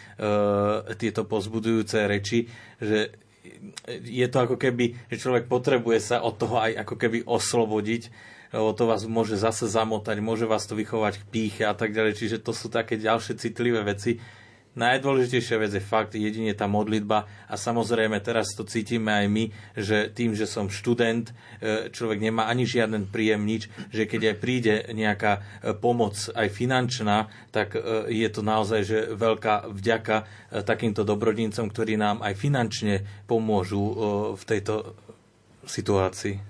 tieto 1.01 1.25
pozbudujúce 1.25 2.05
reči, 2.05 2.45
že 2.77 3.13
je 4.05 4.27
to 4.29 4.39
ako 4.45 4.57
keby, 4.61 5.09
že 5.09 5.17
človek 5.21 5.49
potrebuje 5.49 5.99
sa 6.01 6.17
od 6.21 6.37
toho 6.37 6.61
aj 6.61 6.85
ako 6.85 6.95
keby 7.01 7.19
oslobodiť, 7.25 8.03
lebo 8.53 8.75
to 8.75 8.85
vás 8.85 9.07
môže 9.07 9.39
zase 9.39 9.71
zamotať, 9.71 10.21
môže 10.21 10.45
vás 10.45 10.67
to 10.67 10.75
vychovať 10.77 11.23
k 11.23 11.29
píche 11.31 11.65
a 11.65 11.73
tak 11.73 11.95
ďalej. 11.95 12.19
Čiže 12.19 12.43
to 12.43 12.53
sú 12.53 12.69
také 12.69 12.99
ďalšie 12.99 13.39
citlivé 13.39 13.81
veci, 13.87 14.19
Najdôležitejšia 14.71 15.59
vec 15.59 15.75
je 15.75 15.83
fakt 15.83 16.15
jedine 16.15 16.55
tá 16.55 16.71
modlitba 16.71 17.27
a 17.51 17.59
samozrejme 17.59 18.23
teraz 18.23 18.55
to 18.55 18.63
cítime 18.63 19.11
aj 19.11 19.27
my, 19.27 19.45
že 19.75 20.15
tým, 20.15 20.39
že 20.39 20.47
som 20.47 20.71
študent, 20.71 21.35
e, 21.59 21.91
človek 21.91 22.23
nemá 22.23 22.47
ani 22.47 22.63
žiaden 22.63 23.11
príjem, 23.11 23.43
nič, 23.43 23.67
že 23.91 24.07
keď 24.07 24.31
aj 24.31 24.37
príde 24.39 24.75
nejaká 24.95 25.33
e, 25.37 25.75
pomoc 25.75 26.15
aj 26.31 26.49
finančná, 26.55 27.27
tak 27.51 27.75
e, 27.75 28.15
je 28.15 28.29
to 28.31 28.47
naozaj 28.47 28.81
že 28.87 28.99
veľká 29.11 29.75
vďaka 29.75 30.17
takýmto 30.63 31.03
dobrodincom, 31.03 31.67
ktorí 31.67 31.99
nám 31.99 32.23
aj 32.23 32.35
finančne 32.39 33.03
pomôžu 33.27 33.83
v 34.35 34.43
tejto 34.47 34.95
situácii. 35.67 36.50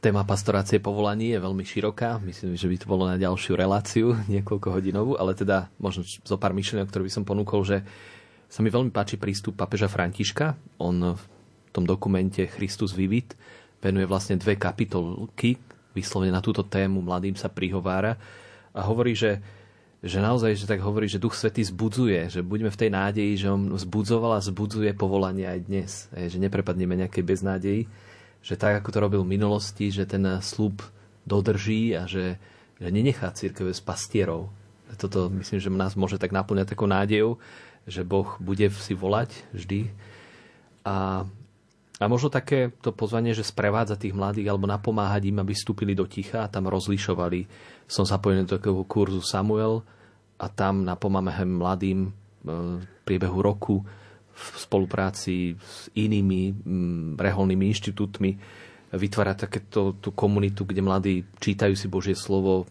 Téma 0.00 0.24
pastorácie 0.24 0.80
povolaní 0.80 1.36
je 1.36 1.44
veľmi 1.44 1.60
široká. 1.60 2.24
Myslím, 2.24 2.56
že 2.56 2.72
by 2.72 2.76
to 2.80 2.88
bolo 2.88 3.04
na 3.04 3.20
ďalšiu 3.20 3.52
reláciu, 3.52 4.16
niekoľko 4.32 4.72
hodinovú, 4.72 5.12
ale 5.20 5.36
teda 5.36 5.68
možno 5.76 6.08
zo 6.08 6.40
pár 6.40 6.56
myšlienok, 6.56 6.88
ktoré 6.88 7.04
by 7.04 7.12
som 7.12 7.28
ponúkol, 7.28 7.60
že 7.68 7.84
sa 8.48 8.64
mi 8.64 8.72
veľmi 8.72 8.88
páči 8.88 9.20
prístup 9.20 9.60
papeža 9.60 9.92
Františka. 9.92 10.56
On 10.80 11.12
v 11.12 11.22
tom 11.68 11.84
dokumente 11.84 12.48
Christus 12.48 12.96
Vivit 12.96 13.36
venuje 13.84 14.08
vlastne 14.08 14.40
dve 14.40 14.56
kapitolky 14.56 15.60
vyslovene 15.92 16.32
na 16.32 16.40
túto 16.40 16.64
tému 16.64 17.04
Mladým 17.04 17.36
sa 17.36 17.52
prihovára 17.52 18.16
a 18.72 18.80
hovorí, 18.88 19.12
že, 19.12 19.36
že 20.00 20.16
naozaj, 20.16 20.56
že 20.56 20.64
tak 20.64 20.80
hovorí, 20.80 21.12
že 21.12 21.20
Duch 21.20 21.36
Svetý 21.36 21.60
zbudzuje, 21.60 22.32
že 22.32 22.40
buďme 22.40 22.72
v 22.72 22.80
tej 22.80 22.90
nádeji, 22.90 23.32
že 23.36 23.52
on 23.52 23.76
vzbudzoval 23.76 24.38
a 24.38 24.40
zbudzuje 24.40 24.96
povolanie 24.96 25.44
aj 25.44 25.60
dnes, 25.68 25.90
že 26.14 26.40
neprepadneme 26.40 26.96
nejakej 27.04 27.24
beznádeji 27.26 27.84
že 28.40 28.56
tak, 28.56 28.80
ako 28.80 28.88
to 28.90 28.98
robil 29.04 29.22
v 29.24 29.36
minulosti, 29.36 29.92
že 29.92 30.08
ten 30.08 30.24
slúb 30.40 30.80
dodrží 31.28 31.92
a 31.96 32.08
že, 32.08 32.40
že 32.80 32.88
nenechá 32.88 33.30
církev 33.30 33.68
bez 33.68 33.80
pastierov. 33.84 34.48
Toto 34.96 35.30
myslím, 35.30 35.60
že 35.62 35.70
nás 35.70 35.94
môže 35.94 36.18
tak 36.18 36.34
naplňať 36.34 36.74
takou 36.74 36.90
nádejou, 36.90 37.38
že 37.86 38.02
Boh 38.02 38.34
bude 38.42 38.66
si 38.74 38.96
volať 38.96 39.30
vždy. 39.54 39.92
A, 40.82 41.28
a 42.00 42.04
možno 42.08 42.32
také 42.32 42.74
to 42.80 42.90
pozvanie, 42.90 43.36
že 43.36 43.46
sprevádza 43.46 44.00
tých 44.00 44.16
mladých 44.16 44.50
alebo 44.50 44.66
napomáhať 44.66 45.30
im, 45.30 45.38
aby 45.38 45.52
vstúpili 45.54 45.92
do 45.94 46.08
ticha 46.08 46.42
a 46.42 46.50
tam 46.50 46.66
rozlišovali. 46.66 47.46
Som 47.86 48.08
zapojený 48.08 48.48
do 48.48 48.58
takého 48.58 48.82
kurzu 48.88 49.22
Samuel 49.22 49.84
a 50.40 50.48
tam 50.48 50.82
napomáhame 50.82 51.60
mladým 51.60 52.08
e, 52.08 52.10
v 52.80 52.84
priebehu 53.04 53.38
roku 53.44 53.84
v 54.40 54.56
spolupráci 54.56 55.60
s 55.60 55.92
inými 55.92 56.56
mm, 56.56 57.20
reholnými 57.20 57.68
inštitútmi 57.68 58.30
vytvárať 58.90 59.36
takéto 59.46 59.94
tú 60.00 60.10
komunitu, 60.10 60.64
kde 60.66 60.82
mladí 60.82 61.14
čítajú 61.38 61.76
si 61.78 61.86
Božie 61.86 62.16
slovo, 62.18 62.66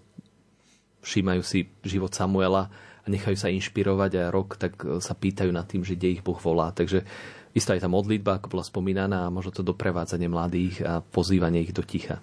všímajú 1.06 1.42
si 1.46 1.70
život 1.86 2.12
Samuela 2.12 2.68
a 3.00 3.08
nechajú 3.08 3.38
sa 3.40 3.54
inšpirovať 3.54 4.12
a 4.20 4.34
rok 4.34 4.60
tak 4.60 4.76
e, 4.84 5.00
sa 5.00 5.16
pýtajú 5.16 5.54
nad 5.54 5.64
tým, 5.64 5.88
že 5.88 5.96
kde 5.96 6.20
ich 6.20 6.26
Boh 6.26 6.36
volá. 6.36 6.76
Takže 6.76 7.08
istá 7.56 7.78
je 7.78 7.84
tá 7.86 7.88
modlitba, 7.88 8.42
ako 8.42 8.52
bola 8.52 8.66
spomínaná, 8.68 9.30
a 9.30 9.34
možno 9.34 9.56
to 9.56 9.64
doprevádzanie 9.64 10.28
mladých 10.28 10.84
a 10.84 11.00
pozývanie 11.00 11.64
ich 11.64 11.72
do 11.72 11.86
ticha. 11.86 12.20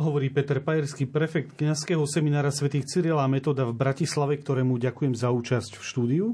Hovorí 0.00 0.32
Peter 0.32 0.64
Pajerský, 0.64 1.04
prefekt 1.04 1.60
kňazského 1.60 2.00
seminára 2.08 2.48
svätých 2.48 2.88
Cyrila 2.88 3.20
a 3.20 3.28
Metoda 3.28 3.68
v 3.68 3.76
Bratislave, 3.76 4.40
ktorému 4.40 4.80
ďakujem 4.80 5.12
za 5.12 5.28
účasť 5.28 5.76
v 5.76 5.82
štúdiu. 5.84 6.26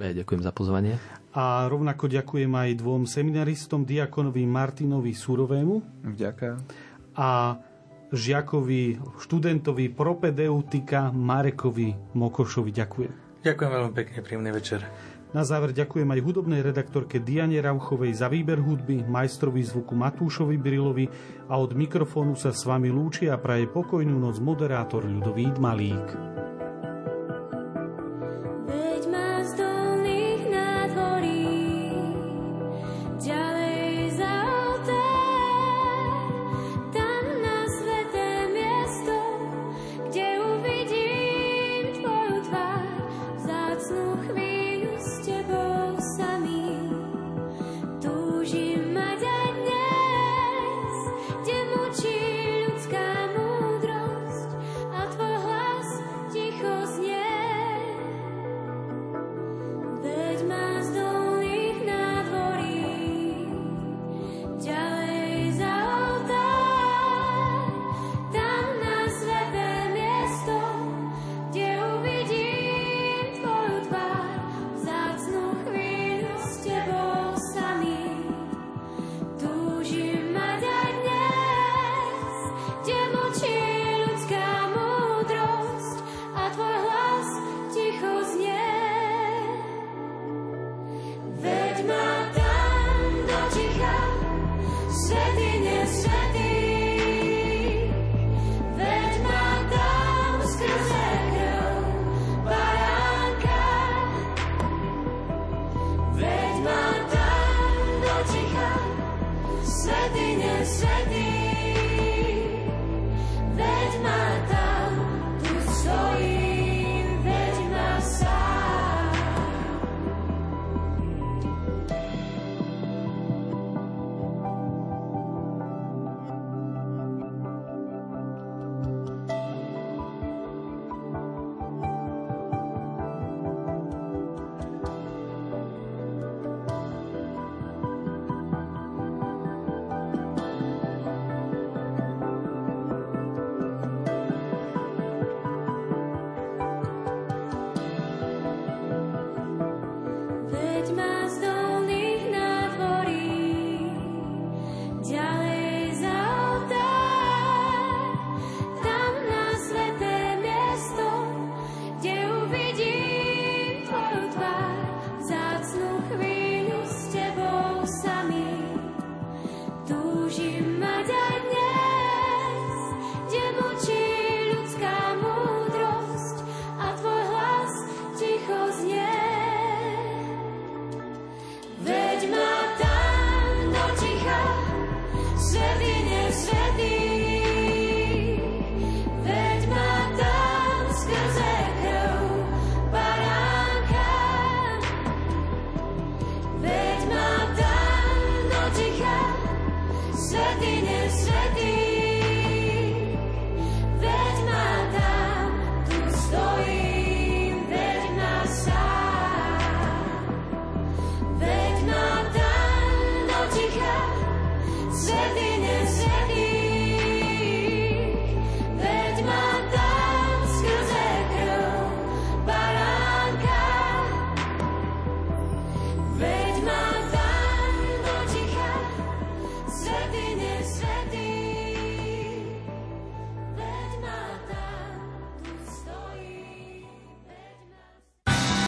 Ja 0.00 0.16
ďakujem 0.16 0.40
za 0.40 0.48
pozvanie. 0.56 0.96
A 1.32 1.64
rovnako 1.64 2.12
ďakujem 2.12 2.52
aj 2.52 2.76
dvom 2.76 3.08
seminaristom, 3.08 3.88
diakonovi 3.88 4.44
Martinovi 4.44 5.16
Surovému. 5.16 6.04
Ďakujem. 6.12 6.56
A 7.16 7.56
žiakovi, 8.12 9.00
študentovi 9.16 9.88
propedeutika 9.88 11.08
Marekovi 11.08 12.12
Mokošovi. 12.12 12.70
Ďakujem. 12.76 13.12
Ďakujem 13.42 13.70
veľmi 13.72 13.92
pekne, 13.96 14.18
príjemný 14.20 14.52
večer. 14.52 14.84
Na 15.32 15.48
záver 15.48 15.72
ďakujem 15.72 16.04
aj 16.12 16.20
hudobnej 16.20 16.60
redaktorke 16.60 17.16
Diane 17.16 17.56
Rauchovej 17.56 18.12
za 18.12 18.28
výber 18.28 18.60
hudby, 18.60 19.00
majstrovi 19.08 19.64
zvuku 19.64 19.96
Matúšovi 19.96 20.60
Brilovi 20.60 21.08
a 21.48 21.56
od 21.56 21.72
mikrofónu 21.72 22.36
sa 22.36 22.52
s 22.52 22.68
vami 22.68 22.92
lúči 22.92 23.32
a 23.32 23.40
praje 23.40 23.64
pokojnú 23.64 24.12
noc 24.20 24.36
moderátor 24.44 25.08
Ľudovít 25.08 25.56
Malík. 25.56 26.06